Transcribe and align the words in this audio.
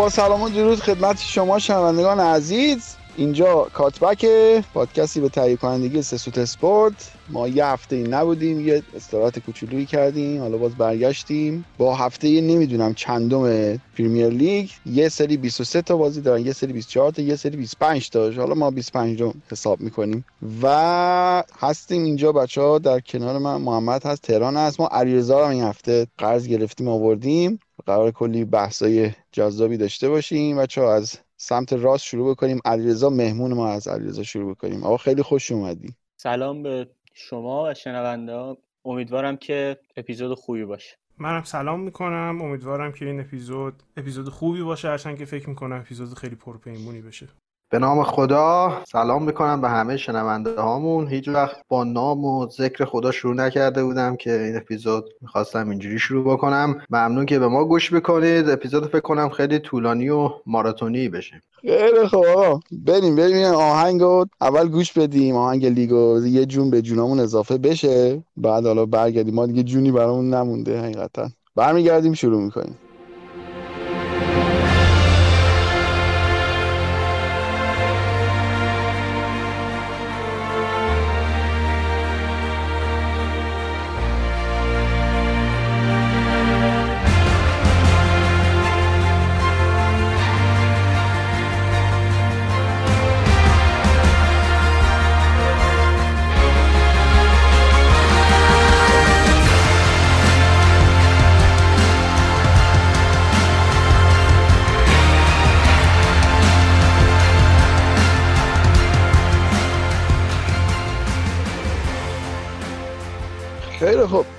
با 0.00 0.08
سلام 0.08 0.42
و 0.42 0.48
درود 0.48 0.80
خدمت 0.80 1.20
شما 1.20 1.58
شنوندگان 1.58 2.20
عزیز. 2.20 2.96
اینجا 3.20 3.68
کاتبک 3.72 4.26
پادکستی 4.74 5.20
به 5.20 5.28
تهیه 5.28 5.56
کنندگی 5.56 6.02
سسوت 6.02 6.38
اسپورت. 6.38 7.12
ما 7.28 7.48
یه 7.48 7.66
هفته 7.66 7.96
ای 7.96 8.02
نبودیم 8.02 8.68
یه 8.68 8.82
استراحت 8.96 9.38
کوچولویی 9.38 9.86
کردیم 9.86 10.40
حالا 10.40 10.56
باز 10.58 10.74
برگشتیم. 10.74 11.64
با 11.78 11.94
هفته 11.94 12.28
ای 12.28 12.40
نمی‌دونم 12.40 12.94
چندم 12.94 13.76
پریمیر 13.76 14.28
لیگ 14.28 14.70
یه 14.86 15.08
سری 15.08 15.36
23 15.36 15.82
تا 15.82 15.96
بازی 15.96 16.20
دارن 16.20 16.46
یه 16.46 16.52
سری 16.52 16.72
24 16.72 17.10
تا 17.10 17.22
یه 17.22 17.36
سری 17.36 17.56
25 17.56 18.10
تا. 18.10 18.30
حالا 18.30 18.54
ما 18.54 18.70
25 18.70 19.22
رو 19.22 19.34
حساب 19.50 19.80
می‌کنیم. 19.80 20.24
و 20.62 21.44
هستیم 21.58 22.04
اینجا 22.04 22.32
بچه 22.32 22.60
ها 22.60 22.78
در 22.78 23.00
کنار 23.00 23.38
من 23.38 23.56
محمد 23.56 24.06
هست 24.06 24.22
تهران 24.22 24.56
هست. 24.56 24.80
ما 24.80 24.88
علیرضا 24.92 25.40
رو 25.40 25.46
این 25.46 25.62
هفته 25.62 26.06
قرض 26.18 26.46
گرفتیم 26.48 26.88
آوردیم. 26.88 27.60
قرار 27.86 28.10
کلی 28.10 28.44
بحثای 28.44 29.10
جذابی 29.32 29.76
داشته 29.76 30.08
باشیم. 30.08 30.56
بچه 30.56 30.80
ها 30.80 30.94
از 30.94 31.14
سمت 31.42 31.72
راست 31.72 32.04
شروع 32.04 32.30
بکنیم. 32.30 32.60
علیرضا 32.64 33.10
مهمون 33.10 33.54
ما 33.54 33.68
از 33.68 33.88
علیرضا 33.88 34.22
شروع 34.22 34.54
بکنیم. 34.54 34.84
آقا 34.84 34.96
خیلی 34.96 35.22
خوش 35.22 35.52
اومدی. 35.52 35.94
سلام 36.16 36.62
به 36.62 36.90
شما 37.14 37.64
و 37.64 37.74
شنونده 37.74 38.56
امیدوارم 38.84 39.36
که 39.36 39.78
اپیزود 39.96 40.38
خوبی 40.38 40.64
باشه. 40.64 40.96
منم 41.18 41.42
سلام 41.42 41.80
می‌کنم. 41.80 42.38
امیدوارم 42.42 42.92
که 42.92 43.06
این 43.06 43.20
اپیزود 43.20 43.82
اپیزود 43.96 44.28
خوبی 44.28 44.62
باشه. 44.62 44.88
هرچند 44.88 45.18
که 45.18 45.24
فکر 45.24 45.48
می‌کنم 45.48 45.76
اپیزود 45.76 46.14
خیلی 46.14 46.36
پرپیمونی 46.36 47.00
بشه. 47.00 47.28
به 47.70 47.78
نام 47.78 48.02
خدا 48.02 48.72
سلام 48.92 49.24
می‌کنم 49.24 49.60
به 49.60 49.68
همه 49.68 49.96
شنونده 49.96 50.60
هامون 50.60 51.08
هیچ 51.08 51.28
وقت 51.28 51.56
با 51.68 51.84
نام 51.84 52.24
و 52.24 52.46
ذکر 52.48 52.84
خدا 52.84 53.10
شروع 53.10 53.34
نکرده 53.34 53.84
بودم 53.84 54.16
که 54.16 54.40
این 54.42 54.56
اپیزود 54.56 55.04
می‌خواستم 55.20 55.70
اینجوری 55.70 55.98
شروع 55.98 56.32
بکنم. 56.32 56.80
ممنون 56.90 57.26
که 57.26 57.38
به 57.38 57.48
ما 57.48 57.64
گوش 57.64 57.94
بکنید 57.94 58.50
اپیزود 58.50 58.86
فکر 58.86 59.00
کنم 59.00 59.28
خیلی 59.28 59.58
طولانی 59.58 60.08
و 60.08 60.30
ماراتونی 60.46 61.08
بشه. 61.08 61.42
خیلی 61.60 62.06
خوب 62.06 62.24
آقا. 62.24 62.60
بریم 62.72 63.16
بریم. 63.16 63.46
آهنگ 63.54 64.00
رو 64.00 64.26
اول 64.40 64.68
گوش 64.68 64.92
بدیم. 64.92 65.36
آهنگ 65.36 65.66
لیگو 65.66 66.26
یه 66.26 66.46
جون 66.46 66.70
به 66.70 66.82
جونامون 66.82 67.20
اضافه 67.20 67.58
بشه. 67.58 68.22
بعد 68.36 68.66
حالا 68.66 68.86
برگردیم. 68.86 69.34
ما 69.34 69.46
دیگه 69.46 69.62
جونی 69.62 69.92
برامون 69.92 70.34
نمونده 70.34 70.80
حقیقتا. 70.80 71.28
برمیگردیم 71.56 72.14
شروع 72.14 72.42
می‌کنیم. 72.42 72.78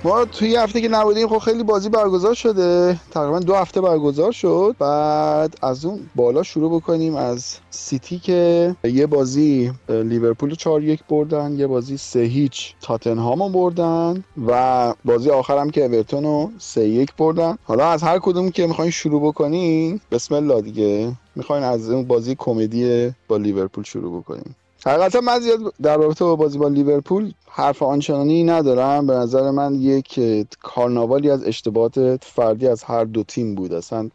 ما 0.04 0.24
توی 0.24 0.56
هفته 0.56 0.80
که 0.80 0.88
نبودیم 0.88 1.28
خب 1.28 1.38
خیلی 1.38 1.62
بازی 1.62 1.88
برگزار 1.88 2.34
شده. 2.34 3.00
تقریبا 3.10 3.38
دو 3.38 3.54
هفته 3.54 3.80
برگزار 3.80 4.32
شد. 4.32 4.76
بعد 4.78 5.56
از 5.62 5.84
اون 5.84 6.10
بالا 6.14 6.42
شروع 6.42 6.76
بکنیم. 6.76 7.16
از 7.16 7.56
سیتی 7.70 8.18
که 8.18 8.76
یه 8.84 9.06
بازی 9.06 9.72
لیورپول 9.88 10.54
4 10.54 10.82
یک 10.82 11.00
بردن 11.08 11.52
یه 11.58 11.66
بازی 11.66 11.96
سه 11.96 12.20
هیچ 12.20 12.74
تاتنهام 12.80 13.52
بردن 13.52 14.24
و 14.46 14.94
بازی 15.04 15.30
آخرم 15.30 15.70
که 15.70 15.84
اورتون 15.84 16.24
رو 16.24 16.50
سه 16.58 16.88
یک 16.88 17.16
بردن. 17.18 17.58
حالا 17.64 17.90
از 17.90 18.02
هر 18.02 18.18
کدوم 18.18 18.50
که 18.50 18.66
می‌خواین 18.66 18.90
شروع 18.90 19.22
بکنین 19.28 20.00
بسم 20.10 20.34
الله 20.34 20.62
دیگه. 20.62 21.12
می‌خواین 21.36 21.64
از 21.64 21.90
اون 21.90 22.04
بازی 22.04 22.36
کمدی 22.38 23.12
با 23.28 23.36
لیورپول 23.36 23.84
شروع 23.84 24.20
بکنیم 24.20 24.56
حقیقتا 24.86 25.20
من 25.20 25.40
زیاد 25.40 25.58
در 25.82 25.96
رابطه 25.96 26.24
با 26.24 26.36
بازی 26.36 26.58
با 26.58 26.68
لیورپول 26.68 27.32
حرف 27.54 27.82
آنچنانی 27.82 28.44
ندارم. 28.44 29.06
به 29.06 29.14
نظر 29.14 29.50
من 29.50 29.74
یک 29.74 30.20
کارناوالی 30.62 31.30
از 31.30 31.44
اشتباهات 31.44 32.24
فردی 32.24 32.68
از 32.68 32.82
هر 32.84 33.04
دو 33.04 33.22
تیم 33.22 33.54
بود. 33.54 33.72
اصلا 33.72 34.10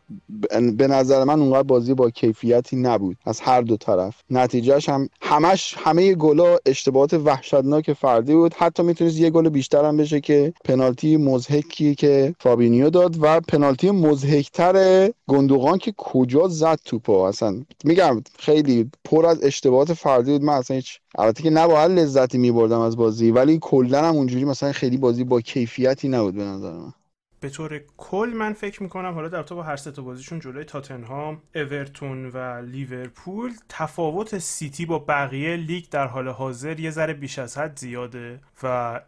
به 0.78 0.88
نظر 0.88 1.24
من 1.24 1.40
اونقدر 1.40 1.64
بازی 1.64 1.94
با 1.94 2.10
کیفیتی 2.10 2.76
نبود 2.76 3.18
از 3.26 3.40
هر 3.40 3.62
دو 3.62 3.78
طرف. 3.78 4.16
نتیجهش 4.30 4.90
هم 4.90 5.10
همش 5.22 5.76
همه 5.78 6.14
گلا 6.14 6.58
اشتباهات 6.66 7.14
وحشتناک 7.14 7.94
فردی 7.94 8.36
بود. 8.36 8.54
حتی 8.54 8.84
می‌تونست 8.84 9.18
یه 9.18 9.30
گل 9.30 9.50
بیشتر 9.50 9.86
هم 9.86 9.98
بشه 9.98 10.22
که 10.22 10.54
پنالتی 10.66 11.18
مزهکی 11.18 11.96
که 11.96 12.36
فابینیو 12.40 12.90
داد 12.90 13.16
و 13.22 13.40
پنالتی 13.40 13.92
مزهکتر 13.92 15.10
گندوقان 15.28 15.78
که 15.78 15.94
کجا 15.98 16.48
زد 16.48 16.80
توپو. 16.86 17.14
اصلا 17.14 17.56
میگم 17.84 18.24
خیلی 18.40 18.92
پر 19.06 19.26
از 19.26 19.44
اشتباهات 19.44 19.94
فردی 19.94 20.32
بود. 20.32 20.44
من 20.44 20.57
اصلا 20.58 20.76
هیچ 20.76 21.00
البته 21.18 21.44
که 21.44 21.50
نباید 21.50 21.92
لذتی 21.92 22.38
میبردم 22.38 22.80
از 22.80 22.98
بازی 22.98 23.32
ولی 23.32 23.60
کلا 23.62 24.06
هم 24.06 24.16
اونجوری 24.16 24.46
مثلا 24.46 24.72
خیلی 24.72 24.98
بازی 24.98 25.24
با 25.24 25.42
کیفیتی 25.42 26.10
نبود 26.10 26.36
به 26.36 26.44
نظر 26.44 26.72
من. 26.72 26.94
به 27.40 27.50
طور 27.50 27.82
کل 27.98 28.34
من 28.36 28.54
فکر 28.54 28.84
می‌کنم 28.84 29.14
حالا 29.14 29.28
در 29.28 29.44
تو 29.44 29.56
با 29.56 29.64
هر 29.64 29.76
سه 29.76 29.92
بازیشون 29.92 30.40
جلوی 30.40 30.64
تاتنهام، 30.64 31.42
اورتون 31.56 32.26
و 32.26 32.62
لیورپول 32.62 33.52
تفاوت 33.70 34.38
سیتی 34.38 34.86
با 34.86 35.00
بقیه 35.00 35.56
لیگ 35.56 35.86
در 35.92 36.08
حال 36.08 36.28
حاضر 36.28 36.80
یه 36.80 36.92
ذره 36.92 37.14
بیش 37.14 37.40
از 37.40 37.58
حد 37.58 37.80
زیاده 37.80 38.40
و 38.64 39.00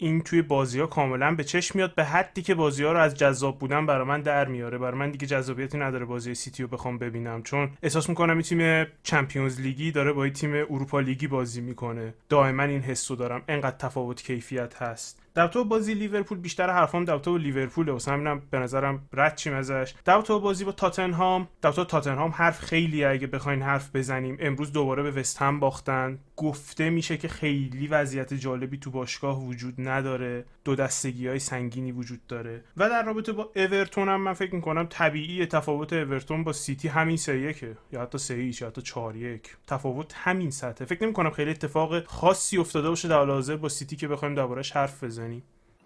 این 0.00 0.20
توی 0.20 0.42
بازی 0.42 0.80
ها 0.80 0.86
کاملا 0.86 1.34
به 1.34 1.44
چشم 1.44 1.78
میاد 1.78 1.94
به 1.94 2.04
حدی 2.04 2.42
که 2.42 2.54
بازی 2.54 2.84
ها 2.84 2.92
رو 2.92 2.98
از 2.98 3.14
جذاب 3.14 3.58
بودن 3.58 3.86
برای 3.86 4.06
من 4.06 4.20
در 4.20 4.48
میاره. 4.48 4.78
برای 4.78 4.98
من 4.98 5.10
دیگه 5.10 5.26
جذابیتی 5.26 5.78
نداره 5.78 6.04
بازی 6.04 6.34
سیتی 6.34 6.62
رو 6.62 6.68
بخوام 6.68 6.98
ببینم 6.98 7.42
چون 7.42 7.70
احساس 7.82 8.08
می‌کنم 8.08 8.32
این 8.32 8.42
تیم 8.42 8.86
Champions 9.02 9.60
League 9.60 9.86
ی 9.86 9.90
داره 9.92 10.12
با 10.12 10.28
تیم 10.28 10.54
اروپا 10.54 11.00
لیگی 11.00 11.26
بازی 11.26 11.60
می‌کنه. 11.60 12.14
دائما 12.28 12.62
این 12.62 12.80
حسو 12.80 13.16
دارم. 13.16 13.42
انقدر 13.48 13.76
تفاوت 13.76 14.22
کیفیت 14.22 14.82
هست. 14.82 15.22
در 15.34 15.46
تو 15.46 15.64
بازی 15.64 15.94
لیورپول 15.94 16.38
بیشتر 16.38 16.70
حرفام 16.70 17.04
در 17.04 17.18
تو 17.18 17.38
لیورپول 17.38 17.88
واسه 17.88 18.12
همینم 18.12 18.42
به 18.50 18.58
نظرم 18.58 19.08
رد 19.12 19.36
شیم 19.36 19.54
ازش. 19.54 19.94
در 20.04 20.20
تو 20.20 20.40
بازی 20.40 20.64
با 20.64 20.72
تاتنهام 20.72 21.48
در 21.62 21.72
تو 21.72 21.84
تاتنهام 21.84 22.30
حرف 22.30 22.60
خیلی 22.60 23.04
اگه 23.04 23.26
بخواین 23.26 23.62
حرف 23.62 23.96
بزنیم 23.96 24.36
امروز 24.40 24.72
دوباره 24.72 25.02
به 25.02 25.10
وست 25.10 25.42
هم 25.42 25.60
باختن. 25.60 26.18
گفته 26.38 26.90
میشه 26.90 27.16
که 27.16 27.28
خیلی 27.28 27.86
وضعیت 27.86 28.34
جالبی 28.34 28.78
تو 28.78 28.90
باشگاه 28.90 29.44
وجود 29.44 29.74
نداره. 29.78 30.44
دو 30.64 30.74
دستگی 30.74 31.28
های 31.28 31.38
سنگینی 31.38 31.92
وجود 31.92 32.26
داره. 32.26 32.64
و 32.76 32.88
در 32.88 33.04
رابطه 33.04 33.32
با 33.32 33.52
اورتون 33.56 34.08
هم 34.08 34.20
من 34.20 34.32
فکر 34.32 34.54
می‌کنم 34.54 34.86
طبیعیه 34.90 35.46
تفاوت 35.46 35.92
اورتون 35.92 36.44
با 36.44 36.52
سیتی 36.52 36.88
همین 36.88 37.16
سه 37.16 37.40
یکه 37.40 37.76
یا 37.92 38.02
حتی 38.02 38.18
سه 38.18 38.62
یا 38.62 38.68
حتی 38.68 38.82
چهار 38.82 39.16
یک. 39.16 39.56
تفاوت 39.66 40.12
همین 40.16 40.50
سطحه. 40.50 40.86
فکر 40.86 41.02
نمی‌کنم 41.02 41.30
خیلی 41.30 41.50
اتفاق 41.50 42.06
خاصی 42.06 42.58
افتاده 42.58 42.88
باشه 42.88 43.08
در 43.08 43.24
حاضر 43.24 43.56
با 43.56 43.68
سیتی 43.68 43.96
که 43.96 44.08
بخوایم 44.08 44.34
دربارش 44.34 44.72
حرف 44.72 45.04
بزنیم. 45.04 45.42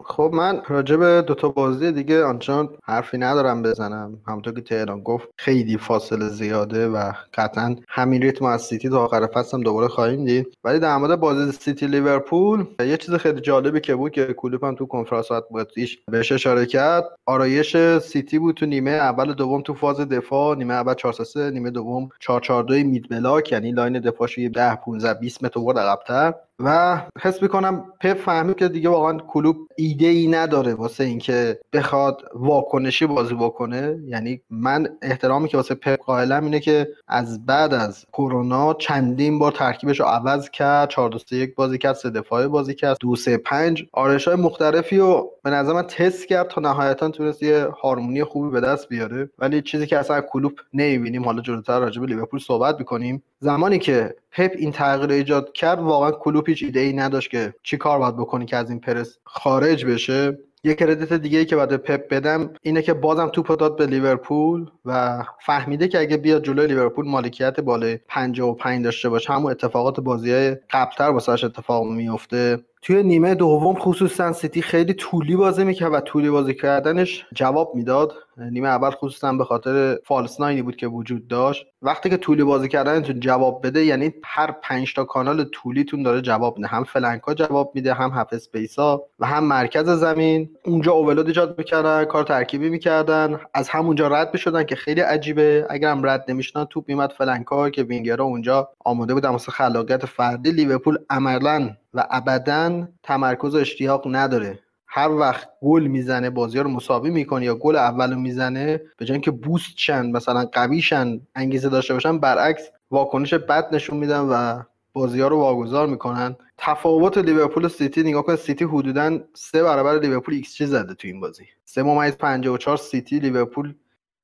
خب 0.07 0.31
من 0.35 0.63
راجع 0.69 0.97
به 0.97 1.23
دو 1.27 1.35
تا 1.35 1.49
بازی 1.49 1.93
دیگه 1.93 2.25
آنچنان 2.25 2.69
حرفی 2.85 3.19
ندارم 3.19 3.63
بزنم. 3.63 4.19
همونطور 4.29 4.55
که 4.55 4.61
تهران 4.61 5.01
گفت 5.01 5.29
خیلی 5.37 5.79
فاصله 5.79 6.29
زیاده 6.29 6.89
و 6.89 7.13
قطعا 7.35 7.77
همین 7.89 8.23
ریتم 8.23 8.45
از 8.45 8.63
سیتی 8.63 8.89
تا 8.89 9.05
آخر 9.05 9.27
فصل 9.27 9.57
هم 9.57 9.63
دوباره 9.63 9.89
خواهیم 9.89 10.25
دید. 10.25 10.47
ولی 10.65 10.79
در 10.79 10.97
مورد 10.97 11.21
بازی 11.21 11.53
سیتی 11.53 11.87
لیورپول 11.87 12.65
یه 12.81 12.97
چیز 12.97 13.15
خیلی 13.15 13.41
جالبی 13.41 13.81
که 13.81 13.95
بود 13.95 14.13
که 14.13 14.25
کلوپ 14.27 14.65
هم 14.65 14.75
تو 14.75 14.87
کنفرانس 14.87 15.27
بازیش 15.51 15.99
بهش 16.09 16.33
اشاره 16.33 16.67
کرد. 16.67 17.05
آرایش 17.27 17.77
سیتی 17.99 18.39
بود 18.39 18.55
تو 18.55 18.67
نیمه 18.67 18.91
اول 18.91 19.33
دوم 19.35 19.63
تو 19.63 19.75
فاز 19.75 20.01
دفاع 20.01 20.57
نیمه 20.57 20.75
اول 20.75 20.95
4 20.95 21.13
3 21.13 21.51
نیمه 21.51 21.71
دوم 21.71 22.09
4 22.21 22.41
4 22.41 22.63
2 22.63 22.75
mid 22.75 23.09
block 23.09 23.53
یعنی 23.53 23.73
line 23.73 24.01
دفاعش 24.01 24.39
10 24.39 24.75
15 24.75 25.15
20 25.15 25.45
متر 25.45 25.61
عقب‌تر. 25.61 26.35
و 26.65 27.01
حس 27.21 27.43
می‌کنم 27.43 27.85
پپ 28.01 28.15
فهمید 28.15 28.57
که 28.57 28.69
دیگه 28.69 28.89
واقعا 28.89 29.19
کلوب 29.19 29.57
ایده 29.77 30.07
ای 30.07 30.29
نداره 30.29 30.75
واسه 30.75 31.05
اینکه 31.05 31.61
بخواد 31.73 32.23
واکنشی 32.35 33.07
بازی 33.07 33.35
بکنه. 33.35 33.99
یعنی 34.07 34.41
من 34.51 34.89
احترامی 35.03 35.49
که 35.49 35.57
واسه 35.57 35.75
پپ 35.75 35.99
قائلم 35.99 36.45
اینه 36.45 36.61
که 36.61 36.89
از 37.09 37.47
بعد 37.47 37.75
از 37.75 38.05
کرونا 38.13 38.75
چندین 38.75 39.39
بار 39.39 39.53
ترکیبش 39.53 40.01
رو 40.01 40.07
عوض 40.07 40.51
کرد. 40.51 40.89
4 40.89 41.11
2 41.11 41.37
1 41.37 41.55
بازی 41.55 41.79
کرد 41.79 41.95
سه 41.95 42.11
دفاعه 42.11 42.49
بازی 42.49 42.75
کرد 42.75 42.97
2 43.01 43.17
3 43.17 43.37
5 43.37 43.85
آرایش 43.93 44.29
های 44.29 44.37
مختلفی 44.37 44.97
رو 44.99 45.31
به 45.45 45.51
نظر 45.51 45.73
من 45.73 45.83
تست 45.83 46.29
کرد 46.29 46.49
تا 46.49 46.61
نهایتا 46.61 47.09
تونست 47.09 47.43
یه 47.43 47.67
harmony 47.83 48.25
خوبی 48.25 48.51
به 48.51 48.61
دست 48.61 48.89
بیاره. 48.89 49.31
ولی 49.39 49.63
چیزی 49.63 49.87
که 49.87 49.99
اصلا 49.99 50.21
کلوب 50.21 50.53
نمی‌بینیم. 50.75 51.25
حالا 51.25 51.43
جلوتر 51.43 51.81
راجع 51.81 52.01
به 52.01 52.07
لیورپول 52.07 52.41
صحبت 52.41 52.79
می‌کنیم. 52.79 53.23
زمانی 53.43 53.79
که 53.79 54.15
پپ 54.33 54.53
این 54.59 54.73
تغییر 54.73 55.11
ایجاد 55.11 55.53
کرد 55.53 55.79
واقعا 55.79 56.11
کلوپ 56.11 56.49
هیچ 56.49 56.63
ایده 56.63 56.81
ای 56.81 56.93
نداشت 56.93 57.31
که 57.31 57.55
چی 57.63 57.77
کار 57.77 57.99
باید 57.99 58.17
بکنی 58.17 58.47
که 58.47 58.57
از 58.57 58.71
این 58.71 58.81
پرس 58.81 59.19
خارج 59.25 59.85
بشه. 59.85 60.39
یه 60.65 60.75
credit 60.75 61.13
دیگه 61.13 61.39
ای 61.39 61.45
که 61.45 61.57
به 61.57 61.77
پپ 61.77 62.09
بدم 62.09 62.51
اینه 62.63 62.83
که 62.83 62.95
بازم 62.95 63.29
توپ 63.29 63.59
داد 63.59 63.77
به 63.77 63.87
لیورپول 63.87 64.71
و 64.85 65.23
فهمیده 65.47 65.89
که 65.89 66.01
اگه 66.01 66.17
بیاد 66.17 66.45
جلوی 66.45 66.67
لیورپول 66.67 67.09
مالکیت 67.09 67.61
بالای 67.61 67.99
55 68.09 68.85
داشته 68.85 69.09
باشه. 69.09 69.33
همون 69.33 69.51
اتفاقات 69.51 70.01
بازی 70.01 70.33
های 70.33 70.57
قبلتر 70.71 71.11
واسش 71.11 71.45
اتفاق 71.45 71.85
میفته 71.87 72.59
توی 72.83 73.03
نیمه 73.03 73.35
دوم 73.35 73.75
خصوصا 73.75 74.33
سیتی 74.33 74.63
خیلی 74.63 74.95
طولی 74.95 75.37
بازی 75.37 75.65
می‌کرد 75.65 75.93
و 75.93 76.01
طولی 76.01 76.31
بازی 76.31 76.55
کردنش 76.55 77.27
جواب 77.35 77.75
می‌داد. 77.75 78.13
نیمه 78.37 78.69
اول 78.69 78.91
خصوصا 78.91 79.33
به 79.33 79.45
خاطر 79.45 79.99
false 80.05 80.41
nine 80.41 80.59
ی 80.59 80.63
بود 80.63 80.77
که 80.77 80.87
وجود 80.87 81.29
داشت. 81.29 81.67
وقتی 81.83 82.11
که 82.11 82.17
طولی 82.17 82.45
بازی 82.45 82.69
کردنتون 82.69 83.21
جواب 83.21 83.67
بده 83.67 83.85
یعنی 83.85 84.15
هر 84.25 84.55
پنج 84.63 84.95
تا 84.95 85.05
کانال 85.05 85.45
طولیتون 85.45 86.03
داره 86.03 86.21
جواب 86.21 86.57
میده. 86.57 86.69
هم 86.69 86.85
flank 86.85 87.27
ا 87.27 87.35
جواب 87.35 87.73
میده 87.75 87.95
هم 87.95 88.11
half 88.11 88.33
space 88.33 88.91
ا 88.91 89.03
و 89.19 89.27
هم 89.27 89.45
مرکز 89.45 89.89
زمین. 89.89 90.51
اونجا 90.65 90.93
overload 90.93 91.27
ایجاد 91.27 91.59
می‌کردن 91.59 92.05
کار 92.05 92.25
ترکیبی 92.25 92.69
می‌کردن. 92.69 93.41
از 93.55 93.69
همونجا 93.69 94.09
رد 94.09 94.31
می‌شدن 94.33 94.65
که 94.65 94.77
خیلی 94.77 95.01
عجیبه. 95.01 95.67
اگر 95.71 95.91
هم 95.91 96.07
رد 96.07 96.25
نمی‌شدن 96.29 96.65
توپ 96.65 96.89
میمد 96.89 97.11
flank 97.11 97.61
ا 97.61 97.71
که 97.71 97.83
وینگرها 97.83 98.25
اونجا 98.25 98.69
آماده 98.85 99.15
بودن. 99.15 99.29
واسه 99.29 99.53
خلاقیت 99.53 100.07
فردی 100.07 100.51
لیورپول 100.51 100.99
عملا 101.11 101.71
و 101.95 102.07
ابدا 102.11 102.89
تمرکز 103.03 103.55
و 103.55 103.59
اشتیاق 103.59 104.03
نداره. 104.07 104.59
هر 104.95 105.11
وقت 105.11 105.49
گل 105.63 105.83
می‌زنه 105.83 106.31
بازی 106.31 106.59
رو 106.59 106.71
مساوی 106.71 107.11
می‌کنه 107.11 107.45
یا 107.45 107.55
گل 107.55 107.77
اولو 107.77 108.19
می‌زنه 108.19 108.81
به 108.97 109.05
جای 109.05 109.15
اینکه 109.15 109.31
boost 109.31 109.73
شن 109.77 110.07
مثلا 110.07 110.45
قوی 110.53 110.81
شن 110.83 111.21
انگیزه 111.35 111.69
داشته 111.69 111.95
باشن 111.95 112.19
برعکس 112.19 112.63
واکنش 112.91 113.35
بد 113.35 113.75
نشون 113.75 113.99
میدن 113.99 114.21
و 114.21 114.63
بازی 114.93 115.21
ها 115.21 115.29
رو 115.29 115.37
واگذار 115.37 115.87
می‌کنن. 115.87 116.37
تفاوت 116.59 117.19
لیورپول 117.19 117.65
و 117.65 117.69
سیتی 117.69 118.03
نگاه 118.03 118.23
کن 118.23 118.37
سیتی 118.37 118.65
حدودا 118.65 119.19
سه 119.35 119.63
برابر 119.63 119.99
لیورپول 119.99 120.35
ایکس 120.35 120.55
چی 120.55 120.67
زده 120.67 120.95
تو 120.95 121.09
این 121.09 121.21
بازی. 121.21 121.45
سه 121.65 121.83
ممیز 121.83 122.17
54 122.17 122.77
سیتی 122.77 123.19
لیورپول 123.21 123.75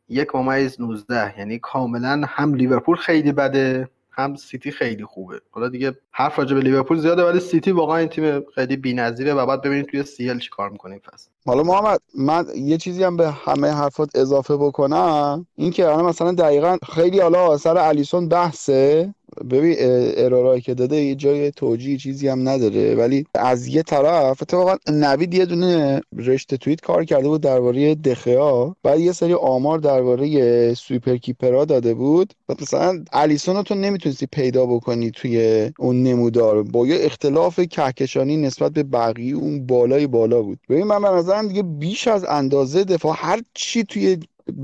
یک 0.08 0.34
ممیز 0.34 0.80
19 0.80 1.38
یعنی 1.38 1.58
کاملا 1.58 2.22
هم 2.26 2.54
لیورپول 2.54 2.96
خیلی 2.96 3.32
بده 3.32 3.88
هم 4.18 4.34
سیتی 4.34 4.70
خیلی 4.70 5.04
خوبه. 5.04 5.40
حالا 5.50 5.68
دیگه 5.68 5.98
حرف 6.10 6.38
راجع 6.38 6.54
به 6.54 6.60
لیورپول 6.60 6.98
زیاده 6.98 7.24
ولی 7.24 7.40
سیتی 7.40 7.70
واقعا 7.70 7.96
این 7.96 8.08
تیم 8.08 8.42
خیلی 8.54 8.76
بی‌نظیره 8.76 9.34
و 9.34 9.46
بعد 9.46 9.62
ببینید 9.62 9.86
تو 9.86 10.02
UCL 10.02 10.38
چی 10.38 10.50
کار 10.50 10.70
می‌کنه 10.70 10.92
این 10.92 11.02
فصل. 11.12 11.30
حالا 11.46 11.62
محمد 11.62 12.00
من 12.14 12.44
یه 12.56 12.76
چیزی 12.76 13.04
هم 13.04 13.16
به 13.16 13.30
همه 13.30 13.68
حرفات 13.70 14.10
اضافه 14.14 14.56
بکنم. 14.56 15.46
این 15.54 15.70
که 15.70 15.86
مثلا 15.86 16.32
دقیقا 16.32 16.76
خیلی 16.92 17.20
حالا 17.20 17.56
سر 17.56 17.78
الیسون 17.78 18.28
بحثه. 18.28 19.14
ببین 19.50 19.76
error 20.16 20.44
هایی 20.44 20.60
که 20.60 20.74
داده 20.74 20.96
یه 20.96 21.14
جای 21.14 21.50
توجیه 21.50 21.96
چیزی 21.96 22.28
هم 22.28 22.48
نداره. 22.48 22.94
ولی 22.94 23.26
از 23.34 23.66
یه 23.66 23.82
طرف 23.82 24.42
اتفاقا 24.42 24.76
نوید 24.88 25.34
یه 25.34 25.46
دونه 25.46 26.00
رشته 26.16 26.56
توییت 26.56 26.80
کار 26.80 27.04
کرده 27.04 27.28
بود 27.28 27.40
درباره 27.40 27.94
دخیا. 27.94 28.76
بعد 28.82 29.00
یه 29.00 29.12
سری 29.12 29.34
آمار 29.34 29.78
درباره 29.78 30.74
sweeper 30.74 31.16
keeper 31.16 31.57
ا 31.57 31.64
داده 31.64 31.94
بود. 31.94 32.34
مثلا 32.62 33.04
الیسون 33.12 33.62
تو 33.62 33.74
نمی‌تونستی 33.74 34.26
پیدا 34.26 34.66
بکنی 34.66 35.10
توی 35.10 35.70
اون 35.78 36.02
نمودار. 36.02 36.62
با 36.62 36.86
یه 36.86 36.96
اختلاف 37.00 37.60
کهکشانی 37.60 38.36
نسبت 38.36 38.72
به 38.72 38.82
بقیه 38.82 39.34
اون 39.34 39.66
بالای 39.66 40.06
بالا 40.06 40.42
بود. 40.42 40.58
ببین 40.68 40.84
من 40.84 41.02
به 41.02 41.08
نظرم 41.08 41.48
دیگه 41.48 41.62
بیش 41.62 42.08
از 42.08 42.24
اندازه 42.24 42.84
دفاع 42.84 43.14
هر 43.16 43.40
چی 43.54 43.84
توی 43.84 44.16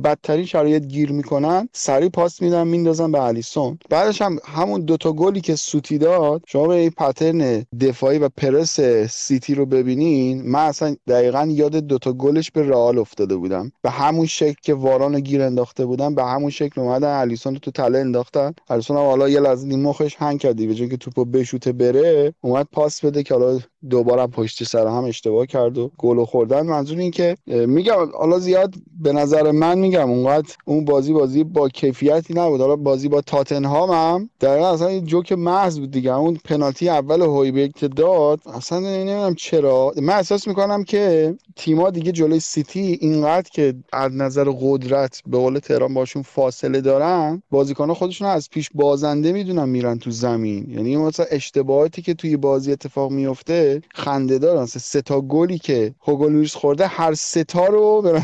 بدترین 0.05 0.45
شرایط 0.45 0.87
گیر 0.87 1.13
می‌کنن 1.13 1.69
سریع 1.73 2.09
پاس 2.09 2.43
میدن 2.43 2.67
میندازن 2.67 3.13
به 3.13 3.23
الیسون. 3.23 3.79
بعدش 3.91 4.23
هم 4.23 4.39
همون 4.45 4.81
دوتا 4.81 5.13
گلی 5.13 5.41
که 5.41 5.57
سوتی 5.57 5.99
داد 5.99 6.43
شما 6.47 6.67
به 6.67 6.75
این 6.75 6.91
پترن 6.91 7.67
دفاعی 7.81 8.19
و 8.19 8.29
پرس 8.29 8.81
سیتی 9.11 9.55
رو 9.55 9.67
ببینین. 9.67 10.43
من 10.43 10.67
اصلا 10.67 10.97
دقیقا 11.09 11.49
یاد 11.51 11.77
دوتا 11.77 12.13
گلش 12.13 12.51
به 12.51 12.69
رئال 12.69 12.99
افتاده 12.99 13.37
بودم. 13.37 13.73
به 13.83 13.91
همون 13.91 14.27
شکل 14.27 14.57
که 14.63 14.75
واران 14.75 15.21
گیر 15.21 15.43
انداخته 15.43 15.87
بودن 15.87 16.15
به 16.15 16.25
همون 16.25 16.51
شکل 16.51 16.81
اومدن 16.81 17.21
الیسون 17.21 17.53
رو 17.53 17.59
تو 17.59 17.71
تله 17.71 17.99
انداختن. 17.99 18.55
الیسون 18.71 18.97
هم 18.97 19.03
حالا 19.03 19.29
یه 19.29 19.41
لحظه 19.41 19.77
مخش 19.77 20.17
هنگ 20.19 20.41
کردی 20.41 20.67
به 20.67 20.75
که 20.75 20.97
توپو 20.97 21.25
بشوته 21.25 21.73
بره 21.73 22.35
اومد 22.41 22.67
پاس 22.73 23.05
بده 23.05 23.23
که 23.23 23.35
حالا 23.35 23.59
دوباره 23.91 24.27
پشت 24.27 24.65
سر 24.65 24.87
هم 24.87 25.05
اشتباه 25.05 25.47
کرد 25.47 25.79
و 25.79 25.91
گل 25.99 26.25
خوردن. 26.25 26.67
منظور 26.67 26.99
این 26.99 27.11
که 27.11 27.37
میگم 27.47 27.95
حالا 28.19 28.39
زیاد 28.39 28.75
به 29.01 29.13
نظر 29.13 29.51
من 29.51 29.79
میگم 29.79 30.11
اونقدر 30.11 30.55
اون 30.65 30.85
بازی 30.85 31.13
بازی 31.13 31.45
با 31.45 31.69
کیفیتی 31.69 32.35
نبود. 32.35 32.61
حالا 32.61 32.77
بازی 32.77 33.09
با 33.09 33.21
تاتنهام 33.21 33.91
هم 33.91 34.31
دقیقا 34.41 34.69
اصلا 34.69 34.93
یه 34.93 35.01
جوک 35.01 35.33
محض 35.33 35.81
بود 35.81 35.91
دیگه. 35.91 36.15
اون 36.15 36.39
پنالتی 36.45 36.89
اول 36.89 37.23
هویبرگ 37.23 37.73
که 37.75 37.89
داد 37.89 38.41
اصلا 38.55 38.79
نمی‌دونم 38.79 39.35
چرا. 39.35 39.93
من 40.03 40.15
احساس 40.15 40.49
می‌کنم 40.49 40.85
که 40.85 41.35
تیما 41.57 41.91
دیگه 41.91 42.13
جلوی 42.13 42.41
سیتی 42.41 42.99
اینقدر 43.01 43.51
که 43.53 43.75
از 43.93 44.13
نظر 44.15 44.51
قدرت 44.61 45.23
به 45.27 45.39
قول 45.39 45.59
تهران 45.59 45.95
باشون 45.95 46.23
فاصله 46.23 46.81
دارن 46.81 47.43
بازیکنان 47.51 47.95
خودشون 47.95 48.29
از 48.29 48.51
پیش 48.51 48.71
بازنده 48.75 49.33
می‌دونن 49.33 49.69
میرن 49.69 49.99
تو 49.99 50.11
زمین. 50.11 50.71
یعنی 50.71 50.97
مثلا 50.97 51.27
اشتباهاتی 51.31 52.03
که 52.03 52.15
توی 52.15 52.37
بازی 52.37 52.73
اتفاق 52.73 53.11
میفته 53.11 53.74
خنده 53.95 54.39
دار 54.39 54.67
سه 54.67 55.03
تا 55.03 55.21
گلی 55.21 55.59
که 55.59 55.95
هوگو 56.01 56.29
لوریس 56.29 56.55
خورده 56.55 56.87
هر 56.87 57.15
سه 57.15 57.45
تا 57.45 57.67
رو 57.67 58.03
به 58.03 58.23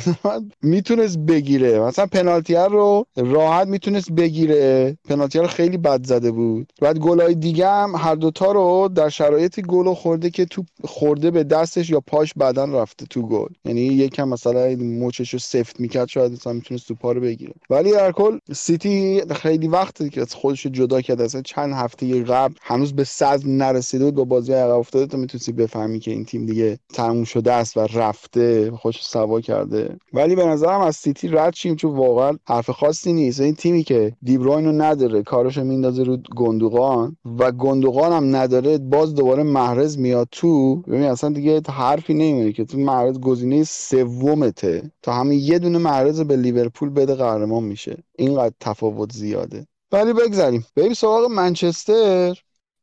می‌تونست 0.63 1.19
بگیره. 1.19 1.81
مثلا 1.81 2.07
پنالتی 2.07 2.55
رو 2.55 3.05
راحت 3.17 3.69
می‌تونست 3.69 4.13
بگیره. 4.13 4.97
پنالتی 5.09 5.39
رو 5.39 5.47
خیلی 5.47 5.77
بد 5.77 6.07
زده 6.07 6.31
بود. 6.31 6.73
بعد 6.81 6.99
گلای 6.99 7.35
دیگه 7.35 7.69
هم 7.69 7.93
هر 7.97 8.15
دوتا 8.15 8.53
رو 8.53 8.89
در 8.95 9.09
شرایطی 9.09 9.63
گل 9.63 9.95
خورده 9.95 10.31
که 10.31 10.45
تو 10.45 10.65
خورده 10.85 11.31
به 11.31 11.45
دستش 11.45 11.91
یا 11.91 12.01
پاش 12.01 12.35
بدن 12.35 12.73
رفته 12.73 13.07
تو 13.07 13.23
گل. 13.23 13.49
یعنی 13.65 13.81
یکم 13.81 14.29
مثلا 14.29 14.77
موچش 14.77 15.33
رو 15.33 15.39
سفت 15.39 15.81
می‌کرد 15.81 16.09
شاید 16.09 16.33
مثلا 16.33 16.53
می‌تونست 16.53 16.89
تو 16.89 17.13
رو 17.13 17.21
بگیره. 17.21 17.53
ولی 17.71 17.93
در 17.93 18.13
کل 18.13 18.39
سیتی 18.53 19.23
خیلی 19.35 19.69
وقتی 19.69 20.11
که 20.11 20.25
خودش 20.25 20.67
جدا 20.67 21.01
کرده 21.01 21.25
اصلا 21.25 21.43
چند 21.43 21.73
هفته 21.73 22.23
قبل 22.23 22.55
هنوز 22.63 22.93
به 22.93 23.05
صد 23.05 23.41
نرسیده 23.45 24.05
بود 24.05 24.15
با 24.15 24.25
بازی 24.25 24.53
عقب 24.53 24.79
افتاده 24.79 25.27
تو 25.27 25.39
می‌تونستی 25.41 25.53
بفهمی 25.53 26.01
که 26.01 26.11
این 26.11 26.25
تیم 26.25 26.47
دیگه 26.47 26.79
تموم 26.95 27.25
شده 27.25 27.53
است 27.53 27.77
و 27.77 27.81
رفته 27.81 28.71
خوش 28.71 29.05
سوا 29.05 29.41
کرده. 29.41 29.97
ولی 30.13 30.37
به 30.37 30.47
نظرم 30.47 30.81
از 30.81 30.97
سیتی 30.97 31.29
رد 31.29 31.55
شیم 31.55 31.77
چون 31.77 31.97
واقعا 31.97 32.39
حرف 32.49 32.71
خاصی 32.71 33.13
نیست. 33.13 33.41
این 33.41 33.55
تیمی 33.55 33.83
که 33.83 34.13
دیبروین 34.23 34.65
رو 34.65 34.73
نداره 34.73 35.23
کارشو 35.23 35.65
میندازه 35.65 36.03
رو 36.03 36.17
گندوقان 36.37 37.17
و 37.39 37.53
گندوقان 37.53 38.13
هم 38.13 38.37
نداره 38.37 38.79
باز 38.79 39.15
دوباره 39.15 39.43
محرز 39.43 39.99
میاد 39.99 40.29
تو. 40.31 40.77
ببین 40.77 41.03
اصلا 41.03 41.31
دیگه 41.31 41.61
حرفی 41.69 42.15
نمیمونه 42.15 42.53
که 42.53 42.65
تو 42.65 42.79
محرز 42.79 43.21
گزینه 43.21 43.65
سومته. 43.65 44.91
تا 45.03 45.13
همین 45.13 45.39
یه 45.39 45.59
دونه 45.59 45.79
محرز 45.79 46.21
به 46.21 46.37
لیورپول 46.37 46.91
بده 46.91 47.15
قهرمان 47.15 47.65
میشه. 47.65 47.97
اینقدر 48.19 48.55
تفاوت 48.61 49.13
زیاده. 49.13 49.67
ولی 49.93 50.13
بگذاریم 50.13 50.67
بریم 50.77 50.95
سراغ 50.95 51.31
منچستر. 51.31 52.39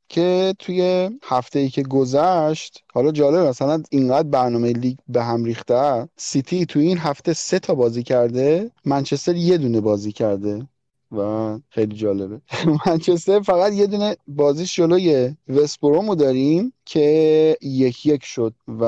که 0.10 0.56
توی 0.60 1.10
هفته 1.24 1.60
ای 1.60 1.70
که 1.70 1.84
گذشت 1.84 2.84
حالا 2.94 3.12
جالب 3.12 3.48
مثلا 3.48 3.84
اینقدر 3.90 4.28
برنامه 4.28 4.74
لیگ 4.74 4.98
به 5.08 5.24
هم 5.24 5.44
ریخته. 5.44 6.10
سیتی 6.18 6.66
توی 6.66 6.88
این 6.88 6.98
هفته 6.98 7.34
سه 7.34 7.60
تا 7.60 7.76
بازی 7.76 8.04
کرده 8.04 8.72
منچستر 8.86 9.36
یه 9.36 9.58
دونه 9.58 9.82
بازی 9.82 10.12
کرده. 10.12 10.68
و 11.12 11.60
خیلی 11.70 11.96
جالبه. 11.96 12.42
منچستر 12.86 13.40
فقط 13.42 13.74
یه 13.74 13.88
دونه 13.88 14.18
بازیش 14.28 14.76
جلوی 14.76 15.36
وستبرومو 15.48 16.16
داریم 16.16 16.74
که 16.86 17.58
یک 17.62 18.06
یک 18.06 18.26
شد. 18.26 18.54
و 18.80 18.86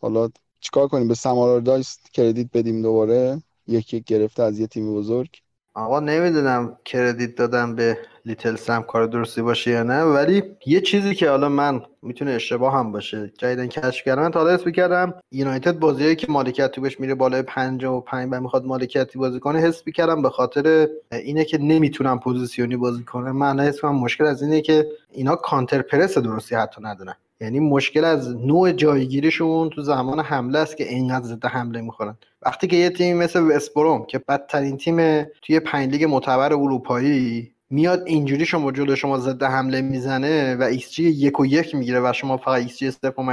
حالا 0.00 0.28
چیکار 0.60 0.88
کنیم؟ 0.88 1.08
به 1.08 1.14
سم 1.14 1.60
آلاردایس 1.60 2.12
credit 2.12 2.48
بدیم 2.54 2.82
دوباره. 2.82 3.42
یک 3.66 3.94
یک 3.94 4.04
گرفته 4.04 4.42
از 4.42 4.58
یه 4.58 4.66
تیم 4.66 4.94
بزرگ. 4.94 5.28
آقا 5.74 6.00
نمی‌دونم 6.00 6.78
credit 6.84 7.34
دادم 7.34 7.74
به 7.74 7.98
little 8.26 8.56
Sam 8.56 8.82
کار 8.82 9.06
درستی 9.06 9.42
باشه 9.42 9.70
یا 9.70 9.82
نه. 9.82 10.02
ولی 10.02 10.42
یه 10.66 10.80
چیزی 10.80 11.14
که 11.14 11.30
حالا 11.30 11.48
من 11.48 11.82
می‌تونه 12.02 12.30
اشتباه 12.30 12.74
هم 12.74 12.92
باشه 12.92 13.32
جدیدن 13.38 13.66
کشف 13.66 14.04
کردم 14.04 14.22
من 14.22 14.30
تا 14.30 14.40
حالا 14.40 14.49
حس 14.49 14.58
می‌کردم 14.66 15.14
یونایتد 15.32 15.78
بازیایی 15.78 16.16
که 16.16 16.26
مالکیت 16.30 16.70
توش 16.70 17.00
میره 17.00 17.14
بالای 17.14 17.42
55 17.42 18.28
و 18.32 18.40
می‌خواد 18.40 18.64
مالکیتی 18.64 19.18
بازی 19.18 19.40
کنه 19.40 19.58
حس 19.58 19.82
می‌کردم 19.86 20.22
به 20.22 20.30
خاطر 20.30 20.88
اینه 21.12 21.44
که 21.44 21.58
نمی‌تونم 21.58 22.18
position 22.18 22.70
ی 22.70 22.76
بازی 22.76 23.02
کنه 23.02 23.32
من 23.32 23.60
حس 23.60 23.84
مشکل 23.84 24.24
از 24.24 24.42
اینه 24.42 24.60
که 24.60 24.86
اینا 25.12 25.36
counter 25.36 25.82
press 25.82 26.18
درستی 26.18 26.54
حتی 26.54 26.82
ندارن. 26.82 27.14
یعنی 27.40 27.60
مشکل 27.60 28.04
از 28.04 28.36
نوع 28.36 28.72
جایگیریشون 28.72 29.70
تو 29.70 29.82
زمان 29.82 30.20
حمله 30.20 30.58
است 30.58 30.76
که 30.76 30.88
اینقدر 30.88 31.26
ضد 31.26 31.44
حمله 31.44 31.80
می‌خورن. 31.80 32.18
وقتی 32.42 32.66
که 32.66 32.76
یه 32.76 32.90
تیم 32.90 33.16
مثل 33.16 33.50
وستبروم 33.52 34.04
که 34.04 34.18
بدترین 34.28 34.76
تیم 34.76 35.22
توی 35.42 35.60
پنج 35.60 35.90
لیگ 35.90 36.04
معتبر 36.04 36.52
اروپایی 36.52 37.52
میاد 37.70 38.02
اینجوری 38.06 38.46
شما 38.46 38.72
جلو 38.72 38.96
شما 38.96 39.18
ضد 39.18 39.42
حمله 39.42 39.82
می‌زنه 39.82 40.56
و 40.56 40.62
ایکس 40.62 40.90
جی 40.90 41.04
یک 41.04 41.40
و 41.40 41.46
یک 41.46 41.74
می‌گیره 41.74 42.00
و 42.00 42.12
شما 42.12 42.36
فقط 42.36 42.62
ایکس 42.62 42.78
جی 42.78 42.92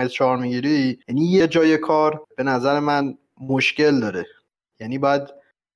چهار 0.10 0.38
می‌گیری 0.38 1.00
یعنی 1.08 1.26
یه 1.26 1.48
جای 1.48 1.78
کار 1.78 2.22
به 2.38 2.44
نظر 2.44 2.80
من 2.80 3.18
مشکل 3.42 4.00
داره. 4.00 4.26
یعنی 4.80 4.98
باید 4.98 5.22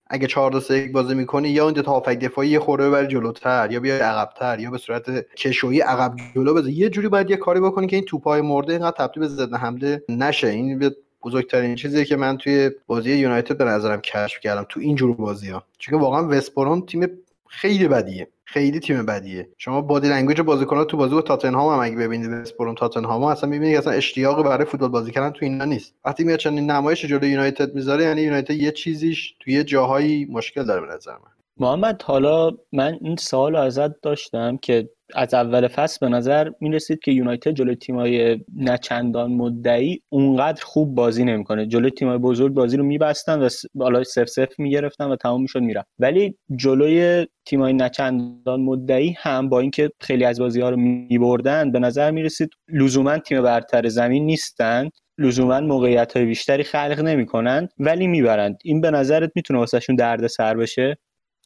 اگه 0.10 0.28
4 0.28 0.52
2 0.52 0.60
3 0.60 0.90
بازی 0.94 1.16
می‌کنی 1.16 1.50
یا 1.50 1.66
اون 1.66 1.70
دو 1.70 1.74
تا 1.74 2.00
دفاعی 2.00 2.50
یه 2.50 2.60
خورده 2.60 2.90
ببری 2.90 3.08
جلوتر 3.08 3.72
یا 3.72 3.80
بیای 3.80 4.00
عقبتر 4.00 4.60
یا 4.60 4.72
به 4.72 4.78
صورت 4.78 5.36
کشویی 5.36 5.80
عقب 5.80 6.16
جلو 6.36 6.54
بزنی 6.54 6.72
یه 6.72 6.90
جوری 6.90 7.08
باید 7.08 7.30
یه 7.30 7.38
کاری 7.38 7.60
بکنی 7.60 7.88
که 7.88 7.96
این 7.96 8.06
توپای 8.06 8.42
مرده 8.42 8.74
اینقدر 8.74 9.08
تبدیل 9.08 9.22
به 9.24 9.28
ضد 9.28 9.54
حمله 9.54 10.04
نشه. 10.10 10.48
این 10.48 10.92
بزرگترین 11.24 11.76
چیزی 11.76 12.06
که 12.06 12.16
من 12.16 12.38
توی 12.38 12.72
بازی 12.88 13.16
یونایتد 13.16 13.58
به 13.58 13.66
نظرم 13.66 14.02
کشف 14.02 14.40
کردم 14.40 14.66
تو 14.70 14.80
این 14.80 14.96
جور 14.96 15.16
بازی 15.16 15.50
ها 15.50 15.64
چون 15.78 16.00
واقعا 16.00 16.28
وستبروم 16.28 16.82
تیم 16.82 17.10
خیلی 17.48 17.88
بدیه. 17.88 18.28
خیلی 18.50 18.80
تیم 18.80 19.06
بدیه. 19.06 19.50
شما 19.58 19.82
body 19.82 20.10
language 20.10 20.42
بازیکن‌ها 20.42 20.86
تو 20.86 20.98
بازی 20.98 21.16
با 21.16 21.22
تاتنهام 21.22 21.74
هم 21.74 21.80
اگه 21.80 21.96
ببینید 21.96 22.30
وستبروم 22.32 22.76
تاتنهام 22.76 23.24
اصلا 23.24 23.50
می‌بینید 23.50 23.78
اصلا 23.78 23.94
اشتیاقی 23.94 24.44
برای 24.44 24.66
فوتبال 24.66 24.90
بازی 24.90 25.12
کردن 25.12 25.30
تو 25.30 25.46
اینا 25.46 25.66
نیست. 25.66 25.96
وقتی 26.06 26.24
میاد 26.24 26.40
چنین 26.40 26.72
نمایش 26.72 27.06
جلوی 27.06 27.30
یونایتد 27.30 27.76
می‌ذاره 27.76 28.04
یعنی 28.04 28.22
یونایتد 28.22 28.52
یه 28.52 28.72
چیزیش 28.72 29.36
توی 29.40 29.54
یه 29.54 29.64
جاهایی 29.64 30.26
مشکل 30.26 30.64
داره 30.64 30.82
به 30.82 30.94
نظر 30.94 31.12
من. 31.12 31.32
محمد 31.60 32.02
حالا 32.02 32.52
من 32.72 32.98
این 33.02 33.16
سوال 33.16 33.56
ازت 33.56 34.02
داشتم 34.02 34.58
که 34.58 34.90
از 35.16 35.34
اول 35.34 35.68
فصل 35.68 35.98
به 36.02 36.10
نظر 36.10 36.50
می 36.60 36.72
رسید 36.72 37.00
که 37.00 37.12
یونایتد 37.12 37.52
جلوی 37.52 37.76
تیمای 37.76 38.40
نچندان 38.56 39.32
مدعی 39.32 40.02
اونقدر 40.10 40.64
خوب 40.66 40.96
بازی 40.96 41.24
نمی‌کنه. 41.24 41.66
جلوی 41.66 41.92
تیمای 41.92 42.18
بزرگ 42.18 42.54
بازی 42.54 42.78
رو 42.78 42.84
میبستن 42.84 43.40
و 43.40 43.50
بالا 43.74 44.04
صفر 44.04 44.30
صفر 44.30 44.60
می‌گرفتن 44.60 45.06
و 45.06 45.16
تمام 45.16 45.42
می‌شد 45.42 45.62
می‌رفت. 45.62 45.88
ولی 46.00 46.36
جلوی 46.56 47.28
تیمای 47.46 47.74
نچندان 47.74 48.62
مدعی 48.62 49.16
هم 49.18 49.50
با 49.50 49.60
اینکه 49.60 49.90
خیلی 50.00 50.26
از 50.26 50.40
بازی 50.40 50.62
ها 50.62 50.70
رو 50.70 50.78
میبردن 50.78 51.72
به 51.72 51.80
نظر 51.80 52.12
می 52.12 52.24
رسید 52.24 52.50
لزوما 52.74 53.18
تیم 53.18 53.42
برتر 53.42 53.88
زمین 53.88 54.26
نیستن. 54.26 54.90
لزوما 55.20 55.60
موقعیت 55.60 56.18
های 56.18 56.26
بیشتری 56.26 56.64
خلق 56.64 57.00
نمی‌کنن 57.00 57.68
ولی 57.80 58.08
می‌برند. 58.08 58.58
این 58.64 58.82
به 58.82 58.92
نظرت 58.92 59.32
می‌تونه 59.36 59.60
واسهشون 59.60 59.96
درد 59.96 60.28
سر 60.28 60.58
بشه؟ 60.58 60.98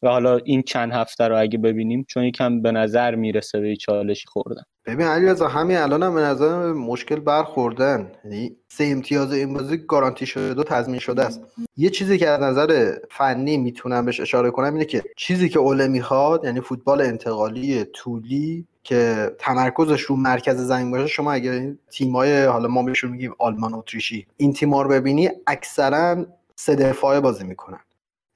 و 0.02 0.08
حالا 0.08 0.36
این 0.36 0.62
چند 0.62 0.92
هفته 0.92 1.28
رو 1.28 1.40
اگه 1.40 1.58
ببینیم 1.58 2.04
چون 2.08 2.24
یکم 2.24 2.62
به 2.62 2.72
نظر 2.72 3.14
می‌رسه 3.14 3.60
به 3.60 3.76
چالشی 3.76 4.26
خوردن. 4.28 4.62
ببین 4.86 5.06
علی 5.06 5.26
رضا 5.26 5.48
همین 5.48 5.76
الان 5.76 6.02
هم 6.02 6.14
به 6.14 6.20
نظر 6.20 6.72
مشکل 6.72 7.20
برخوردن. 7.20 8.12
یعنی 8.24 8.56
سه 8.68 8.84
امتیاز 8.84 9.32
این 9.32 9.54
بازی 9.54 9.76
گارانتی 9.76 10.26
شده 10.26 10.60
و 10.60 10.64
تضمین 10.64 10.98
شده 10.98 11.22
است. 11.22 11.40
یه 11.76 11.90
چیزی 11.90 12.18
که 12.18 12.28
از 12.28 12.40
نظر 12.40 12.94
فنی 13.10 13.56
می‌تونم 13.56 14.04
بهش 14.04 14.20
اشاره 14.20 14.50
کنم 14.50 14.72
اینه 14.72 14.84
که 14.84 15.02
چیزی 15.16 15.48
که 15.48 15.58
اوله 15.58 15.88
می‌خواد 15.88 16.44
یعنی 16.44 16.60
فوتبال 16.60 17.00
انتقالی 17.00 17.84
طولی 17.84 18.66
که 18.82 19.30
تمرکزش 19.38 20.00
رو 20.00 20.16
مرکز 20.16 20.56
زمین 20.56 20.90
باشه 20.90 21.06
شما 21.06 21.32
اگر 21.32 21.52
این 21.52 21.78
تیمای 21.90 22.44
حالا 22.44 22.68
ما 22.68 22.82
بهشون 22.82 23.10
میگیم 23.10 23.34
آلمان 23.38 23.74
اتریشی 23.74 24.26
این 24.36 24.52
تیم‌ها 24.52 24.82
رو 24.82 24.90
ببینی 24.90 25.30
اکثرا 25.46 26.26
سه 26.56 26.74
دفاعه 26.74 27.20
بازی 27.20 27.44
می‌کنن. 27.44 27.80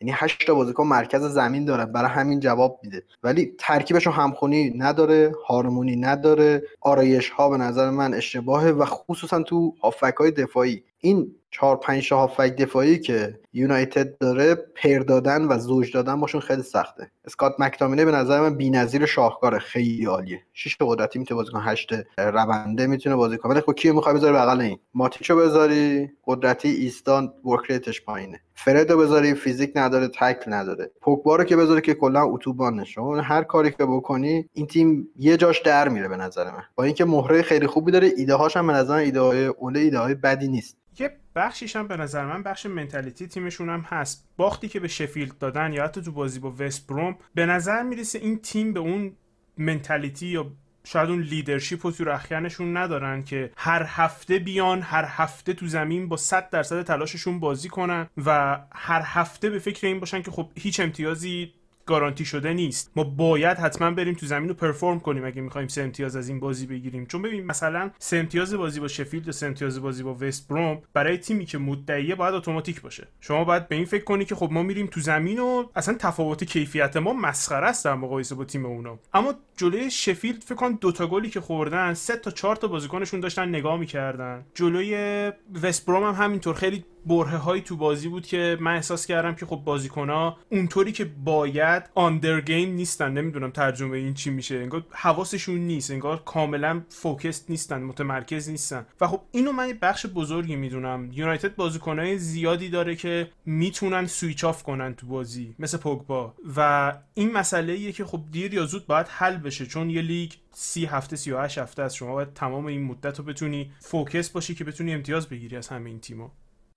یعنی 0.01 0.13
هشت 0.15 0.47
تا 0.47 0.55
بازیکن 0.55 0.87
مرکز 0.87 1.23
زمین 1.23 1.65
داره 1.65 1.87
برای 1.87 2.11
همین 2.11 2.41
جواب 2.41 2.81
میده. 2.83 3.03
ولی 3.23 3.53
ترکیبش 3.59 4.07
همخونی 4.07 4.71
نداره 4.79 5.33
harmony 5.47 5.97
نداره 5.97 6.63
آرایش 6.81 7.31
ها 7.31 7.49
به 7.49 7.57
نظر 7.57 7.91
من 7.91 8.15
اشتباهه 8.15 8.71
و 8.71 8.85
خصوصا 8.85 9.43
تو 9.43 9.75
هافبک 9.83 10.15
های 10.19 10.31
دفاعی. 10.31 10.83
این 10.99 11.35
چهار 11.57 11.77
پنج 11.77 12.09
تا 12.09 12.19
هافبک 12.19 12.57
دفاعی 12.57 12.99
که 12.99 13.41
یونایتد 13.53 14.19
داره 14.19 14.55
pair 14.55 14.99
دادن 14.99 15.45
و 15.45 15.59
زوج 15.59 15.93
دادن 15.93 16.21
باشون 16.21 16.41
خیلی 16.41 16.63
سخته. 16.63 17.11
اسکات 17.25 17.55
مکتامینه 17.59 18.05
به 18.05 18.13
نظر 18.13 18.41
من 18.41 18.55
بی‌نظیر 18.55 19.07
شاهکاره 19.07 19.59
خیلی 19.59 20.07
عالیه. 20.07 20.43
شش 20.53 20.77
قدرتی 20.81 21.19
می‌تونه 21.19 21.37
بازی 21.41 21.53
کنه 21.53 21.63
هشت 21.63 21.95
رونده 22.19 22.87
می‌تونه 22.87 23.17
بازی 23.17 23.39
کنه. 23.39 23.61
خب 23.61 23.73
کیو 23.73 23.95
می‌خوای 23.95 24.15
بذاری 24.15 24.35
بغل 24.35 24.61
این؟ 24.61 24.79
ماتیچو 24.95 25.37
بذاری 25.37 26.11
قدرتی 26.25 26.69
ایستا 26.69 27.33
work 27.45 27.71
rate 27.71 27.93
ش 27.93 28.05
پایینه 28.05 28.41
فرد 28.55 28.81
رو 28.81 28.99
بذاری 28.99 29.35
فیزیک 29.35 29.73
نداره 29.75 30.09
تکل 30.09 30.53
نداره. 30.53 30.91
پوگبا 31.01 31.37
رو 31.37 31.45
که 31.45 31.57
بذاری 31.57 31.81
که 31.81 31.95
کلا 31.95 32.25
اتوبان 32.25 32.85
شما 32.85 33.17
هر 33.17 33.43
کاری 33.43 33.71
که 33.71 33.85
بکنی 33.85 34.49
این 34.53 34.67
تیم 34.67 35.09
یه 35.17 35.37
جاش 35.37 35.61
در 35.61 35.89
میره 35.89 36.09
به 36.09 36.17
نظر 36.17 36.45
من. 36.45 36.63
با 36.75 36.85
اینکه 36.85 37.05
مهره 37.05 37.43
خیلی 37.43 37.67
خوبی 37.67 37.93
داره 37.93 38.13
ایده 38.17 38.35
هاش 38.35 38.57
به 38.57 38.73
نظر 38.73 38.95
ایده 38.95 39.21
های 39.21 39.47
اوله 39.47 39.81
ایده 39.81 39.99
های 39.99 40.15
بدی 40.15 40.49
نیست. 40.49 40.77
یه 40.99 41.11
بخشیش 41.37 41.77
هم 41.77 41.89
به 41.89 41.97
نظر 41.97 42.27
من 42.27 42.43
بخش 42.43 42.67
mentality 42.67 43.27
تیمشون 43.27 43.69
هم 43.69 43.81
هست. 43.81 44.29
باختی 44.37 44.69
که 44.69 44.81
به 44.81 44.89
شفیلد 44.89 45.39
دادن 45.39 45.73
یا 45.73 45.85
حتی 45.85 46.03
تو 46.03 46.13
بازی 46.13 46.41
با 46.41 46.55
وست 46.59 46.87
بروم 46.87 47.17
به 47.35 47.47
نظر 47.47 47.83
می‌رسه 47.83 48.19
این 48.19 48.39
تیم 48.39 48.73
یه 48.73 48.81
اون 48.81 49.13
mentality 49.59 50.27
یا 50.27 50.53
شاید 50.85 51.11
اون 51.11 51.21
leadership 51.21 51.87
رو 51.87 51.93
تو 51.93 52.05
بازیکناشون 52.05 52.77
ندارن 52.77 53.25
که 53.25 53.51
هر 53.57 53.85
هفته 53.89 54.39
بیان 54.39 54.83
هر 54.83 55.05
هفته 55.09 55.53
تو 55.53 55.67
زمین 55.67 56.09
با 56.09 56.17
100 56.17 56.51
درصد 56.51 56.83
تلاششون 56.83 57.41
بازی 57.41 57.69
کنن 57.69 58.07
و 58.27 58.59
هر 58.73 59.03
هفته 59.05 59.51
به 59.51 59.59
فکر 59.59 59.87
این 59.87 60.01
باشن 60.01 60.23
که 60.23 60.31
خب 60.31 60.51
هیچ 60.57 60.81
امتیازی 60.81 61.53
guarantee 61.87 62.25
شده 62.25 62.53
نیست. 62.53 62.91
ما 62.97 63.05
باید 63.05 63.59
حتما 63.59 63.91
بریم 63.91 64.15
تو 64.15 64.27
زمین 64.27 64.49
رو 64.49 64.55
perform 64.55 65.01
کنیم 65.01 65.25
اگه 65.25 65.41
می‌خوایم 65.41 65.69
سه 65.69 65.83
امتیاز 65.83 66.17
از 66.17 66.29
این 66.29 66.41
بازی 66.41 66.67
بگیریم. 66.67 67.07
چون 67.07 67.23
ببین 67.23 67.47
مثلا 67.47 67.91
سه 67.99 68.17
امتیاز 68.17 68.55
بازی 68.55 68.81
با 68.81 68.89
شفیلد 68.89 69.29
و 69.29 69.33
سه 69.33 69.47
امتیاز 69.47 69.83
بازی 69.83 70.03
با 70.03 70.17
وست 70.21 70.49
بروم 70.49 70.83
برای 70.93 71.19
تیمی 71.19 71.45
که 71.45 71.59
مدعیه 71.59 72.15
باید 72.15 72.35
اتوماتیک 72.35 72.81
باشه. 72.81 73.09
شما 73.21 73.45
باید 73.45 73.69
به 73.69 73.77
این 73.77 73.85
فکر 73.85 74.05
کنی 74.05 74.25
که 74.25 74.35
خب 74.35 74.49
ما 74.53 74.63
میریم 74.63 74.87
تو 74.87 75.01
زمین 75.01 75.39
و 75.39 75.65
اصلا 75.77 75.95
تفاوت 75.99 76.45
کیفیت 76.45 76.97
ما 76.97 77.13
مسخره 77.13 77.67
است 77.67 77.85
در 77.85 77.95
مقایسه 77.95 78.35
با 78.35 78.45
تیم 78.45 78.67
اونا. 78.67 78.99
اما 79.15 79.35
جلوی 79.57 79.91
شفیلد 79.91 80.43
فکر 80.43 80.55
کن 80.55 80.73
دوتا 80.73 81.07
گلی 81.07 81.31
که 81.31 81.41
خوردن 81.41 81.95
سه 81.95 82.17
تا 82.17 82.31
چهار 82.31 82.57
تا 82.57 82.69
بازیکنشون 82.69 83.21
داشتن 83.21 83.49
نگاه 83.49 83.79
می‌کردن. 83.79 84.45
جلوی 84.55 85.33
وست 85.63 85.87
بروم 85.87 86.03
هم 86.03 86.25
همینطور. 86.25 86.55
خیلی 86.55 86.85
برهه 87.07 87.37
هایی 87.37 87.63
تو 87.63 87.77
بازی 87.77 88.09
بود 88.09 88.27
که 88.27 88.57
من 88.61 88.75
احساس 88.75 89.07
کردم 89.07 89.35
که 89.35 89.47
خب 89.47 89.57
بازیکن 89.57 90.07
اونطوری 90.51 90.93
که 90.93 91.05
باید 91.05 91.83
on 91.95 92.08
their 92.08 92.41
game 92.41 92.75
نیستن. 92.75 93.13
نمی‌دونم 93.13 93.51
ترجمه 93.51 93.97
این 93.97 94.15
چی 94.15 94.31
میشه. 94.31 94.55
انگار 94.57 94.87
حواسشون 94.91 95.59
نیست. 95.59 95.91
انگار 95.91 96.23
کاملا 96.25 96.83
focused 96.89 97.51
نیستن 97.51 97.83
متمرکز 97.83 98.51
نیستن. 98.51 98.87
و 99.01 99.07
خب 99.07 99.21
اینو 99.31 99.53
من 99.53 99.79
بخش 99.83 100.07
بزرگی 100.07 100.57
می‌دونم. 100.57 101.09
یونایتد 101.13 101.57
بازیکنهای 101.57 102.19
زیادی 102.19 102.69
داره 102.69 102.97
که 102.97 103.31
می‌تونن 103.47 104.07
switch 104.07 104.45
off 104.45 104.63
کنن 104.63 104.95
تو 104.95 105.07
بازی 105.07 105.55
مثل 105.59 105.79
پوگبا 105.79 106.35
و 106.57 106.93
این 107.15 107.33
مسئله 107.33 107.73
ایه 107.73 107.93
که 107.93 108.05
خب 108.05 108.21
دیر 108.31 108.55
یا 108.55 108.67
زود 108.67 108.87
باید 108.87 109.07
حل 109.09 109.37
بشه. 109.37 109.67
چون 109.67 109.91
یه 109.91 110.03
لیگ 110.03 110.33
سی 110.53 110.85
هفته 110.85 111.17
سی 111.17 111.31
و 111.31 111.41
هشت 111.41 111.59
هفته 111.59 111.83
است 111.83 111.97
شما 111.97 112.13
باید 112.13 112.33
تمام 112.33 112.67
این 112.67 112.85
مدت 112.85 113.19
رو 113.19 113.25
بتونی 113.25 113.73
focus 113.81 114.31
باشی 114.31 114.55
که 114.55 114.65
بتونی 114.65 114.95
امتیاز 114.95 115.29
بگیری 115.29 115.57
از 115.57 115.69
همه 115.69 115.91
این 115.91 116.01
تیما 116.01 116.33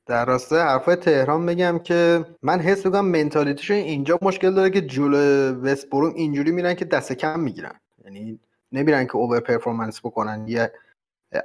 در 0.10 0.26
راستای 0.26 0.60
حرفای 0.60 0.96
تهران 0.96 1.46
بگم 1.46 1.80
که 1.80 2.26
من 2.42 2.60
حس 2.60 2.86
می‌کنم 2.86 3.06
mentality 3.06 3.56
شون 3.56 3.78
اینجا 3.78 4.20
مشکل 4.22 4.54
داره 4.54 4.70
که 4.70 4.82
جلو 4.82 5.18
وست 5.52 5.90
بروم 5.90 6.14
اینجوری 6.14 6.52
میرن 6.52 6.74
که 6.74 6.86
دست 6.86 7.14
کم 7.14 7.40
می‌گیرن. 7.40 7.80
یعنی 8.06 8.40
نمیرن 8.72 9.06
که 9.06 9.16
over 9.16 9.40
performance 9.40 10.00
بکنن 10.00 10.46
یه 10.48 10.72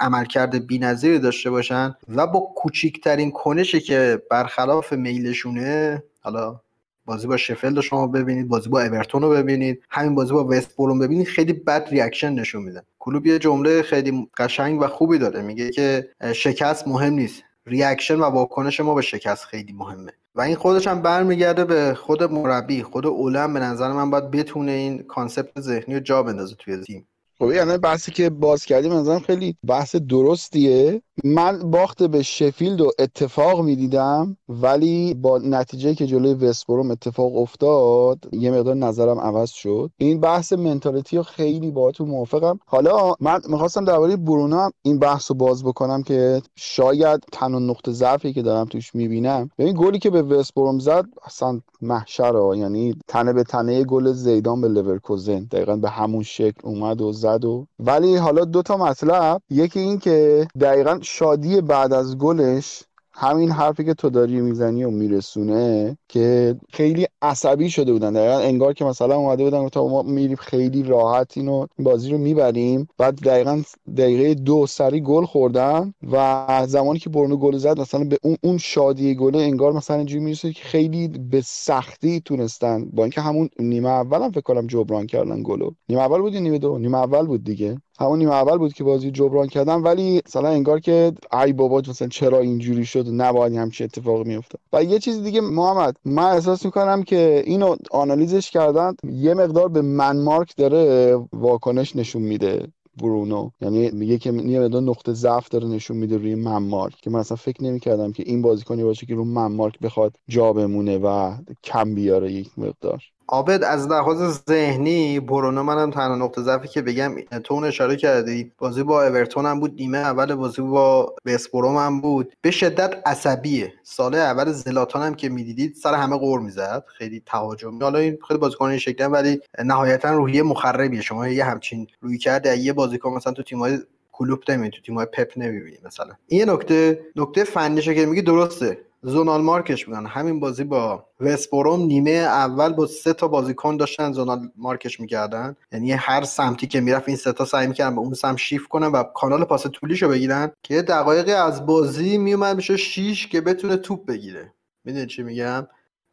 عملکرد 0.01 0.67
بی‌نظیری 0.67 1.19
داشته 1.19 1.51
باشن 1.51 1.95
و 2.09 2.27
با 2.27 2.41
کوچیکترین 2.41 3.31
کنشی 3.31 3.81
که 3.81 4.23
برخلاف 4.31 4.93
میلشونه 4.93 6.03
حالا 6.21 6.61
بازی 7.05 7.27
با 7.27 7.37
شفیلد 7.37 7.81
شما 7.81 8.07
ببینید 8.07 8.49
بازی 8.49 8.69
با 8.69 8.83
اورتون 8.83 9.23
رو 9.23 9.31
ببینید 9.31 9.83
همین 9.91 10.15
بازی 10.15 10.33
با 10.33 10.45
وست 10.45 10.77
بروم 10.77 10.99
ببینید 10.99 11.27
خیلی 11.27 11.53
بد 11.53 11.89
reaction 11.91 12.33
نشون 12.33 12.63
میدن 12.63 12.83
کلوپ 12.99 13.27
یه 13.27 13.39
جمله 13.39 13.83
خیلی 13.83 14.29
قشنگ 14.37 14.83
و 14.83 14.87
خوبی 14.87 15.19
داره 15.19 15.43
میگه 15.43 15.71
که 15.71 16.09
شکست 16.35 16.89
مهم 16.89 17.13
نیست. 17.13 17.43
reaction 17.67 18.15
و 18.15 18.25
واکنش 18.25 18.81
ما 18.81 18.95
به 18.95 19.03
شکست 19.03 19.45
خیلی 19.45 19.73
مهمه. 19.73 20.13
و 20.35 20.41
این 20.41 20.57
خودش 20.57 20.87
هم 20.87 21.03
برمیگرده 21.03 21.65
به 21.65 21.95
خود 21.95 22.23
مربی 22.23 22.83
خود 22.83 23.07
اولم. 23.07 23.55
به 23.55 23.61
نظر 23.61 23.93
من 23.93 24.11
باید 24.11 24.31
بتونه 24.31 24.73
این 24.73 25.03
concept 25.03 25.61
ذهنی 25.61 25.95
رو 25.95 26.01
جا 26.01 26.23
بندازه 26.23 26.57
توی 26.57 26.77
تیم. 26.77 27.09
خب 27.39 27.53
یعنی 27.53 27.79
بحثی 27.79 28.13
که 28.13 28.31
باز 28.31 28.65
کردیم 28.65 28.93
نظرم 28.93 29.19
خیلی 29.19 29.57
بحث 29.67 29.97
درستیه. 29.97 31.03
من 31.25 31.71
باخت 31.71 32.03
به 32.03 32.23
شفیلد 32.23 32.81
رو 32.81 32.91
اتفاق 32.99 33.61
می‌دیدم 33.61 34.37
ولی 34.49 35.15
با 35.15 35.39
نتیجه 35.39 35.95
که 35.95 36.07
جلوی 36.07 36.35
وستبروم 36.35 36.91
اتفاق 36.91 37.37
افتاد 37.37 38.19
یه 38.33 38.51
مقدار 38.51 38.75
نظرم 38.75 39.19
عوض 39.19 39.51
شد. 39.51 39.91
این 39.99 40.21
بحث 40.21 40.53
mentality 40.53 41.23
خیلی 41.23 41.71
با 41.71 41.91
تو 41.91 42.05
موافقم. 42.05 42.59
حالا 42.67 43.15
من 43.21 43.41
می‌خواستم 43.49 43.85
درباره 43.85 44.17
برونو 44.17 44.71
این 44.83 44.99
بحث 44.99 45.31
رو 45.31 45.37
باز 45.37 45.65
بکنم 45.65 46.03
که 46.03 46.43
شاید 46.57 47.23
تنها 47.33 47.59
نقطه 47.59 47.93
ضعفی 47.93 48.33
که 48.33 48.43
دارم 48.43 48.65
توش 48.65 48.95
می‌بینم. 48.95 49.51
ببین 49.59 49.77
گلی 49.79 49.99
که 49.99 50.11
به 50.11 50.23
وستبروم 50.23 50.79
زد 50.79 51.05
اصلا 51.25 51.61
محشر 51.81 52.55
یعنی 52.57 52.97
تنه 53.09 53.33
به 53.33 53.43
تنه 53.43 53.85
گل 53.85 54.13
زیدان 54.13 54.61
به 54.61 54.69
لورکوزن. 54.69 55.49
دقیقا 55.51 55.77
به 55.77 55.91
همون 55.91 56.23
شکل 56.23 56.61
اومد 56.63 57.01
و 57.01 57.13
زد 57.25 57.45
و 57.45 57.67
ولی 57.79 58.17
حالا 58.17 58.45
دو 58.45 58.63
تا 58.63 58.77
مطلب. 58.77 59.43
یکی 59.51 59.81
این 59.81 59.99
که 59.99 60.47
دقیقا 60.61 60.99
شادی 61.03 61.61
بعد 61.61 61.93
از 61.93 62.19
گلش 62.19 62.85
همین 63.17 63.51
حرفی 63.51 63.85
که 63.85 63.95
تو 63.95 64.11
داری 64.11 64.41
می‌زنی 64.41 64.85
و 64.85 64.91
میرسونه 64.91 65.97
که 66.09 66.57
خیلی 66.73 67.07
عصبی 67.23 67.71
شده 67.71 67.93
بودن. 67.93 68.13
دقیقا 68.13 68.39
انگار 68.39 68.73
که 68.73 68.85
مثلا 68.85 69.17
اومده 69.17 69.45
بودن 69.45 69.69
تا 69.69 69.89
ما 69.89 70.03
میریم 70.03 70.37
خیلی 70.37 70.83
راحت 70.83 71.37
اینو 71.37 71.67
بازی 71.79 72.11
رو 72.11 72.19
می‌بریم. 72.19 72.89
بعد 72.99 73.21
دقیقا 73.21 73.63
دقیقه 73.97 74.35
دو 74.35 74.67
سری 74.67 75.01
گل 75.01 75.25
خوردن 75.25 75.95
و 76.13 76.65
زمانی 76.69 76.99
که 76.99 77.11
برنو 77.11 77.37
گل 77.37 77.57
زد 77.57 77.81
مثلا 77.81 78.05
به 78.05 78.19
اون 78.23 78.37
اون 78.43 78.59
شادی 78.59 79.15
گله 79.15 79.39
انگار 79.39 79.73
مثلا 79.73 79.97
اینجوری 79.97 80.25
می‌رسه 80.25 80.53
که 80.53 80.65
خیلی 80.65 81.09
به 81.09 81.41
سختی 81.41 82.21
تونستن. 82.21 82.85
با 82.93 83.05
اینکه 83.05 83.21
همون 83.21 83.49
نیمه 83.59 83.89
اول 83.89 84.23
هم 84.23 84.31
فکر 84.31 84.41
کنم 84.41 84.67
جبران 84.67 85.07
کردن 85.07 85.43
گلو. 85.43 85.71
نیمه 85.89 86.03
اول 86.03 86.21
بود 86.21 86.37
نیمه 86.37 86.59
دو؟ 86.59 86.79
نیمه 86.79 86.99
اول 86.99 87.27
بود 87.27 87.45
دیگه. 87.45 87.77
همون 88.01 88.19
نیمه 88.19 88.33
اول 88.33 88.59
بود 88.59 88.73
که 88.73 88.85
بازی 88.85 89.11
جبران 89.11 89.47
کردن 89.47 89.75
ولی 89.75 90.23
مثلا 90.27 90.49
انگار 90.49 90.81
که 90.81 91.13
ای 91.45 91.53
بابا 91.53 91.83
مثلا 91.89 92.09
چرا 92.09 92.39
اینجوری 92.39 92.85
شد؟ 92.87 93.05
نباید 93.09 93.55
همچین 93.55 93.85
اتفاقی 93.85 94.25
میفته 94.29 94.59
و 94.73 94.85
یه 94.85 94.99
چیز 94.99 95.23
دیگه 95.23 95.41
محمد 95.41 95.97
من 96.05 96.23
احساس 96.25 96.65
می‌کنم 96.65 97.03
که 97.03 97.43
اینو 97.47 97.77
آنالیزش 97.91 98.51
کردن 98.51 98.95
یه 99.13 99.35
مقدار 99.35 99.69
به 99.69 99.83
من 99.83 100.17
مارک 100.17 100.57
داره 100.57 101.15
واکنش 101.33 101.97
نشون 101.97 102.23
میده 102.23 102.67
برونو. 103.03 103.51
یعنی 103.61 103.91
میگه 103.91 104.19
که 104.19 104.33
یه 104.33 104.61
مقدار 104.61 104.83
نقطه 104.83 105.13
ضعف 105.13 105.49
داره 105.49 105.69
نشون 105.69 105.97
میده 105.97 106.17
روی 106.17 106.35
ممارک 106.35 106.95
که 107.03 107.11
من 107.11 107.19
اصلا 107.19 107.37
فکر 107.37 107.65
نمی‌کردم 107.65 108.13
که 108.13 108.23
این 108.27 108.43
بازیکنی 108.43 108.85
باشه 108.85 109.07
که 109.07 109.15
رو 109.15 109.25
ممارک 109.25 109.79
بخواد 109.79 110.17
جا 110.29 110.53
بمونه 110.53 110.99
و 110.99 111.37
کم 111.65 111.95
بیاره 111.95 112.33
یک 112.33 112.59
مقدار. 112.59 113.03
عابد 113.29 113.65
از 113.65 113.89
لحاظ 113.89 114.39
ذهنی 114.49 115.21
برونو 115.21 115.63
منم 115.63 115.91
تنها 115.91 116.17
نقطه 116.17 116.43
ضعفی 116.43 116.69
که 116.69 116.83
بگم 116.83 117.15
تو 117.45 117.55
اون 117.55 117.65
اشاره 117.65 117.97
کردی. 117.97 118.53
بازی 118.59 118.83
با 118.83 119.05
اورتون 119.05 119.47
هم 119.47 119.61
بود 119.61 119.75
نیمه 119.75 119.99
اول 119.99 120.35
بازی 120.35 120.63
با 120.63 121.15
وستبروم 121.27 121.77
هم 121.77 122.01
بود. 122.01 122.33
به 122.43 122.51
شدت 122.51 122.95
عصبیه. 123.07 123.73
سال 123.83 124.15
اول 124.15 124.53
زلاتان 124.53 125.03
هم 125.03 125.15
که 125.15 125.29
می‌دیدید 125.29 125.75
سر 125.75 125.95
همه 125.95 126.17
قور 126.19 126.41
می‌زد. 126.41 126.85
خیلی 126.99 127.23
تهاجمی. 127.27 127.79
حالا 127.81 127.99
این 127.99 128.19
خیلی 128.29 128.41
بازیکن 128.41 128.67
این 128.67 128.79
شکلی 128.79 129.07
ولی 129.07 129.41
نهایتا 129.65 130.13
روحیه 130.13 130.43
مخربیه. 130.43 131.01
شما 131.01 131.29
یه 131.29 131.45
همچین 131.45 131.87
روی 132.01 132.19
کرده 132.19 132.59
یه 132.59 132.73
بازیکن 132.73 133.11
مثلا 133.11 133.33
تو 133.33 133.43
تیم‌های 133.43 133.79
کلوب 134.13 134.43
نمی‌بینی 134.49 134.71
تو 134.71 134.81
تیم‌های 134.83 135.07
پپ 135.07 135.33
نمی‌بینی 135.37 135.79
مثلا. 135.85 136.13
این 136.27 136.51
نکته. 136.51 137.01
نکته 137.17 137.45
فنیشه 137.45 137.95
که 137.95 138.07
میگی 138.07 138.23
درسته. 138.23 138.79
زونال 139.07 139.41
مارکش 139.41 139.89
می‌کنن 139.89 140.07
همین 140.07 140.41
بازی 140.41 140.65
با 140.65 141.07
وستبروم 141.21 141.81
نیمه 141.81 142.11
اول 142.11 142.73
با 142.73 142.87
سه 142.87 143.13
تا 143.13 143.29
بازیکن 143.29 143.77
داشتن 143.77 144.13
زونال 144.13 144.51
مارکش 144.57 145.01
می‌کردن. 145.01 145.57
یعنی 145.73 145.93
هر 145.93 146.25
سمتی 146.25 146.67
که 146.67 146.81
می‌رفت 146.81 147.09
این 147.09 147.17
سه 147.17 147.33
تا 147.33 147.45
سعی 147.45 147.67
می‌کردن 147.67 147.95
به 147.95 148.01
اون 148.01 148.15
سمت 148.15 148.39
شیفت 148.39 148.69
کنن 148.69 148.87
و 148.87 149.03
کانال 149.03 149.45
پاس 149.45 149.67
طولیشو 149.67 150.09
بگیرن 150.09 150.53
که 150.63 150.83
دقایقی 150.83 151.33
از 151.33 151.67
بازی 151.67 152.19
میومد 152.19 152.57
میشه 152.57 152.77
شیش 152.77 153.27
که 153.27 153.41
بتونه 153.41 153.77
توپ 153.77 154.07
بگیره. 154.07 154.55
می‌دونی 154.85 155.07
چی 155.07 155.23
میگم؟ 155.23 155.67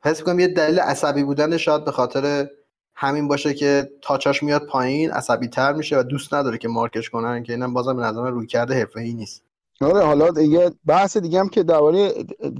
حس 0.03 0.19
می‌کنم 0.19 0.39
یه 0.39 0.47
دلیل 0.47 0.79
عصبی 0.79 1.23
بودن 1.23 1.57
شاید 1.57 1.85
به 1.85 1.91
خاطر 1.91 2.47
همین 2.95 3.27
باشه 3.27 3.53
که 3.53 3.91
تاچاش 4.01 4.43
میاد 4.43 4.65
پایین 4.65 5.11
عصبی 5.11 5.47
تر 5.47 5.73
میشه 5.73 5.99
و 5.99 6.03
دوست 6.03 6.33
نداره 6.33 6.57
که 6.57 6.67
مارکش 6.67 7.09
کنن 7.09 7.43
که 7.43 7.53
اینم 7.53 7.73
بازم 7.73 7.95
به 7.95 8.01
نظر 8.01 8.29
روی 8.29 8.47
کرده 8.47 8.73
حرفه‌ای 8.75 9.13
نیست. 9.13 9.43
آره 9.81 10.05
حالا 10.05 10.41
یه 10.41 10.71
بحث 10.85 11.17
دیگه 11.17 11.39
هم 11.39 11.49
که 11.49 11.63
درباره 11.63 12.13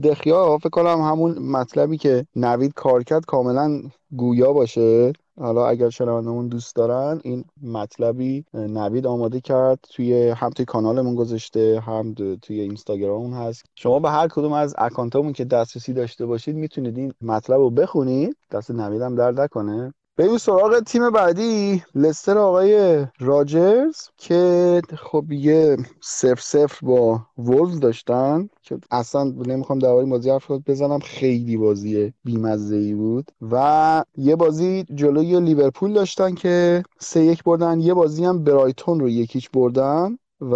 دخیا 0.04 0.58
فکر 0.58 0.70
کنم 0.70 1.02
همون 1.02 1.40
مطلبی 1.40 1.98
که 1.98 2.26
نوید 2.36 2.74
کار 2.74 3.04
کرد 3.04 3.26
کاملا 3.26 3.82
گویا 4.16 4.54
باشه. 4.54 5.14
حالا 5.40 5.68
اگر 5.68 5.90
شنوندمون 5.90 6.48
دوست 6.48 6.76
دارن 6.76 7.22
این 7.24 7.46
مطلبی 7.64 8.46
نوید 8.54 9.08
آماده 9.08 9.42
کرد 9.42 9.80
توی 9.90 10.30
هم 10.30 10.50
توی 10.50 10.66
کانالمون 10.66 11.16
گذاشته 11.16 11.80
هم 11.80 12.14
توی 12.42 12.60
اینستاگرام 12.60 13.34
هست. 13.34 13.64
شما 13.76 14.00
به 14.00 14.10
هر 14.10 14.28
کدوم 14.28 14.54
از 14.54 14.76
اکانتامون 14.78 15.34
که 15.34 15.46
دسترسی 15.46 15.94
داشته 15.94 16.26
باشید 16.26 16.56
می‌تونید 16.56 16.98
این 16.98 17.14
مطلب 17.22 17.58
رو 17.58 17.70
بخونید. 17.70 18.36
دست 18.52 18.72
نوید 18.72 19.02
هم 19.02 19.16
درد 19.16 19.42
نکنه. 19.42 19.94
بریم 20.22 20.38
سراغ 20.38 20.80
تیم 20.80 21.10
بعدی. 21.10 21.84
لستر 21.96 22.38
آقای 22.38 23.06
راجرز 23.20 23.96
که 24.18 24.82
خب 24.98 25.32
یه 25.32 25.78
سف 26.02 26.42
سفر 26.42 26.86
با 26.86 27.22
وولز 27.38 27.80
داشتن 27.80 28.50
که 28.62 28.78
اصلا 28.92 29.24
نمی‌خوام 29.24 29.80
درباره 29.80 30.06
بازی 30.06 30.30
حرف 30.30 30.52
بزنم 30.52 31.00
خیلی 31.00 31.58
بازی 31.58 32.14
بیمزه 32.24 32.76
ای 32.76 32.94
بود. 32.94 33.32
و 33.52 34.04
یه 34.18 34.36
بازی 34.36 34.86
جلوی 34.96 35.40
لیورپول 35.40 35.94
داشتن 35.94 36.36
که 36.36 36.84
سه 37.00 37.24
یک 37.24 37.44
بردن. 37.44 37.80
یه 37.80 37.94
بازی 37.94 38.26
هم 38.26 38.44
برایتون 38.44 39.00
رو 39.00 39.10
یکیچ 39.10 39.52
بردن 39.52 40.18
و 40.42 40.56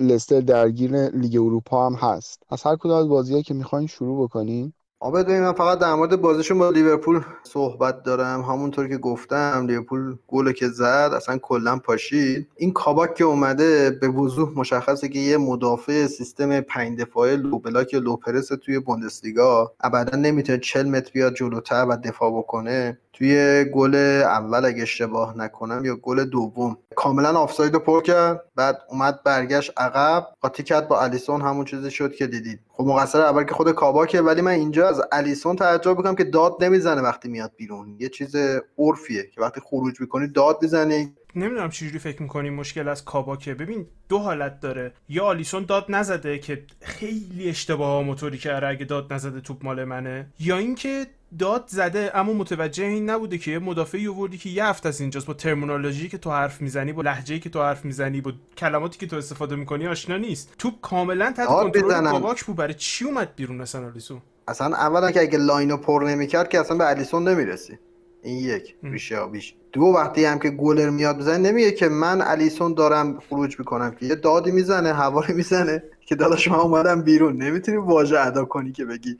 لستر 0.00 0.40
درگیر 0.40 1.08
لیگ 1.08 1.36
اروپا 1.36 1.86
هم 1.86 1.94
هست. 1.94 2.42
از 2.50 2.62
هر 2.62 2.76
کدوم 2.76 2.92
از 2.92 3.08
بازیهایی 3.08 3.44
که 3.44 3.54
می‌خواین 3.54 3.86
شروع 3.86 4.24
بکنین. 4.24 4.72
آبد 5.04 5.30
من 5.30 5.52
فقط 5.52 5.78
در 5.78 5.94
مورد 5.94 6.20
بازیشون 6.20 6.58
با 6.58 6.70
لیورپول 6.70 7.20
صحبت 7.42 8.02
دارم. 8.02 8.42
همونطور 8.42 8.88
که 8.88 8.96
گفتم 8.96 9.64
لیورپول 9.66 10.16
گل 10.28 10.52
که 10.52 10.68
زد 10.68 11.10
اصلا 11.16 11.38
کلا 11.38 11.78
پاشید. 11.78 12.48
این 12.56 12.72
کاباک 12.72 13.14
که 13.14 13.24
اومده 13.24 13.90
به 13.90 14.08
وضوح 14.08 14.58
مشخصه 14.58 15.08
که 15.08 15.18
یه 15.18 15.36
مدافع 15.36 16.06
سیستم 16.06 16.60
پنج 16.60 17.00
دفاعه 17.00 17.36
low 17.36 17.58
block 17.58 17.94
low 17.94 18.16
press 18.16 18.48
توی 18.48 18.78
بوندسلیگا 18.78 19.72
ابدا 19.80 20.18
نمی‌تونه 20.18 20.58
40 20.58 20.86
متر 20.86 21.10
بیاد 21.12 21.34
جلوتر 21.34 21.86
و 21.88 21.96
دفاع 21.96 22.30
بکنه. 22.30 22.98
توی 23.12 23.64
گل 23.64 23.94
اول 24.24 24.64
اگه 24.64 24.82
اشتباه 24.82 25.38
نکنم 25.38 25.84
یا 25.84 25.96
گل 25.96 26.24
دوم. 26.24 26.76
کاملا 26.96 27.38
آفساید 27.38 27.74
پر 27.76 28.02
کرد. 28.02 28.40
بعد 28.56 28.78
اومد 28.88 29.22
برگشت 29.24 29.72
عقب. 29.76 30.26
قاطی 30.40 30.62
کرد 30.62 30.88
با 30.88 31.00
الیسون. 31.00 31.40
همون 31.40 31.64
چیزی 31.64 31.90
شد 31.90 32.14
که 32.14 32.26
دیدید. 32.26 32.60
خب 32.76 32.84
مقصر 32.84 33.20
اول 33.20 33.44
که 33.44 33.54
خود 33.54 33.72
کاباکه 33.72 34.20
ولی 34.20 34.40
من 34.40 34.50
اینجا 34.50 34.88
از 34.88 35.02
الیسون 35.12 35.56
تعجب 35.56 35.96
می‌کنم 35.96 36.14
که 36.14 36.24
داد 36.24 36.64
نمی‌زنه 36.64 37.02
وقتی 37.02 37.28
میاد 37.28 37.52
بیرون. 37.56 37.96
یه 38.00 38.08
چیز 38.08 38.36
عرفیه 38.78 39.30
که 39.34 39.40
وقتی 39.40 39.60
خروج 39.60 40.00
می‌کنی 40.00 40.28
داد 40.28 40.58
می‌زنی. 40.62 41.14
نمی‌دونم 41.36 41.70
چجوری 41.70 41.98
فکر 41.98 42.22
می‌کنی 42.22 42.50
مشکل 42.50 42.88
از 42.88 43.04
کاباکه. 43.04 43.54
ببین 43.54 43.86
دو 44.08 44.18
حالت 44.18 44.60
داره. 44.60 44.92
یا 45.08 45.24
آلیسون 45.24 45.64
داد 45.64 45.86
نزده 45.88 46.38
که 46.38 46.62
خیلی 46.80 47.48
اشتباه 47.48 48.02
موتوری 48.02 48.38
کرده 48.38 48.66
اگه 48.66 48.84
داد 48.84 49.12
نزده 49.12 49.40
توپ 49.40 49.64
مال 49.64 49.84
منه 49.84 50.26
یا 50.40 50.58
اینکه 50.58 51.06
داد 51.38 51.64
زده. 51.66 52.10
اما 52.14 52.32
متوجه 52.32 52.84
این 52.84 53.10
نبوده 53.10 53.38
که 53.38 53.50
یه 53.50 53.58
مدافعی 53.58 54.08
آوردی 54.08 54.38
که 54.38 54.50
یه 54.50 54.64
هفته 54.64 54.88
از 54.88 55.00
اینجاست. 55.00 55.26
با 55.26 55.34
ترمینولوژی 55.34 56.08
که 56.08 56.18
تو 56.18 56.30
حرف 56.30 56.60
می‌زنی 56.60 56.92
با 56.92 57.02
لحجه‌ای 57.02 57.40
که 57.40 57.50
تو 57.50 57.62
حرف 57.62 57.84
می‌زنی 57.84 58.20
با 58.20 58.32
کلماتی 58.56 58.98
که 58.98 59.06
تو 59.06 59.16
استفاده 59.16 59.56
می‌کنی 59.56 59.86
آشنا 59.86 60.16
نیست. 60.16 60.54
توپ 60.58 60.80
کاملا 60.80 61.32
تحت 61.32 61.46
کنترل 61.46 62.10
کاباک 62.10 62.44
بود. 62.44 62.56
برای 62.56 62.74
چی 62.74 63.04
اومد 63.04 63.34
بیرون 63.36 63.60
اصلا 63.60 63.86
آلیسون؟ 63.86 64.22
اصلا 64.48 64.76
اولا 64.76 65.10
که 65.10 65.20
اگه 65.20 65.38
لاینو 65.38 65.76
پر 65.76 66.04
نمی‌کرد 66.08 66.48
که 66.48 66.60
اصلا 66.60 66.76
به 66.76 66.88
الیسون 66.88 67.28
نمی‌رسی. 67.28 67.78
این 68.24 68.38
یک. 68.38 68.76
ریشه 68.82 69.26
بیش 69.26 69.54
دو 69.72 69.80
وقتی 69.80 70.24
هم 70.24 70.38
که 70.38 70.50
گولر 70.50 70.90
میاد 70.90 71.18
بزنه 71.18 71.38
نمیگه 71.38 71.72
که 71.72 71.88
من 71.88 72.22
الیسون 72.22 72.74
دارم 72.74 73.20
خروج 73.20 73.58
می‌کنم 73.58 73.90
که 73.90 74.06
یه 74.06 74.14
دادی 74.14 74.50
می‌زنه 74.50 74.92
هواری 74.92 75.34
می‌زنه 75.34 75.82
که 76.00 76.14
داداش 76.14 76.48
من 76.48 76.58
اومدم 76.58 77.02
بیرون. 77.02 77.42
نمی‌تونی 77.42 77.76
واژه 77.76 78.20
ادا 78.20 78.44
کنی 78.44 78.72
که 78.72 78.84
بگی 78.84 79.18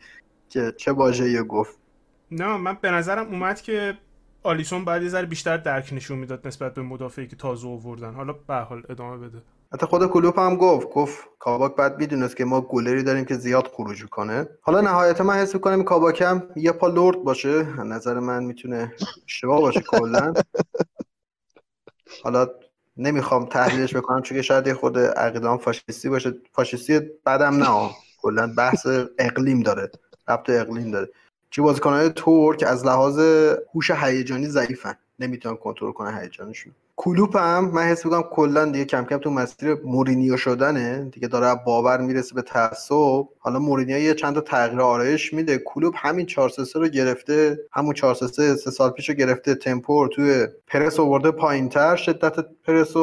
که 0.48 0.74
چه 0.76 0.92
واژه‌ای 0.92 1.42
گفت. 1.42 1.78
نه 2.30 2.56
من 2.56 2.78
به 2.80 2.90
نظرم 2.90 3.26
اومد 3.26 3.60
که 3.60 3.98
آلیسون 4.42 4.84
بعد 4.84 5.02
یه 5.02 5.08
ذره 5.08 5.26
بیشتر 5.26 5.56
درک 5.56 5.92
نشون 5.92 6.18
می‌داد 6.18 6.46
نسبت 6.46 6.74
به 6.74 6.82
مدافعی 6.82 7.26
که 7.26 7.36
تازه 7.36 7.68
آوردن. 7.68 8.14
حالا 8.14 8.32
به 8.32 8.54
حال 8.54 8.82
ادامه 8.88 9.28
بده. 9.28 9.38
حتی 9.74 9.86
خود 9.86 10.06
کلوپ 10.06 10.38
هم 10.38 10.56
گفت 10.56 10.88
گفت 10.88 11.28
کاباک 11.38 11.76
بعد 11.76 11.98
می‌دونست 11.98 12.36
که 12.36 12.44
ما 12.44 12.60
گلری 12.60 13.02
داریم 13.02 13.24
که 13.24 13.34
زیاد 13.34 13.66
خروج 13.66 14.04
کنه 14.06 14.48
حالا 14.60 14.80
نهایتا 14.80 15.24
من 15.24 15.34
حس 15.34 15.54
می‌کنم 15.54 15.82
کاباک 15.82 16.22
هم 16.22 16.48
یه 16.56 16.72
پا 16.72 16.86
لرد 16.86 17.22
باشه. 17.22 17.62
نظر 17.82 18.20
من 18.20 18.44
می‌تونه 18.44 18.92
اشتباه 19.26 19.60
باشه 19.60 19.80
کلا. 19.80 20.34
حالا 22.24 22.48
نمی‌خوام 22.96 23.46
تحلیلش 23.46 23.96
بکنم 23.96 24.22
چون 24.22 24.42
شاید 24.42 24.72
خود 24.72 24.98
عقیدان 24.98 25.58
فاشیستی 25.58 26.08
باشه. 26.08 26.34
فاشیستی 26.52 27.00
بعدم 27.24 27.54
نه 27.54 27.90
کلا 28.22 28.54
بحث 28.56 28.86
اقلیم 29.18 29.60
داره. 29.60 29.90
ربط 30.28 30.50
اقلیم 30.50 30.90
داره. 30.90 31.08
چه 31.50 31.62
بازیکنهای 31.62 32.08
تور 32.08 32.56
که 32.56 32.66
از 32.66 32.86
لحاظ 32.86 33.18
هوش 33.74 33.90
هیجانی 33.90 34.46
ضعیفن. 34.46 34.94
نمی‌تونن 35.18 35.56
کنترل 35.56 35.92
کنن 35.92 36.20
هیجانشون. 36.20 36.72
کلوپ 36.96 37.36
هم 37.36 37.70
من 37.70 37.82
حس 37.82 38.04
می‌کنم 38.04 38.22
کلا 38.22 38.64
دیگه 38.64 38.84
کم 38.84 39.04
کم 39.04 39.18
تو 39.18 39.30
مسیر 39.30 39.74
مورینیو 39.84 40.36
شدنه. 40.36 41.10
دیگه 41.12 41.28
داره 41.28 41.60
باور 41.66 42.00
می‌رسه 42.00 42.34
به 42.34 42.42
تعصب. 42.42 43.24
حالا 43.38 43.58
مورینیو 43.58 43.98
یه 43.98 44.14
چند 44.14 44.34
تا 44.34 44.40
تغییر 44.40 44.80
آرایش 44.80 45.34
میده. 45.34 45.58
کلوب 45.58 45.94
همین 45.96 46.26
4 46.26 46.48
3 46.48 46.78
رو 46.78 46.88
گرفته. 46.88 47.58
همون 47.72 47.94
4 47.94 48.14
3 48.14 48.26
سه 48.56 48.70
سال 48.70 48.90
پیش 48.90 49.08
رو 49.08 49.14
گرفته 49.14 49.54
تمپور 49.54 50.08
توی 50.08 50.46
پرس 50.66 51.00
آورده 51.00 51.30
پایینتر. 51.30 51.96
شدت 51.96 52.46
پرس 52.66 52.96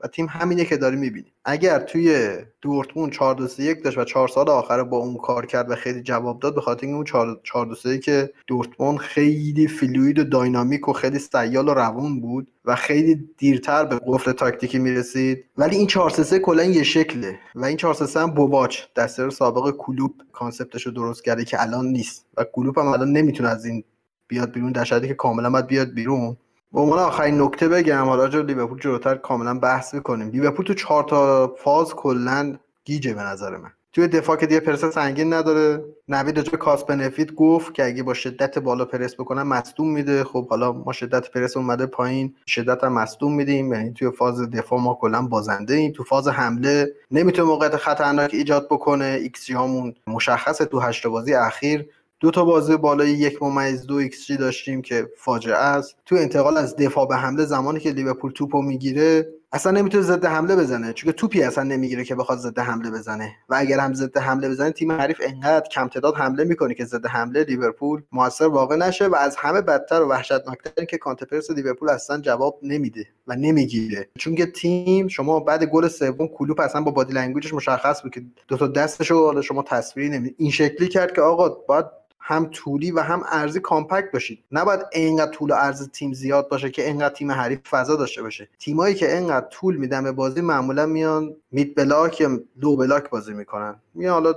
و 0.00 0.08
تیم 0.08 0.26
همینه 0.30 0.64
که 0.64 0.76
داری 0.76 0.96
می‌بینی. 0.96 1.32
اگر 1.44 1.78
توی 1.78 2.28
دورتموند 2.62 3.12
4 3.12 3.34
2 3.34 3.48
1 3.58 3.84
داشت 3.84 3.98
و 3.98 4.04
4 4.04 4.28
سال 4.28 4.48
آخر 4.48 4.82
با 4.82 4.96
اون 4.96 5.16
کار 5.16 5.46
کرد 5.46 5.70
و 5.70 5.74
خیلی 5.74 6.02
جواب 6.02 6.40
داد 6.40 6.54
به 6.54 6.60
خاطر 6.60 6.86
اون 6.86 7.04
4 7.04 7.40
4 7.44 7.66
2 7.84 7.96
که 7.96 8.30
دورتموند 8.46 8.98
خیلی 8.98 9.68
فلوید 9.68 10.18
و 10.18 10.24
داینامیک 10.24 10.88
و 10.88 10.92
خیلی 10.92 11.18
سیال 11.18 11.68
و 11.68 11.74
روون 11.74 12.20
بود 12.20 12.50
و 12.64 12.74
خیلی 12.74 13.28
دیرتر 13.38 13.84
به 13.84 14.00
قفل 14.06 14.32
تاکتیکی 14.32 14.78
می‌رسید. 14.78 15.44
ولی 15.58 15.76
این 15.76 15.86
4 15.86 16.10
3 16.10 16.38
کلا 16.38 16.64
یه 16.64 16.82
شکله 16.82 17.38
و 17.54 17.64
این 17.64 17.76
4 17.76 17.94
3 17.94 18.20
هم 18.20 18.30
بوباچ 18.30 18.78
دستر 18.96 19.30
سابق 19.30 19.76
کلوب 19.76 20.14
کانسپتش 20.32 20.86
رو 20.86 20.92
درست 20.92 21.24
کرده 21.24 21.44
که 21.44 21.62
الان 21.62 21.86
نیست. 21.86 22.26
و 22.36 22.44
کلوب 22.44 22.78
هم 22.78 22.86
الان 22.86 23.12
نمی‌تونه 23.12 23.48
از 23.48 23.64
این 23.64 23.84
بیاد 24.28 24.52
بیرون 24.52 24.72
در 24.72 24.84
که 24.84 25.14
کاملا 25.14 25.50
باید 25.50 25.66
بیاد 25.66 25.94
بیرون. 25.94 26.36
به 26.72 26.80
عنوان 26.80 26.98
آخرین 26.98 27.40
نکته 27.40 27.68
بگم 27.68 28.04
حالا 28.04 28.22
راجع 28.22 28.40
لیورپول 28.40 28.80
جلوتر 28.80 29.14
کاملا 29.14 29.58
بحث 29.58 29.94
می‌کنیم. 29.94 30.30
لیورپول 30.30 30.64
تو 30.64 30.74
چهار 30.74 31.04
تا 31.04 31.54
فاز 31.58 31.94
کلا 31.94 32.56
گیجه 32.84 33.14
به 33.14 33.22
نظر 33.22 33.56
من. 33.56 33.70
توی 33.92 34.08
دفاع 34.08 34.36
که 34.36 34.46
دیگه 34.46 34.60
پرس 34.60 34.84
سنگین 34.84 35.32
نداره. 35.32 35.84
نوید 36.08 36.36
راجع 36.36 36.56
cost 36.56 36.84
benefit 36.84 37.32
گفت 37.32 37.74
که 37.74 37.84
اگه 37.84 38.02
با 38.02 38.14
شدت 38.14 38.58
بالا 38.58 38.84
پرس 38.84 39.14
بکنن 39.14 39.42
مصدوم 39.42 39.90
میده. 39.92 40.24
خب 40.24 40.48
حالا 40.48 40.72
ما 40.72 40.92
شدت 40.92 41.30
پرس 41.30 41.56
اومده 41.56 41.86
پایین 41.86 42.34
شدت 42.46 42.84
هم 42.84 42.92
مصدوم 42.92 43.34
میدیم. 43.34 43.72
یعنی 43.72 43.92
توی 43.92 44.10
فاز 44.10 44.50
دفاع 44.50 44.80
ما 44.80 44.98
کلا 45.00 45.22
بازنده 45.22 45.74
ایم. 45.74 45.92
تو 45.92 46.04
فاز 46.04 46.28
حمله 46.28 46.92
نمی‌تونه 47.10 47.48
موقعیت 47.48 47.76
خطرناک 47.76 48.34
ایجاد 48.34 48.66
بکنه. 48.66 49.18
ایکس 49.22 49.50
همون 49.50 49.94
مشخصه 50.06 50.64
تو 50.64 50.80
هشت 50.80 51.06
بازی 51.06 51.34
اخیر. 51.34 51.88
دو 52.20 52.30
تا 52.30 52.44
بازی 52.44 52.76
بالای 52.76 53.10
یک 53.10 53.42
ممیز 53.42 53.86
دو 53.86 53.94
ایکس 53.94 54.26
جی 54.26 54.36
داشتیم 54.36 54.82
که 54.82 55.08
فاجعه 55.16 55.56
است. 55.56 55.96
تو 56.06 56.16
انتقال 56.16 56.56
از 56.56 56.76
دفاع 56.76 57.06
به 57.08 57.16
حمله 57.16 57.44
زمانی 57.44 57.80
که 57.80 57.90
لیورپول 57.90 58.30
توپو 58.30 58.62
می‌گیره 58.62 59.28
اصلا 59.52 59.72
نمی‌تونه 59.72 60.02
ضد 60.02 60.24
حمله 60.24 60.56
بزنه. 60.56 60.92
چون 60.92 61.12
توپی 61.12 61.42
اصلا 61.42 61.64
نمی‌گیره 61.64 62.04
که 62.04 62.14
بخواد 62.14 62.38
ضد 62.38 62.58
حمله 62.58 62.90
بزنه. 62.90 63.32
و 63.48 63.54
اگر 63.58 63.78
هم 63.78 63.94
ضد 63.94 64.18
حمله 64.18 64.48
بزنه 64.48 64.70
تیم 64.70 64.92
حریف 64.92 65.20
انقدر 65.24 65.68
کم 65.68 65.88
تعداد 65.88 66.16
حمله 66.16 66.44
می‌کنه 66.44 66.74
که 66.74 66.84
ضد 66.84 67.06
حمله 67.06 67.44
لیورپول 67.44 68.02
موثر 68.12 68.46
واقع 68.46 68.76
نشه 68.76 69.06
و 69.06 69.14
از 69.14 69.36
همه 69.36 69.60
بدتر 69.60 70.02
و 70.02 70.08
وحشتناکتر 70.08 70.84
که 70.84 70.98
counter 70.98 71.28
press 71.28 71.50
لیورپول 71.50 71.88
اصلا 71.90 72.18
جواب 72.18 72.58
نمیده 72.62 73.06
و 73.26 73.36
نمی‌گیره. 73.36 74.08
چون 74.18 74.34
که 74.34 74.46
تیم 74.46 75.08
شما 75.08 75.40
بعد 75.40 75.64
گل 75.64 75.88
سوم 75.88 76.28
کلوپ 76.28 76.60
اصلا 76.60 76.80
با 76.80 76.90
body 76.90 77.12
language 77.12 77.46
ش 77.46 77.54
مشخص 77.54 78.02
بود 78.02 78.14
که 78.14 78.22
دو 78.48 78.56
تا 78.56 78.66
دستشو 78.66 79.42
شما 79.42 79.62
تصویری 79.62 80.08
نمی 80.08 80.34
این 80.38 80.50
شکلی 80.50 80.88
کرد 80.88 81.12
که 81.12 81.20
آقا 81.20 81.48
باید 81.48 81.86
هم 82.28 82.46
طولی 82.52 82.90
و 82.90 83.00
هم 83.00 83.22
عرضی 83.28 83.60
compact 83.60 84.12
باشید. 84.12 84.44
نباید 84.52 84.80
اینقدر 84.92 85.30
طول 85.30 85.50
و 85.50 85.54
عرض 85.54 85.90
تیم 85.90 86.12
زیاد 86.12 86.48
باشه 86.48 86.70
که 86.70 86.86
اینقدر 86.86 87.14
تیم 87.14 87.32
حریف 87.32 87.68
فضا 87.68 87.96
داشته 87.96 88.22
باشه. 88.22 88.48
تیمایی 88.58 88.94
که 88.94 89.16
اینقدر 89.16 89.46
طول 89.46 89.76
میدن 89.76 90.04
به 90.04 90.12
بازی 90.12 90.40
معمولا 90.40 90.86
میان 90.86 91.36
mid 91.50 91.74
block 91.74 92.20
یا 92.20 92.40
low 92.56 92.76
block 92.76 93.10
بازی 93.10 93.32
می‌کنن. 93.32 93.74
میان 93.94 94.12
حالا 94.12 94.34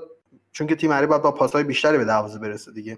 چون 0.52 0.68
که 0.68 0.76
تیم 0.76 0.92
حریف 0.92 1.10
باید 1.10 1.22
با 1.22 1.32
پاسهای 1.32 1.64
بیشتری 1.64 1.98
به 1.98 2.06
دروازه 2.06 2.40
برسه 2.40 2.72
دیگه. 2.72 2.98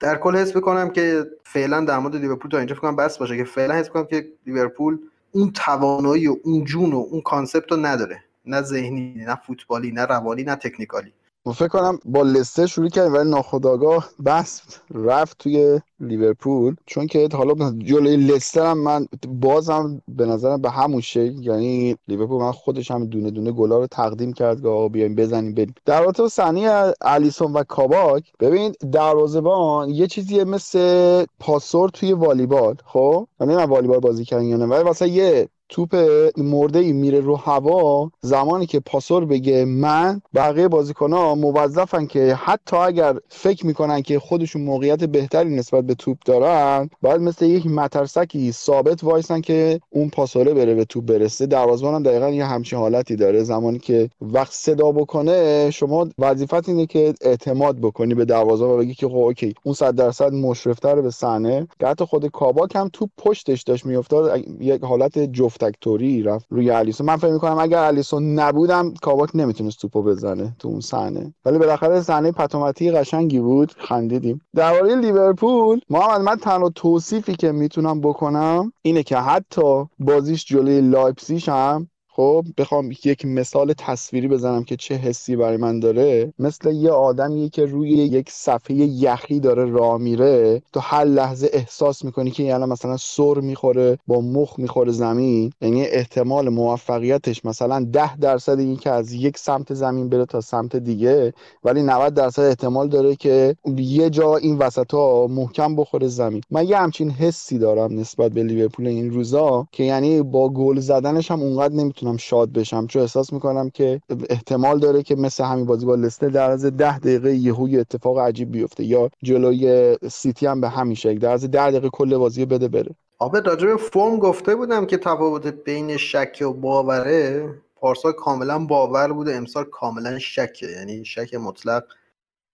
در 0.00 0.16
کل 0.16 0.36
حس 0.36 0.56
بکنم 0.56 0.90
که 0.90 1.26
فعلا 1.44 1.84
در 1.84 1.98
مورد 1.98 2.16
لیورپول 2.16 2.50
تا 2.50 2.58
اینجا 2.58 2.74
فکر 2.74 2.92
بس 2.92 3.18
باشه 3.18 3.36
که 3.36 3.44
فعلا 3.44 3.74
حس 3.74 3.88
کنم 3.88 4.04
که 4.04 4.28
لیورپول 4.46 4.98
اون 5.32 5.52
توانایی 5.52 6.28
و 6.28 6.36
اون 6.44 6.64
جون 6.64 6.92
و 6.92 7.06
اون 7.10 7.20
concept 7.20 7.72
رو 7.72 7.76
نداره. 7.76 8.24
نه 8.46 8.62
ذهنی 8.62 9.24
نه 9.26 9.34
فوتبالی 9.46 9.92
نه 9.92 10.06
روانی 10.06 10.42
نه 10.42 10.56
technically. 10.56 11.12
فکر 11.50 11.68
کنم 11.68 11.98
با 12.04 12.22
لستر 12.22 12.66
شروع 12.66 12.88
کردیم 12.88 13.14
ولی 13.14 13.30
ناخداگاه 13.30 14.08
بس 14.26 14.62
رفت 14.94 15.38
توی 15.38 15.80
لیورپول. 16.00 16.76
چون 16.86 17.06
که 17.06 17.28
حالا 17.32 17.72
جلوی 17.78 18.16
لستر 18.16 18.66
هم 18.66 18.78
من 18.78 19.06
بازم 19.28 20.02
به 20.08 20.26
نظرم 20.26 20.62
به 20.62 20.70
همون 20.70 21.00
شکل 21.00 21.46
یعنی 21.46 21.96
لیورپول 22.08 22.42
من 22.42 22.52
خودش 22.52 22.90
هم 22.90 23.06
دونه 23.06 23.30
دونه 23.30 23.52
گلا 23.52 23.78
رو 23.78 23.86
تقدیم 23.86 24.32
کرد 24.32 24.62
که 24.62 24.68
آقا 24.68 24.88
بیایم 24.88 25.14
بزنیم 25.14 25.54
بریم. 25.54 25.74
در 25.84 26.00
واقع 26.02 26.28
صحنه 26.28 26.92
الیسون 27.00 27.52
و 27.52 27.62
کاباک 27.64 28.32
ببین 28.40 28.72
دروازه‌بان 28.92 29.90
یه 29.90 30.06
چیزی 30.06 30.44
مثل 30.44 31.24
پاسور 31.40 31.88
توی 31.88 32.12
والیبال 32.12 32.76
خب؟ 32.84 33.26
من 33.40 33.64
والیبال 33.64 33.98
بازی 33.98 34.24
کردن 34.24 34.44
یا 34.44 34.56
نه 34.56 34.66
ولی 34.66 34.82
واسه 34.82 35.08
یه 35.08 35.48
توپ 35.72 35.96
مرده 36.36 36.78
ای 36.78 36.92
میره 36.92 37.20
رو 37.20 37.36
هوا 37.36 38.10
زمانی 38.20 38.66
که 38.66 38.80
پاسور 38.80 39.24
بگه 39.24 39.64
من 39.64 40.20
بقیه 40.34 40.68
ها 41.00 41.34
موظفن 41.34 42.06
که 42.06 42.34
حتی 42.34 42.76
اگر 42.76 43.18
فکر 43.28 43.66
می‌کنن 43.66 44.02
که 44.02 44.18
خودشون 44.18 44.62
موقعیت 44.62 45.04
بهتری 45.04 45.56
نسبت 45.56 45.84
به 45.84 45.94
توپ 45.94 46.18
دارن 46.24 46.90
باید 47.02 47.20
مثل 47.20 47.44
یک 47.46 47.66
مترسکی 47.66 48.52
ثابت 48.52 49.04
وایسن 49.04 49.40
که 49.40 49.80
اون 49.90 50.08
پاسوره 50.08 50.54
بره 50.54 50.74
به 50.74 50.84
توپ 50.84 51.04
برسه. 51.04 51.46
دروازه‌بان 51.46 51.94
هم 51.94 52.02
دقیقا 52.02 52.28
یه 52.30 52.44
همچین 52.44 52.78
حالتی 52.78 53.16
داره. 53.16 53.42
زمانی 53.42 53.78
که 53.78 54.10
وقتی 54.20 54.52
صدا 54.52 54.92
بکنه 54.92 55.70
شما 55.70 56.08
وظیفت 56.18 56.68
اینه 56.68 56.86
که 56.86 57.14
اعتماد 57.20 57.76
بکنی 57.76 58.14
به 58.14 58.24
دروازه 58.24 58.64
و 58.64 58.76
بگی 58.76 58.94
که 58.94 59.08
خب 59.08 59.16
okay 59.16 59.54
اون 59.64 59.74
100 59.74 59.94
درصد 59.94 60.32
مشرفتر 60.32 61.00
به 61.00 61.10
صحنه. 61.10 61.66
حتی 61.82 62.04
خود 62.04 62.26
کاباک 62.26 62.76
هم 62.76 62.90
توپ 62.92 63.10
پشتش 63.18 63.62
داشت 63.62 63.86
میافتاد. 63.86 64.44
یک 64.60 64.84
حالت 64.84 65.18
جفت 65.18 65.61
توری 65.80 66.22
رفت 66.22 66.46
روی 66.50 66.70
الیسون. 66.70 67.06
من 67.06 67.16
فکر 67.16 67.32
می‌کنم 67.32 67.58
اگر 67.58 67.78
الیسون 67.78 68.34
نبودم 68.34 68.94
کاباک 69.02 69.30
نمی‌تونست 69.34 69.80
توپو 69.80 70.02
بزنه 70.02 70.56
تو 70.58 70.68
اون 70.68 70.80
صحنه. 70.80 71.34
ولی 71.44 71.58
بالاخره 71.58 72.00
صحنه 72.00 72.32
پت 72.32 72.51
و 72.51 72.61
متی 72.61 72.90
قشنگی 72.90 73.40
بود. 73.40 73.72
خندیدیم. 73.78 74.40
درباره 74.56 74.94
لیورپول 74.94 75.80
محمد 75.90 76.20
من 76.20 76.36
تنها 76.36 76.68
توصیفی 76.68 77.34
که 77.34 77.52
می‌تونم 77.52 78.00
بکنم 78.00 78.72
اینه 78.82 79.02
که 79.02 79.16
حتی 79.16 79.84
بازیش 79.98 80.44
جلوی 80.44 80.80
لایپسیش 80.80 81.48
هم 81.48 81.88
خب 82.14 82.44
بخوام 82.58 82.90
یک 83.04 83.26
مثال 83.26 83.72
تصویری 83.78 84.28
بزنم 84.28 84.64
که 84.64 84.76
چه 84.76 84.94
حسی 84.94 85.36
برای 85.36 85.56
من 85.56 85.80
داره. 85.80 86.32
مثل 86.38 86.70
یه 86.70 86.90
آدمی 86.90 87.50
که 87.50 87.64
روی 87.64 87.88
یک 87.90 88.30
صفحه 88.30 88.76
یخی 88.76 89.40
داره 89.40 89.64
راه 89.64 89.98
میره 89.98 90.62
تو 90.72 90.80
هر 90.80 91.04
لحظه 91.04 91.50
احساس 91.52 92.04
می‌کنی 92.04 92.30
که 92.30 92.42
یعنی 92.42 92.64
مثلا 92.64 92.96
سر 92.96 93.34
می‌خوره 93.34 93.98
با 94.06 94.20
مخ 94.20 94.58
می‌خوره 94.58 94.92
زمین. 94.92 95.52
یعنی 95.60 95.82
احتمال 95.84 96.48
موفقیتش 96.48 97.44
مثلا 97.44 97.86
ده 97.92 98.16
درصد 98.16 98.58
این 98.58 98.76
که 98.76 98.90
از 98.90 99.12
یک 99.12 99.38
سمت 99.38 99.74
زمین 99.74 100.08
بره 100.08 100.24
تا 100.26 100.40
سمت 100.40 100.76
دیگه. 100.76 101.32
ولی 101.64 101.82
90 101.82 102.14
درصد 102.14 102.42
احتمال 102.42 102.88
داره 102.88 103.16
که 103.16 103.56
یه 103.76 104.10
جا 104.10 104.36
این 104.36 104.58
وسط 104.58 104.94
ها 104.94 105.26
محکم 105.30 105.76
بخوره 105.76 106.08
زمین. 106.08 106.42
من 106.50 106.68
یه 106.68 106.78
همچین 106.78 107.10
حسی 107.10 107.58
دارم 107.58 108.00
نسبت 108.00 108.32
به 108.32 108.42
لیورپول 108.42 108.86
این 108.86 109.10
روزا 109.10 109.66
که 109.72 109.84
یعنی 109.84 110.22
با 110.22 110.48
گل 110.48 110.80
زدنش 110.80 111.30
هم 111.30 111.40
اونقدر 111.40 111.74
نمی‌تونه 111.74 112.01
می‌تونم 112.02 112.16
شاد 112.16 112.52
بشم. 112.52 112.86
چون 112.86 113.02
احساس 113.02 113.32
می‌کنم 113.32 113.70
که 113.70 114.00
احتمال 114.30 114.78
داره 114.78 115.02
که 115.02 115.16
مثل 115.16 115.44
همین 115.44 115.66
بازی 115.66 115.86
با 115.86 115.94
لستر 115.94 116.28
در 116.28 116.50
از 116.50 116.64
ده 116.64 116.98
دقیقه 116.98 117.34
یهو 117.34 117.68
یه 117.68 117.80
اتفاق 117.80 118.18
عجیب 118.18 118.52
بیفته 118.52 118.84
یا 118.84 119.10
جلوی 119.22 119.96
سیتی 120.10 120.46
هم 120.46 120.60
به 120.60 120.68
همین 120.68 120.94
شکل 120.94 121.18
در 121.18 121.30
از 121.30 121.50
ده 121.50 121.70
دقیقه 121.70 121.88
کل 121.88 122.16
بازی 122.16 122.44
بده 122.44 122.68
بره. 122.68 122.90
آره 123.18 123.40
راجع 123.40 123.66
به 123.66 123.76
فرم 123.76 124.18
گفته 124.18 124.54
بودم 124.54 124.86
که 124.86 124.96
تفاوت 124.96 125.46
بین 125.46 125.96
شک 125.96 126.42
و 126.46 126.52
باوره 126.52 127.48
پارسال 127.76 128.12
کاملا 128.12 128.58
باور 128.58 129.12
بوده 129.12 129.34
امسال 129.34 129.64
کاملا 129.64 130.18
شکه. 130.18 130.66
یعنی 130.70 131.04
شک 131.04 131.34
مطلق 131.34 131.84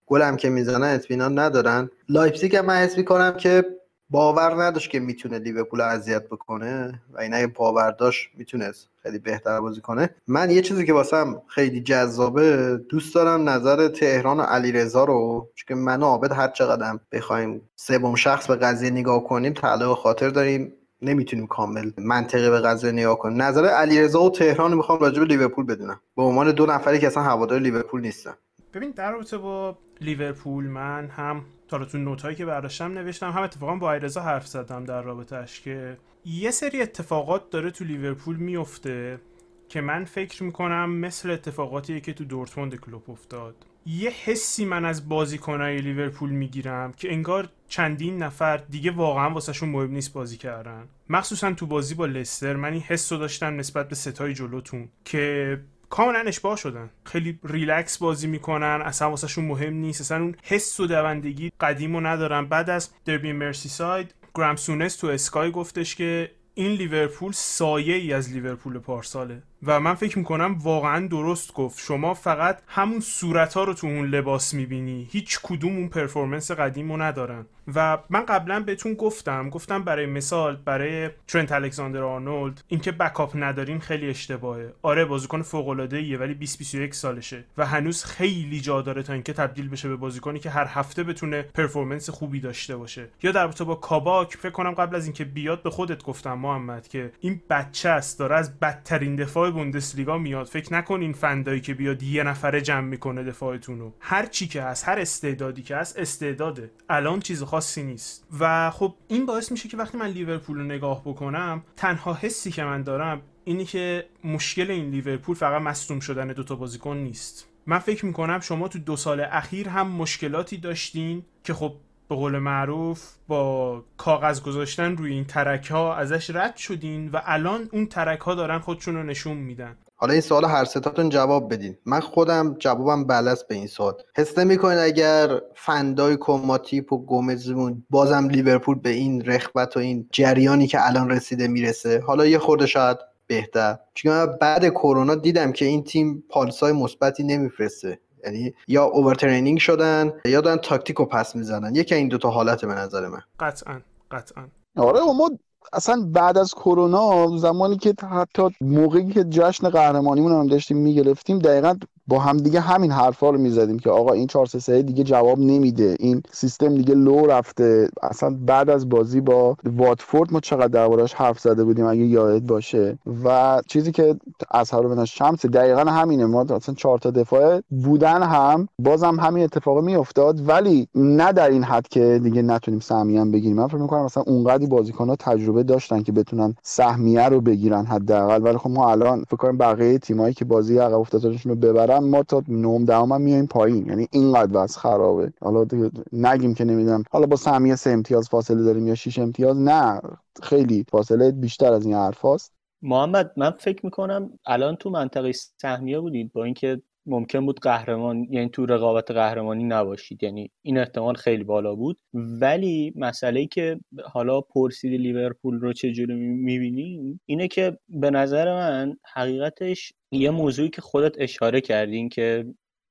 گلم 0.06 0.36
که 0.36 0.48
می‌زنن 0.48 0.94
اطمینان 0.94 1.38
ندارن. 1.38 1.90
لایپزیگ 2.08 2.56
هم 2.56 2.66
من 2.66 2.74
حس 2.74 2.98
می‌کنم 2.98 3.36
که 3.36 3.64
باور 4.10 4.64
نداشت 4.64 4.90
که 4.90 5.00
می‌تونه 5.00 5.38
لیورپول 5.38 5.80
اذیت 5.80 6.26
بکنه 6.26 7.00
و 7.12 7.20
این 7.20 7.34
اگه 7.34 7.46
باور 7.46 7.90
داشت 7.90 8.30
می‌تونست 8.34 8.88
خیلی 9.02 9.18
بهتر 9.18 9.60
بازی 9.60 9.80
کنه. 9.80 10.10
من 10.28 10.50
یه 10.50 10.62
چیزی 10.62 10.86
که 10.86 10.92
واسم 10.92 11.42
خیلی 11.46 11.80
جذابه 11.80 12.76
دوست 12.88 13.14
دارم 13.14 13.48
نظر 13.48 13.88
تهران 13.88 14.40
و 14.40 14.42
علیرضا 14.42 15.04
رو 15.04 15.48
چون 15.54 15.78
من 15.78 16.02
و 16.02 16.06
عابد 16.06 16.32
هر 16.32 16.48
چقدر 16.48 16.98
بخوایم 17.12 17.60
سوم 17.76 18.14
شخص 18.14 18.46
به 18.46 18.56
قضیه 18.56 18.90
نگاه 18.90 19.24
کنیم 19.24 19.52
تعلق 19.52 19.94
خاطر 19.94 20.28
داریم 20.28 20.72
نمی‌تونیم 21.02 21.46
کامل 21.46 21.90
منطقه 21.98 22.50
به 22.50 22.60
قضیه 22.60 22.92
نگاه 22.92 23.18
کنیم. 23.18 23.42
نظر 23.42 23.66
علیرضا 23.66 24.22
و 24.22 24.30
تهران 24.30 24.70
رو 24.70 24.76
می‌خوام 24.76 24.98
راجع 24.98 25.20
به 25.20 25.26
لیورپول 25.26 25.66
بدونم. 25.66 26.00
به 26.16 26.22
عنوان 26.22 26.52
دو 26.52 26.66
نفری 26.66 26.98
که 26.98 27.06
اصلا 27.06 27.22
هوادار 27.22 27.58
لیورپول 27.58 28.00
نیستن. 28.00 28.34
ببین 28.74 28.90
در 28.90 29.12
رابطه 29.12 29.38
با 29.38 29.78
لیورپول 30.00 30.64
من 30.64 31.08
هم 31.08 31.44
تا 31.68 31.84
تو 31.84 31.98
نوتایی 31.98 32.36
که 32.36 32.46
برداشتم 32.46 32.92
نوشتم 32.92 33.30
هم 33.30 33.42
اتفاقا 33.42 33.76
با 33.76 33.92
ایرزا 33.92 34.22
حرف 34.22 34.46
زدم 34.46 34.84
در 34.84 35.02
رابطهش 35.02 35.60
که 35.60 35.98
یه 36.24 36.50
سری 36.50 36.82
اتفاقات 36.82 37.50
داره 37.50 37.70
تو 37.70 37.84
لیورپول 37.84 38.36
میفته 38.36 39.20
که 39.68 39.80
من 39.80 40.04
فکر 40.04 40.42
می‌کنم 40.42 40.90
مثل 40.90 41.30
اتفاقاتی 41.30 42.00
که 42.00 42.12
تو 42.12 42.24
دورتموند 42.24 42.74
کلوب 42.74 43.10
افتاد. 43.10 43.56
یه 43.86 44.10
حسی 44.10 44.64
من 44.64 44.84
از 44.84 45.08
بازیکنای 45.08 45.78
لیورپول 45.78 46.30
می‌گیرم 46.30 46.92
که 46.92 47.12
انگار 47.12 47.48
چندین 47.68 48.22
نفر 48.22 48.56
دیگه 48.56 48.90
واقعا 48.90 49.30
واسهشون 49.30 49.68
مهم 49.68 49.90
نیست 49.90 50.12
بازی 50.12 50.36
کردن. 50.36 50.88
مخصوصا 51.08 51.52
تو 51.52 51.66
بازی 51.66 51.94
با 51.94 52.06
لستر 52.06 52.56
من 52.56 52.72
این 52.72 52.82
حس 52.82 53.12
رو 53.12 53.18
داشتم 53.18 53.56
نسبت 53.56 53.88
به 53.88 53.94
ستای 53.94 54.34
جلوتون 54.34 54.88
که 55.04 55.60
کاملا 55.90 56.18
اشباع 56.18 56.56
شدن. 56.56 56.90
خیلی 57.04 57.38
ریلکس 57.44 57.98
بازی 57.98 58.26
می‌کنن 58.26 58.82
اصلا 58.84 59.10
واسهشون 59.10 59.44
مهم 59.44 59.74
نیست. 59.74 60.00
اصلا 60.00 60.22
اون 60.22 60.36
حس 60.42 60.80
و 60.80 60.86
دوندگی 60.86 61.52
قدیم 61.60 61.94
رو 61.94 62.06
ندارن. 62.06 62.46
بعد 62.46 62.70
از 62.70 62.90
دربی 63.04 63.32
مرسی 63.32 63.68
ساید 63.68 64.14
گرام 64.34 64.56
سونس 64.56 64.96
تو 64.96 65.06
اسکای 65.06 65.50
گفتش 65.50 65.96
که 65.96 66.30
این 66.54 66.72
لیورپول 66.72 67.32
سایه 67.32 67.94
ای 67.94 68.12
از 68.12 68.32
لیورپول 68.32 68.78
پارساله. 68.78 69.42
و 69.66 69.80
من 69.80 69.94
فکر 69.94 70.18
می‌کنم 70.18 70.58
واقعا 70.58 71.06
درست 71.06 71.52
گفت. 71.54 71.78
شما 71.80 72.14
فقط 72.14 72.62
همون 72.66 73.00
صورت 73.00 73.54
ها 73.54 73.64
رو 73.64 73.74
تو 73.74 73.86
اون 73.86 74.06
لباس 74.06 74.54
می‌بینی. 74.54 75.08
هیچ 75.10 75.38
کدوم 75.42 75.76
اون 75.76 75.88
performance 75.88 76.50
قدیم 76.50 76.92
رو 76.92 77.02
ندارن. 77.02 77.46
و 77.74 77.98
من 78.10 78.24
قبلا 78.24 78.60
بهتون 78.60 78.94
گفتم 78.94 79.50
گفتم 79.50 79.82
برای 79.82 80.06
مثال 80.06 80.56
برای 80.56 81.10
ترنت 81.26 81.52
الکساندر 81.52 82.02
آرنولد 82.02 82.62
اینکه 82.68 82.92
backup 82.92 83.32
نداریم 83.34 83.78
خیلی 83.78 84.08
اشتباهه. 84.10 84.72
آره 84.82 85.04
بازیکن 85.04 85.42
فوق 85.42 85.68
العاده 85.68 85.96
ایه 85.96 86.18
ولی 86.18 86.34
20 86.34 86.58
21 86.58 86.94
سالشه. 86.94 87.44
و 87.58 87.66
هنوز 87.66 88.04
خیلی 88.04 88.60
جا 88.60 88.82
داره 88.82 89.02
تا 89.02 89.12
اینکه 89.12 89.32
تبدیل 89.32 89.68
بشه 89.68 89.88
به 89.88 89.96
بازیکنی 89.96 90.38
که 90.38 90.50
هر 90.50 90.66
هفته 90.68 91.04
بتونه 91.04 91.42
performance 91.42 92.10
خوبی 92.10 92.40
داشته 92.40 92.76
باشه. 92.76 93.08
یا 93.22 93.32
درباره 93.32 93.74
کاباک 93.74 94.36
فکر 94.36 94.50
کنم 94.50 94.72
قبل 94.72 94.96
از 94.96 95.04
اینکه 95.04 95.24
بیاد 95.24 95.62
به 95.62 95.70
خودت 95.70 96.02
گفتم 96.02 96.38
محمد 96.38 96.88
که 96.88 97.12
این 97.20 97.42
بچه 97.50 97.88
است 97.88 98.18
داره 98.18 98.36
از 98.36 98.60
بدترین 98.60 99.16
دفاع 99.16 99.47
بوندسلیگا 99.50 100.18
میاد. 100.18 100.46
فکر 100.46 100.72
نکنین 100.72 101.12
فندایی 101.12 101.60
که 101.60 101.74
بیاد 101.74 102.02
یه 102.02 102.22
نفره 102.22 102.60
جمع 102.60 102.80
می‌کنه 102.80 103.24
دفاعتون 103.24 103.78
رو 103.78 103.94
هر 104.00 104.26
چی 104.26 104.48
که 104.48 104.62
هست 104.62 104.88
هر 104.88 104.98
استعدادی 104.98 105.62
که 105.62 105.76
هست 105.76 105.98
استعداده. 105.98 106.70
الان 106.88 107.20
چیز 107.20 107.42
خاصی 107.42 107.82
نیست. 107.82 108.26
و 108.40 108.70
خب 108.70 108.94
این 109.08 109.26
باعث 109.26 109.52
میشه 109.52 109.68
که 109.68 109.76
وقتی 109.76 109.98
من 109.98 110.06
لیورپول 110.06 110.56
رو 110.56 110.64
نگاه 110.64 111.02
بکنم 111.04 111.62
تنها 111.76 112.14
حسی 112.14 112.50
که 112.50 112.64
من 112.64 112.82
دارم 112.82 113.20
اینی 113.44 113.64
که 113.64 114.06
مشکل 114.24 114.70
این 114.70 114.90
لیورپول 114.90 115.36
فقط 115.36 115.62
مصدوم 115.62 116.00
شدن 116.00 116.28
دوتا 116.28 116.56
بازیکن 116.56 116.96
نیست. 116.96 117.48
من 117.66 117.78
فکر 117.78 118.06
می‌کنم 118.06 118.40
شما 118.40 118.68
تو 118.68 118.78
دو 118.78 118.96
سال 118.96 119.20
اخیر 119.20 119.68
هم 119.68 119.88
مشکلاتی 119.88 120.56
داشتین 120.56 121.24
که 121.44 121.54
خب 121.54 121.74
به 122.08 122.14
قول 122.14 122.38
معروف 122.38 123.02
با 123.28 123.84
کاغذ 123.96 124.42
گذاشتن 124.42 124.96
روی 124.96 125.12
این 125.12 125.24
ترک 125.24 125.70
ها 125.70 125.94
ازش 125.94 126.30
رد 126.30 126.56
شدین 126.56 127.08
و 127.08 127.20
الان 127.24 127.68
اون 127.72 127.86
ترک 127.86 128.20
ها 128.20 128.34
دارن 128.34 128.58
خودشون 128.58 128.94
رو 128.94 129.02
نشون 129.02 129.36
میدن. 129.36 129.76
حالا 129.96 130.12
این 130.12 130.20
سوال 130.20 130.44
هر 130.44 130.64
سه‌تاتون 130.64 131.08
جواب 131.08 131.52
بدین. 131.52 131.76
من 131.86 132.00
خودم 132.00 132.56
جوابم 132.58 133.04
بلس 133.04 133.44
به 133.44 133.54
این 133.54 133.66
سوال. 133.66 133.94
حس 134.16 134.38
نمی‌کنین 134.38 134.78
اگر 134.78 135.40
فن‌دایک 135.54 136.16
و 136.16 136.31
ماتیپ 136.31 136.92
و 136.92 136.98
گومزمون 136.98 137.84
بازم 137.90 138.28
لیورپول 138.28 138.78
به 138.78 138.90
این 138.90 139.24
رخوت 139.24 139.76
و 139.76 139.80
این 139.80 140.08
جریانی 140.12 140.66
که 140.66 140.86
الان 140.86 141.10
رسیده 141.10 141.48
می‌رسه؟ 141.48 142.00
حالا 142.06 142.26
یه 142.26 142.38
خورده 142.38 142.66
شاید 142.66 142.98
بهتر. 143.26 143.78
چون 143.94 144.26
بعد 144.40 144.68
کرونا 144.68 145.14
دیدم 145.14 145.52
که 145.52 145.64
این 145.64 145.84
تیم 145.84 146.24
پالسای 146.28 146.72
مثبتی 146.72 147.24
نمیفرسته. 147.24 148.00
یعنی 148.24 148.54
یا 148.68 148.84
overtraining 148.84 149.58
شدن 149.58 150.12
یا 150.24 150.40
دارن 150.40 150.56
تاکتیک 150.56 150.96
رو 150.96 151.04
پس 151.04 151.36
می‌زنن. 151.36 151.74
یکی 151.74 151.94
این 151.94 152.08
دوتا 152.08 152.30
حالت 152.30 152.64
به 152.64 152.74
نظر 152.74 153.08
من. 153.08 153.20
قطعا 153.40 153.80
قطعا. 154.10 154.44
آره 154.76 155.00
ما 155.00 155.30
اصلا 155.72 156.08
بعد 156.12 156.38
از 156.38 156.54
کرونا 156.54 157.36
زمانی 157.36 157.76
که 157.76 157.94
حتی 158.10 158.42
موقعی 158.60 159.12
که 159.12 159.24
جشن 159.24 159.68
قهرمانیمون 159.68 160.32
هم 160.32 160.46
داشتیم 160.46 160.76
می‌گرفتیم 160.76 161.38
دقیقا 161.38 161.78
با 162.08 162.18
هم 162.18 162.36
دیگه 162.36 162.60
همین 162.60 162.90
حرفا 162.90 163.30
رو 163.30 163.38
می‌زدیم 163.38 163.78
که 163.78 163.90
آقا 163.90 164.12
این 164.12 164.26
4 164.26 164.46
3 164.46 164.82
دیگه 164.82 165.04
جواب 165.04 165.38
نمیده. 165.38 165.96
این 166.00 166.22
سیستم 166.32 166.74
دیگه 166.74 166.94
لو 166.94 167.26
رفته. 167.26 167.88
اصلا 168.02 168.36
بعد 168.46 168.70
از 168.70 168.88
بازی 168.88 169.20
با 169.20 169.56
واتفورد 169.64 170.32
ما 170.32 170.40
چقدر 170.40 170.66
دربارش 170.66 171.14
حرف 171.14 171.40
زده 171.40 171.64
بودیم 171.64 171.86
اگه 171.86 172.02
یادت 172.02 172.42
باشه. 172.42 172.98
و 173.24 173.60
چیزی 173.66 173.92
که 173.92 174.16
از 174.50 174.70
بن 174.70 175.04
شمس 175.04 175.46
دقیقا 175.46 175.80
همینه. 175.80 176.26
ما 176.26 176.42
اصلا 176.42 176.74
4 176.74 176.98
تا 176.98 177.10
دفاع 177.10 177.60
بودن 177.70 178.22
هم 178.22 178.68
بازم 178.78 179.20
همین 179.20 179.44
اتفاق 179.44 179.84
میافتاد. 179.84 180.48
ولی 180.48 180.88
نه 180.94 181.32
در 181.32 181.50
این 181.50 181.64
حد 181.64 181.88
که 181.88 182.20
دیگه 182.22 182.42
نتونیم 182.42 182.80
سهمیه 182.80 183.20
هم 183.20 183.30
بگیریم. 183.30 183.56
من 183.56 183.66
فکر 183.66 183.76
می‌کنم 183.76 184.04
مثلا 184.04 184.22
اونقدی 184.26 184.66
بازیکن‌ها 184.66 185.16
تجربه 185.16 185.62
داشتن 185.62 186.02
که 186.02 186.12
بتونن 186.12 186.54
سهمیه 186.62 187.28
رو 187.28 187.40
بگیرن 187.40 187.84
حداقل. 187.84 188.42
ولی 188.42 188.58
خب 188.58 188.70
ما 188.70 188.90
الان 188.90 189.24
فکر 189.24 189.36
کنم 189.36 189.58
بقیه 189.58 189.98
تیمایی 189.98 190.34
که 190.34 190.44
بازی 190.44 190.78
عقب 190.78 190.98
افتادنشون 190.98 191.52
رو 191.52 191.58
ببرن 191.58 191.97
ما 192.04 192.22
تا 192.22 192.42
نهم 192.48 192.84
دهم 192.84 193.12
هم 193.12 193.20
میایم 193.20 193.46
پایین. 193.46 193.86
یعنی 193.86 194.08
اینقدر 194.12 194.62
وضع 194.62 194.78
خرابه. 194.80 195.32
حالا 195.40 195.66
نگیم 196.12 196.54
که 196.54 196.64
نمی‌دونم. 196.64 197.02
حالا 197.10 197.26
با 197.26 197.36
سهمیه 197.36 197.76
سه 197.76 197.90
امتیاز 197.90 198.28
فاصله 198.28 198.62
داریم 198.62 198.86
یا 198.86 198.94
6 198.94 199.18
امتیاز؟ 199.18 199.56
نه. 199.56 200.00
خیلی 200.42 200.84
فاصله 200.90 201.30
بیشتر 201.30 201.72
از 201.72 201.84
این 201.84 201.94
حرفاست 201.94 202.52
محمد 202.82 203.32
من 203.36 203.50
فکر 203.50 203.86
می‌کنم 203.86 204.38
الان 204.46 204.76
تو 204.76 204.90
منطقه 204.90 205.32
سهمیه 205.32 206.00
بودید 206.00 206.32
با 206.32 206.44
اینکه 206.44 206.82
ممکن 207.08 207.46
بود 207.46 207.60
قهرمان 207.60 208.26
یعنی 208.30 208.48
تو 208.48 208.66
رقابت 208.66 209.10
قهرمانی 209.10 209.64
نباشید. 209.64 210.22
یعنی 210.22 210.50
این 210.62 210.78
احتمال 210.78 211.14
خیلی 211.14 211.44
بالا 211.44 211.74
بود. 211.74 212.00
ولی 212.14 212.92
مسئله 212.96 213.46
که 213.46 213.80
حالا 214.04 214.40
پرسید 214.40 215.00
لیورپول 215.00 215.60
رو 215.60 215.72
چجوری 215.72 216.14
می‌بینیم 216.14 217.20
اینه 217.26 217.48
که 217.48 217.78
به 217.88 218.10
نظر 218.10 218.54
من 218.54 218.96
حقیقتش 219.14 219.92
یه 220.12 220.30
موضوعی 220.30 220.68
که 220.68 220.80
خودت 220.80 221.14
اشاره 221.18 221.60
کردین 221.60 222.08
که 222.08 222.44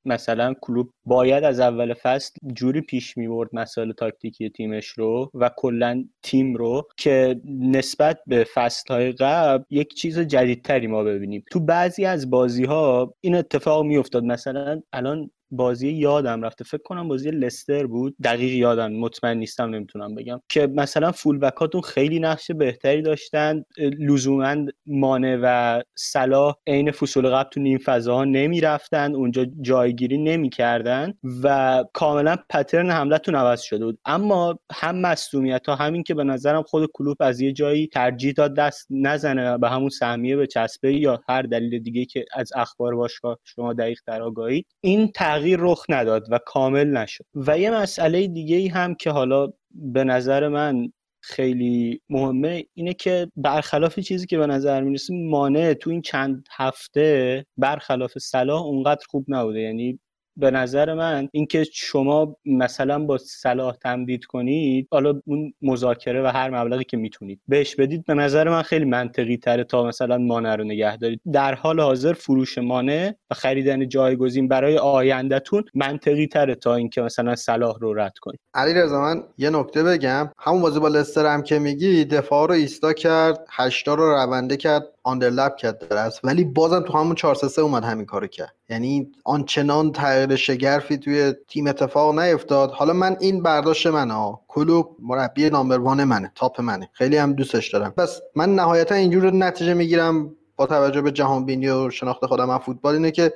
مثلا 0.08 0.54
کلوب 0.62 0.90
باید 1.06 1.44
از 1.44 1.60
اول 1.60 1.94
فصل 1.94 2.34
جوری 2.54 2.82
پیش 2.82 3.18
می‌برد 3.18 3.50
مسائل 3.54 3.92
تاکتیکی 3.92 4.50
تیمش 4.50 4.88
رو 4.88 5.32
و 5.34 5.50
کلا 5.58 6.06
تیم 6.24 6.56
رو 6.56 6.88
که 6.98 7.42
نسبت 7.46 8.20
به 8.28 8.44
فصل 8.54 8.94
های 8.94 9.12
قبل 9.12 9.64
یک 9.70 9.94
چیز 9.94 10.20
جدیدتری 10.20 10.88
ما 10.88 11.04
ببینیم. 11.04 11.44
تو 11.52 11.60
بعضی 11.60 12.06
از 12.06 12.30
بازی 12.30 12.66
ها 12.66 13.14
این 13.22 13.36
اتفاق 13.36 13.86
میافتاد. 13.86 14.24
مثلا 14.24 14.82
الان 14.94 15.30
بازی 15.52 15.90
یادم 15.90 16.42
رفته. 16.42 16.64
فکر 16.64 16.84
کنم 16.84 17.08
بازی 17.08 17.32
لستر 17.32 17.88
بود. 17.88 18.16
دقیق 18.24 18.54
یادم 18.54 18.92
مطمئن 18.92 19.38
نیستم 19.38 19.70
نمی‌تونم 19.70 20.16
بگم. 20.16 20.42
که 20.50 20.68
مثلا 20.68 21.12
فول 21.12 21.38
بکاتون 21.38 21.82
خیلی 21.82 22.20
نقش 22.20 22.52
بهتری 22.52 23.02
داشتن. 23.02 23.64
لزوما 24.00 24.56
مانه 24.86 25.40
و 25.44 25.82
صلاح 25.96 26.56
عین 26.68 26.92
فصول 26.92 27.30
قبل 27.30 27.50
تو 27.50 27.60
نیم 27.60 27.78
فضاها 27.78 28.26
نمی‌رفتن. 28.26 29.16
اونجا 29.16 29.46
جایگیری 29.62 30.18
نمی‌کردن 30.18 31.14
و 31.44 31.84
کاملا 31.94 32.38
پترن 32.50 32.92
حملتون 32.92 33.36
عوض 33.36 33.62
شده 33.62 33.86
بود. 33.86 34.00
اما 34.06 34.60
هم 34.72 35.02
مصومیت 35.02 35.70
ها 35.70 35.76
همین 35.76 36.04
که 36.04 36.14
به 36.14 36.24
نظرم 36.24 36.64
خود 36.64 36.90
کلوب 36.94 37.18
از 37.20 37.42
یه 37.42 37.54
جایی 37.54 37.88
ترجیح 37.88 38.34
داد 38.34 38.56
دست 38.56 38.88
نزنه 38.90 39.58
به 39.58 39.70
همون 39.70 39.90
سهمیه 39.90 40.36
به 40.36 40.48
چسبه 40.48 40.94
یا 40.94 41.22
هر 41.30 41.42
دلیل 41.42 41.80
دیگه 41.80 42.06
که 42.06 42.26
از 42.34 42.52
اخبار 42.56 42.96
باشگاه 42.96 43.40
شما 43.44 43.74
دقیق 43.74 44.00
در 44.06 44.22
آگاهید. 44.22 44.66
این 44.82 45.12
تغییر 45.38 45.60
رخ 45.62 45.86
نداد 45.90 46.28
و 46.32 46.40
کامل 46.46 46.88
نشد. 46.88 47.26
و 47.36 47.60
یه 47.60 47.72
مسئله 47.72 48.28
دیگه 48.28 48.56
ای 48.56 48.68
هم 48.68 48.96
که 48.96 49.12
حالا 49.12 49.48
به 49.72 50.04
نظر 50.04 50.48
من 50.48 50.92
خیلی 51.22 52.02
مهمه 52.10 52.66
اینه 52.74 52.94
که 52.94 53.32
برخلاف 53.36 54.00
چیزی 54.00 54.28
که 54.28 54.38
به 54.38 54.48
نظر 54.48 54.82
می‌رسه 54.82 55.14
مانع 55.14 55.74
تو 55.74 55.90
این 55.90 56.02
چند 56.02 56.48
هفته 56.52 57.46
برخلاف 57.58 58.18
صلاح 58.18 58.62
اونقدر 58.62 59.06
خوب 59.10 59.26
نبوده. 59.28 59.60
یعنی 59.60 60.00
به 60.38 60.52
نظر 60.52 60.94
من 60.94 61.30
اینکه 61.32 61.64
شما 61.74 62.38
مثلا 62.46 63.00
با 63.00 63.18
صلاح 63.18 63.76
تمدید 63.76 64.26
کنید 64.26 64.88
حالا 64.92 65.22
اون 65.26 65.54
مذاکره 65.62 66.24
و 66.24 66.28
هر 66.28 66.50
مبلغی 66.50 66.84
که 66.84 66.98
می‌تونید 66.98 67.42
بهش 67.48 67.76
بدید 67.76 68.06
به 68.06 68.14
نظر 68.14 68.50
من 68.50 68.62
خیلی 68.62 68.86
منطقی 68.86 69.38
تره 69.38 69.64
تا 69.64 69.84
مثلا 69.84 70.18
مانع 70.18 70.56
رو 70.56 70.64
نگه 70.64 70.98
دارید. 70.98 71.22
در 71.34 71.54
حال 71.54 71.80
حاضر 71.80 72.14
فروش 72.14 72.58
مانع 72.58 73.14
و 73.32 73.36
خریدن 73.36 73.88
جایگزین 73.90 74.48
برای 74.48 74.78
آیندهتون 74.78 75.64
منطقی 75.74 76.28
تره 76.28 76.56
تا 76.56 76.76
اینکه 76.76 77.02
مثلا 77.02 77.36
صلاح 77.36 77.78
رو 77.82 77.94
رد 77.94 78.18
کنید. 78.22 78.40
علی 78.54 78.74
رضا 78.74 79.02
من 79.02 79.24
یه 79.38 79.50
نکته 79.50 79.84
بگم. 79.84 80.30
همون 80.38 80.62
بازی 80.62 80.80
با 80.80 80.88
لستر 80.88 81.26
هم 81.26 81.44
که 81.44 81.60
میگی 81.60 82.06
دفاع 82.06 82.48
رو 82.48 82.54
ایستا 82.54 82.94
کرد 82.94 83.48
هشتا 83.52 83.94
رو 83.94 84.04
رونده 84.04 84.58
کرد. 84.58 84.84
آندرلپ 85.08 85.56
کرد 85.56 85.88
درست 85.88 86.20
ولی 86.24 86.44
بازم 86.44 86.80
تو 86.80 86.98
همون 86.98 87.16
4 87.16 87.36
3 87.36 87.62
اومد 87.62 87.84
همین 87.84 88.06
کارو 88.06 88.28
کرد. 88.28 88.56
یعنی 88.70 89.12
آنچنان 89.24 89.92
تغییر 89.92 90.36
شگرفی 90.36 90.98
توی 90.98 91.34
تیم 91.48 91.68
اتفاق 91.68 92.20
نیفتاد. 92.20 92.72
حالا 92.72 92.94
من 92.94 93.18
این 93.20 93.44
برداشت 93.44 93.88
منه 93.88 94.14
ها. 94.14 94.42
کلوب 94.48 94.98
مربی 95.00 95.50
نامبر 95.50 95.78
وان 95.78 96.04
منه 96.04 96.32
تاپ 96.36 96.62
منه. 96.62 96.90
خیلی 96.94 97.18
هم 97.18 97.34
دوستش 97.34 97.74
دارم. 97.74 97.92
پس 97.92 98.22
من 98.36 98.56
نهایتا 98.56 98.96
اینجور 98.96 99.34
نتیجه 99.34 99.74
می‌گیرم 99.74 100.36
با 100.56 100.66
توجه 100.66 101.02
به 101.02 101.12
جهان 101.12 101.46
بینی 101.46 101.70
و 101.70 101.90
شناخت 101.90 102.26
خودم 102.26 102.50
از 102.50 102.60
فوتبال 102.60 102.94
اینه 102.94 103.12
که 103.12 103.34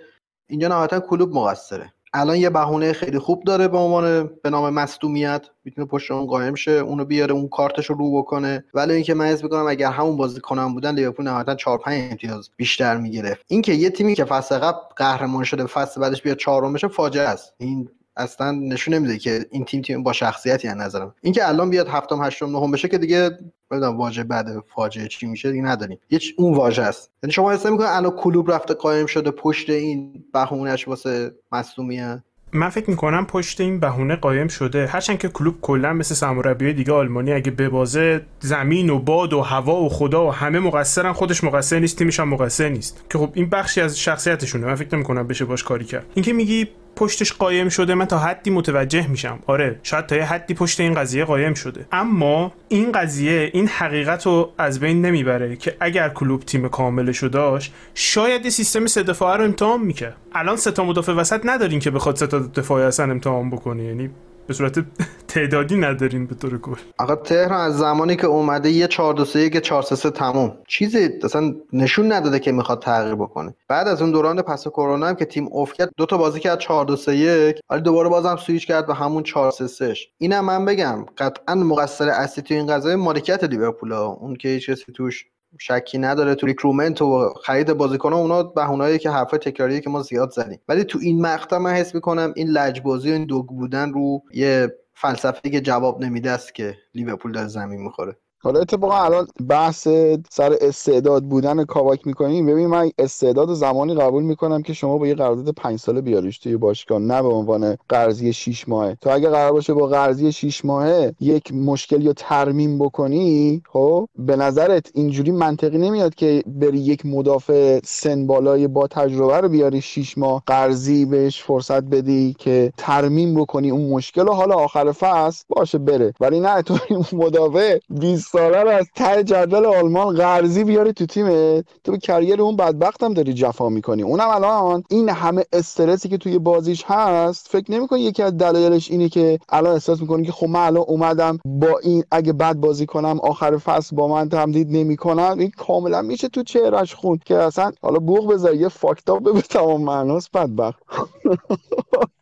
اینجا 0.49 0.67
نهایتا 0.67 0.99
کلوب 0.99 1.33
مقصره. 1.35 1.93
الان 2.13 2.37
یه 2.37 2.49
بهونه 2.49 2.93
خیلی 2.93 3.19
خوب 3.19 3.43
داره 3.43 3.67
به 3.67 3.77
عنوان 3.77 4.29
به 4.43 4.49
نام 4.49 4.73
مصدومیت. 4.73 5.47
می‌تونه 5.65 5.87
پشت 5.87 6.11
اون 6.11 6.25
قایم 6.25 6.55
شه 6.55 6.71
اونو 6.71 7.05
بیاره 7.05 7.33
اون 7.33 7.47
کارتش 7.47 7.85
رو 7.85 7.95
رو 7.95 8.17
بکنه. 8.21 8.63
ولی 8.73 8.93
اینکه 8.93 9.13
من 9.13 9.25
حس 9.25 9.43
می‌کنم 9.43 9.67
اگر 9.67 9.91
همون 9.91 10.17
بازیکنان 10.17 10.73
بودن 10.73 10.95
لیورپول 10.95 11.25
نهایتا 11.25 11.55
4 11.55 11.77
5 11.77 12.11
امتیاز 12.11 12.49
بیشتر 12.57 12.97
می‌گرفت. 12.97 13.45
اینکه 13.47 13.73
یه 13.73 13.89
تیمی 13.89 14.15
که 14.15 14.25
فصل 14.25 14.57
قبل 14.57 14.77
قهرمان 14.95 15.43
شده 15.43 15.65
فصل 15.65 16.01
بعدش 16.01 16.21
بیاد 16.21 16.37
چهارم 16.37 16.73
بشه 16.73 16.87
فاجعه 16.87 17.27
است. 17.27 17.53
این 17.57 17.89
اصلا 18.17 18.51
نشون 18.51 18.93
نمیده 18.93 19.17
که 19.17 19.45
این 19.51 19.65
تیم 19.65 19.81
تیم 19.81 20.03
با 20.03 20.13
شخصیتی 20.13 20.67
از 20.67 20.77
نظرم. 20.77 21.15
اینکه 21.21 21.47
الان 21.47 21.69
بیاد 21.69 21.87
هفتم 21.87 22.23
هشتم 22.23 22.45
نهم 22.45 22.71
بشه 22.71 22.87
که 22.87 22.97
دیگه 22.97 23.29
نمی‌دونم 23.71 23.97
واژه 23.97 24.23
بعد 24.23 24.47
فاجعه 24.75 25.07
چی 25.07 25.25
میشه 25.25 25.51
دیگه 25.51 25.63
نداریم. 25.63 25.99
یه 26.09 26.19
اون 26.37 26.53
واژه 26.53 26.81
است. 26.81 27.11
یعنی 27.23 27.33
شما 27.33 27.51
حس 27.51 27.65
می‌کنید 27.65 27.89
الان 27.89 28.11
کلوب 28.11 28.51
رفته 28.51 28.73
قایم 28.73 29.05
شده 29.05 29.31
پشت 29.31 29.69
این 29.69 30.23
بهونهش 30.33 30.87
واسه 30.87 31.31
مصونیت 31.51 32.19
من 32.53 32.69
فکر 32.69 32.89
می‌کنم 32.89 33.25
پشت 33.25 33.61
این 33.61 33.79
بهونه 33.79 34.15
قایم 34.15 34.47
شده. 34.47 34.87
هرچند 34.87 35.17
که 35.17 35.27
کلوب 35.27 35.61
کلا 35.61 35.93
مثل 35.93 36.15
سرمربی 36.15 36.73
دیگه 36.73 36.93
آلمانی 36.93 37.33
اگه 37.33 37.51
به 37.51 37.69
بازه 37.69 38.21
زمین 38.39 38.89
و 38.89 38.99
باد 38.99 39.33
و 39.33 39.41
هوا 39.41 39.81
و 39.81 39.89
خدا 39.89 40.27
و 40.27 40.31
همه 40.31 40.59
مقصرن 40.59 41.13
خودش 41.13 41.43
مقصر 41.43 41.79
نیست 41.79 41.97
تیمش 41.97 42.19
هم 42.19 42.29
مقصر 42.29 42.69
نیست. 42.69 43.03
که 43.09 43.17
خب 43.17 43.29
این 43.33 43.49
بخشی 43.49 43.81
از 43.81 43.99
شخصیتشونه. 43.99 44.67
من 44.67 44.75
فکر 44.75 44.95
نمی‌کنم 44.95 45.27
بشه 45.27 45.45
باش 45.45 45.63
کاری 45.63 45.85
کرد. 45.85 46.05
اینکه 46.15 46.33
میگی 46.33 46.67
پشتش 46.95 47.33
قایم 47.33 47.69
شده 47.69 47.95
من 47.95 48.05
تا 48.05 48.19
حدی 48.19 48.49
متوجه 48.49 49.07
میشم. 49.07 49.39
آره 49.47 49.79
شاید 49.83 50.05
تا 50.05 50.15
یه 50.15 50.25
حدی 50.25 50.53
پشت 50.53 50.79
این 50.79 50.93
قضیه 50.93 51.25
قایم 51.25 51.53
شده. 51.53 51.85
اما 51.91 52.53
این 52.69 52.91
قضیه 52.91 53.49
این 53.53 53.67
حقیقت 53.67 54.25
رو 54.25 54.51
از 54.57 54.79
بین 54.79 55.05
نمی‌بره 55.05 55.55
که 55.55 55.75
اگر 55.79 56.09
کلوب 56.09 56.43
تیم 56.43 56.69
کاملشو 56.69 57.27
داشت 57.27 57.73
شاید 57.93 58.49
سیستم 58.49 58.85
سه 58.85 59.03
دفاعه 59.03 59.37
رو 59.37 59.43
امتحان 59.43 59.81
می‌کرد. 59.81 60.15
الان 60.33 60.55
سه 60.55 60.71
تا 60.71 60.83
مدافع 60.83 61.11
وسط 61.11 61.41
ندارین 61.43 61.79
که 61.79 61.91
بخواد 61.91 62.15
سه 62.15 62.27
تا 62.27 62.39
دفاعی 62.39 62.85
اصلا 62.85 63.11
امتحان 63.11 63.49
بکنه. 63.49 63.83
یعنی 63.83 64.09
به 64.51 64.55
صورت 64.55 64.85
تعدادی 65.27 65.77
ندارین 65.77 66.25
به 66.25 66.35
طور 66.35 66.57
کل. 66.57 66.75
آقا 66.97 67.15
تهران 67.15 67.61
از 67.61 67.77
زمانی 67.77 68.15
که 68.15 68.27
اومده 68.27 68.69
یه 68.69 68.87
4 68.87 69.13
2 69.13 69.25
3 69.25 69.49
4 69.49 69.83
3 69.83 70.09
تموم. 70.09 70.57
چیزی 70.67 71.09
اصلا 71.23 71.55
نشون 71.73 72.11
نداده 72.11 72.39
که 72.39 72.51
می‌خواد 72.51 72.81
تغییر 72.81 73.15
بکنه. 73.15 73.53
بعد 73.67 73.87
از 73.87 74.01
اون 74.01 74.11
دوران 74.11 74.41
پس 74.41 74.67
کرونا 74.67 75.07
هم 75.07 75.15
که 75.15 75.25
تیم 75.25 75.47
افت 75.51 75.73
کرد 75.73 75.89
دو 75.97 76.05
تا 76.05 76.17
بازی 76.17 76.39
کرد 76.39 76.59
4 76.59 76.85
2 76.85 76.95
3 76.95 77.15
1 77.15 77.59
ولی 77.69 77.81
دوباره 77.81 78.09
بازم 78.09 78.35
سویچ 78.35 78.67
کرد 78.67 78.87
به 78.87 78.93
همون 78.93 79.23
4 79.23 79.51
3 79.51 79.67
3 79.67 79.93
اینم 80.17 80.45
من 80.45 80.65
بگم 80.65 81.05
قطعا 81.17 81.55
مقصر 81.55 82.09
اصلی 82.09 82.43
تو 82.43 82.53
این 82.53 82.67
قضیه 82.67 82.95
مالکیت 82.95 83.43
لیورپول 83.43 83.93
اون 83.93 84.35
که 84.35 84.49
هیچ 84.49 84.69
کسی 84.69 84.91
توش 84.93 85.25
شکی 85.59 85.97
نداره. 85.97 86.35
تو 86.35 86.47
recruitment 86.47 87.01
و 87.01 87.33
خرید 87.43 87.73
بازیکن 87.73 88.13
اونا 88.13 88.43
بهونه‌ای 88.43 88.99
که 88.99 89.09
حرف 89.09 89.31
تکراریه 89.31 89.79
که 89.79 89.89
ما 89.89 90.01
زیاد 90.01 90.31
زدیم 90.31 90.59
ولی 90.67 90.83
تو 90.83 90.99
این 91.01 91.21
مقطع 91.21 91.57
من 91.57 91.71
حس 91.71 91.95
می‌کنم 91.95 92.33
این 92.35 92.47
لجبازی 92.47 93.09
و 93.09 93.13
این 93.13 93.25
دگم 93.25 93.45
بودن 93.45 93.93
رو 93.93 94.23
یه 94.33 94.77
فلسفه 94.93 95.49
که 95.49 95.61
جواب 95.61 96.01
نمیده 96.03 96.31
است 96.31 96.55
که 96.55 96.77
لیورپول 96.95 97.31
در 97.31 97.47
زمین 97.47 97.81
می‌خوره. 97.81 98.17
حالا 98.43 98.59
اتفاقا 98.59 99.03
الان 99.03 99.27
بحث 99.49 99.87
سر 100.29 100.55
استعداد 100.61 101.23
بودن 101.23 101.65
کاواک 101.65 102.07
می‌کنیم. 102.07 102.45
ببین 102.45 102.67
من 102.67 102.91
استعداد 102.97 103.53
زمانی 103.53 103.93
قبول 103.93 104.23
می‌کنم 104.23 104.61
که 104.61 104.73
شما 104.73 104.97
با 104.97 105.07
یه 105.07 105.15
قرارداد 105.15 105.53
پنج 105.53 105.79
ساله 105.79 106.01
بیاریش 106.01 106.39
توی 106.39 106.57
باشگاه 106.57 106.99
نه 106.99 107.21
به 107.21 107.27
عنوان 107.27 107.77
قرضی 107.89 108.33
6 108.33 108.69
ماهه. 108.69 108.97
تو 109.01 109.09
اگه 109.09 109.29
قرار 109.29 109.51
باشه 109.51 109.73
با 109.73 109.87
قرضی 109.87 110.31
6 110.31 110.65
ماهه 110.65 111.15
یک 111.19 111.53
مشکلی 111.53 112.07
رو 112.07 112.13
ترمیم 112.13 112.79
بکنی 112.79 113.61
خب 113.69 114.07
به 114.15 114.35
نظرت 114.35 114.91
اینجوری 114.93 115.31
منطقی 115.31 115.77
نمیاد 115.77 116.15
که 116.15 116.43
بری 116.45 116.79
یک 116.79 117.05
مدافع 117.05 117.79
سن 117.83 118.27
بالای 118.27 118.67
با 118.67 118.87
تجربه 118.87 119.37
رو 119.37 119.49
بیاری 119.49 119.81
6 119.81 120.17
ماه 120.17 120.43
قرضی 120.45 121.05
بهش 121.05 121.43
فرصت 121.43 121.83
بدی 121.83 122.35
که 122.39 122.73
ترمیم 122.77 123.35
بکنی 123.35 123.69
اون 123.69 123.89
مشکل 123.89 124.21
رو. 124.21 124.33
حالا 124.33 124.55
آخر 124.55 124.91
فصل 124.91 125.43
باشه 125.49 125.77
بره. 125.77 126.13
ولی 126.19 126.39
نه 126.39 126.61
تو 126.61 126.77
مدافع 127.13 127.77
20 127.89 128.30
ساله 128.31 128.63
رو 128.63 128.69
از 128.69 128.85
ته 128.95 129.23
جدول 129.23 129.65
آلمان 129.65 130.15
قرضی 130.15 130.63
بیاری 130.63 130.93
تو 130.93 131.05
تیمت. 131.05 131.65
تو 131.83 131.91
به 131.91 131.97
کریر 131.97 132.41
اون 132.41 132.55
بدبخت 132.55 133.03
هم 133.03 133.13
داری 133.13 133.33
جفا 133.33 133.69
می‌کنی. 133.69 134.03
اونم 134.03 134.29
الان 134.29 134.83
این 134.89 135.09
همه 135.09 135.45
استرسی 135.53 136.09
که 136.09 136.17
توی 136.17 136.39
بازیش 136.39 136.83
هست 136.87 137.47
فکر 137.47 137.71
نمی‌کنی 137.71 138.01
یکی 138.01 138.23
از 138.23 138.37
دلایلش 138.37 138.91
اینه 138.91 139.09
که 139.09 139.39
الان 139.49 139.73
احساس 139.73 140.01
می‌کنی 140.01 140.25
که 140.25 140.31
خب 140.31 140.47
من 140.47 140.59
الان 140.65 140.83
اومدم 140.87 141.39
با 141.45 141.79
این 141.83 142.03
اگه 142.11 142.33
بد 142.33 142.55
بازی 142.55 142.85
کنم 142.85 143.19
آخر 143.23 143.57
فصل 143.57 143.95
با 143.95 144.07
من 144.07 144.29
تمدید 144.29 144.67
نمی‌کنن. 144.71 145.35
این 145.39 145.51
کاملا 145.57 146.01
میشه 146.01 146.27
تو 146.29 146.43
چهرش 146.43 146.95
خون 146.95 147.19
که 147.25 147.37
اصلا 147.37 147.71
حالا 147.81 147.99
بوق 147.99 148.33
بذار 148.33 148.55
یه 148.55 148.67
فاکتاب 148.67 149.23
به 149.33 149.41
تمام 149.41 149.81
معناست 149.83 150.31
بدبخت. 150.33 150.83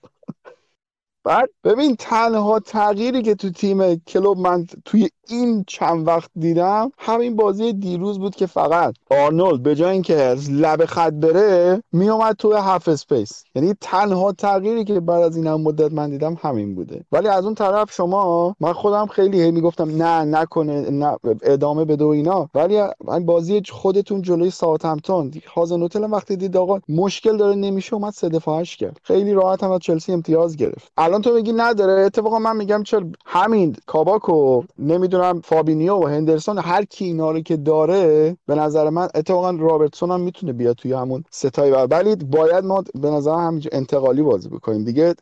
بعد 1.29 1.49
ببین 1.63 1.95
تنها 1.95 2.59
تغییری 2.59 3.21
که 3.21 3.35
تو 3.35 3.49
تیم 3.49 3.95
کلوپ 3.95 4.37
من 4.37 4.65
توی 4.85 5.09
این 5.27 5.63
چند 5.67 6.07
وقت 6.07 6.29
دیدم 6.35 6.91
همین 6.97 7.35
بازی 7.35 7.73
دیروز 7.73 8.19
بود 8.19 8.35
که 8.35 8.45
فقط 8.45 8.93
آرنولد 9.11 9.63
به 9.63 9.75
جای 9.75 9.91
اینکه 9.91 10.15
از 10.15 10.51
لب 10.51 10.85
خط 10.85 11.13
بره 11.13 11.83
میومد 11.91 12.35
تو 12.35 12.53
half 12.53 12.87
space. 12.87 13.43
یعنی 13.55 13.75
تنها 13.81 14.31
تغییری 14.31 14.83
که 14.83 14.99
بعد 14.99 15.21
از 15.21 15.37
این 15.37 15.47
هم 15.47 15.61
مدت 15.61 15.93
من 15.93 16.09
دیدم 16.09 16.37
همین 16.41 16.75
بوده. 16.75 17.05
ولی 17.11 17.27
از 17.27 17.45
اون 17.45 17.55
طرف 17.55 17.91
شما 17.91 18.55
من 18.59 18.73
خودم 18.73 19.05
خیلی 19.05 19.41
هی 19.41 19.51
می‌گفتم 19.51 20.03
نه 20.03 20.23
نکنه 20.23 20.89
نه 20.89 21.17
ادامه 21.43 21.85
بده 21.85 22.05
و 22.05 22.07
اینا. 22.07 22.49
ولی 22.55 22.81
بازی 23.25 23.61
خودتون 23.69 24.21
جلوی 24.21 24.49
ساوثهمپتون 24.49 25.31
هازن‌هوتل 25.55 26.11
وقتی 26.11 26.35
دید 26.35 26.57
آقا 26.57 26.79
مشکل 26.89 27.37
داره 27.37 27.55
نمیشه 27.55 27.93
اومد 27.93 28.13
سه 28.13 28.29
دفاعش 28.29 28.77
کرد. 28.77 28.97
خیلی 29.03 29.33
راحت 29.33 29.63
هم 29.63 29.71
از 29.71 29.79
چلسی 29.79 30.13
امتیاز 30.13 30.57
گرفت. 30.57 30.91
الان 30.97 31.18
تو 31.21 31.33
میگی 31.33 31.53
نداره. 31.53 32.05
اتفاقا 32.05 32.39
من 32.39 32.57
میگم 32.57 32.83
چرا 32.83 33.03
همین 33.25 33.75
کاباکو 33.85 34.63
نمی‌دونم 34.79 35.41
فابینیو 35.41 35.95
و 35.95 36.07
هندرسون 36.07 36.57
هر 36.57 36.85
کی 36.85 37.05
اینا 37.05 37.31
رو 37.31 37.39
که 37.39 37.57
داره 37.57 38.37
به 38.45 38.55
نظر 38.55 38.89
من 38.89 39.07
اتفاقا 39.15 39.51
رابرتسون 39.51 40.11
هم 40.11 40.21
می‌تونه 40.21 40.53
بیاد 40.53 40.75
توی 40.75 40.93
همون 40.93 41.23
ستای 41.31 41.71
ولی 41.71 42.15
باید 42.15 42.65
ما 42.65 42.83
به 43.01 43.09
نظر 43.09 43.35
همینجا 43.35 43.69
انتقالی 43.73 44.21
بازی 44.21 44.49
بکنیم. 44.49 44.83
دیگه 44.83 45.15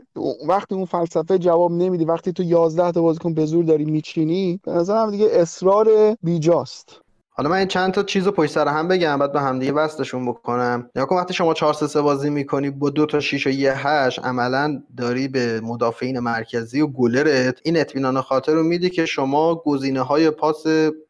وقتی 0.48 0.76
اون 0.76 0.86
فلسفه 0.86 1.38
جواب 1.38 1.72
نمیدی 1.72 2.06
وقتی 2.06 2.34
تو 2.34 2.44
11 2.44 2.92
تا 2.92 3.02
بازیکن 3.02 3.34
به 3.34 3.46
زور 3.46 3.66
داری 3.66 3.86
میچینی 3.86 4.60
به 4.64 4.72
نظر 4.72 4.96
هم 5.02 5.12
دیگه 5.12 5.28
اصرار 5.32 5.88
بیجاست. 6.24 7.07
حالا 7.40 7.50
من 7.50 7.58
این 7.58 7.68
چند 7.68 7.94
تا 7.94 8.04
چیز 8.04 8.26
رو 8.26 8.32
پشت 8.32 8.52
سر 8.52 8.68
هم 8.68 8.88
بگم 8.88 9.20
بعد 9.20 9.34
به 9.34 9.42
هم 9.42 9.60
دیگه 9.60 9.72
وصلشون 9.72 10.26
بکنم. 10.26 10.90
یا 10.96 11.08
وقتی 11.12 11.34
شما 11.34 11.54
4 11.54 11.74
3 11.74 12.02
بازی 12.02 12.30
می‌کنی 12.30 12.70
با 12.70 12.90
دو 12.90 13.06
تا 13.06 13.20
6 13.20 13.48
و 13.48 13.50
یه 13.50 13.88
8 13.88 14.20
عملا 14.20 14.84
داری 14.98 15.28
به 15.28 15.62
مدافعین 15.64 16.20
مرکزی 16.20 16.82
و 16.82 16.88
گلرت 16.88 17.60
این 17.64 17.78
اطمینان 17.78 18.22
خاطر 18.22 18.54
رو 18.54 18.64
میدی 18.64 18.90
که 18.90 19.06
شما 19.06 19.56
گزینه 19.56 20.02
های 20.02 20.30
پاس 20.30 20.66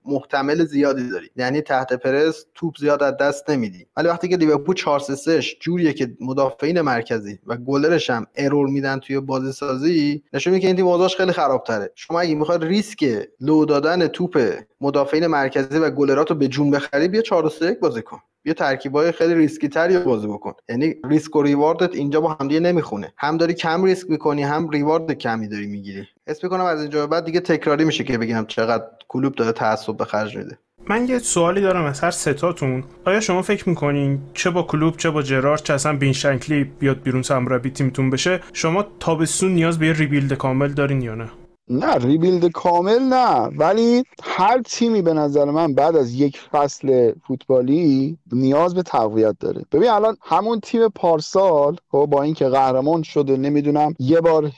محتمل 0.07 0.65
زیادی 0.65 1.09
داری. 1.09 1.29
یعنی 1.35 1.61
تحت 1.61 1.93
پرس 1.93 2.45
توپ 2.55 2.77
زیاد 2.79 3.03
از 3.03 3.17
دست 3.17 3.49
نمیدی. 3.49 3.85
ولی 3.97 4.07
وقتی 4.07 4.27
که 4.27 4.37
لیورپول 4.37 4.75
4 4.75 4.99
3 4.99 5.41
جوریه 5.59 5.93
که 5.93 6.17
مدافعین 6.21 6.81
مرکزی 6.81 7.39
و 7.47 7.57
گلرش 7.57 8.09
هم 8.09 8.27
error 8.35 8.67
میدن 8.67 8.99
توی 8.99 9.19
بازی 9.19 9.51
سازی 9.51 10.23
نشون 10.33 10.53
میده 10.53 10.61
که 10.61 10.67
این 10.67 10.75
تیم 10.75 10.87
اوضاعش 10.87 11.15
خیلی 11.15 11.31
خرابتره. 11.31 11.91
شما 11.95 12.19
اگه 12.19 12.35
می‌خواد 12.35 12.63
ریسک 12.63 13.27
لو 13.41 13.65
دادن 13.65 14.07
توپ 14.07 14.53
مدافعین 14.81 15.27
مرکزی 15.27 15.77
و 15.77 15.89
گلرات 15.89 16.29
رو 16.29 16.35
به 16.35 16.47
جون 16.47 16.71
بخری 16.71 17.07
بیا 17.07 17.21
4 17.21 17.49
3 17.49 17.71
بازی 17.81 18.01
کن. 18.01 18.19
یه 18.47 18.53
ترکیبای 18.53 19.11
خیلی 19.11 19.35
ریسکی 19.35 19.69
تری 19.69 19.97
بازی 19.97 20.27
بکن. 20.27 20.53
یعنی 20.69 20.95
ریسک 21.09 21.35
و 21.35 21.41
reward 21.41 21.88
ت 21.88 21.95
اینجا 21.95 22.21
با 22.21 22.33
هم 22.33 22.47
دیگه 22.47 22.59
نمی‌خونه. 22.59 23.13
هم 23.17 23.37
داری 23.37 23.53
کم 23.53 23.83
ریسک 23.83 24.09
می‌کنی 24.09 24.43
هم 24.43 24.69
reward 24.69 25.11
کمی 25.11 25.47
داری 25.47 25.67
می‌گیری. 25.67 26.07
حس 26.27 26.43
می‌کنم 26.43 26.65
از 26.65 26.81
اینجا 26.81 27.07
بعد 27.07 27.25
دیگه 27.25 27.39
تکراری 27.39 27.85
میشه 27.85 28.03
که 28.03 28.17
بگم 28.17 28.45
چقدر 28.47 28.83
کلوپ 29.07 29.35
داره 29.35 29.51
تعصب 29.51 29.97
به 29.97 30.05
خرج 30.05 30.37
میده. 30.37 30.57
من 30.89 31.07
یه 31.07 31.19
سوالی 31.19 31.61
دارم 31.61 31.85
از 31.85 31.99
هر 31.99 32.11
سه‌تاتون 32.11 32.83
آیا 33.05 33.19
شما 33.19 33.41
فکر 33.41 33.69
می‌کنین 33.69 34.19
چه 34.33 34.49
با 34.49 34.63
کلوپ 34.63 34.97
چه 34.97 35.09
با 35.09 35.21
جرارد 35.21 35.63
چه 35.63 35.73
اصلا 35.73 35.97
بین 35.97 36.13
شنکلی 36.13 36.63
بیاد 36.63 37.01
بیرون 37.01 37.21
سرمربی 37.21 37.69
تیمتون 37.69 38.09
بشه 38.09 38.39
شما 38.53 38.85
تابستون 38.99 39.51
نیاز 39.51 39.79
به 39.79 39.87
یه 39.87 39.93
rebuild 39.93 40.33
کامل 40.33 40.67
دارین 40.67 41.01
یا 41.01 41.15
نه؟ 41.15 41.29
نه 41.69 41.95
rebuild 41.95 42.51
کامل 42.51 42.99
نه. 42.99 43.49
ولی 43.57 44.03
هر 44.23 44.61
تیمی 44.61 45.01
به 45.01 45.13
نظر 45.13 45.45
من 45.45 45.73
بعد 45.73 45.95
از 45.95 46.13
یک 46.13 46.39
فصل 46.39 47.11
فوتبالی 47.27 48.17
نیاز 48.31 48.75
به 48.75 48.83
تقویت 48.83 49.35
داره. 49.39 49.65
ببین 49.71 49.89
الان 49.89 50.17
همون 50.21 50.59
تیم 50.59 50.87
پارسال 50.87 51.77
خب 51.91 52.07
با 52.11 52.23
اینکه 52.23 52.45
قهرمان 52.49 53.03
شده 53.03 53.37
نمی‌دونم 53.37 53.93
یه 53.99 54.21
بار 54.21 54.51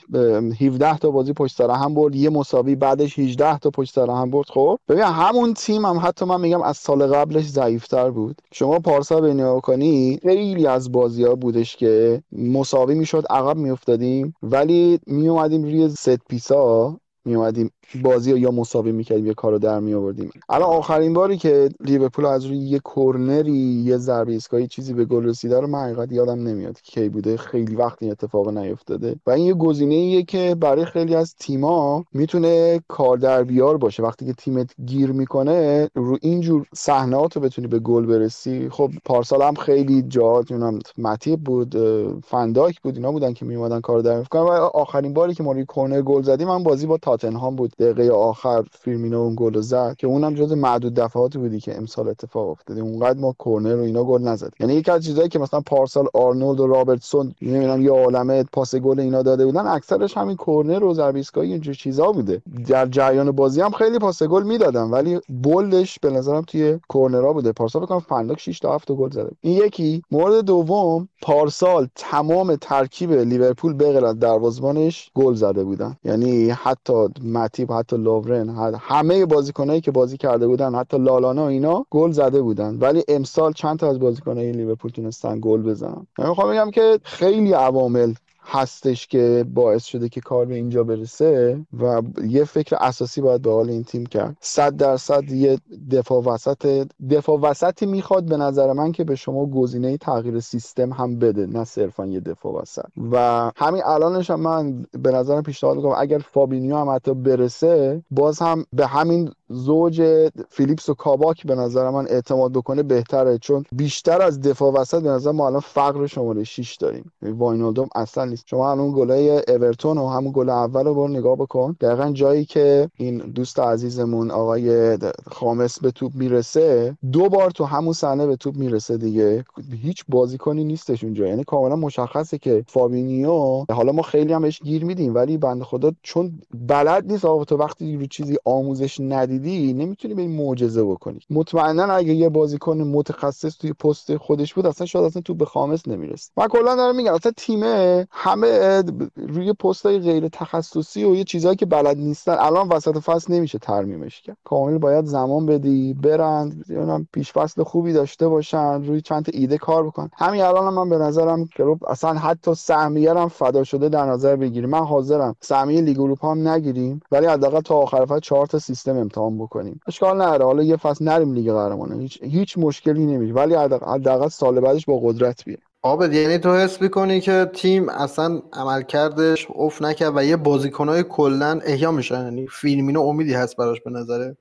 17 0.60 0.98
تا 0.98 1.10
بازی 1.10 1.32
پشت 1.32 1.56
سر 1.56 1.70
هم 1.70 1.94
برد 1.94 2.14
یه 2.14 2.30
مساوی 2.30 2.74
بعدش 2.74 3.18
18 3.18 3.58
تا 3.58 3.70
پشت 3.70 3.94
سر 3.94 4.10
هم 4.10 4.30
برد. 4.30 4.46
خب 4.48 4.78
ببین 4.88 5.02
همون 5.02 5.54
تیم 5.54 5.84
هم 5.84 6.00
حتی 6.02 6.24
من 6.24 6.40
میگم 6.40 6.62
از 6.62 6.76
سال 6.76 7.06
قبلش 7.06 7.44
ضعیفتر 7.44 8.10
بود. 8.10 8.42
شما 8.52 8.78
پارسال 8.78 9.20
یه 9.20 9.34
نگاه 9.34 9.60
کنی 9.60 10.18
خیلی 10.22 10.66
از 10.66 10.92
بازی 10.92 11.24
ها 11.24 11.34
بودش 11.34 11.76
که 11.76 12.22
مساوی 12.32 12.94
می‌شد 12.94 13.24
عقب 13.30 13.56
میافتادیم. 13.56 14.34
ولی 14.42 15.00
میومدیم 15.06 15.62
روی 15.62 15.88
set 15.88 16.18
piece 16.28 16.87
ا 16.87 16.99
می 17.24 17.34
اومدیم 17.34 17.70
بازی 18.02 18.32
رو 18.32 18.38
یا 18.38 18.50
مساوی 18.50 18.92
می‌کردیم 18.92 19.26
یا 19.26 19.34
کارو 19.34 19.58
در 19.58 19.80
می 19.80 19.94
آوردیم 19.94 20.30
الان 20.48 20.68
آخرین 20.68 21.12
باری 21.12 21.36
که 21.36 21.68
لیورپول 21.80 22.26
از 22.26 22.44
روی 22.44 22.56
یه 22.56 22.78
کورنری 22.78 23.82
یه 23.84 23.96
ضربه 23.96 24.32
ایستگاهی 24.32 24.66
چیزی 24.66 24.94
به 24.94 25.04
گل 25.04 25.24
رسیده 25.24 25.60
رو 25.60 25.66
من 25.66 25.78
حقیقت 25.78 26.12
یادم 26.12 26.48
نمیاد 26.48 26.80
کی 26.82 27.08
بوده. 27.08 27.36
خیلی 27.36 27.76
وقت 27.76 28.02
این 28.02 28.10
اتفاق 28.10 28.48
نیفتاده. 28.48 29.16
و 29.26 29.30
این 29.30 29.46
یه 29.46 29.54
گزینه 29.54 29.94
ایه 29.94 30.22
که 30.22 30.56
برای 30.60 30.84
خیلی 30.84 31.14
از 31.14 31.34
تیما 31.34 32.04
می‌تونه 32.12 32.80
کار 32.88 33.16
در 33.16 33.44
بیار 33.44 33.76
باشه. 33.76 34.02
وقتی 34.02 34.26
که 34.26 34.32
تیمت 34.32 34.70
گیر 34.86 35.12
می‌کنه 35.12 35.88
رو 35.94 36.18
اینجور 36.22 36.66
صحنه‌ات 36.74 37.36
رو 37.36 37.42
بتونی 37.42 37.68
به 37.68 37.78
گل 37.78 38.06
برسی. 38.06 38.68
خب 38.68 38.90
پارسال 39.04 39.42
هم 39.42 39.54
خیلی 39.54 40.04
میونم 40.50 40.78
متیب 40.98 41.44
بود 41.44 41.76
فنداک 42.24 42.80
بود 42.80 42.96
اینا 42.96 43.12
بودن 43.12 43.32
که 43.32 43.44
میومدن 43.44 43.80
کار 43.80 44.00
در 44.00 44.24
و 44.32 44.36
آخرین 44.74 45.14
باری 45.14 45.34
که 45.34 45.42
ما 45.42 45.52
روی 45.52 45.64
کورنر 45.64 46.02
گل 46.02 46.22
زدیم 46.22 46.48
من 46.48 46.62
بازی 46.62 46.86
با 46.86 46.98
تاتنهام 47.20 47.56
بود 47.56 47.72
دقیقه 47.78 48.10
آخر 48.10 48.64
فیرمینو 48.70 49.20
اون 49.20 49.34
گل 49.36 49.60
زد 49.60 49.96
که 49.98 50.06
اونم 50.06 50.34
جز 50.34 50.52
معدود 50.52 50.94
دفعاتی 50.94 51.38
بودی 51.38 51.60
که 51.60 51.76
امسال 51.76 52.08
اتفاق 52.08 52.48
افتاده. 52.48 52.80
اونقدر 52.80 53.18
ما 53.18 53.34
کورنر 53.38 53.76
و 53.76 53.80
اینا 53.80 54.04
گل 54.04 54.22
نزد 54.22 54.52
یعنی 54.60 54.74
یکی 54.74 54.90
از 54.90 55.04
چیزایی 55.04 55.28
که 55.28 55.38
مثلا 55.38 55.60
پارسال 55.60 56.06
آرنولد 56.14 56.60
و 56.60 56.66
رابرتسون 56.66 57.34
نمی‌دونم 57.42 57.82
یه 57.82 57.90
عالمه 57.90 58.44
پاس 58.52 58.74
گل 58.74 59.00
اینا 59.00 59.22
داده 59.22 59.46
بودن 59.46 59.66
اکثرش 59.66 60.16
همین 60.16 60.36
کورنر 60.36 60.84
و 60.84 60.94
ضربه 60.94 61.22
اینجور 61.36 61.74
چیزا 61.74 62.12
بوده. 62.12 62.42
در 62.68 62.86
جریان 62.86 63.30
بازی 63.30 63.60
هم 63.60 63.70
خیلی 63.70 63.98
پاس 63.98 64.22
گل 64.22 64.42
می‌دادن 64.42 64.82
ولی 64.82 65.20
بولش 65.42 65.98
به 65.98 66.10
نظرم 66.10 66.42
توی 66.42 66.78
کورنرها 66.88 67.32
بوده. 67.32 67.52
پارسال 67.52 67.82
فکر 67.82 67.91
کنم 67.91 68.00
فن‌دایک 68.00 68.40
6 68.40 68.58
تا 68.58 68.74
7 68.74 68.92
گل 68.92 69.10
زده. 69.10 69.30
این 69.40 69.56
یکی. 69.56 70.02
مورد 70.10 70.44
دوم 70.44 71.08
پارسال 71.22 71.88
تمام 71.94 72.56
ترکیب 72.56 73.12
لیورپول 73.12 73.72
به 73.72 73.92
غیر 73.92 74.04
از 74.04 74.18
دروازه‌بانش 74.18 75.10
گل 75.14 75.34
زده 75.34 75.64
بودن. 75.64 75.96
یعنی 76.04 76.50
حتی 76.50 76.99
ماتیپ 77.24 77.72
حتی 77.72 77.96
لوورن 77.96 78.48
همه 78.80 79.26
بازیکنایی 79.26 79.80
که 79.80 79.90
بازی 79.90 80.16
کرده 80.16 80.46
بودن 80.46 80.74
حتی 80.74 80.98
لالانا 80.98 81.48
اینا 81.48 81.86
گل 81.90 82.10
زده 82.10 82.42
بودن. 82.42 82.78
ولی 82.78 83.04
امسال 83.08 83.52
چند 83.52 83.78
تا 83.78 83.88
از 83.88 83.98
بازیکنای 83.98 84.52
لیورپول 84.52 84.90
تونستن 84.90 85.38
گل 85.42 85.62
بزنن. 85.62 86.06
من 86.18 86.28
می‌خوام 86.28 86.52
بگم 86.52 86.70
که 86.70 87.00
خیلی 87.02 87.52
عوامل 87.52 88.14
هستش 88.42 89.06
که 89.06 89.44
باعث 89.54 89.84
شده 89.84 90.08
که 90.08 90.20
کار 90.20 90.46
به 90.46 90.54
اینجا 90.54 90.84
برسه 90.84 91.60
و 91.80 92.02
یه 92.28 92.44
فکر 92.44 92.76
اساسی 92.80 93.20
باید 93.20 93.42
به 93.42 93.52
حال 93.52 93.70
این 93.70 93.84
تیم 93.84 94.06
کرد. 94.06 94.36
صد 94.40 94.76
درصد 94.76 95.30
یه 95.30 95.58
دفاع 95.90 96.22
وسط 96.22 96.86
دفاع 97.10 97.40
وسطی 97.40 97.86
می‌خواد 97.86 98.24
به 98.24 98.36
نظر 98.36 98.72
من 98.72 98.92
که 98.92 99.04
به 99.04 99.14
شما 99.14 99.46
گزینه 99.46 99.96
تغییر 99.96 100.40
سیستم 100.40 100.92
هم 100.92 101.18
بده 101.18 101.46
نه 101.46 101.64
صرفا 101.64 102.06
یه 102.06 102.20
دفاع 102.20 102.62
وسط. 102.62 102.84
و 103.12 103.50
همین 103.56 103.82
الانش 103.84 104.30
هم 104.30 104.40
من 104.40 104.86
به 104.92 105.10
نظرم 105.10 105.42
پیشنهاد 105.42 105.76
می‌کنم 105.76 105.94
اگر 105.98 106.18
فابینیو 106.18 106.76
هم 106.76 106.90
حتی 106.90 107.14
برسه 107.14 108.02
باز 108.10 108.38
هم 108.38 108.64
به 108.72 108.86
همین 108.86 109.30
زوج 109.50 110.28
فیلیپس 110.48 110.88
و 110.88 110.94
کاباک 110.94 111.46
به 111.46 111.54
نظر 111.54 111.90
من 111.90 112.06
اعتماد 112.06 112.52
بکنه 112.52 112.82
بهتره 112.82 113.38
چون 113.38 113.64
بیشتر 113.72 114.22
از 114.22 114.40
دفاع 114.40 114.72
وسط 114.72 115.02
به 115.02 115.08
نظر 115.08 115.30
ما 115.30 115.46
الان 115.46 115.60
فقر 115.60 116.06
شماره 116.06 116.44
6 116.44 116.76
داریم. 116.76 117.12
واینالدوم 117.22 117.88
اصلا 117.94 118.24
نیست. 118.24 118.44
شما 118.46 118.70
الان 118.70 118.92
گله 118.92 119.42
اورتون 119.48 119.98
و 119.98 120.08
همون 120.08 120.32
گل 120.32 120.48
اول 120.48 120.84
رو 120.84 121.08
نگاه 121.08 121.36
بکن. 121.36 121.76
دقیقا 121.80 122.10
جایی 122.10 122.44
که 122.44 122.90
این 122.96 123.18
دوست 123.18 123.58
عزیزمون 123.58 124.30
آقای 124.30 124.98
خامس 125.30 125.80
به 125.80 125.90
توپ 125.90 126.14
می‌رسه 126.14 126.96
دو 127.12 127.28
بار 127.28 127.50
تو 127.50 127.64
همون 127.64 127.92
صحنه 127.92 128.26
به 128.26 128.36
توپ 128.36 128.56
می‌رسه 128.56 128.96
دیگه. 128.96 129.44
هیچ 129.82 130.04
بازیکنی 130.08 130.64
نیستش 130.64 131.04
اونجا. 131.04 131.26
یعنی 131.26 131.44
کاملا 131.44 131.76
مشخصه 131.76 132.38
که 132.38 132.64
فابینیو 132.68 133.64
حالا 133.72 133.92
ما 133.92 134.02
خیلی 134.02 134.32
هم 134.32 134.42
بهش 134.42 134.60
گیر 134.62 134.84
میدیم 134.84 135.14
ولی 135.14 135.36
بنده 135.36 135.64
خدا 135.64 135.92
چون 136.02 136.40
بلد 136.54 137.12
نیست 137.12 137.24
آقا 137.24 137.44
تو 137.44 137.56
وقتی 137.56 137.96
رو 137.96 138.06
چیزی 138.06 138.36
آموزش 138.44 139.00
ندیدی 139.40 139.72
نمی‌تونی 139.72 140.14
به 140.14 140.22
این 140.22 140.36
معجزه 140.36 140.84
بکنی. 140.84 141.20
مطمئنا 141.30 141.84
اگه 141.84 142.14
یه 142.14 142.28
بازیکن 142.28 142.78
متخصص 142.78 143.56
توی 143.56 143.72
پست 143.72 144.16
خودش 144.16 144.54
بود 144.54 144.66
اصلا 144.66 144.86
شاید 144.86 145.04
اصلا 145.04 145.22
تو 145.22 145.34
به 145.34 145.44
خامس 145.44 145.88
نمی‌رسه 145.88 146.30
من 146.36 146.48
کلا 146.48 146.76
دارم 146.76 146.96
میگم 146.96 147.14
اصلا 147.14 147.32
تیمه 147.36 148.06
همه 148.10 148.82
روی 149.16 149.52
پستای 149.52 149.98
غیر 149.98 150.28
تخصصی 150.28 151.04
و 151.04 151.14
یه 151.14 151.24
چیزایی 151.24 151.56
که 151.56 151.66
بلد 151.66 151.96
نیستن 151.96 152.36
الان 152.38 152.68
وسط 152.68 152.98
فصل 152.98 153.34
نمیشه 153.34 153.58
ترمیمش 153.58 154.20
کرد. 154.20 154.36
کامل 154.44 154.78
باید 154.78 155.04
زمان 155.04 155.46
بدی 155.46 155.94
برن 155.94 156.52
نمی‌دونم 156.68 157.06
پیش 157.12 157.32
فصل 157.32 157.62
خوبی 157.62 157.92
داشته 157.92 158.28
باشن 158.28 158.82
روی 158.82 159.00
چند 159.00 159.24
تا 159.24 159.32
ایده 159.34 159.58
کار 159.58 159.86
بکن. 159.86 160.08
همین 160.16 160.42
الان 160.42 160.74
من 160.74 160.88
به 160.88 160.98
نظرم 160.98 161.46
که 161.56 161.64
اصلا 161.88 162.14
حتی 162.14 162.54
سهمیه 162.54 163.14
هم 163.14 163.28
فدا 163.28 163.64
شده 163.64 163.88
در 163.88 164.06
نظر 164.06 164.36
بگیریم 164.36 164.70
من 164.70 164.84
حاضرم 164.84 165.36
سهمیه 165.40 165.80
لیگ 165.80 166.00
اروپا 166.00 166.30
هم 166.30 166.48
نگیریم 166.48 167.00
ولی 167.10 167.26
حداقل 167.26 167.60
تا 167.60 167.74
آخر 167.74 168.06
فصل 168.06 168.20
چهار 168.20 168.46
تا 168.46 168.58
سیستم 168.58 168.96
امتحان 168.96 169.29
بکنیم. 169.38 169.80
اشکال 169.86 170.22
نداره. 170.22 170.44
حالا 170.44 170.62
یه 170.62 170.76
فصل 170.76 171.04
نریم 171.04 171.34
لیگ 171.34 171.52
قهرمانان. 171.52 172.00
هیچ 172.00 172.22
هیچ 172.22 172.58
مشکلی 172.58 173.06
نمیشه. 173.06 173.34
ولی 173.34 173.54
حداقل 173.54 174.28
سال 174.28 174.60
بعدش 174.60 174.86
با 174.86 175.00
قدرت 175.04 175.44
بیه 175.44 175.58
آبد 175.82 176.12
یعنی 176.12 176.38
تو 176.38 176.54
حس 176.54 176.82
می‌کنی 176.82 177.20
که 177.20 177.50
تیم 177.54 177.88
اصلا 177.88 178.42
عملکردش 178.52 179.46
اوف 179.50 179.82
نکرد 179.82 180.16
و 180.16 180.24
یه 180.24 180.36
بازیکنهای 180.36 181.02
کلا 181.02 181.60
احیا 181.64 181.90
میشن؟ 181.90 182.24
یعنی 182.24 182.46
فیلمینو 182.46 183.00
امیدی 183.00 183.34
هست 183.34 183.56
براش 183.56 183.80
به 183.80 183.90
نظره؟ 183.90 184.36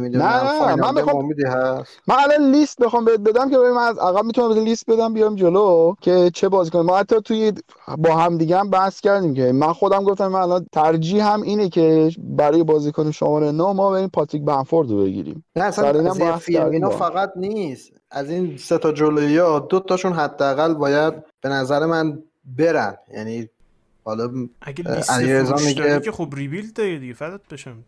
نه 0.00 0.08
نه 0.08 0.74
من 0.74 0.94
بخوام 0.94 1.16
امیدی 1.16 1.44
هست. 1.44 1.98
من 2.06 2.16
الان 2.18 2.50
لیست 2.50 2.78
بخوام 2.78 3.04
بهت 3.04 3.20
بدم 3.20 3.50
که 3.50 3.56
من 3.56 3.76
از 3.76 3.98
عقب 3.98 4.24
می‌تونم 4.24 4.64
لیست 4.64 4.90
بدم 4.90 5.14
بیام 5.14 5.36
جلو 5.36 5.94
که 6.00 6.30
چه 6.34 6.48
بازیکن 6.48 6.80
ما 6.80 6.98
حتی 6.98 7.20
توی 7.20 7.52
با 7.98 8.16
هم 8.16 8.38
دیگه 8.38 8.58
هم 8.58 8.70
بحث 8.70 9.00
کردیم 9.00 9.34
که 9.34 9.52
من 9.52 9.72
خودم 9.72 10.04
گفتم 10.04 10.28
من 10.28 10.40
الان 10.40 10.66
ترجیح 10.72 11.32
هم 11.32 11.42
اینه 11.42 11.68
که 11.68 12.10
برای 12.18 12.62
بازیکن 12.62 13.10
شماره 13.10 13.52
9 13.52 13.72
ما 13.72 13.90
بریم 13.90 14.08
پاتریک 14.08 14.42
بنفورد 14.42 14.90
رو 14.90 15.04
بگیریم. 15.04 15.44
نه 15.56 15.64
اصلا 15.64 16.38
فیلمینا 16.38 16.90
فقط 16.90 17.32
نیست. 17.36 17.92
از 18.10 18.30
این 18.30 18.56
سه 18.56 18.78
تا 18.78 18.92
جلویی 18.92 19.38
ها 19.38 19.58
دو 19.58 19.80
تاشون 19.80 20.12
حداقل 20.12 20.74
باید 20.74 21.14
به 21.40 21.48
نظر 21.48 21.86
من 21.86 22.22
برن. 22.56 22.96
یعنی 23.14 23.48
حالا 24.04 24.30
اگه 24.60 24.84
لیست 24.96 25.20
میگه 25.66 26.00
که 26.00 26.12
خب 26.12 26.28
ریبیلد 26.36 26.82
دیگه 27.00 27.14
فدات 27.14 27.40
بشم. 27.50 27.84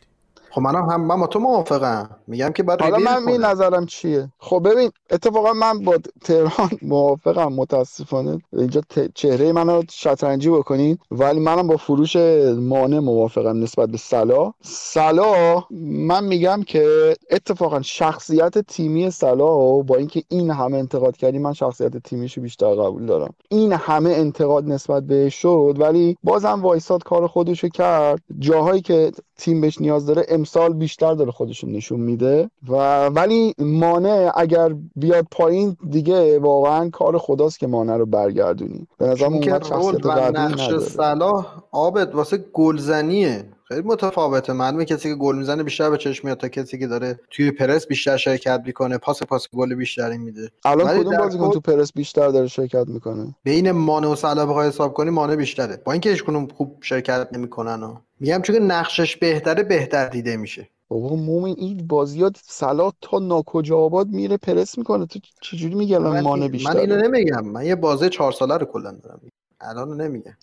خب 0.55 0.61
منم 0.61 0.91
هم 0.91 1.01
من 1.07 1.21
با 1.21 1.27
تو 1.27 1.39
موافقم. 1.39 2.11
میگم 2.27 2.51
که 2.51 2.63
بعد 2.63 2.83
حالا 2.83 2.99
من 2.99 3.23
می 3.23 3.39
نظرم 3.39 3.87
چیه؟ 3.87 4.29
خب 4.39 4.63
ببین 4.71 4.91
اتفاقا 5.11 5.53
من 5.53 5.79
با 5.85 5.99
تهران 6.25 6.71
موافقم 6.83 7.53
متاسفانه. 7.53 8.39
اینجا 8.53 8.81
چهره 9.15 9.53
منو 9.53 9.83
شطرنجی 9.91 10.51
بکنین 10.51 10.99
ولی 11.11 11.41
منم 11.41 11.67
با 11.67 11.77
فروش 11.77 12.17
مانع 12.59 12.99
موافقم 12.99 13.63
نسبت 13.63 13.89
به 13.89 13.97
سلا 13.99 14.53
سلا 14.63 15.65
من 15.81 16.25
میگم 16.25 16.63
که 16.67 17.15
اتفاقا 17.31 17.83
شخصیت 17.83 18.59
تیمی 18.59 19.11
سلا 19.11 19.47
با 19.83 19.97
اینکه 19.97 20.23
این 20.29 20.51
همه 20.51 20.79
انتقاد 20.79 21.17
کردی 21.17 21.39
من 21.39 21.53
شخصیت 21.53 21.97
تیمیشو 21.97 22.41
بیشتر 22.41 22.75
قبول 22.75 23.07
دارم. 23.07 23.35
این 23.49 23.73
همه 23.73 24.11
انتقاد 24.11 24.65
نسبت 24.65 25.03
به 25.03 25.29
شد 25.29 25.77
ولی 25.79 26.17
بازم 26.23 26.63
وایساد 26.63 27.05
کار 27.05 27.27
خودشو 27.27 27.69
کرد. 27.69 28.21
جاهایی 28.39 28.81
که 28.81 29.13
تیم 29.37 29.61
بهش 29.61 29.80
نیاز 29.80 30.07
داره 30.07 30.26
امسال 30.28 30.72
بیشتر 30.72 31.14
داره 31.14 31.30
خودشون 31.30 31.72
نشون 31.72 32.01
میده. 32.01 32.51
و 32.68 33.07
ولی 33.07 33.55
مانع 33.59 34.32
اگر 34.37 34.74
بیاد 34.97 35.26
پایین 35.30 35.76
دیگه 35.91 36.39
واقعا 36.39 36.91
کار 36.91 37.18
خداست 37.18 37.59
که 37.59 37.66
مانع 37.66 37.97
رو 37.97 38.07
برگردونی. 38.07 38.87
به 38.99 39.07
نظر 39.07 39.24
اومد 39.24 39.64
شخصیت 39.64 40.07
نقش 40.07 40.78
صلاح 40.78 41.62
آبد 41.70 42.14
واسه 42.14 42.45
گلزنیه. 42.53 43.45
خیلی 43.68 43.82
متفاوته. 43.82 44.53
معلومه 44.53 44.85
کسی 44.85 45.09
که 45.09 45.14
گل 45.14 45.37
می‌زنه 45.37 45.62
بیشتر 45.62 45.91
به 45.91 45.97
چشم 45.97 46.26
میاد 46.28 46.39
تا 46.39 46.49
کسی 46.49 46.78
که 46.78 46.87
داره 46.87 47.20
توی 47.30 47.51
پرس 47.51 47.87
بیشتر 47.87 48.16
شرکت 48.16 48.62
می‌کنه. 48.66 48.99
پاس 48.99 49.22
پاس 49.22 49.49
گل 49.53 49.74
بیشتری 49.74 50.18
میده. 50.18 50.51
الان 50.64 50.99
کدوم 50.99 51.16
بازیکن 51.16 51.51
تو 51.51 51.61
پرس 51.61 51.93
بیشتر 51.93 52.28
داره 52.28 52.47
شرکت 52.47 52.89
می‌کنه؟ 52.89 53.35
بین 53.43 53.70
مانع 53.70 54.09
و 54.09 54.14
صلاح 54.14 54.47
بخوای 54.47 54.68
حساب 54.68 54.93
کنی 54.93 55.11
مانع 55.11 55.37
بیشتره. 55.37 55.82
با 55.85 55.93
اینکه 55.93 56.11
هیچ 56.11 56.24
خوب 56.57 56.76
شرکت 56.80 57.28
نمی‌کنن 57.32 57.82
و 57.82 57.95
میگم 58.21 58.43
چون 58.43 58.57
نقشش 58.57 59.17
بهتره 59.17 59.62
بهتر 59.62 60.09
دیده 60.09 60.37
میشه. 60.37 60.69
بابا 60.89 61.17
مومن 61.17 61.55
این 61.59 61.87
بازیات 61.87 62.41
صلاح 62.45 62.93
تا 63.01 63.19
ناکجا 63.19 63.79
آباد 63.79 64.09
میره 64.09 64.37
پرس 64.37 64.79
می‌کنه. 64.79 65.07
تو 65.07 65.19
چجوری 65.43 65.75
میگی 65.75 65.95
الان 65.95 66.21
مانه 66.20 66.49
بیشتر 66.49 66.73
من 66.73 66.81
اینو 66.81 66.97
نمیگم. 66.97 67.47
من 67.47 67.67
یه 67.67 67.75
بازه 67.75 68.09
چهار 68.09 68.33
ساله 68.33 68.57
رو 68.57 68.67
کلا 68.67 68.91
دارم. 68.91 69.21
الان 69.61 70.01
نمیگم. 70.01 70.37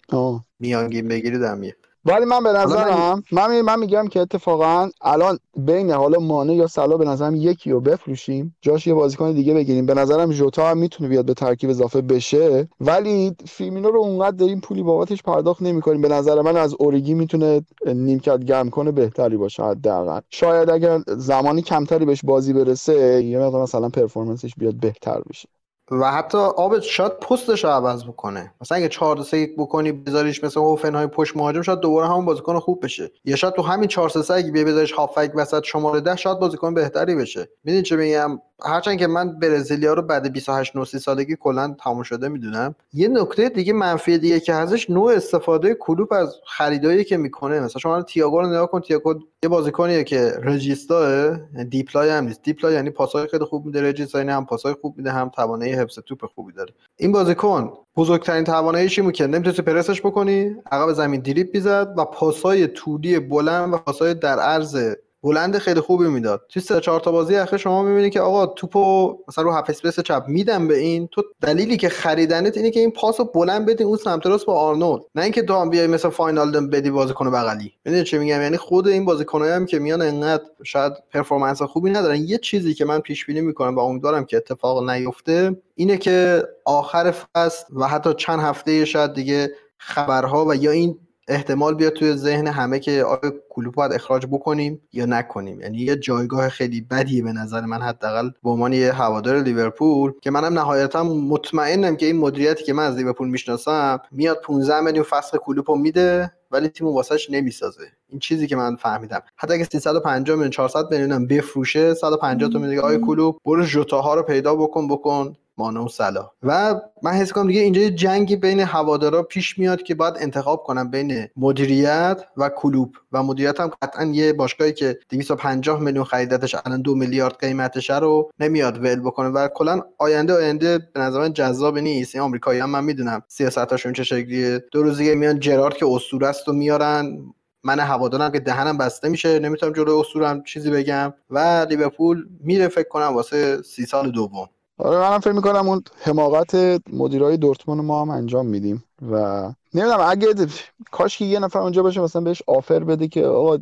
میانگین 0.59 1.07
بگیری 1.07 1.39
دارم 1.39 1.61
ولی 2.05 2.25
من 2.25 2.43
به 2.43 2.51
نظرم 2.51 3.23
من, 3.31 3.61
من 3.61 3.79
میگم 3.79 4.07
که 4.07 4.19
اتفاقا 4.19 4.89
الان 5.01 5.39
بین 5.57 5.91
حالا 5.91 6.19
مانه 6.19 6.53
یا 6.53 6.67
صلاح 6.67 6.97
به 6.97 7.05
نظرم 7.05 7.35
یکی 7.35 7.71
رو 7.71 7.81
بفروشیم. 7.81 8.55
جاش 8.61 8.87
یه 8.87 8.93
بازیکن 8.93 9.31
دیگه 9.31 9.53
بگیریم. 9.53 9.85
به 9.85 9.93
نظرم 9.93 10.31
ژوتا 10.31 10.69
هم 10.69 10.77
می‌تونه 10.77 11.09
بیاد 11.09 11.25
به 11.25 11.33
ترکیب 11.33 11.69
اضافه 11.69 12.01
بشه. 12.01 12.69
ولی 12.79 13.35
فیرمینو 13.47 13.91
رو 13.91 13.99
اونقدر 13.99 14.35
داریم 14.35 14.59
پولی 14.59 14.83
بابتش 14.83 15.21
پرداخت 15.23 15.61
نمی‌کنیم. 15.61 16.01
به 16.01 16.09
نظر 16.09 16.41
من 16.41 16.57
از 16.57 16.75
اوریگی 16.79 17.13
می‌تونه 17.13 17.61
نیمکت 17.85 18.39
گرم 18.39 18.69
کنه 18.69 18.91
بهتری 18.91 19.37
باشه 19.37 19.63
حداقل. 19.63 20.19
شاید 20.29 20.69
اگر 20.69 20.99
زمانی 21.07 21.61
کمتری 21.61 22.05
بهش 22.05 22.21
بازی 22.23 22.53
برسه 22.53 23.23
یه 23.23 23.39
مقدار 23.39 23.61
مثلا 23.61 23.89
performance 23.89 24.45
ش 24.45 24.55
بیاد 24.57 24.75
بهتر 24.75 25.21
بشه. 25.29 25.49
و 25.91 26.11
حتی 26.11 26.37
آب 26.37 26.79
شاید 26.79 27.11
پستش 27.11 27.63
رو 27.63 27.69
عوض 27.69 28.03
بکنه. 28.03 28.53
مثلا 28.61 28.77
اگه 28.77 28.87
4 28.87 29.23
3 29.23 29.37
1 29.37 29.55
بکنی 29.57 29.91
بذاریش 29.91 30.43
مثل 30.43 30.59
های 30.93 31.07
پشت 31.07 31.37
مهاجم 31.37 31.61
شاید 31.61 31.79
دوباره 31.79 32.07
همون 32.07 32.25
بازیکن 32.25 32.59
خوب 32.59 32.83
بشه. 32.85 33.11
یا 33.25 33.35
شاید 33.35 33.53
تو 33.53 33.61
همین 33.61 33.87
4 33.87 34.09
3 34.09 34.33
اگه 34.33 34.51
بذاریش 34.51 34.91
هافک 34.91 35.31
وسط 35.35 35.63
شماره 35.63 36.01
10 36.01 36.15
شاید 36.15 36.39
بازیکن 36.39 36.73
بهتری 36.73 37.15
بشه. 37.15 37.49
ببینید 37.65 37.85
چه 37.85 37.95
میگم؟ 37.95 38.41
هرچند 38.65 38.97
که 38.97 39.07
من 39.07 39.39
برزیلیا 39.39 39.93
رو 39.93 40.01
بعد 40.01 40.33
28 40.33 40.75
9 40.75 40.85
سالگی 40.85 41.35
کلا 41.35 41.75
تموم 41.83 42.03
شده 42.03 42.27
می‌دونم. 42.27 42.75
یه 42.93 43.07
نکته 43.07 43.49
دیگه 43.49 43.73
منفی 43.73 44.17
دیگه 44.17 44.39
که 44.39 44.53
ازش 44.53 44.89
نوع 44.89 45.13
استفاده 45.13 45.73
کلوب 45.73 46.13
از 46.13 46.35
خریدایی 46.45 47.03
که 47.03 47.17
می‌کنه. 47.17 47.59
مثلا 47.59 47.79
شما 47.79 48.01
تییاگو 48.01 48.41
رو 48.41 48.47
نگاه 48.47 48.71
کن. 48.71 48.81
تییاگو 48.81 49.13
یه 49.43 49.49
بازیکنیه 49.49 50.03
که 50.03 50.33
رجیستا 50.43 51.31
deep-lying 51.69 52.09
هم 52.09 52.23
نیست. 52.23 52.43
deep-lying 52.43 52.73
یعنی 52.73 52.89
پاسای 52.89 53.27
خیلی 53.27 53.45
خوب 53.45 53.65
میده. 53.65 53.89
regista 53.89 54.17
یعنی 54.17 54.31
هم 54.31 54.45
پاسای 54.45 54.75
خوب 54.81 54.97
میده. 54.97 55.11
هم 55.11 55.29
توانایی 55.29 55.73
حفظ 55.81 55.99
توپ 55.99 56.25
خوبی 56.25 56.53
داره. 56.53 56.73
این 56.97 57.11
بازیکن 57.11 57.73
بزرگترین 57.95 58.43
تواناییش 58.43 58.99
این 58.99 59.11
که 59.11 59.27
نمی‌تونی 59.27 59.55
پرسش 59.55 60.01
بکنی 60.01 60.55
عقب 60.71 60.93
زمین 60.93 61.21
دریبل 61.21 61.49
می‌زد 61.53 61.93
و 61.97 62.05
پاسای 62.05 62.67
طولی 62.67 63.19
بلند 63.19 63.73
و 63.73 63.77
پاسای 63.77 64.13
در 64.13 64.39
عرض 64.39 64.95
بلند 65.23 65.57
خیلی 65.57 65.79
خوبی 65.79 66.07
می‌داد. 66.07 66.41
توی 66.49 66.61
سه 66.61 66.79
چهار 66.79 66.99
تا 66.99 67.11
بازی 67.11 67.35
اخیر 67.35 67.59
شما 67.59 67.83
می‌بینید 67.83 68.13
که 68.13 68.21
آقا 68.21 68.45
توپو 68.45 69.17
مثلا 69.27 69.43
رو 69.43 69.51
half 69.51 69.69
space 69.69 69.99
چپ 69.99 70.23
میدم 70.27 70.67
به 70.67 70.77
این. 70.77 71.07
تو 71.11 71.23
دلیلی 71.41 71.77
که 71.77 71.89
خریدنت 71.89 72.57
اینه 72.57 72.71
که 72.71 72.79
این 72.79 72.91
پاسو 72.91 73.23
بلند 73.23 73.65
بدین 73.65 73.87
اون 73.87 73.97
سمت 73.97 74.25
راست 74.25 74.45
با 74.45 74.53
آرنولد. 74.53 75.01
نه 75.15 75.23
اینکه 75.23 75.41
تو 75.41 75.55
هم 75.55 75.69
بیای 75.69 75.87
مثل 75.87 76.09
واینالدوم 76.09 76.69
بدی 76.69 76.91
بازیکن 76.91 77.31
بغلی. 77.31 77.73
ببینید 77.85 78.05
چه 78.05 78.19
میگم؟ 78.19 78.41
یعنی 78.41 78.57
خود 78.57 78.87
این 78.87 79.05
بازیکنایی 79.05 79.51
هم 79.51 79.65
که 79.65 79.79
میان 79.79 80.01
انقدر 80.01 80.43
شاید 80.63 80.93
performance 81.13 81.61
خوبی 81.61 81.91
ندارن. 81.91 82.15
یه 82.15 82.37
چیزی 82.37 82.73
که 82.73 82.85
من 82.85 82.99
پیش 82.99 83.25
بینی 83.25 83.41
می‌کنم 83.41 83.75
و 83.75 83.79
امیدوارم 83.79 84.25
که 84.25 84.37
اتفاق 84.37 84.89
نیفته 84.89 85.61
اینه 85.75 85.97
که 85.97 86.43
آخر 86.65 87.11
فصل 87.11 87.63
و 87.75 87.87
حتی 87.87 88.13
چند 88.13 88.39
هفته 88.39 88.85
شاید 88.85 89.13
دیگه 89.13 89.51
خبرها 89.77 90.45
و 90.45 90.55
یا 90.55 90.71
این 90.71 90.99
احتمال 91.31 91.75
بیاد 91.75 91.93
توی 91.93 92.15
ذهن 92.15 92.47
همه 92.47 92.79
که 92.79 93.03
آیا 93.03 93.33
کلوپ 93.49 93.75
باید 93.75 93.93
اخراج 93.93 94.25
بکنیم 94.25 94.81
یا 94.93 95.05
نکنیم. 95.05 95.61
یعنی 95.61 95.77
یه 95.77 95.95
جایگاه 95.95 96.49
خیلی 96.49 96.81
بدیه 96.81 97.23
به 97.23 97.31
نظر 97.31 97.61
من 97.61 97.81
حداقل 97.81 98.29
به 98.43 98.49
عنوان 98.49 98.73
یه 98.73 98.91
هوادار 98.91 99.39
لیورپول 99.39 100.13
که 100.21 100.31
منم 100.31 100.59
نهایتا 100.59 101.03
مطمئنم 101.03 101.95
که 101.95 102.05
این 102.05 102.17
مدیریتی 102.17 102.63
که 102.63 102.73
من 102.73 102.83
از 102.85 102.97
لیورپول 102.97 103.27
می‌شناسم 103.27 104.01
میاد 104.11 104.41
15 104.41 104.81
میلیون 104.81 105.03
فصل 105.03 105.37
کلوپو 105.37 105.75
میده 105.75 106.31
ولی 106.51 106.67
تیم 106.67 106.87
واسش 106.87 107.29
نمی‌سازه. 107.29 107.83
این 108.09 108.19
چیزی 108.19 108.47
که 108.47 108.55
من 108.55 108.75
فهمیدم. 108.75 109.21
حتی 109.35 109.53
اگه 109.53 109.63
350 109.63 110.35
میلیون 110.35 110.51
400 110.51 110.91
میلیون 110.91 111.11
هم 111.11 111.27
بفروشه 111.27 111.93
150 111.93 112.49
تا 112.49 112.59
میلیون 112.59 112.83
آی 112.83 112.97
کلوب 112.97 113.37
برو 113.45 113.63
ژوتاها 113.63 114.15
رو 114.15 114.23
پیدا 114.23 114.55
بکن 114.55 114.87
بکن. 114.87 115.33
مانه 115.61 115.79
و 115.79 115.87
سلا 115.87 116.31
و 116.43 116.75
من 117.03 117.11
حس 117.11 117.31
کنم 117.31 117.47
دیگه 117.47 117.61
اینجا 117.61 117.89
جنگی 117.89 118.35
بین 118.35 118.59
هوادارا 118.59 119.23
پیش 119.23 119.59
میاد 119.59 119.81
که 119.81 119.95
باید 119.95 120.13
انتخاب 120.19 120.63
کنم 120.63 120.91
بین 120.91 121.27
مدیریت 121.37 122.21
و 122.37 122.49
کلوب 122.49 122.95
و 123.11 123.23
مدیریت 123.23 123.59
هم 123.59 123.71
قطعا 123.81 124.05
یه 124.05 124.33
باشگاهی 124.33 124.73
که 124.73 124.99
250 125.09 125.79
میلیون 125.79 126.05
خریدتش 126.05 126.55
الان 126.65 126.81
دو 126.81 126.95
میلیارد 126.95 127.35
قیمتش 127.39 127.89
رو 127.89 128.31
نمیاد 128.39 128.83
ول 128.83 128.99
بکنه. 128.99 129.29
و 129.29 129.47
کلا 129.47 129.81
آینده 129.97 130.33
آینده 130.33 130.77
به 130.93 130.99
نظر 130.99 131.19
من 131.19 131.33
جذاب 131.33 131.77
نیست. 131.77 132.15
این 132.15 132.23
آمریکایی 132.23 132.59
هم 132.59 132.69
من 132.69 132.83
می‌دونم 132.83 133.23
سیاستاشون 133.27 133.93
چه 133.93 134.03
شکلیه. 134.03 134.63
دو 134.71 134.83
روز 134.83 134.97
دیگه 134.97 135.15
میان 135.15 135.39
جرارد 135.39 135.77
که 135.77 135.85
اسطوره 135.85 136.27
است 136.27 136.49
و 136.49 136.53
میارن. 136.53 137.17
من 137.63 137.79
هوادارم 137.79 138.31
که 138.31 138.39
دهنم 138.39 138.77
بسته 138.77 139.09
میشه. 139.09 139.39
نمی‌تونم 139.39 139.73
جلوی 139.73 139.99
اسطورم 139.99 140.43
چیزی 140.43 140.71
بگم. 140.71 141.13
و 141.29 141.65
لیورپول 141.69 142.27
میره 142.39 142.67
فکر 142.67 142.87
کنم 142.87 143.13
واسه 143.15 143.61
سی 143.61 143.85
سال 143.85 144.11
دوم. 144.11 144.49
آره 144.81 144.97
منم 144.99 145.19
فکر 145.19 145.31
می‌کنم 145.31 145.69
اون 145.69 145.83
حماقت 146.01 146.55
مدیرای 146.93 147.37
دورتموند 147.37 147.81
ما 147.81 148.01
هم 148.01 148.09
انجام 148.09 148.45
میدیم 148.45 148.83
و 149.11 149.43
نمی‌دونم 149.73 149.99
اگه 150.07 150.47
کاش 150.91 151.17
که 151.17 151.25
یه 151.25 151.39
نفر 151.39 151.59
اونجا 151.59 151.83
باشه 151.83 152.01
مثلا 152.01 152.21
بهش 152.21 152.43
آفر 152.47 152.83
بده 152.83 153.07
که 153.07 153.25
آقا 153.25 153.57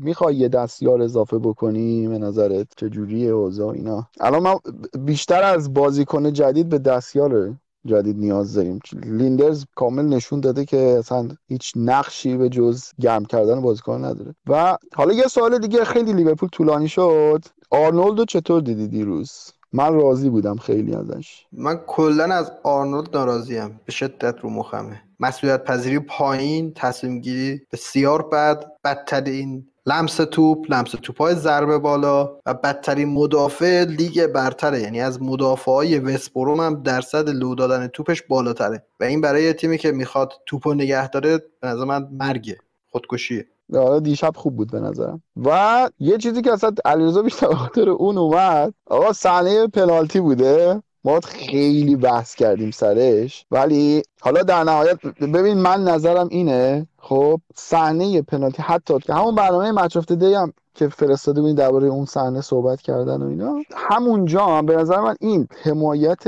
می‌خوای 0.00 0.36
یه 0.36 0.48
دستیار 0.48 1.02
اضافه 1.02 1.38
بکنی 1.38 2.08
به 2.08 2.18
نظرت 2.18 2.66
چجوریه 2.76 3.30
اوضاع 3.30 3.68
اینا؟ 3.68 4.08
الان 4.20 4.42
ما 4.42 4.60
بیشتر 4.98 5.42
از 5.42 5.74
بازیکن 5.74 6.32
جدید 6.32 6.68
به 6.68 6.78
دستیار 6.78 7.54
جدید 7.86 8.16
نیاز 8.16 8.54
داریم. 8.54 8.78
لیندرز 8.92 9.64
کامل 9.74 10.04
نشون 10.04 10.40
داده 10.40 10.64
که 10.64 10.96
اصلا 10.98 11.28
هیچ 11.48 11.72
نقشی 11.76 12.36
به 12.36 12.48
جز 12.48 12.84
گرم 13.00 13.24
کردن 13.24 13.60
بازیکن 13.60 14.04
نداره. 14.04 14.34
و 14.48 14.78
حالا 14.94 15.12
یه 15.12 15.26
سوال 15.26 15.58
دیگه 15.58 15.84
خیلی 15.84 16.12
لیورپول 16.12 16.48
طولانی 16.48 16.88
شد. 16.88 17.44
آرنولدو 17.70 18.24
چطور 18.24 18.60
دیدی 18.60 18.88
دیروز؟ 18.88 19.52
من 19.74 19.94
راضی 19.94 20.30
بودم 20.30 20.56
خیلی 20.56 20.94
ازش. 20.94 21.46
من 21.52 21.76
کلا 21.86 22.24
از 22.34 22.52
آرنولد 22.62 23.16
ناراضیم. 23.16 23.80
به 23.84 23.92
شدت 23.92 24.40
رو 24.40 24.50
مخمه. 24.50 25.02
مسئولیت 25.20 25.64
پذیری 25.64 25.98
پایین 25.98 26.72
تصمیم 26.74 27.20
گیری 27.20 27.62
بسیار 27.72 28.22
بد. 28.22 28.64
بدترین 28.84 29.66
لمس 29.86 30.16
توپ 30.16 30.66
لمس 30.68 30.90
توپ 30.90 31.22
های 31.22 31.34
ضربه 31.34 31.78
بالا 31.78 32.36
و 32.46 32.54
بدترین 32.54 33.08
مدافع 33.08 33.84
لیگ 33.84 34.26
برتره. 34.26 34.80
یعنی 34.80 35.00
از 35.00 35.22
مدافع 35.22 35.72
های 35.72 35.94
هم 35.94 36.82
درصد 36.82 37.28
لو 37.28 37.54
دادن 37.54 37.86
توپش 37.86 38.22
بالاتره. 38.22 38.82
و 39.00 39.04
این 39.04 39.20
برای 39.20 39.52
تیمی 39.52 39.78
که 39.78 39.92
می‌خواد 39.92 40.32
توپو 40.46 40.74
نگه 40.74 41.08
داره 41.08 41.38
به 41.60 41.68
نظر 41.68 41.84
من 41.84 42.08
مرگه. 42.12 42.58
خودکشیه. 42.90 43.46
آره 43.74 44.00
دیشب 44.00 44.32
خوب 44.36 44.56
بود 44.56 44.70
به 44.70 44.80
نظرم. 44.80 45.22
و 45.44 45.90
یه 45.98 46.18
چیزی 46.18 46.42
که 46.42 46.52
اصلا 46.52 46.70
علیرضا 46.84 47.22
بیشتر 47.22 47.54
خاطر 47.54 47.88
اون 47.88 48.18
اومد 48.18 48.74
آقا 48.86 49.12
صحنه 49.12 49.66
پنالتی 49.66 50.20
بوده. 50.20 50.82
ما 51.04 51.20
خیلی 51.20 51.96
بحث 51.96 52.34
کردیم 52.34 52.70
سرش. 52.70 53.46
ولی 53.50 54.02
حالا 54.20 54.42
در 54.42 54.64
نهایت 54.64 55.02
ببین 55.06 55.58
من 55.58 55.84
نظرم 55.84 56.28
اینه 56.30 56.86
خب 56.98 57.40
صحنه 57.54 58.22
پنالتی 58.22 58.62
حتی 58.62 58.98
که 58.98 59.14
همون 59.14 59.34
برنامه 59.34 59.72
مچ 59.72 59.96
دی 59.96 60.34
هم 60.34 60.52
که 60.74 60.88
فرستاده 60.88 61.40
بودین 61.40 61.56
درباره 61.56 61.86
اون 61.86 62.04
صحنه 62.04 62.40
صحبت 62.40 62.80
کردن 62.80 63.22
و 63.22 63.28
اینا. 63.28 63.54
همونجا 63.76 64.46
هم 64.46 64.66
به 64.66 64.76
نظر 64.76 65.00
من 65.00 65.16
این 65.20 65.48
حمایت 65.62 66.24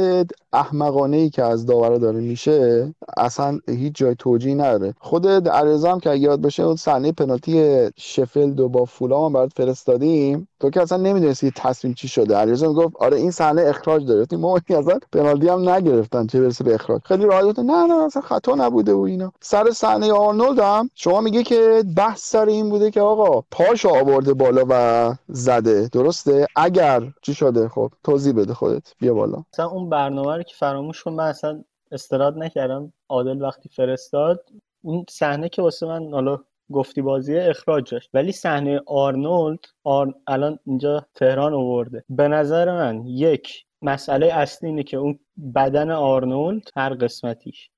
احمقانه 0.53 1.17
ای 1.17 1.31
که 1.31 1.43
از 1.43 1.67
داورا 1.67 1.99
داره 1.99 2.21
میشه 2.21 2.95
اصلا 3.17 3.59
هیچ 3.69 3.95
جای 3.95 4.15
توجیه 4.19 4.55
نداره. 4.55 4.95
خود 5.01 5.29
علیرضا 5.49 5.99
که 5.99 6.15
یاد 6.15 6.41
باشه 6.41 6.63
اون 6.63 6.77
صحنه 6.77 7.13
پنالتی 7.13 7.87
شفلد 7.97 8.61
و 8.61 8.69
با 8.69 8.85
فولام 8.85 9.33
برات 9.33 9.53
فرستادیم. 9.57 10.49
تو 10.61 10.71
که 10.71 10.83
اصلا 10.83 10.99
نمی‌دونستی 10.99 11.53
تصمیم 11.57 11.95
چی 11.95 12.09
شده. 12.09 12.37
علیرضا 12.37 12.73
گفت 12.73 12.97
آره 12.97 13.17
این 13.17 13.31
صحنه 13.31 13.63
اخراج 13.63 14.07
داره. 14.07 14.27
ما 14.33 14.57
اصلا 14.71 14.99
پنالتی 15.13 15.49
هم 15.49 15.69
نگرفتن 15.69 16.27
چه 16.27 16.41
برسه 16.41 16.65
به 16.65 16.75
اخراج. 16.75 17.01
خیلی 17.05 17.25
راحت 17.25 17.59
نه 17.59 17.87
نه 17.87 18.05
اصلا 18.05 18.23
خطا 18.23 18.55
نبوده 18.55 18.95
و 18.95 19.01
اینا. 19.01 19.33
سر 19.41 19.71
صحنه 19.71 20.13
آرنولد 20.13 20.59
هم 20.59 20.91
شما 20.95 21.21
میگه 21.21 21.43
که 21.43 21.85
بحث 21.97 22.31
سر 22.31 22.47
این 22.47 22.71
بوده 22.71 22.91
که 22.91 23.01
آقا 23.01 23.45
پاشو 23.51 23.89
آورده 23.89 24.35
بالا 24.37 24.65
و 24.69 25.15
زده. 25.29 25.89
درسته؟ 25.89 26.47
اگر 26.57 27.03
چی 27.23 27.35
شده؟ 27.35 27.69
خب 27.69 27.93
توضیح 28.05 28.33
بده 28.33 28.55
خودت. 28.55 28.95
بیا 28.99 29.15
بالا. 29.15 29.45
مثلا 29.53 29.67
اون 29.67 29.91
برنامه 29.91 30.37
رو 30.37 30.43
که 30.43 30.55
فراموش 30.59 31.03
کن. 31.03 31.13
من 31.13 31.25
اصلا 31.25 31.65
استراد 31.93 32.39
نکردم. 32.39 32.93
عادل 33.09 33.43
وقتی 33.43 33.69
فرستاد 33.69 34.45
اون 34.83 35.05
صحنه 35.11 35.49
که 35.49 35.63
واسه 35.63 35.87
من 35.87 36.13
حالا 36.13 36.39
گفتی 36.73 37.03
بازی 37.03 37.37
اخراج 37.37 37.91
داشت. 37.91 38.11
ولی 38.15 38.33
صحنه 38.33 38.81
آرنولد 38.87 39.59
آر... 39.85 40.15
الان 40.27 40.59
اینجا 40.67 41.07
تهران 41.15 41.55
آورده. 41.55 42.05
به 42.09 42.29
نظر 42.29 42.73
من 42.73 43.07
یک 43.07 43.65
مسئله 43.83 44.27
اصلی 44.27 44.69
اینه 44.69 44.83
که 44.83 44.97
اون 44.97 45.19
بدن 45.55 45.91
آرنولد 45.91 46.71
هر 46.77 46.95
قسمتیش 46.95 47.71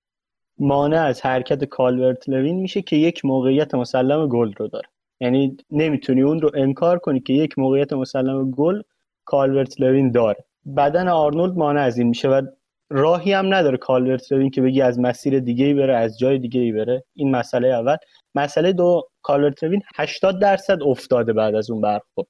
مانع 0.59 1.04
از 1.04 1.22
حرکت 1.22 1.64
کالورت 1.64 2.28
لوین 2.28 2.61
میشه 2.61 2.82
که 2.82 2.96
یک 2.96 3.24
موقعیت 3.24 3.74
مسلم 3.74 4.28
گل 4.28 4.52
رو 4.52 4.68
داره. 4.68 4.88
یعنی 5.21 5.57
نمی‌تونی 5.71 6.23
اون 6.23 6.41
رو 6.41 6.51
انکار 6.55 6.99
کنی 6.99 7.21
که 7.21 7.33
یک 7.33 7.59
موقعیت 7.59 7.93
مسلم 7.93 8.51
گل 8.51 8.83
کالورت 9.25 9.81
لوین 9.81 10.11
داره. 10.11 10.45
بدن 10.77 11.09
آرنولد 11.09 11.57
مانع 11.57 11.81
از 11.81 11.99
این 11.99 12.09
میشه 12.09 12.29
و 12.29 12.43
راهی 12.91 13.33
هم 13.33 13.55
نداره 13.55 13.77
کالورت 13.77 14.33
لوین 14.33 14.51
که 14.51 14.62
بگی 14.62 14.83
از 14.83 14.99
مسیر 14.99 15.39
دیگه 15.41 15.64
ای 15.64 15.75
بره 15.75 15.97
از 15.97 16.19
جای 16.19 16.39
دیگه 16.39 16.61
ای 16.61 16.73
بره. 16.73 17.05
این 17.14 17.31
مسئله 17.31 17.69
اول. 17.69 17.97
مسئله 18.35 18.73
دو 18.73 19.09
کالورت 19.23 19.64
لوین 19.64 19.83
80 19.97 20.41
درصد 20.41 20.83
افتاده 20.83 21.33
بعد 21.33 21.55
از 21.55 21.71
اون 21.71 21.81
برخورد. 21.81 22.29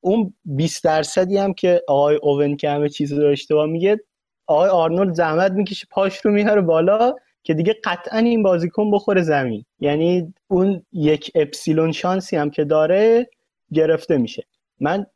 اون 0.00 0.34
20 0.44 0.84
درصدی 0.84 1.36
هم 1.36 1.54
که 1.54 1.82
آقای 1.88 2.18
اوون 2.22 2.56
که 2.56 2.70
همه 2.70 2.88
چیز 2.88 3.12
رو 3.12 3.30
اشتباه 3.30 3.66
میگه 3.66 4.00
آقای 4.46 4.68
آرنولد 4.68 5.14
زحمت 5.14 5.52
می‌کشه 5.52 5.86
پاش 5.90 6.16
رو 6.16 6.30
میاره 6.30 6.60
بالا. 6.60 7.14
که 7.48 7.54
دیگه 7.54 7.76
قطعا 7.84 8.18
این 8.18 8.42
بازیکن 8.42 8.90
بخوره 8.90 9.22
زمین. 9.22 9.64
یعنی 9.80 10.34
اون 10.48 10.82
یک 10.92 11.30
اپسیلون 11.34 11.92
شانسی 11.92 12.36
هم 12.36 12.50
که 12.50 12.64
داره 12.64 13.30
گرفته 13.72 14.16
میشه. 14.18 14.44
من 14.80 15.06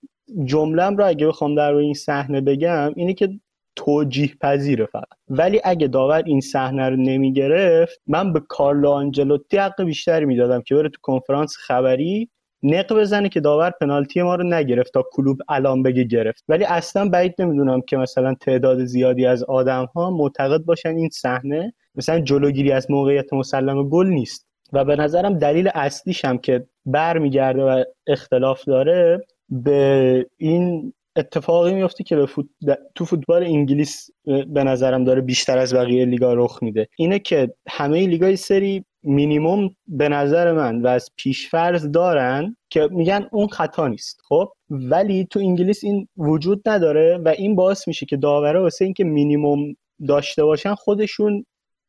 جملم 0.45 0.97
رو 0.97 1.07
اگه 1.07 1.26
بخوام 1.26 1.55
در 1.55 1.74
این 1.74 1.95
صحنه 1.95 2.41
بگم 2.41 2.93
اینه 2.97 3.14
که 3.14 3.28
توجیه 3.76 4.30
پذیره 4.41 4.87
فقط. 4.87 5.09
ولی 5.28 5.61
اگه 5.64 5.87
داور 5.87 6.22
این 6.26 6.41
صحنه 6.41 6.89
رو 6.89 6.97
نمی‌گرفت 6.97 8.01
من 8.07 8.33
به 8.33 8.41
کارلو 8.41 8.91
آنجلوتی 8.91 9.57
حق 9.57 9.83
بیشتری 9.83 10.24
می‌دادم 10.24 10.62
که 10.62 10.74
بره 10.74 10.89
تو 10.89 10.99
کنفرانس 11.03 11.57
خبری 11.57 12.28
نق 12.62 12.93
بزنه 12.93 13.28
که 13.28 13.41
داور 13.41 13.70
پنالتی 13.80 14.22
ما 14.22 14.35
رو 14.35 14.45
نگرفت 14.45 14.93
تا 14.93 15.05
کلوب 15.12 15.39
الان 15.49 15.83
بگه 15.83 16.05
گرفت. 16.05 16.45
ولی 16.49 16.64
اصلا 16.64 17.09
بعید 17.09 17.35
نمی‌دونم 17.39 17.80
که 17.80 17.97
مثلا 17.97 18.35
تعداد 18.35 18.85
زیادی 18.85 19.26
از 19.26 19.45
آدم 19.45 19.85
ها 19.85 20.11
معتقد 20.11 20.61
باشن 20.64 20.97
این 20.97 21.09
صحنه 21.09 21.74
مثلا 21.95 22.20
جلوگیری 22.20 22.72
از 22.72 22.90
موقعیت 22.90 23.32
مسلم 23.32 23.88
گل 23.88 24.07
نیست. 24.07 24.47
و 24.72 24.84
به 24.84 24.97
نظرم 24.97 25.38
دلیل 25.38 25.70
اصلیش 25.74 26.24
هم 26.24 26.38
که 26.38 26.66
برمیگرده 26.86 27.62
و 27.62 27.84
اختلاف 28.07 28.64
داره 28.64 29.26
به 29.49 30.26
این 30.36 30.93
اتفاقی 31.16 31.74
میفته 31.74 32.05
که 32.05 32.16
به 32.16 32.78
تو 32.95 33.05
فوتبال 33.05 33.43
انگلیس 33.43 34.11
به 34.24 34.64
نظرم 34.64 35.05
داره 35.05 35.20
بیشتر 35.20 35.59
از 35.59 35.74
بقیه 35.74 36.05
لیگا 36.05 36.34
رخ 36.34 36.59
میده. 36.62 36.88
اینه 36.97 37.18
که 37.18 37.55
همه 37.68 38.07
لیگای 38.07 38.36
سری 38.36 38.84
مینیموم 39.03 39.70
به 39.86 40.09
نظر 40.09 40.53
من 40.53 40.82
و 40.82 40.86
از 40.86 41.11
پیشفرض 41.16 41.90
دارن 41.90 42.57
که 42.70 42.88
میگن 42.90 43.28
اون 43.32 43.47
خطا 43.47 43.88
نیست 43.88 44.20
خب؟ 44.28 44.49
ولی 44.70 45.26
تو 45.30 45.38
انگلیس 45.38 45.84
این 45.84 46.09
وجود 46.16 46.68
نداره 46.68 47.18
و 47.24 47.28
این 47.28 47.55
باعث 47.55 47.88
میشه 47.88 48.07
که 48.07 48.16
داوره 48.16 48.61
واسه 48.61 48.84
اینکه 48.84 49.05
مینیموم 49.05 49.74
داشته 50.09 50.45
باشن 50.45 50.74
خودشون 50.74 51.45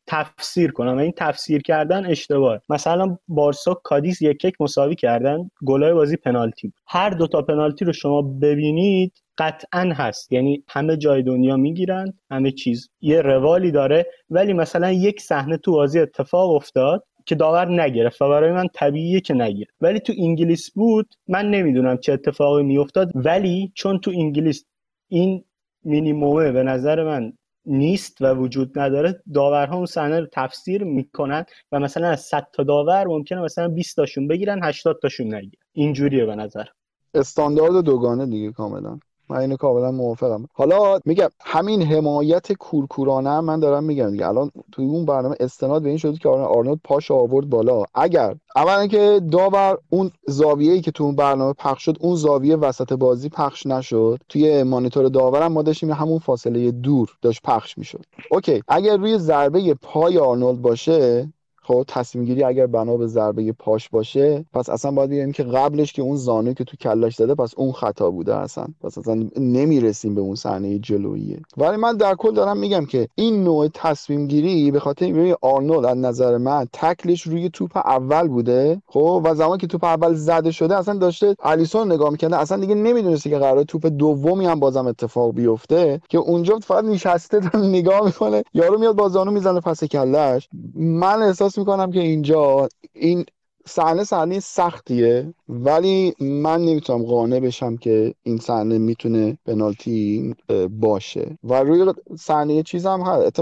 تفسیر 0.07 0.71
کنم. 0.71 0.97
این 0.97 1.13
تفسیر 1.17 1.61
کردن 1.61 2.05
اشتباه. 2.05 2.59
مثلا 2.69 3.17
بارسا 3.27 3.73
کادیس 3.73 4.21
یک 4.21 4.45
یک 4.45 4.61
مساوی 4.61 4.95
کردن. 4.95 5.49
گلای 5.65 5.93
بازی 5.93 6.17
پنالتی 6.17 6.67
بود. 6.67 6.79
هر 6.87 7.09
دوتا 7.09 7.41
پنالتی 7.41 7.85
رو 7.85 7.93
شما 7.93 8.21
ببینید 8.21 9.13
قطعا 9.37 9.93
هست. 9.95 10.31
یعنی 10.31 10.63
همه 10.67 10.97
جای 10.97 11.23
دنیا 11.23 11.57
می‌گیرن 11.57 12.13
همه 12.31 12.51
چیز. 12.51 12.89
یه 13.01 13.21
روالی 13.21 13.71
داره. 13.71 14.05
ولی 14.29 14.53
مثلا 14.53 14.91
یک 14.91 15.21
صحنه 15.21 15.57
تو 15.57 15.71
بازی 15.71 15.99
اتفاق 15.99 16.51
افتاد 16.51 17.03
که 17.25 17.35
داور 17.35 17.81
نگرفت 17.81 18.21
و 18.21 18.29
برای 18.29 18.51
من 18.51 18.67
طبیعیه 18.73 19.21
که 19.21 19.33
نگیره. 19.33 19.71
ولی 19.81 19.99
تو 19.99 20.13
انگلیس 20.17 20.71
بود. 20.71 21.13
من 21.27 21.49
نمی‌دونم 21.49 21.97
چه 21.97 22.13
اتفاقی 22.13 22.63
میافتاد. 22.63 23.11
ولی 23.15 23.71
چون 23.75 23.99
تو 23.99 24.11
انگلیس 24.11 24.65
این 25.07 25.43
مینیمومه 25.83 26.51
به 26.51 26.63
نظر 26.63 27.03
من 27.03 27.33
نیست 27.65 28.21
و 28.21 28.33
وجود 28.33 28.79
نداره 28.79 29.21
داورها 29.33 29.75
اون 29.75 29.85
صحنه 29.85 30.19
رو 30.19 30.27
تفسیر 30.31 30.83
می‌کنن 30.83 31.45
و 31.71 31.79
مثلا 31.79 32.07
از 32.07 32.21
100 32.21 32.47
تا 32.53 32.63
داور 32.63 33.07
ممکنه 33.07 33.41
مثلا 33.41 33.67
20 33.67 33.95
تاشون 33.95 34.27
بگیرن 34.27 34.63
80 34.63 34.99
تاشون 35.01 35.33
نگیرن. 35.33 35.63
اینجوریه 35.73 36.25
به 36.25 36.35
نظر. 36.35 36.65
استاندارد 37.13 37.85
دوگانه 37.85 38.25
دیگه 38.25 38.51
کاملا. 38.51 38.99
من 39.29 39.37
اینو 39.37 39.55
کاملا 39.55 39.91
موافقم. 39.91 40.45
حالا 40.53 40.99
میگم 41.05 41.29
همین 41.39 41.81
حمایت 41.81 42.53
کورکورانه 42.53 43.39
من 43.39 43.59
دارم 43.59 43.83
میگم 43.83 44.11
دیگه. 44.11 44.27
الان 44.27 44.51
توی 44.71 44.85
اون 44.85 45.05
برنامه 45.05 45.35
استناد 45.39 45.81
به 45.83 45.89
این 45.89 45.97
شد 45.97 46.17
که 46.17 46.29
آرنولد 46.29 46.79
پاش 46.83 47.11
آورد 47.11 47.49
بالا. 47.49 47.83
اگر 47.95 48.35
اولا 48.55 48.87
که 48.87 49.21
داور 49.31 49.77
اون 49.89 50.11
زاویه‌ای 50.27 50.81
که 50.81 50.91
تو 50.91 51.03
اون 51.03 51.15
برنامه 51.15 51.53
پخش 51.53 51.85
شد 51.85 51.97
اون 51.99 52.15
زاویه 52.15 52.55
وسط 52.55 52.93
بازی 52.93 53.29
پخش 53.29 53.65
نشد. 53.65 54.19
توی 54.29 54.63
مانیتور 54.63 55.07
داورم 55.07 55.51
ما 55.51 55.61
داشتیم 55.61 55.91
همون 55.91 56.19
فاصله 56.19 56.71
دور 56.71 57.09
داشت 57.21 57.41
پخش 57.43 57.77
می‌شد. 57.77 58.05
OK. 58.31 58.63
اگر 58.67 58.97
روی 58.97 59.17
ضربه 59.17 59.73
پای 59.73 60.17
آرنولد 60.17 60.61
باشه 60.61 61.32
خب 61.63 61.85
تصمیم 61.87 62.25
گیری 62.25 62.43
اگر 62.43 62.67
بنا 62.67 62.97
به 62.97 63.07
ضربه 63.07 63.51
پاش 63.51 63.89
باشه 63.89 64.45
پس 64.53 64.69
اصلا 64.69 64.91
باید 64.91 65.09
بگیم 65.09 65.31
که 65.31 65.43
قبلش 65.43 65.93
که 65.93 66.01
اون 66.01 66.15
زانو 66.15 66.53
که 66.53 66.63
تو 66.63 66.77
کلش 66.77 67.15
زده 67.15 67.35
پس 67.35 67.53
اون 67.57 67.71
خطا 67.71 68.11
بوده 68.11 68.35
اصلا. 68.35 68.65
پس 68.81 68.97
اصلا 68.97 69.29
نمی‌رسیم 69.37 70.15
به 70.15 70.21
اون 70.21 70.35
صحنه 70.35 70.79
جلوییه 70.79 71.39
ولی 71.57 71.77
من 71.77 71.97
در 71.97 72.15
کل 72.15 72.33
دارم 72.33 72.57
میگم 72.57 72.85
که 72.85 73.07
این 73.15 73.43
نوع 73.43 73.67
تصمیم 73.73 74.27
گیری 74.27 74.71
به 74.71 74.79
خاطر 74.79 75.05
اینکه 75.05 75.37
آرنولد 75.41 75.85
از 75.85 75.97
نظر 75.97 76.37
من 76.37 76.67
تکلش 76.73 77.21
روی 77.21 77.49
توپ 77.49 77.77
اول 77.77 78.27
بوده. 78.27 78.81
خب 78.87 79.21
و 79.25 79.35
زمان 79.35 79.57
که 79.57 79.67
توپ 79.67 79.83
اول 79.83 80.13
زده 80.13 80.51
شده 80.51 80.77
اصلا 80.77 80.93
داشته 80.93 81.35
الیسون 81.43 81.91
نگاه 81.91 82.09
می‌کنه 82.09 82.37
اصلا 82.37 82.57
دیگه 82.57 82.75
نمی‌دونسته 82.75 83.29
که 83.29 83.37
قرار 83.37 83.63
توپ 83.63 83.85
دومی 83.85 84.45
هم 84.45 84.59
بازم 84.59 84.87
اتفاق 84.87 85.33
بیفته. 85.33 86.01
که 86.09 86.17
اونجا 86.17 86.59
فقط 86.59 86.83
نشسته 86.83 87.57
نگاه 87.57 88.05
می‌کنه 88.05 88.43
یارو 88.53 88.79
میاد 88.79 88.95
با 88.95 89.09
زانو 89.09 89.31
می‌زنه 89.31 89.59
پس 89.59 89.83
کلش. 89.83 90.49
من 90.75 91.21
احساس 91.21 91.52
احساس 91.53 91.67
می‌کنم 91.67 91.91
که 91.91 91.99
اینجا 91.99 92.69
این 92.93 93.25
صحنه 93.65 94.03
صحنه 94.03 94.39
سختیه 94.39 95.33
ولی 95.49 96.13
من 96.19 96.61
نمی‌تونم 96.61 97.03
قانع 97.03 97.39
بشم 97.39 97.77
که 97.77 98.13
این 98.23 98.37
صحنه 98.37 98.77
می‌تونه 98.77 99.37
پنالتی 99.45 100.35
باشه. 100.69 101.37
و 101.43 101.53
روی 101.63 101.93
صحنه 102.19 102.63
چیز 102.63 102.85
هم 102.85 103.01
هست 103.01 103.39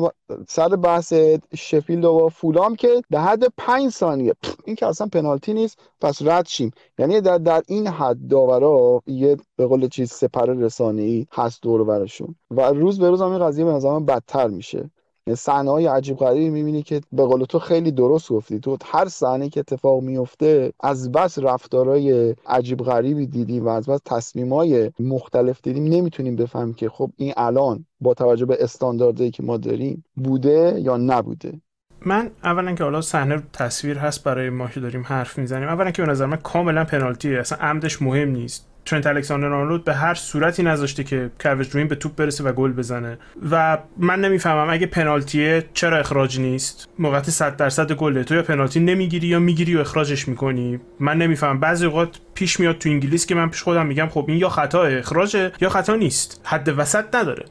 سر 0.48 0.68
بحث 0.68 1.14
شفیلد 1.56 2.06
و 2.06 2.30
فولام 2.30 2.76
که 2.76 3.02
به 3.10 3.20
حد 3.20 3.44
پنج 3.58 3.90
ثانیه. 3.90 4.34
این 4.66 4.76
که 4.76 4.88
اصلا 4.88 5.08
پنالتی 5.08 5.54
نیست 5.54 5.80
پس 6.02 6.22
رد 6.22 6.48
شیم. 6.48 6.72
یعنی 7.00 7.22
در, 7.22 7.38
در 7.38 7.64
این 7.68 7.88
حد 7.88 8.28
داورا 8.28 9.02
یه 9.08 9.38
به 9.56 9.66
قول 9.68 9.88
چیز 9.88 10.12
سپر 10.12 10.46
رسانه 10.46 11.28
هست 11.32 11.62
دور 11.62 11.84
برشون. 11.84 12.36
و 12.52 12.62
روز 12.62 13.00
به 13.00 13.10
روز 13.10 13.22
هم 13.22 13.32
این 13.32 13.40
قضیه 13.40 13.66
به 13.66 13.72
نظر 13.72 14.00
بدتر 14.00 14.48
میشه. 14.48 14.90
صحنه 15.36 15.72
های 15.72 15.86
عجیب 15.86 16.18
غریبی 16.18 16.50
می‌بینی 16.50 16.84
که 16.84 17.02
به 17.12 17.24
قول 17.24 17.44
تو 17.44 17.60
خیلی 17.60 17.92
درست 17.92 18.30
گفتی. 18.30 18.60
تو 18.60 18.78
هر 18.86 19.08
صحنه 19.08 19.50
که 19.50 19.60
اتفاق 19.60 20.02
میفته 20.02 20.74
از 20.80 21.12
بس 21.12 21.40
رفتارهای 21.40 22.36
عجیب 22.48 22.80
غریبی 22.80 23.28
دیدیم 23.28 23.66
و 23.66 23.70
از 23.70 23.90
بس 23.90 24.00
تصمیمای 24.06 24.92
مختلف 25.00 25.62
دیدیم 25.64 25.84
نمی‌تونیم 25.84 26.36
بفهمیم 26.36 26.74
که 26.74 26.90
خب 26.90 27.10
این 27.18 27.34
الان 27.38 27.86
با 28.02 28.14
توجه 28.14 28.46
به 28.46 28.58
استانداردهایی 28.60 29.32
که 29.32 29.44
ما 29.44 29.58
داریم 29.58 30.04
بوده 30.16 30.80
یا 30.80 30.98
نبوده. 30.98 31.62
من 32.06 32.32
اولا 32.44 32.76
که 32.76 32.84
حالا 32.84 33.02
صحنه 33.02 33.44
تصویر 33.54 33.98
هست 33.98 34.24
برای 34.24 34.50
ما 34.50 34.68
که 34.68 34.80
داریم 34.80 35.04
حرف 35.06 35.38
می‌زنیم. 35.38 35.68
اولا 35.68 35.92
که 35.92 36.02
به 36.02 36.08
نظر 36.08 36.26
من 36.26 36.38
کاملا 36.38 36.84
پنالتیه. 36.84 37.40
اصلا 37.40 37.58
عمدش 37.58 38.02
مهم 38.02 38.30
نیست. 38.30 38.71
ترنت 38.86 39.08
الکساندر 39.08 39.54
آرنولد 39.54 39.84
به 39.84 39.94
هر 39.94 40.14
صورتی 40.14 40.64
نذاشته 40.64 41.04
که 41.04 41.32
کویج 41.40 41.70
روین 41.70 41.88
به 41.88 41.96
توپ 41.96 42.16
برسه 42.16 42.44
و 42.44 42.52
گل 42.52 42.72
بزنه. 42.72 43.18
و 43.52 43.78
من 43.98 44.22
نمی‌فهمم 44.22 44.70
اگه 44.70 44.88
پنالتیه 44.88 45.64
چرا 45.74 45.98
اخراج 45.98 46.40
نیست؟ 46.40 46.90
موقعیت 47.00 47.30
100 47.30 47.58
درصد 47.58 47.92
گله. 47.92 48.24
تو 48.24 48.36
یا 48.36 48.44
پنالتی 48.44 48.80
نمی‌گیری 48.80 49.28
یا 49.28 49.40
می‌گیری 49.40 49.76
و 49.76 49.80
اخراجش 49.80 50.28
می‌کنی. 50.28 50.80
من 51.00 51.18
نمی‌فهمم. 51.18 51.60
بعضی 51.60 51.86
اوقات 51.86 52.20
پیش 52.34 52.60
میاد 52.60 52.78
تو 52.78 52.90
انگلیس 52.90 53.26
که 53.26 53.36
من 53.36 53.50
پیش 53.50 53.62
خودم 53.62 53.86
میگم 53.86 54.08
خب 54.08 54.26
این 54.28 54.38
یا 54.38 54.50
خطا 54.50 54.84
اخراجه 54.84 55.52
یا 55.62 55.70
خطا 55.70 55.96
نیست. 55.96 56.42
حد 56.46 56.74
وسط 56.78 57.16
نداره. 57.16 57.46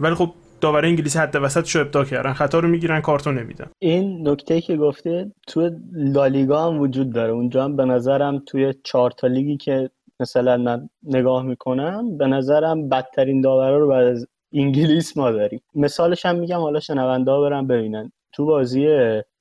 ولی 0.00 0.14
خب 0.14 0.32
داور 0.60 0.84
انگلیسی 0.84 1.18
حد 1.18 1.36
وسط 1.36 1.64
شو 1.64 1.80
ابداع 1.80 2.04
کردن. 2.04 2.32
خطا 2.32 2.58
رو 2.58 2.68
می‌گیرن 2.68 3.00
کارتون 3.00 3.38
نمیدن. 3.38 3.66
این 3.78 4.28
نکته 4.28 4.60
که 4.60 4.76
گفته 4.76 5.32
تو 5.46 5.70
لالیگا 5.92 6.66
هم 6.66 6.80
وجود 6.80 7.12
داره. 7.12 7.32
اونجا 7.32 7.64
هم 7.64 7.76
به 7.76 7.84
نظرم 7.84 8.42
توی 8.46 8.74
چهار 8.84 9.10
تا 9.10 9.26
لیگی 9.26 9.56
که 9.56 9.90
مثلا 10.22 10.56
من 10.56 10.88
نگاه 11.02 11.42
می‌کنم 11.42 12.16
به 12.16 12.26
نظرم 12.26 12.88
بدترین 12.88 13.40
داورا 13.40 13.78
رو 13.78 13.88
بعد 13.88 14.06
از 14.06 14.26
انگلیس 14.52 15.16
ما 15.16 15.30
داریم. 15.30 15.62
مثالش 15.74 16.26
هم 16.26 16.36
میگم 16.36 16.60
حالا 16.60 16.80
شنونده 16.80 17.40
برم 17.40 17.66
ببینن. 17.66 18.12
تو 18.32 18.46
بازی 18.46 18.86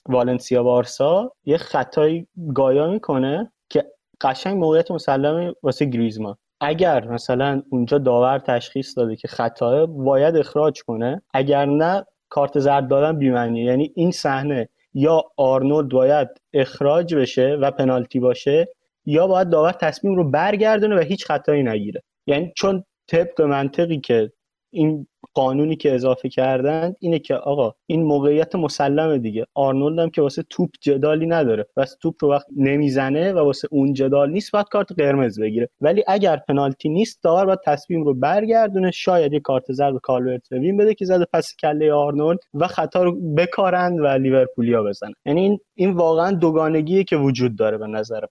والنسیا 0.09 0.63
بارسا 0.63 1.32
یه 1.45 1.57
خطای 1.57 2.25
گایا 2.53 2.88
می‌کنه 2.88 3.51
که 3.69 3.84
قشنگ 4.21 4.57
موقعیت 4.57 4.91
مسلمه 4.91 5.53
واسه 5.63 5.86
گریزمان. 5.86 6.36
اگر 6.61 7.07
مثلا 7.07 7.61
اونجا 7.69 7.97
داور 7.97 8.39
تشخیص 8.39 8.97
داده 8.97 9.15
که 9.15 9.27
خطاه 9.27 9.86
باید 9.86 10.38
اخراج 10.38 10.84
کنه. 10.84 11.21
اگر 11.34 11.65
نه 11.65 12.05
کارت 12.29 12.59
زرد 12.59 12.88
دادن 12.88 13.19
بیمعنی 13.19 13.63
یعنی 13.63 13.91
این 13.95 14.11
صحنه 14.11 14.69
یا 14.93 15.23
آرنولد 15.38 15.89
باید 15.89 16.27
اخراج 16.53 17.15
بشه 17.15 17.57
و 17.61 17.71
پنالتی 17.71 18.19
باشه 18.19 18.67
یا 19.06 19.28
باید 19.28 19.49
داور 19.49 19.72
تصمیم 19.72 20.16
رو 20.16 20.32
برگردونه 20.32 20.95
و 20.95 20.99
هیچ 20.99 21.26
خطایی 21.26 21.64
نگیره. 21.64 22.02
یعنی 22.28 22.52
چون 22.56 22.84
طبق 23.08 23.41
منطقی 23.41 23.99
که 23.99 24.32
این 24.74 25.08
قانونی 25.34 25.76
که 25.76 25.95
اضافه 25.95 26.30
کردن 26.30 26.93
اینه 26.99 27.20
که 27.20 27.36
آقا 27.36 27.74
این 27.86 28.04
موقعیت 28.04 28.56
مسلمه 28.56 29.18
دیگه. 29.18 29.45
آرنولد 29.54 29.99
هم 29.99 30.10
که 30.10 30.22
واسه 30.22 30.43
توپ 30.49 30.70
جدالی 30.82 31.26
نداره. 31.26 31.66
بس 31.78 31.95
توپ 32.02 32.16
رو 32.24 32.30
وقت 32.30 32.45
نمی‌زنه 32.58 33.34
و 33.34 33.38
واسه 33.39 33.68
اون 33.72 33.93
جدال 33.93 34.32
نیست 34.32 34.52
باید 34.52 34.66
کارت 34.72 34.91
قرمز 34.91 35.39
بگیره. 35.39 35.70
ولی 35.82 36.04
اگر 36.08 36.38
پنالتی 36.38 36.89
نیست 36.89 37.24
داور 37.24 37.45
باید 37.45 37.60
تصمیم 37.66 38.04
رو 38.04 38.14
برگردونه. 38.14 38.91
شاید 38.91 39.34
یه 39.34 39.39
کارت 39.39 39.72
زرد 39.72 39.97
کالورت 40.04 40.49
لوین 40.51 40.78
بده 40.78 40.93
که 40.93 41.06
زده 41.06 41.26
پس 41.34 41.56
کله 41.62 41.93
آرنولد 41.93 42.39
و 42.54 42.68
خطا 42.68 43.04
رو 43.04 43.34
بکارند 43.36 43.99
و 43.99 44.08
لیورپولیا 44.08 44.84
بزنن. 44.84 45.14
یعنی 45.26 45.41
این 45.41 45.60
این 45.76 45.91
واقعا 45.91 46.32
دوگانگیه 46.32 47.04
که 47.04 47.18
وجود 47.18 47.56
داره 47.58 47.78
به 47.78 47.88
نظر 47.88 48.24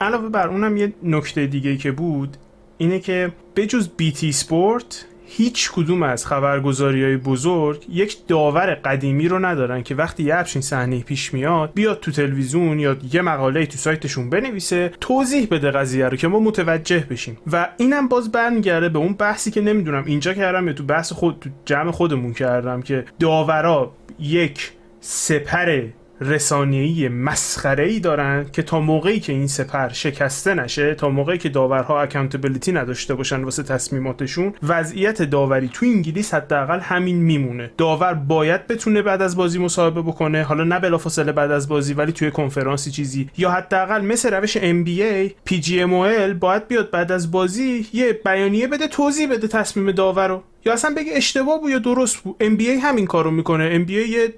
علاوه 0.00 0.28
بر 0.28 0.48
اونم 0.48 0.76
یه 0.76 0.92
نکته 1.02 1.46
دیگه 1.46 1.76
که 1.76 1.92
بود 1.92 2.36
اینه 2.78 2.98
که 2.98 3.32
بجز 3.56 3.88
بیتی 3.96 4.32
سپورت 4.32 5.06
هیچ 5.28 5.70
کدوم 5.72 6.02
از 6.02 6.26
خبرگزاری 6.26 7.04
های 7.04 7.16
بزرگ 7.16 7.84
یک 7.88 8.26
داور 8.28 8.74
قدیمی 8.74 9.28
رو 9.28 9.38
ندارن 9.38 9.82
که 9.82 9.94
وقتی 9.94 10.22
یه 10.22 10.34
همچین 10.34 10.62
صحنه 10.62 11.00
پیش 11.00 11.34
میاد 11.34 11.70
بیاد 11.74 12.00
تو 12.00 12.12
تلویزیون 12.12 12.80
یا 12.80 12.96
یه 13.12 13.22
مقاله 13.22 13.66
تو 13.66 13.78
سایتشون 13.78 14.30
بنویسه 14.30 14.92
توضیح 15.00 15.48
بده 15.50 15.70
قضیه 15.70 16.08
رو 16.08 16.16
که 16.16 16.28
ما 16.28 16.40
متوجه 16.40 17.06
بشیم. 17.10 17.38
و 17.52 17.68
اینم 17.76 18.08
باز 18.08 18.32
برمیگرده 18.32 18.88
به 18.88 18.98
اون 18.98 19.12
بحثی 19.12 19.50
که 19.50 19.60
نمی‌دونم 19.60 20.04
اینجا 20.06 20.34
کردم 20.34 20.66
یا 20.66 20.72
تو 20.72 20.84
بحث 20.84 21.12
خود 21.12 21.36
تو 21.40 21.50
جمع 21.64 21.90
خودمون 21.90 22.32
کردم 22.32 22.82
که 22.82 23.04
داورا 23.20 23.92
یک 24.18 24.72
سپر 25.00 25.82
رسانه‌ای 26.20 27.08
مسخره‌ای 27.08 28.00
دارن 28.00 28.46
که 28.52 28.62
تا 28.62 28.80
موقعی 28.80 29.20
که 29.20 29.32
این 29.32 29.46
سپر 29.46 29.88
شکسته 29.88 30.54
نشه 30.54 30.94
تا 30.94 31.08
موقعی 31.08 31.38
که 31.38 31.48
داورها 31.48 32.02
اکانتبلیتی 32.02 32.72
نداشته 32.72 33.14
باشن 33.14 33.44
واسه 33.44 33.62
تصمیماتشون 33.62 34.54
وضعیت 34.62 35.22
داوری 35.22 35.68
تو 35.68 35.86
انگلیس 35.86 36.34
حداقل 36.34 36.80
همین 36.80 37.16
میمونه. 37.16 37.70
داور 37.78 38.14
باید 38.14 38.66
بتونه 38.66 39.02
بعد 39.02 39.22
از 39.22 39.36
بازی 39.36 39.58
مصاحبه 39.58 40.02
بکنه 40.02 40.42
حالا 40.42 40.64
نه 40.64 40.78
بلافاصله 40.78 41.32
بعد 41.32 41.50
از 41.50 41.68
بازی 41.68 41.94
ولی 41.94 42.12
توی 42.12 42.30
کنفرانسی 42.30 42.90
چیزی. 42.90 43.30
یا 43.38 43.50
حداقل 43.50 44.00
مثل 44.00 44.34
روش 44.34 44.58
NBA 44.58 45.50
PGMOL 45.50 46.34
باید 46.40 46.68
بیاد 46.68 46.90
بعد 46.90 47.12
از 47.12 47.30
بازی 47.30 47.86
یه 47.92 48.12
بیانیه 48.24 48.66
بده 48.66 48.88
توضیح 48.88 49.30
بده 49.30 49.48
تصمیم 49.48 49.92
داور 49.92 50.28
رو. 50.28 50.42
یا 50.66 50.72
اصلا 50.72 50.94
بگه 50.96 51.12
اشتباه 51.14 51.60
بود 51.60 51.70
یا 51.70 51.78
درست 51.78 52.16
بود. 52.16 52.36
NBA 52.40 52.82
همین 52.82 53.06
کارو 53.06 53.30
می‌کنه. 53.30 53.84
NBA 53.84 53.90
یه 53.90 54.34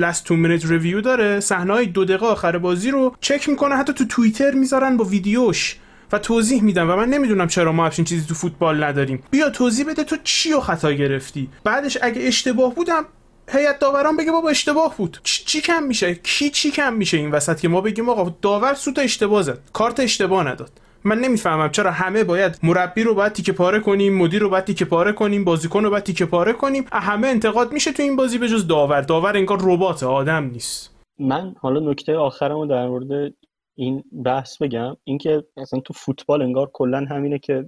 last 0.00 0.26
two 0.26 0.36
minute 0.44 0.70
ریویو 0.70 1.00
داره. 1.00 1.40
صحنه 1.40 1.84
دو 1.84 2.04
دقیقه 2.04 2.26
آخر 2.26 2.58
بازی 2.58 2.90
رو 2.90 3.16
چک 3.20 3.48
می‌کنه. 3.48 3.76
حتی 3.76 3.92
تو 3.92 4.04
توییتر 4.04 4.50
می‌ذارن 4.50 4.96
با 4.96 5.04
ویدیوش 5.04 5.76
و 6.12 6.18
توضیح 6.18 6.62
میدن 6.62 6.82
و 6.82 6.96
من 6.96 7.08
نمی‌دونم 7.08 7.48
چرا 7.48 7.72
ما 7.72 7.84
همچین 7.84 8.04
چیزی 8.04 8.26
تو 8.26 8.34
فوتبال 8.34 8.84
نداریم. 8.84 9.22
بیا 9.30 9.50
توضیح 9.50 9.86
بده 9.86 10.04
تو 10.04 10.16
چی 10.24 10.52
رو 10.52 10.60
خطا 10.60 10.92
گرفتی؟ 10.92 11.48
بعدش 11.64 11.98
اگه 12.02 12.22
اشتباه 12.22 12.74
بودم 12.74 13.04
هیئت 13.52 13.78
داوران 13.78 14.16
بگه 14.16 14.32
بابا 14.32 14.48
اشتباه 14.48 14.96
بود. 14.96 15.20
چی, 15.24 15.60
کم 15.60 15.82
میشه؟ 15.82 16.14
کی 16.14 16.50
چی 16.50 16.70
کم 16.70 16.92
میشه 16.92 17.16
این 17.16 17.30
وسط 17.30 17.60
که 17.60 17.68
ما 17.68 17.80
بگیم 17.80 18.08
آقا 18.08 18.34
داور 18.42 18.74
سوت 18.74 18.98
اشتباه 18.98 19.42
زد. 19.42 19.58
کارت 19.72 20.00
اشتباه 20.00 20.46
نداد. 20.48 20.70
من 21.04 21.18
نمی‌فهمم. 21.18 21.70
چرا 21.70 21.90
همه 21.90 22.24
باید 22.24 22.58
مربی 22.62 23.02
رو 23.02 23.14
باید 23.14 23.32
تیکه 23.32 23.52
پاره 23.52 23.80
کنیم 23.80 24.18
مدیر 24.18 24.42
رو 24.42 24.48
باید 24.48 24.64
تیکه 24.64 24.84
پاره 24.84 25.12
کنیم 25.12 25.44
بازیکن 25.44 25.84
رو 25.84 25.90
باید 25.90 26.04
تیکه 26.04 26.26
پاره 26.26 26.52
کنیم. 26.52 26.84
همه 26.92 27.28
انتقاد 27.28 27.72
میشه 27.72 27.92
تو 27.92 28.02
این 28.02 28.16
بازی 28.16 28.38
به 28.38 28.48
جز 28.48 28.66
داور. 28.66 29.00
داور 29.00 29.36
انگار 29.36 29.58
ربات 29.62 30.02
آدم 30.02 30.44
نیست. 30.44 30.96
من 31.18 31.54
حالا 31.58 31.90
نکته 31.90 32.16
آخرمو 32.16 32.66
در 32.66 32.86
مورد 32.86 33.32
این 33.76 34.04
بحث 34.24 34.62
بگم. 34.62 34.96
اینکه 35.04 35.44
اصلا 35.56 35.80
تو 35.80 35.92
فوتبال 35.94 36.42
انگار 36.42 36.70
کلا 36.72 37.06
همینه 37.10 37.38
که 37.38 37.64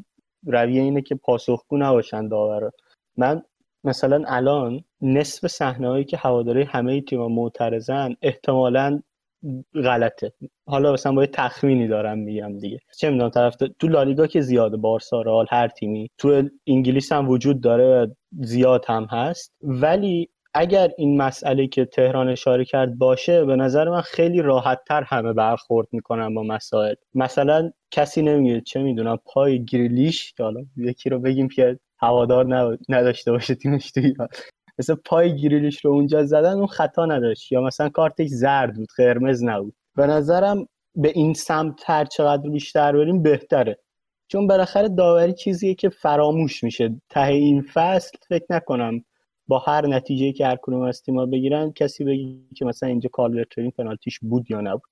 رویه 0.47 0.83
اینه 0.83 1.03
که 1.03 1.15
پاسخگو 1.15 1.79
نباشن 1.79 2.29
داورا 2.29 2.71
من 3.17 3.43
مثلا 3.85 4.25
الان 4.27 4.85
نصف 5.01 5.47
صحنه 5.47 6.05
که 6.05 6.17
هواداری 6.17 6.63
همه 6.63 7.01
تیم 7.01 7.27
معترضن 7.27 8.15
احتمالا 8.23 9.03
غلطه. 9.75 10.33
حالا 10.67 10.93
مثلا 10.93 11.13
با 11.13 11.27
تخمینی 11.27 11.89
دارم 11.89 12.19
میگم 12.19 12.59
دیگه. 12.59 12.79
چه 12.99 13.11
می‌دونم 13.11 13.31
طرف 13.31 13.57
تو 13.79 13.89
لالیگا 13.89 14.27
که 14.27 14.41
زیاده 14.41 14.77
بارسا 14.77 15.23
رئال 15.23 15.47
هر 15.51 15.69
تیمی. 15.69 16.11
تو 16.19 16.43
انگلیس 16.67 17.13
هم 17.13 17.29
وجود 17.29 17.61
داره 17.61 18.17
زیاد 18.41 18.85
هم 18.89 19.05
هست. 19.11 19.53
ولی 19.63 20.29
اگر 20.55 20.91
این 20.99 21.17
مسئله 21.17 21.67
که 21.67 21.85
تهران 21.85 22.29
اشاره 22.29 22.65
کرد 22.65 22.99
باشه 22.99 23.45
به 23.45 23.57
نظر 23.57 23.89
من 23.89 24.01
خیلی 24.01 24.43
راحت 24.43 24.81
تر 24.89 25.03
همه 25.03 25.33
برخورد 25.33 25.89
می‌کنن 25.93 26.35
با 26.35 26.43
مسائل. 26.43 26.95
مثلا 27.15 27.71
کسی 27.91 28.23
نمیگه 28.23 28.61
چه 28.61 28.83
می‌دونم 28.83 29.19
پای 29.25 29.65
گریلیش 29.65 30.33
که 30.33 30.43
حالا 30.43 30.61
یکی 30.77 31.11
رو 31.11 31.19
بگیم 31.19 31.49
که 31.49 31.79
هوادار 31.99 32.79
نداشته 32.89 33.33
باشه 33.33 33.55
تیمش 33.55 33.93
تو 33.93 34.01
مثل 34.79 34.95
پای 34.95 35.37
گریلیش 35.37 35.85
رو 35.85 35.91
اونجا 35.91 36.25
زدن 36.25 36.53
اون 36.53 36.67
خطا 36.67 37.07
نداشت. 37.07 37.53
یا 37.53 37.61
مثلا 37.61 37.89
کارتش 37.89 38.29
زرد 38.29 38.75
بود 38.75 38.89
قرمز 38.97 39.45
نبود. 39.45 39.75
به 39.97 40.07
نظرم 40.07 40.67
به 40.97 41.09
این 41.15 41.35
سمت 41.35 41.83
هر 41.87 42.05
چقدر 42.05 42.51
بیشتر 42.51 42.93
بریم 42.93 43.23
بهتره. 43.23 43.79
چون 44.29 44.47
بالاخره 44.47 44.89
داوری 44.89 45.33
چیزیه 45.33 45.75
که 45.75 45.89
فراموش 45.89 46.65
میشه. 46.65 47.01
ته 47.11 47.27
این 47.27 47.63
فصل 47.63 48.19
فکر 48.29 48.47
نکنم 48.51 49.05
با 49.49 49.59
هر 49.59 49.87
نتیجه 49.87 50.33
که 50.33 50.47
هر 50.47 50.57
کدوم 50.63 50.83
از 50.83 51.03
تیم‌ها 51.03 51.27
بگیرن 51.27 51.73
کسی 51.73 52.05
بگی 52.05 52.49
که 52.57 52.65
مثلا 52.65 52.89
اینجا 52.89 53.11
کالورترین 53.13 53.71
پنالتیش 53.71 54.19
بود 54.23 54.51
یا 54.51 54.61
نبود. 54.61 54.91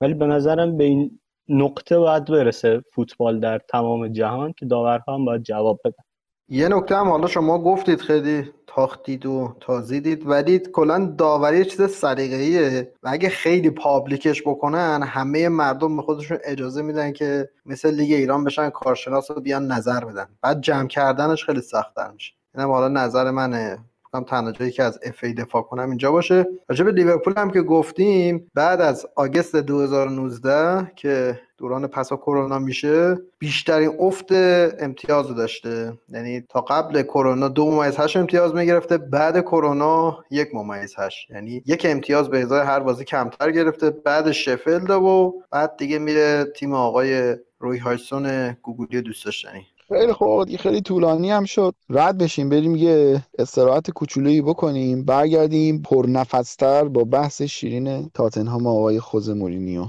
ولی 0.00 0.14
به 0.14 0.26
نظرم 0.26 0.76
به 0.76 0.84
این 0.84 1.20
نقطه 1.48 1.98
باید 1.98 2.24
برسه 2.24 2.82
فوتبال 2.94 3.40
در 3.40 3.58
تمام 3.58 4.08
جهان 4.08 4.52
که 4.52 4.66
داورها 4.66 5.14
هم 5.14 5.24
باید 5.24 5.42
جواب 5.42 5.80
بدن. 5.84 6.04
یه 6.48 6.68
نکته 6.68 6.96
هم 6.96 7.08
حالا 7.08 7.26
شما 7.26 7.58
گفتید 7.58 8.00
خیلی 8.00 8.52
تاختید 8.66 9.26
و 9.26 9.56
تازیدید 9.60 10.26
ولی 10.26 10.58
کلا 10.58 11.14
داوری 11.18 11.64
چیز 11.64 11.90
سلیقه‌ایه. 11.90 12.92
و 13.02 13.08
اگه 13.12 13.28
خیلی 13.28 13.70
پابلیکش 13.70 14.42
بکنن 14.42 15.02
همه 15.02 15.48
مردم 15.48 15.96
به 15.96 16.02
خودشون 16.02 16.38
اجازه 16.44 16.82
میدن 16.82 17.12
که 17.12 17.50
مثل 17.66 17.94
لیگ 17.94 18.12
ایران 18.12 18.44
بشن 18.44 18.70
کارشناس 18.70 19.30
رو 19.30 19.40
بیان 19.40 19.72
نظر 19.72 20.04
بدن. 20.04 20.26
بعد 20.42 20.60
جمع 20.60 20.88
کردنش 20.88 21.44
خیلی 21.44 21.60
سخت‌تر 21.60 22.10
میشه. 22.10 22.32
اینم 22.54 22.70
حالا 22.70 22.88
نظر 22.88 23.30
منه. 23.30 23.78
هم 24.16 24.24
تنها 24.24 24.52
جایی 24.52 24.70
که 24.70 24.82
از 24.82 24.98
اف 25.02 25.24
ای 25.24 25.32
دفاع 25.32 25.62
کنم 25.62 25.88
اینجا 25.88 26.12
باشه. 26.12 26.46
راجع 26.68 26.84
به 26.84 26.92
لیورپول 26.92 27.34
هم 27.36 27.50
که 27.50 27.62
گفتیم 27.62 28.50
بعد 28.54 28.80
از 28.80 29.06
آگست 29.16 29.56
2019 29.56 30.92
که 30.96 31.40
دوران 31.58 31.86
پسا 31.86 32.16
کرونا 32.16 32.58
میشه 32.58 33.18
بیشترین 33.38 33.92
افت 33.98 34.32
امتیاز 34.80 35.34
داشته. 35.34 35.92
یعنی 36.08 36.40
تا 36.48 36.60
قبل 36.60 37.02
کرونا 37.02 37.48
دو 37.48 37.70
ممیز 37.70 37.96
هشت 37.98 38.16
امتیاز 38.16 38.54
می‌گرفته 38.54 38.98
بعد 38.98 39.40
کرونا 39.40 40.24
یک 40.30 40.54
ممیز 40.54 40.94
هشت. 40.98 41.30
یعنی 41.30 41.62
یک 41.66 41.86
امتیاز 41.88 42.28
به 42.28 42.42
ازای 42.42 42.60
هر 42.60 42.80
بازی 42.80 43.04
کمتر 43.04 43.50
گرفته. 43.50 43.90
بعد 43.90 44.32
شفلد 44.32 44.90
و 44.90 45.34
بعد 45.50 45.76
دیگه 45.76 45.98
میره 45.98 46.44
تیم 46.56 46.74
آقای 46.74 47.36
روی 47.58 47.78
هایسون 47.78 48.52
گوگولی 48.62 49.02
دوست 49.02 49.24
داشتنی. 49.24 49.66
خیلی 49.88 50.12
خوب 50.12 50.56
خیلی 50.56 50.80
طولانی 50.80 51.30
هم 51.30 51.44
شد. 51.44 51.74
رد 51.90 52.18
بشیم 52.18 52.48
بریم 52.48 52.76
یه 52.76 53.22
استراحت 53.38 53.90
کوچولویی 53.90 54.42
بکنیم. 54.42 55.04
برگردیم 55.04 55.82
پرنفستر 55.82 56.84
با 56.84 57.04
بحث 57.04 57.42
شیرین 57.42 58.08
تاتنهام 58.14 58.66
آقای 58.66 59.00
خوزه 59.00 59.34
مورینیو. 59.34 59.86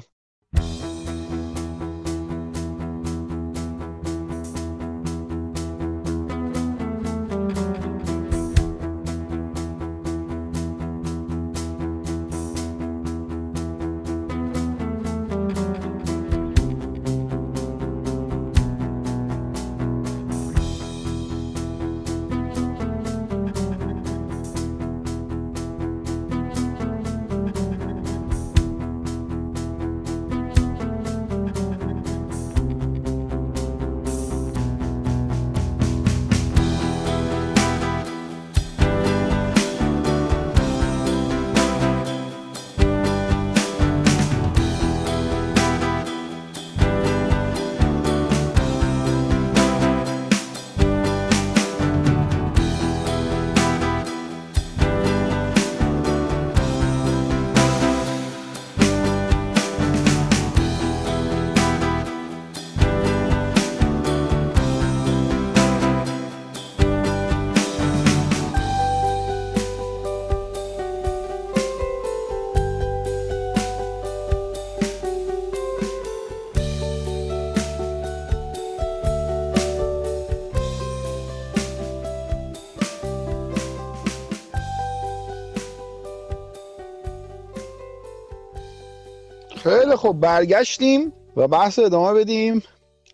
خب 89.98 90.16
برگشتیم 90.22 91.14
و 91.36 91.48
بحث 91.48 91.80
ادامه 91.80 92.20
بدیم. 92.20 92.64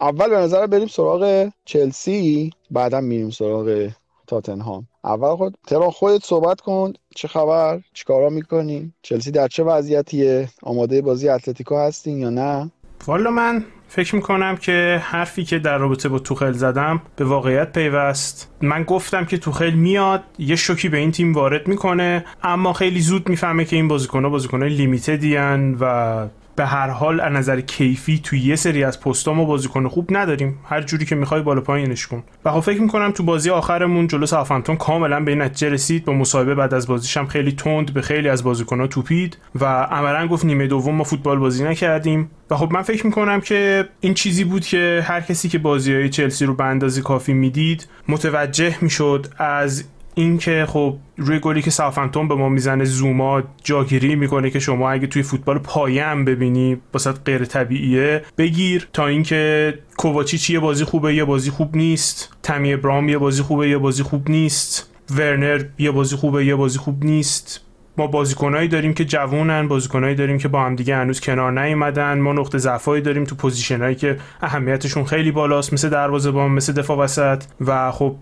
اول 0.01 0.29
به 0.29 0.37
نظر 0.37 0.67
بریم 0.67 0.87
سراغ 0.87 1.49
چلسی 1.65 2.51
بعدا 2.71 3.01
میریم 3.01 3.29
سراغ 3.29 3.89
تاتنهام. 4.27 4.87
اول 5.03 5.35
خود 5.35 5.57
ترا 5.67 5.91
خودت 5.91 6.23
صحبت 6.23 6.61
کن. 6.61 6.93
چه 7.15 7.27
خبر؟ 7.27 7.79
چیکارا 7.93 8.29
می‌کنی؟ 8.29 8.93
چلسی 9.01 9.31
در 9.31 9.47
چه 9.47 9.63
وضعیتیه؟ 9.63 10.49
آماده 10.63 11.01
بازی 11.01 11.29
اتلتیکو 11.29 11.75
هستین 11.77 12.17
یا 12.17 12.29
نه؟ 12.29 12.71
والا 13.07 13.31
من 13.31 13.65
فکر 13.87 14.15
می‌کنم 14.15 14.57
که 14.57 15.01
حرفی 15.03 15.43
که 15.43 15.59
در 15.59 15.77
رابطه 15.77 16.09
با 16.09 16.19
توخل 16.19 16.51
زدم 16.51 17.01
به 17.15 17.25
واقعیت 17.25 17.73
پیوست. 17.73 18.49
من 18.61 18.83
گفتم 18.83 19.25
که 19.25 19.37
توخل 19.37 19.71
میاد 19.71 20.23
یه 20.39 20.55
شوکی 20.55 20.89
به 20.89 20.97
این 20.97 21.11
تیم 21.11 21.33
وارد 21.33 21.67
می‌کنه 21.67 22.25
اما 22.43 22.73
خیلی 22.73 23.01
زود 23.01 23.29
می‌فهمه 23.29 23.65
که 23.65 23.75
این 23.75 23.87
بازیکنها 23.87 24.29
بازیکنهای 24.29 24.69
لیمیتدیان 24.69 25.77
و 25.79 26.27
به 26.55 26.65
هر 26.65 26.89
حال 26.89 27.19
از 27.19 27.33
نظر 27.33 27.61
کیفی 27.61 28.19
توی 28.23 28.39
یه 28.39 28.55
سری 28.55 28.83
از 28.83 28.99
پستا 28.99 29.33
ما 29.33 29.45
بازیکن 29.45 29.87
خوب 29.87 30.07
نداریم. 30.09 30.59
هر 30.65 30.81
جوری 30.81 31.05
که 31.05 31.15
می‌خوای 31.15 31.41
بالا 31.41 31.61
پایینش 31.61 32.07
کن. 32.07 32.23
و 32.45 32.51
خب 32.51 32.59
فکر 32.59 32.81
می‌کنم 32.81 33.11
تو 33.11 33.23
بازی 33.23 33.49
آخرمون 33.49 34.07
جلو 34.07 34.25
ساوثهامپتون 34.25 34.75
کاملا 34.75 35.19
به 35.19 35.35
نتیجه 35.35 35.69
رسید. 35.69 36.05
با 36.05 36.13
مصاحبه 36.13 36.55
بعد 36.55 36.73
از 36.73 36.87
بازیش 36.87 37.17
خیلی 37.17 37.51
تند 37.51 37.93
به 37.93 38.01
خیلی 38.01 38.29
از 38.29 38.43
بازیکن‌ها 38.43 38.87
توپید 38.87 39.37
و 39.55 39.65
عملا 39.65 40.27
گفت 40.27 40.45
نیمه 40.45 40.67
دوم 40.67 40.95
ما 40.95 41.03
فوتبال 41.03 41.39
بازی 41.39 41.63
نکردیم. 41.63 42.31
و 42.49 42.55
خب 42.55 42.71
من 42.71 42.81
فکر 42.81 43.05
می‌کنم 43.05 43.41
که 43.41 43.89
این 43.99 44.13
چیزی 44.13 44.43
بود 44.43 44.65
که 44.65 45.03
هر 45.07 45.21
کسی 45.21 45.49
که 45.49 45.57
بازی 45.57 45.93
های 45.93 46.09
چلسی 46.09 46.45
رو 46.45 46.53
به 46.53 46.63
اندازه 46.63 47.01
کافی 47.01 47.33
می‌دید 47.33 47.87
متوجه 48.07 48.75
می‌شد 48.81 49.27
از 49.37 49.83
اینکه 50.15 50.65
خب 50.69 50.95
روی 51.17 51.39
گلی 51.39 51.61
که 51.61 51.71
ساوثهمپتون 51.71 52.27
به 52.27 52.35
ما 52.35 52.49
می‌زنه 52.49 52.83
زوما 52.83 53.43
جاگیری 53.63 54.15
می‌کنه 54.15 54.49
که 54.49 54.59
شما 54.59 54.91
اگه 54.91 55.07
توی 55.07 55.23
فوتبال 55.23 55.57
پایه 55.59 56.15
ببینی 56.15 56.77
واست 56.93 57.11
غیر 57.11 57.45
طبیعیه 57.45 58.21
بگیر 58.37 58.87
تا 58.93 59.07
اینکه 59.07 59.73
کوواچیچ 59.97 60.49
یه 60.49 60.59
بازی 60.59 60.83
خوبه 60.83 61.15
یه 61.15 61.23
بازی 61.23 61.51
خوب 61.51 61.77
نیست. 61.77 62.35
تمی 62.43 62.75
آبراهام 62.75 63.09
یه 63.09 63.17
بازی 63.17 63.41
خوبه 63.43 63.69
یه 63.69 63.77
بازی 63.77 64.03
خوب 64.03 64.29
نیست. 64.29 64.89
ورنر 65.15 65.63
یه 65.77 65.91
بازی 65.91 66.15
خوبه 66.15 66.45
یه 66.45 66.55
بازی 66.55 66.79
خوب 66.79 67.05
نیست. 67.05 67.61
ما 67.97 68.07
بازیکنایی 68.07 68.67
داریم 68.67 68.93
که 68.93 69.05
جوونن 69.05 69.67
بازیکنایی 69.67 70.15
داریم 70.15 70.37
که 70.37 70.47
با 70.47 70.61
هم 70.61 70.75
دیگه 70.75 70.95
هنوز 70.95 71.19
کنار 71.19 71.61
نیومدن. 71.61 72.19
ما 72.19 72.33
نقطه 72.33 72.57
ضعفایی 72.57 73.01
داریم 73.01 73.23
تو 73.23 73.35
position 73.35 73.83
ایی 73.83 73.95
که 73.95 74.17
اهمیتشون 74.41 75.03
خیلی 75.03 75.31
بالاست 75.31 75.73
مثل 75.73 75.89
دروازه‌بان 75.89 76.51
مثل 76.51 76.73
دفاع 76.73 76.97
وسط. 76.97 77.43
و 77.61 77.91
خب 77.91 78.15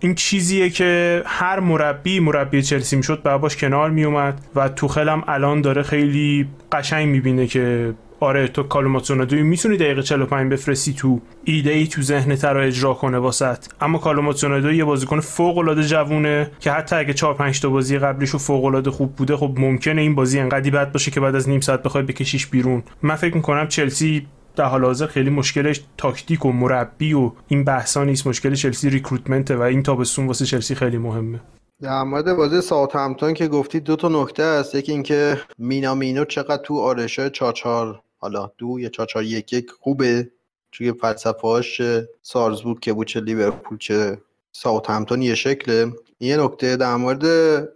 این 0.00 0.14
چیزیه 0.14 0.70
که 0.70 1.22
هر 1.26 1.60
مربی 1.60 2.20
مربی 2.20 2.62
چلسی 2.62 2.96
می‌شد 2.96 3.22
باش 3.22 3.56
کنار 3.56 3.90
میومد 3.90 4.40
و 4.54 4.68
توخل 4.68 5.08
هم 5.08 5.24
الان 5.28 5.60
داره 5.60 5.82
خیلی 5.82 6.48
قشنگ 6.72 7.08
می‌بینه 7.08 7.46
که 7.46 7.94
آره 8.20 8.48
تو 8.48 8.62
کالوم 8.62 8.91
هادسون 8.91 9.19
اودوی 9.19 9.42
می‌تونی 9.42 9.76
دقیقه 9.76 10.02
45 10.02 10.52
بفرستی 10.52 10.92
تو 10.92 11.20
ایده 11.44 11.70
ای 11.70 11.86
تو 11.86 12.02
ذهنت 12.02 12.32
رو 12.32 12.60
اجرا 12.60 12.94
کنه 12.94 13.18
واست 13.18 13.66
اما 13.80 13.98
کالوم 13.98 14.24
هادسون 14.24 14.51
اودوی 14.51 14.72
یه 14.72 14.84
بازیکن 14.84 15.20
فوق 15.20 15.58
العاده 15.58 15.82
جوونه 15.82 16.50
که 16.60 16.72
حتی 16.72 16.96
اگه 16.96 17.12
4 17.12 17.34
5 17.34 17.60
تا 17.60 17.68
بازی 17.68 17.98
قبلیشو 17.98 18.38
فوق 18.38 18.64
العاده 18.64 18.90
خوب 18.90 19.16
بوده 19.16 19.36
خب 19.36 19.54
ممکنه 19.58 20.00
این 20.00 20.14
بازی 20.14 20.40
انقدی 20.40 20.70
بد 20.70 20.92
باشه 20.92 21.10
که 21.10 21.20
بعد 21.20 21.34
از 21.34 21.48
نیم 21.48 21.60
ساعت 21.60 21.82
بخوای 21.82 22.04
بکشیش 22.04 22.46
بیرون. 22.46 22.82
من 23.02 23.14
فکر 23.14 23.34
می‌کنم 23.34 23.68
چلسی 23.68 24.26
در 24.56 24.64
حال 24.64 24.84
حاضر 24.84 25.06
خیلی 25.06 25.30
مشکلش 25.30 25.84
تاکتیک 25.96 26.44
و 26.44 26.52
مربی 26.52 27.12
و 27.12 27.32
این 27.48 27.64
بحثا 27.64 28.04
نیست 28.04 28.26
مشکل 28.26 28.54
چلسی 28.54 28.90
ریکروتمنته 28.90 29.56
و 29.56 29.60
این 29.60 29.82
تابستون 29.82 30.26
واسه 30.26 30.44
چلسی 30.44 30.74
خیلی 30.74 30.98
مهمه. 30.98 31.40
در 31.82 32.02
مورد 32.02 32.36
بازی 32.36 32.60
ساوت 32.60 32.96
همتون 32.96 33.34
که 33.34 33.48
گفتی 33.48 33.80
دو 33.80 33.96
تا 33.96 34.08
نکته 34.08 34.44
هست 34.44 34.74
یکی 34.74 34.92
اینکه 34.92 35.40
مینامینو 35.58 36.24
چقدر 36.24 36.62
تو 36.62 36.80
آرشه 36.80 37.30
چاچار 37.30 38.02
حالا 38.18 38.50
دو 38.58 38.80
یا 38.80 38.88
چاچار 38.88 39.22
یک 39.22 39.52
یک 39.52 39.70
خوبه 39.70 40.30
توی 40.72 40.92
فلسفهاش 40.92 41.80
سارزبورگ 42.22 42.80
که 42.80 42.92
بود 42.92 43.06
چه 43.06 43.20
لیورپول 43.20 43.78
چه 43.78 44.18
ساوت 44.52 44.90
همتون 44.90 45.22
یه 45.22 45.34
شکله. 45.34 45.92
یه 46.24 46.36
نکته 46.36 46.76
در 46.76 46.96
مورد 46.96 47.24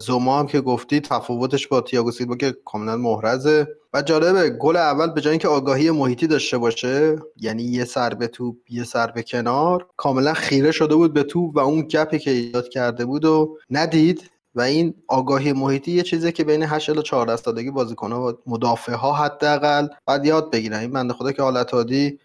زوما 0.03 0.38
هم 0.38 0.46
که 0.46 0.61
گفتی 0.61 1.01
تفاوتش 1.01 1.68
با 1.68 1.80
تییاگو 1.80 2.11
سیلوا 2.11 2.36
که 2.36 2.57
کاملا 2.64 2.96
محرزه. 2.96 3.68
و 3.94 4.03
جالبه 4.03 4.51
گل 4.51 4.76
اول 4.76 5.11
به 5.11 5.20
جای 5.20 5.30
اینکه 5.30 5.49
آگاهی 5.49 5.90
محیطی 5.90 6.26
داشته 6.26 6.59
باشه 6.59 7.16
یعنی 7.36 7.62
یه 7.62 7.84
سر 7.84 8.14
به 8.14 8.26
توپ 8.26 8.57
یه 8.70 8.84
سر 8.84 9.07
به 9.07 9.22
کنار 9.22 9.86
کاملا 9.96 10.34
خیره 10.34 10.70
شده 10.70 10.94
بود 10.94 11.12
به 11.12 11.22
توپ 11.22 11.57
و 11.57 11.59
اون 11.59 11.80
گپی 11.80 12.18
که 12.18 12.30
ایجاد 12.30 12.68
کرده 12.68 13.05
بود 13.05 13.24
و 13.24 13.57
ندید. 13.70 14.30
و 14.55 14.61
این 14.61 14.94
آگاهی 15.09 15.53
محیطی 15.53 15.92
یه 15.92 16.03
چیزی 16.03 16.32
که 16.32 16.44
بین 16.44 16.62
8 16.62 16.90
الی 16.90 17.03
14 17.03 17.36
سالگی 17.36 17.70
بازیکن‌ها 17.70 18.28
و 18.28 18.32
مدافع 18.46 18.92
ها 18.92 19.12
حداقل 19.12 19.88
بعد 20.07 20.26
یاد 20.26 20.51
بگیرن. 20.51 20.78
این 20.78 20.90
بنده 20.90 21.14
خدا 21.14 21.32
که 21.32 21.42
حالت 21.42 21.74
عادی 21.74 22.18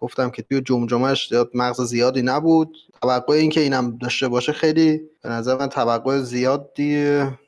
گفتم 0.00 0.30
که 0.30 0.42
توی 0.42 0.60
جمجمهش 0.60 1.28
زیاد 1.28 1.50
مغز 1.54 1.80
زیادی 1.80 2.22
نبود. 2.22 2.76
توقع 3.02 3.34
این 3.34 3.50
که 3.50 3.60
اینم 3.60 3.98
داشته 4.02 4.28
باشه 4.28 4.52
خیلی 4.52 5.00
به 5.22 5.28
نظر 5.28 5.58
من 5.58 5.68
توقع 5.68 6.18
زیادی 6.18 6.96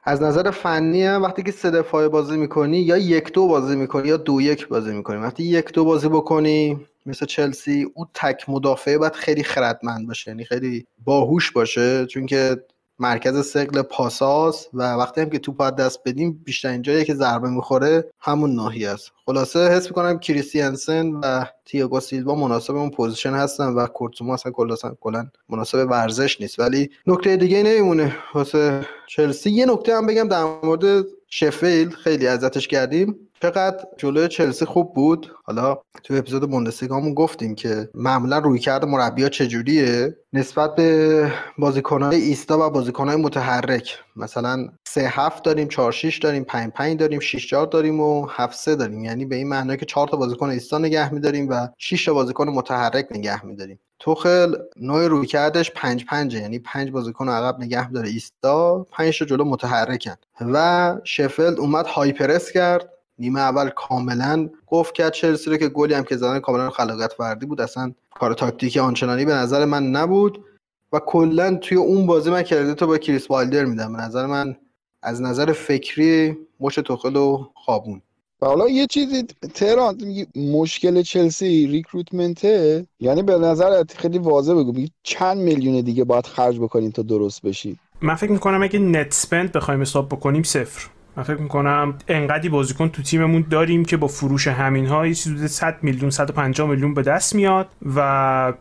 از 0.05 0.23
نظر 0.23 0.51
فنی 0.51 1.09
وقتی 1.09 1.43
که 1.43 1.53
سه 1.53 1.71
دفاعه 1.71 2.09
بازی 2.09 2.37
می‌کنی 2.37 2.79
یا 2.79 2.97
یک 2.97 3.33
دو 3.33 3.47
بازی 3.47 3.77
می‌کنی 3.77 4.09
یا 4.09 4.17
دو 4.17 4.41
یک 4.41 4.69
بازی 4.69 4.93
می‌کنی. 4.93 5.17
وقتی 5.17 5.43
یک 5.43 5.73
دو 5.73 5.85
بازی 5.85 6.09
بکنی 6.09 6.87
مثل 7.07 7.27
چلسی 7.27 7.87
او 7.95 8.07
تک 8.15 8.45
مدافعه 8.49 8.99
باید 8.99 9.13
خیلی 9.13 9.43
خردمند 9.43 10.07
باشه 10.07 10.31
یعنی 10.31 10.45
خیلی 10.45 10.87
باهوش 11.05 11.51
باشه. 11.51 12.07
چون 12.07 12.27
که 12.27 12.57
مرکز 13.01 13.47
ثقل 13.47 13.83
پاساس 13.83 14.67
و 14.75 14.95
وقتی 14.95 15.21
هم 15.21 15.31
که 15.31 15.39
توپ 15.39 15.71
دست 15.71 16.01
بدیم 16.05 16.43
بیشتر 16.45 16.79
جایی 16.79 17.05
که 17.05 17.15
ضربه 17.15 17.49
می‌خوره 17.51 18.05
همون 18.21 18.55
ناحیه 18.55 18.91
است. 18.91 19.13
خلاصه 19.27 19.69
حس 19.69 19.87
می‌کنم 19.87 20.19
کریستیانسن 20.19 21.07
و 21.07 21.45
تییاگو 21.65 22.01
سیلوا 22.01 22.35
مناسب 22.35 22.77
اون 22.77 22.91
پوزیشن 22.91 23.33
هستن 23.33 23.67
و 23.67 23.87
کورت 23.87 24.17
زوما 24.17 24.35
اصلا 24.35 24.53
کلا 25.01 25.27
مناسب 25.49 25.87
ورزش 25.91 26.41
نیست. 26.41 26.59
ولی 26.59 26.91
نکته 27.07 27.37
دیگه 27.37 27.63
نمیمونه. 27.63 28.17
واسه 28.35 28.87
چلسی 29.09 29.51
یه 29.51 29.67
نکته 29.67 29.97
هم 29.97 30.07
بگم 30.07 30.29
در 30.29 30.45
مورد 30.63 31.05
شفیل 31.31 31.91
خیلی 31.91 32.27
ازتش 32.27 32.69
کردیم 32.69 33.31
چقدر 33.43 33.85
جلوی 33.97 34.29
چلسی 34.29 34.65
خوب 34.65 34.95
بود. 34.95 35.33
حالا 35.45 35.79
تو 36.03 36.15
اپیزود 36.15 36.51
بوندسلیگامون 36.51 37.15
گفتیم 37.15 37.55
که 37.55 37.89
معمولا 37.95 38.39
روی 38.39 38.59
کرده 38.59 38.87
مربی 38.87 39.29
چجوریه؟ 39.29 40.17
نسبت 40.33 40.75
به 40.75 41.33
بازیکنهای 41.59 42.17
ایستا 42.17 42.67
و 42.67 42.71
بازیکنهای 42.71 43.17
متحرک. 43.17 43.99
مثلا 44.17 44.69
سه 44.89 45.09
هفت 45.09 45.45
داریم 45.45 45.69
چهار 45.69 45.93
شیش 45.93 46.19
داریم 46.19 46.45
پنج 46.45 46.73
پنج 46.73 46.99
داریم 46.99 47.21
شیش 47.21 47.51
چهار 47.51 47.67
داریم 47.67 48.01
و 48.01 48.27
هفت 48.27 48.59
سه 48.59 48.77
داریم. 48.77 49.05
یعنی 49.05 49.25
به 49.25 49.37
این 49.37 49.49
معنی 49.49 49.77
که 49.77 49.87
چهار 49.87 50.09
تا 50.09 50.17
بازیکن 50.17 50.51
ایستا 50.51 50.79
نگه 50.79 51.15
میداریم 51.15 51.49
و 51.49 51.69
شیش 51.79 52.05
تا 52.05 52.15
بازیکن 52.15 52.49
متحرک 52.49 53.07
نگه 53.11 53.47
میداریم. 53.47 53.81
توخل 54.01 54.55
نوع 54.77 55.07
روی 55.07 55.27
کردش 55.27 55.71
پنج 55.71 56.05
پنجه. 56.05 56.39
یعنی 56.39 56.59
پنج 56.59 56.91
بازیکن 56.91 57.29
عقب 57.29 57.61
نگه 57.61 57.91
داره. 57.91 58.09
ایستا 58.09 58.87
پنج 58.91 59.19
تا 59.19 59.25
جلو 59.25 59.45
متحرکن. 59.45 60.15
و 60.41 60.97
شفلد 61.05 61.61
اومد 61.61 61.87
هایپرس 61.87 62.51
کرد. 62.51 62.93
نیمه 63.19 63.41
اول 63.41 63.69
کاملا 63.69 64.49
گفت 64.67 64.95
کرد. 64.95 65.13
چلسی 65.13 65.51
رو 65.51 65.57
که 65.57 65.69
گلی 65.69 65.95
هم 65.95 66.05
که 66.05 66.17
زدن 66.17 66.41
کاملا 66.41 66.71
خلاقیت 66.71 67.13
فردی 67.13 67.47
بود. 67.47 67.61
اصلا 67.61 67.93
کار 68.15 68.35
تاکتیکی 68.35 68.81
آنچنانی 68.81 69.25
به 69.25 69.35
نظر 69.35 69.65
من 69.65 69.87
نبود. 69.87 70.45
و 70.93 70.99
کلا 70.99 71.55
توی 71.55 71.79
اون 71.79 72.07
بازی 72.07 72.31
من 72.31 72.43
کردیتو 72.43 72.87
با 72.87 72.99
کریس 72.99 73.31
والدر 73.31 73.65
میدم. 73.65 73.93
به 73.93 74.03
نظر 74.03 74.27
من 74.27 74.57
از 75.03 75.23
نظر 75.23 75.53
فکری 75.53 76.37
مش 76.61 76.75
توخل 76.75 77.17
و 77.17 77.51
خوابون 77.55 78.03
و 78.43 78.47
حالا 78.47 78.69
یه 78.69 78.87
چیزی 78.87 79.27
تهران 79.55 79.97
مشکل 80.37 81.03
چلسی 81.03 81.67
ریکروتمنته 81.67 82.87
یعنی 83.01 83.23
به 83.23 83.39
نظر 83.39 83.85
خیلی 83.97 84.19
واضح 84.19 84.53
بگو 84.53 84.73
چند 85.03 85.39
میلیون 85.39 85.81
دیگه 85.81 86.05
باید 86.05 86.27
خرج 86.27 86.59
بکنین 86.59 86.93
تا 86.93 87.03
درست 87.03 87.43
بشید 87.43 87.79
من 88.03 88.15
فکر 88.15 88.33
می‌کنم 88.33 88.63
اگه 88.63 88.79
net 88.79 89.15
spend 89.15 89.53
بخوایم 89.53 89.81
حساب 89.81 90.09
بکنیم 90.09 90.43
صفر. 90.43 90.87
من 91.17 91.23
فکر 91.23 91.37
می‌کنم 91.37 91.99
انقدی 92.09 92.49
بازیکن 92.49 92.89
تو 92.89 93.03
تیممون 93.03 93.45
داریم 93.51 93.85
که 93.85 93.97
با 93.97 94.07
فروش 94.07 94.49
همین 94.49 94.87
ها 94.87 95.07
یه 95.07 95.15
چیزی 95.15 95.49
100 95.49 95.79
میلیون 95.83 96.11
150 96.11 96.69
میلیون 96.69 96.95
به 96.95 97.03
دست 97.03 97.35
میاد 97.35 97.69
و 97.97 98.53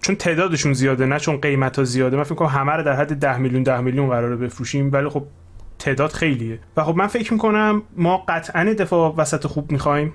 چون 0.00 0.14
تعدادشون 0.16 0.72
زیاده 0.72 1.06
نه 1.06 1.18
چون 1.18 1.36
قیمت 1.36 1.76
ها 1.76 1.84
زیاده. 1.84 2.16
من 2.16 2.22
فکر 2.22 2.32
می‌کنم 2.32 2.48
همه 2.48 2.72
رو 2.72 2.82
در 2.82 2.92
حد 2.92 3.18
10 3.18 3.38
میلیون 3.38 3.62
10 3.62 3.80
میلیون 3.80 4.08
قراره 4.08 4.36
بفروشیم. 4.36 4.92
ولی 4.92 5.08
خب 5.08 5.22
تعداد 5.78 6.12
خیلیه. 6.12 6.58
و 6.76 6.84
خب 6.84 6.96
من 6.96 7.06
فکر 7.06 7.32
می‌کنم 7.32 7.82
ما 7.96 8.24
قطعا 8.28 8.64
دفاع 8.64 9.14
وسط 9.16 9.46
خوب 9.46 9.72
می‌خوایم 9.72 10.12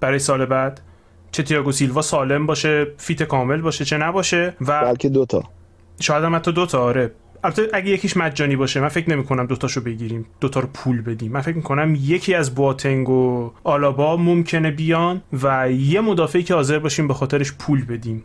برای 0.00 0.18
سال 0.18 0.46
بعد. 0.46 0.80
چه 1.32 1.42
تییاگو 1.42 1.72
سیلوا 1.72 2.02
سالم 2.02 2.46
باشه 2.46 2.86
fit 2.96 3.22
کامل 3.22 3.60
باشه 3.60 3.84
چه 3.84 3.98
نباشه 3.98 4.54
و 4.60 4.82
بلکه 4.84 5.08
دوتا 5.08 5.42
شاید 6.00 6.24
هم 6.24 6.36
حتی 6.36 6.52
دوتا 6.52 6.82
آره. 6.82 7.12
البته 7.44 7.62
اگه 7.72 7.90
یکیش 7.90 8.16
مجانی 8.16 8.56
باشه 8.56 8.80
من 8.80 8.88
فکر 8.88 9.10
نمی 9.10 9.24
کنم 9.24 9.46
دوتاشو 9.46 9.80
بگیریم 9.80 10.26
دوتا 10.40 10.60
رو 10.60 10.68
پول 10.74 11.02
بدیم. 11.02 11.32
من 11.32 11.40
فکر 11.40 11.56
می‌کنم 11.56 11.94
یکی 11.94 12.34
از 12.34 12.54
بواتنگ 12.54 13.08
و 13.08 13.52
آلابا 13.64 14.16
ممکنه 14.16 14.70
بیان 14.70 15.22
و 15.42 15.72
یه 15.72 16.00
مدافعی 16.00 16.42
که 16.42 16.54
حاضر 16.54 16.78
باشیم 16.78 17.08
به 17.08 17.14
خاطرش 17.14 17.52
پول 17.52 17.84
بدیم. 17.84 18.24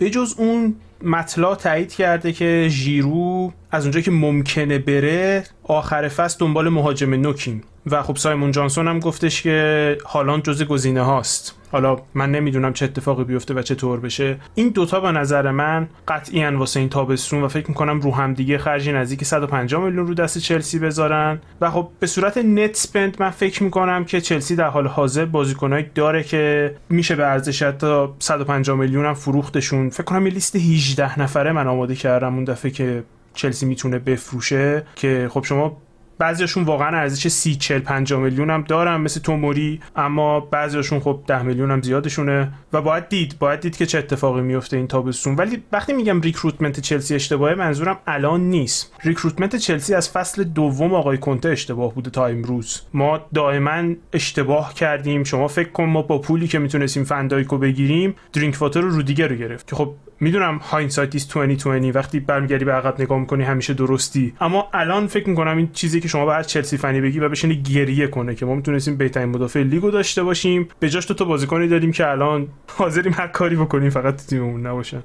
به 0.00 0.10
جز 0.10 0.34
اون 0.38 0.74
مطلا 1.02 1.54
تایید 1.54 1.92
کرده 1.92 2.32
که 2.32 2.66
ژیرو 2.70 3.52
از 3.70 3.84
اونجا 3.84 4.00
که 4.00 4.10
ممکنه 4.10 4.78
بره 4.78 5.44
آخر 5.64 6.08
فصل 6.08 6.38
دنبال 6.38 6.68
مهاجم 6.68 7.14
نوکیم 7.14 7.62
و 7.86 8.02
خب 8.02 8.16
سایمون 8.16 8.50
جانسون 8.50 8.88
هم 8.88 8.98
گفتش 8.98 9.42
که 9.42 9.98
هالان 10.06 10.42
جز 10.42 10.62
گزینه 10.62 11.02
هاست. 11.02 11.59
حالا 11.72 11.96
من 12.14 12.30
نمی‌دونم 12.30 12.72
چه 12.72 12.84
اتفاقی 12.84 13.24
بیفته 13.24 13.54
و 13.54 13.62
چطور 13.62 14.00
بشه. 14.00 14.36
این 14.54 14.68
دوتا 14.68 15.00
به 15.00 15.12
نظر 15.12 15.50
من 15.50 15.88
قطعا 16.08 16.58
واسه 16.58 16.80
این 16.80 16.88
تابستون 16.88 17.42
و 17.42 17.48
فکر 17.48 17.68
می‌کنم 17.68 18.00
رو 18.00 18.14
هم 18.14 18.34
دیگه 18.34 18.58
خرجی 18.58 18.92
نزدیک 18.92 19.24
150 19.24 19.84
میلیون 19.84 20.06
رو 20.06 20.14
دست 20.14 20.38
چلسی 20.38 20.78
بذارن. 20.78 21.40
و 21.60 21.70
خب 21.70 21.88
به 22.00 22.06
صورت 22.06 22.38
نت 22.38 22.76
سپند 22.76 23.16
من 23.20 23.30
فکر 23.30 23.62
می‌کنم 23.62 24.04
که 24.04 24.20
چلسی 24.20 24.56
در 24.56 24.68
حال 24.68 24.86
حاضر 24.86 25.24
بازیکنایی 25.24 25.86
داره 25.94 26.22
که 26.22 26.74
میشه 26.88 27.16
به 27.16 27.26
ارزش 27.26 27.62
حتی 27.62 28.06
150 28.18 28.76
میلیون 28.76 29.04
هم 29.04 29.14
فروختشون. 29.14 29.90
فکر 29.90 30.04
کنم 30.04 30.26
یه 30.26 30.32
لیست 30.32 30.56
18 30.56 31.20
نفره 31.20 31.52
من 31.52 31.66
آماده 31.66 31.94
کردم 31.94 32.34
اون 32.34 32.44
دفعه 32.44 32.70
که 32.70 33.02
چلسی 33.34 33.66
می‌تونه 33.66 33.98
بفروشه 33.98 34.82
که 34.96 35.28
خب 35.30 35.44
شما 35.44 35.76
بعضیشون 36.20 36.64
واقعا 36.64 36.98
ارزش 36.98 37.28
30 37.28 37.56
40 37.56 37.80
50 37.80 38.20
میلیون 38.20 38.50
هم 38.50 38.64
دارن 38.68 38.96
مثل 38.96 39.20
توموری 39.20 39.80
اما 39.96 40.40
بعضیشون 40.40 41.00
خب 41.00 41.20
10 41.26 41.42
میلیون 41.42 41.70
هم 41.70 41.82
زیادشونه 41.82 42.52
و 42.72 42.82
باید 42.82 43.08
دید 43.08 43.38
باید 43.38 43.60
دید 43.60 43.76
که 43.76 43.86
چه 43.86 43.98
اتفاقی 43.98 44.40
میفته 44.40 44.76
این 44.76 44.86
تابستون. 44.86 45.34
ولی 45.36 45.62
وقتی 45.72 45.92
میگم 45.92 46.20
recruitment 46.20 46.80
چلسی 46.80 47.14
اشتباهه 47.14 47.54
منظورم 47.54 47.98
الان 48.06 48.40
نیست. 48.40 48.94
recruitment 49.04 49.56
چلسی 49.56 49.94
از 49.94 50.10
فصل 50.10 50.44
دوم 50.44 50.94
آقای 50.94 51.18
کنته 51.18 51.48
اشتباه 51.48 51.94
بوده 51.94 52.10
تا 52.10 52.26
امروز. 52.26 52.82
ما 52.94 53.20
دائما 53.34 53.94
اشتباه 54.12 54.74
کردیم. 54.74 55.24
شما 55.24 55.48
فکر 55.48 55.68
کن 55.68 55.84
ما 55.84 56.02
با 56.02 56.18
پولی 56.18 56.48
که 56.48 56.58
می‌تونستیم 56.58 57.04
فندایکو 57.04 57.58
بگیریم 57.58 58.14
درینک 58.32 58.56
واتر 58.60 58.80
رو 58.80 59.02
دیگه 59.02 59.26
رو 59.26 59.36
گرفت 59.36 59.66
که 59.66 59.76
خب 59.76 59.94
می‌دونم 60.20 60.58
hindsight 60.58 61.14
is 61.14 61.28
2020 61.28 61.96
وقتی 61.96 62.20
برمیگردی 62.20 62.64
به 62.64 62.72
عقب 62.72 63.00
نگاه 63.00 63.18
می‌کنی 63.18 63.44
همیشه 63.44 63.74
درستی. 63.74 64.34
اما 64.40 64.68
الان 64.72 65.06
فکر 65.06 65.28
می‌کنم 65.28 65.56
این 65.56 65.70
چیزی 65.72 66.00
که 66.00 66.08
شما 66.08 66.32
هر 66.32 66.42
چلسی 66.42 66.76
فنی 66.76 67.00
بگی 67.00 67.18
و 67.18 67.28
بشینی 67.28 67.62
گریه 67.62 68.06
کنه 68.06 68.34
که 68.34 68.46
ما 68.46 68.54
می‌تونستیم 68.54 68.96
بهترین 68.96 69.28
مدافع 69.28 69.62
لیگو 69.62 69.90
داشته 69.90 70.22
باشیم. 70.22 70.68
به 70.78 70.88
جاش 70.88 71.06
تو, 71.06 71.14
تو 71.14 71.24
بازیکنی 71.24 71.68
داریم 71.68 71.92
که 71.92 72.10
الان 72.10 72.48
حاضریم 72.68 73.12
هر 73.12 73.28
کاری 73.28 73.56
بکنیم 73.56 73.90
فقط 73.90 74.16
تو 74.16 74.22
تیممون 74.26 74.66
نباشن. 74.66 75.02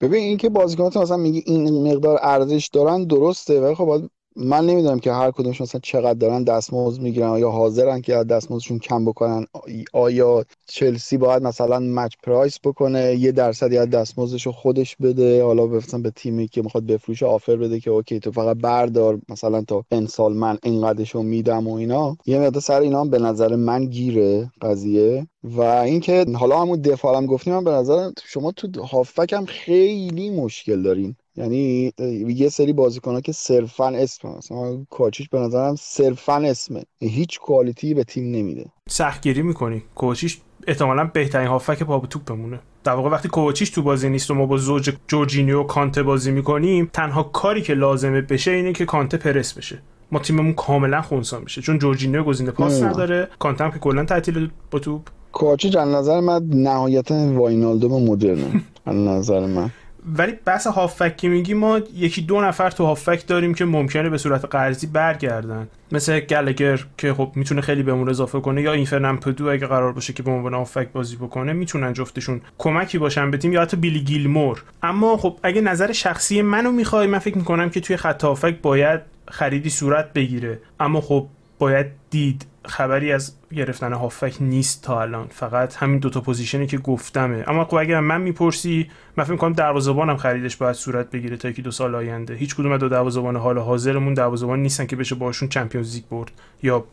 ببین 0.00 0.22
اینکه 0.22 0.48
بازیکنات 0.48 0.96
مثلا 0.96 1.16
میگی 1.16 1.42
این 1.46 1.92
مقدار 1.92 2.18
ارزش 2.22 2.70
دارن 2.72 3.06
درسته. 3.06 3.60
ولی 3.60 3.74
خب 3.74 4.08
من 4.36 4.66
نمی‌دونم 4.66 4.98
که 4.98 5.12
هر 5.12 5.30
کدومشون 5.30 5.64
مثلا 5.64 5.80
چقدر 5.84 6.14
دارن 6.14 6.44
دستمزد 6.44 7.00
می‌گیرن 7.00 7.38
یا 7.38 7.50
حاضرن 7.50 8.00
که 8.00 8.12
دستمزدشون 8.14 8.78
کم 8.78 9.04
بکنن؟ 9.04 9.46
آیا 9.92 10.44
چلسی 10.66 11.16
باید 11.16 11.42
مثلا 11.42 11.78
مچ 11.78 12.14
پرایس 12.22 12.58
بکنه 12.64 13.16
یه 13.16 13.32
درصدی 13.32 13.78
از 13.78 13.90
دستمزدش 13.90 14.46
رو 14.46 14.52
خودش 14.52 14.96
بده؟ 14.96 15.44
حالا 15.44 15.66
مثلا 15.66 16.00
به 16.00 16.10
تیمی 16.10 16.48
که 16.48 16.62
می‌خواد 16.62 16.86
بفروشه 16.86 17.26
آفر 17.26 17.56
بده 17.56 17.80
که 17.80 17.90
اوکی 17.90 18.20
تو 18.20 18.32
فقط 18.32 18.56
بردار 18.56 19.18
مثلا 19.28 19.62
تا 19.62 19.84
این 19.92 20.06
سال 20.06 20.32
من 20.32 20.58
اینقدرشو 20.62 21.22
میدم 21.22 21.68
و 21.68 21.74
اینا. 21.74 22.16
یه 22.26 22.38
مقدار 22.38 22.62
سر 22.62 22.80
اینا 22.80 23.04
به 23.04 23.18
نظر 23.18 23.56
من 23.56 23.84
گیره 23.84 24.50
قضیه. 24.62 25.26
و 25.44 25.60
اینکه 25.60 26.26
حالا 26.34 26.60
همون 26.60 26.80
دفاع 26.80 27.16
هم 27.16 27.26
گفتیم 27.26 27.54
من 27.54 27.64
به 27.64 27.70
نظر 27.70 28.10
شما 28.24 28.52
تو 28.52 28.82
هافک 28.82 29.32
هم 29.32 29.46
خیلی 29.46 30.30
مشکل 30.30 30.82
دارین. 30.82 31.16
یعنی 31.36 31.92
یه 32.28 32.48
سری 32.48 32.72
بازیکن 32.72 33.12
ها 33.14 33.20
که 33.20 33.32
صرفا 33.32 33.88
اسم 33.88 34.28
مثلا 34.28 34.84
کوچیش 34.90 35.28
به 35.28 35.38
نظرم 35.38 35.74
صرفا 35.78 36.36
اسمه. 36.36 36.82
هیچ 37.00 37.40
کوالیتی 37.40 37.94
به 37.94 38.04
تیم 38.04 38.24
نمیده. 38.24 38.64
سختگیری 38.88 39.42
می‌کنی. 39.42 39.82
کواچیچ 39.94 40.40
احتمالا 40.66 41.04
بهترین 41.04 41.48
هافک 41.48 41.82
پا 41.82 41.98
به 41.98 42.06
توپ 42.06 42.24
بمونه. 42.24 42.60
در 42.84 42.92
واقع 42.92 43.10
وقتی 43.10 43.28
کواچیچ 43.28 43.70
تو 43.70 43.82
بازی 43.82 44.08
نیست 44.08 44.30
و 44.30 44.34
ما 44.34 44.46
با 44.46 44.56
زوج 44.56 44.92
جورجینیو 45.08 45.62
کانته 45.62 46.02
بازی 46.02 46.30
می‌کنیم 46.30 46.90
تنها 46.92 47.22
کاری 47.22 47.62
که 47.62 47.74
لازمه 47.74 48.20
بشه 48.20 48.50
اینه 48.50 48.72
که 48.72 48.84
کانته 48.84 49.16
پرس 49.16 49.52
بشه. 49.52 49.82
ما 50.12 50.18
تیممون 50.18 50.52
کاملا 50.52 51.02
خونسا 51.02 51.40
میشه. 51.40 51.62
چون 51.62 51.78
جورجینیو 51.78 52.24
گزینه 52.24 52.50
پاس 52.50 52.82
نداره. 52.82 53.28
کانته 53.38 53.64
هم 53.64 53.70
که 53.70 53.78
کلا 53.78 54.04
تعطیل 54.04 54.50
با 54.70 54.78
توپ. 54.78 55.02
کواچیچ 55.32 55.76
از 55.76 55.88
نظر 55.88 56.20
من 56.20 56.44
نهایتا 56.44 57.32
واینالدوم 57.32 57.88
مدرنه. 57.88 58.62
از 58.86 58.96
نظر 58.96 59.46
من. 59.46 59.70
ولی 60.06 60.32
بحث 60.44 60.66
هافک 60.66 61.16
که 61.16 61.28
میگی 61.28 61.54
ما 61.54 61.80
یکی 61.94 62.22
دو 62.22 62.40
نفر 62.40 62.70
تو 62.70 62.84
هافک 62.84 63.26
داریم 63.26 63.54
که 63.54 63.64
ممکنه 63.64 64.10
به 64.10 64.18
صورت 64.18 64.44
قرضی 64.44 64.86
برگردن. 64.86 65.68
مثل 65.92 66.20
گالاگر 66.20 66.84
که 66.98 67.14
خب 67.14 67.32
می‌تونه 67.34 67.60
خیلی 67.60 67.82
بهمون 67.82 68.08
اضافه 68.08 68.40
کنه 68.40 68.62
یا 68.62 68.72
ایتن 68.72 68.84
امپادو 68.84 69.48
اگه 69.48 69.66
قرار 69.66 69.92
باشه 69.92 70.12
که 70.12 70.22
به 70.22 70.30
عنوان 70.30 70.54
هافک 70.54 70.88
بازی 70.92 71.16
بکنه 71.16 71.52
می‌تونن 71.52 71.92
جفتشون 71.92 72.40
کمکی 72.58 72.98
باشن 72.98 73.30
به 73.30 73.36
تیم 73.36 73.52
یا 73.52 73.62
حتی 73.62 73.76
بیلی 73.76 74.00
گیلمور. 74.00 74.62
اما 74.82 75.16
خب 75.16 75.38
اگه 75.42 75.60
نظر 75.60 75.92
شخصی 75.92 76.42
منو 76.42 76.72
می‌خوای 76.72 77.06
من 77.06 77.18
فکر 77.18 77.38
می‌کنم 77.38 77.70
که 77.70 77.80
توی 77.80 77.96
خط 77.96 78.24
هافک 78.24 78.54
باید 78.62 79.00
خریدی 79.28 79.70
صورت 79.70 80.12
بگیره. 80.12 80.58
اما 80.80 81.00
خب 81.00 81.26
باید 81.64 81.86
دید 82.10 82.46
خبری 82.64 83.12
از 83.12 83.32
گرفتن 83.52 83.92
هافک 83.92 84.36
نیست 84.40 84.82
تا 84.82 85.02
الان. 85.02 85.26
فقط 85.30 85.76
همین 85.76 85.98
دوتا 85.98 86.20
پوزیشنی 86.20 86.66
که 86.66 86.78
گفتمه. 86.78 87.44
اما 87.46 87.64
خب 87.64 87.74
اگر 87.74 88.00
من 88.00 88.20
می‌پرسی 88.20 88.90
من 89.16 89.24
فکر 89.24 89.36
کنم 89.36 89.52
دروازه‌بانم 89.52 90.16
خریدش 90.16 90.56
باید 90.56 90.76
صورت 90.76 91.10
بگیره 91.10 91.36
تا 91.36 91.48
یکی 91.48 91.62
دو 91.62 91.70
سال 91.70 91.94
آینده. 91.94 92.34
هیچ 92.34 92.56
کدوم 92.56 92.76
دو 92.76 92.88
دروازه‌بان 92.88 93.36
حال 93.36 93.58
حاضرمون 93.58 94.14
دروازه‌بان 94.14 94.62
نیستن 94.62 94.86
که 94.86 94.96
بشه 94.96 95.14
باشون 95.14 95.48
Champions 95.48 95.94
League 95.94 96.04
برد 96.04 96.32
یا 96.62 96.84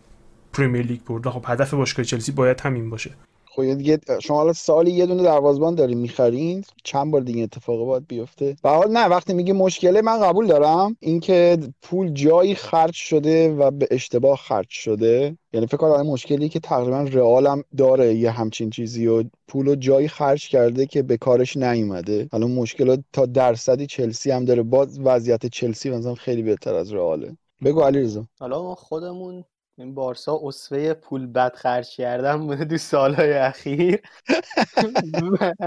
Premier 0.54 0.86
League 0.86 1.02
برد. 1.02 1.30
خب 1.30 1.46
هدف 1.48 1.74
باشگاه 1.74 2.06
چلسی 2.06 2.32
باید 2.32 2.62
همین 2.62 2.90
باشه. 2.90 3.12
خب 3.56 3.74
دیگه 3.74 4.00
شما 4.22 4.38
حالا 4.38 4.54
سالی 4.54 4.92
یه 4.92 5.06
دونه 5.06 5.24
دروازبان 5.24 5.76
دارین 5.76 5.98
می‌خرین 5.98 6.64
چند 6.84 7.12
بار 7.12 7.22
دیگه 7.22 7.44
اتفاق 7.44 7.86
باید 7.86 8.08
بیفته؟ 8.08 8.56
و 8.64 8.70
حال 8.70 8.92
نه 8.92 9.06
وقتی 9.06 9.34
میگی 9.34 9.52
مشکله 9.52 10.02
من 10.02 10.20
قبول 10.20 10.48
دارم. 10.48 10.98
اینکه 11.00 11.58
پول 11.82 12.14
جایی 12.14 12.56
خرج 12.56 12.94
شده 12.94 13.54
و 13.56 13.72
به 13.72 13.88
اشتباه 13.92 14.38
خرج 14.38 14.70
شده 14.70 15.38
یعنی 15.54 15.68
فکر 15.68 15.78
کنم 15.78 16.08
مشکلی 16.08 16.50
که 16.50 16.60
تقریبا 16.60 17.02
رئال 17.02 17.48
هم 17.48 17.64
داره 17.78 18.16
یه 18.16 18.32
همچین 18.32 18.70
چیزی 18.70 19.08
و 19.08 19.24
پول 19.48 19.68
و 19.68 19.76
جایی 19.76 20.08
خرج 20.08 20.50
کرده 20.50 20.86
که 20.86 21.02
به 21.02 21.18
کارش 21.18 21.58
نیومده. 21.58 22.28
حالا 22.32 22.48
مشکل 22.48 22.98
تا 23.14 23.26
درصدی 23.26 23.86
چلسی 23.88 24.32
هم 24.32 24.46
داره. 24.46 24.64
با 24.64 24.88
وضعیت 25.04 25.46
چلسی 25.46 25.90
مثلا 25.90 26.16
خیلی 26.16 26.42
بهتر 26.42 26.74
از 26.76 26.94
رئاله. 26.94 27.38
بگو 27.64 27.82
علیرضا. 27.82 28.26
حالا 28.40 28.64
ما 28.64 28.76
خودمون 28.76 29.44
این 29.78 29.96
بارسا 29.96 30.40
اصفه 30.44 30.94
پول 30.94 31.28
بد 31.28 31.56
خرج 31.56 31.96
کردن 31.96 32.48
بوده 32.48 32.66
دو 32.66 32.78
سالهای 32.78 33.34
اخیر. 33.34 34.02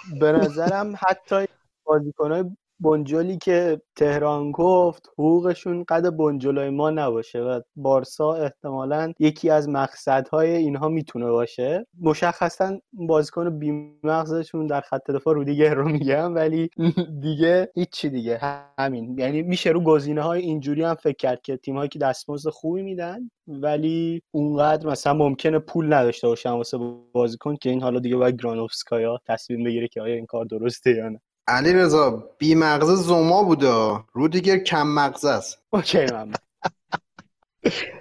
به 0.20 0.32
نظرم 0.32 0.94
حتی 1.08 1.46
بازیکنهای 1.84 2.44
بنجلی 2.84 3.38
که 3.38 3.80
تهران 3.96 4.50
گفت 4.52 5.08
حقوقشون 5.12 5.84
قد 5.88 6.16
بنجلای 6.16 6.70
ما 6.70 6.90
نباشه 6.90 7.40
و 7.40 7.60
بارسا 7.76 8.34
احتمالا 8.34 9.12
یکی 9.18 9.50
از 9.50 9.68
مقصدهای 9.68 10.50
اینها 10.50 10.88
می‌تونه 10.88 11.30
باشه. 11.30 11.86
مشخصا 12.00 12.78
بازیکن 12.92 13.58
بیمغزشون 13.58 14.66
در 14.66 14.80
خط 14.80 15.10
دفاع 15.10 15.34
رو 15.34 15.44
دیگه 15.44 15.74
رو 15.74 15.88
میگم 15.88 16.34
ولی 16.34 16.70
دیگه 17.20 17.68
هیچی 17.74 18.08
دیگه. 18.10 18.38
همین. 18.78 19.18
یعنی 19.18 19.42
میشه 19.42 19.70
رو 19.70 19.80
گزینه 19.80 20.22
های 20.22 20.42
اینجوری 20.42 20.82
هم 20.82 20.94
فکر 20.94 21.16
کرد 21.16 21.42
که 21.42 21.56
تیم 21.56 21.86
که 21.86 21.98
دستمزد 21.98 22.50
خوبی 22.50 22.82
میدن 22.82 23.30
ولی 23.46 24.22
اونقدر 24.30 24.86
مثلا 24.86 25.14
ممکنه 25.14 25.58
پول 25.58 25.92
نداشته 25.92 26.28
باشن 26.28 26.50
واسه 26.50 26.78
بازیکن 27.12 27.56
که 27.56 27.70
این 27.70 27.82
حالا 27.82 28.00
دیگه 28.00 28.16
باید 28.16 28.42
گرانوفسکایا 28.42 29.20
تصمیم 29.26 29.64
بگیره 29.64 29.88
که 29.88 30.00
آیا 30.02 30.14
این 30.14 30.26
کار 30.26 30.44
درسته 30.44 30.90
یا 30.90 31.08
نه. 31.08 31.20
علی 31.48 31.72
رضا 31.72 32.24
بی 32.38 32.54
مغزه 32.54 32.94
زوما 32.94 33.42
بوده. 33.42 34.00
رو 34.12 34.28
دیگر 34.28 34.58
کم 34.58 34.86
مغزه 34.86 35.30
است. 35.30 35.58
اوکی 35.70 36.06
من 36.06 36.32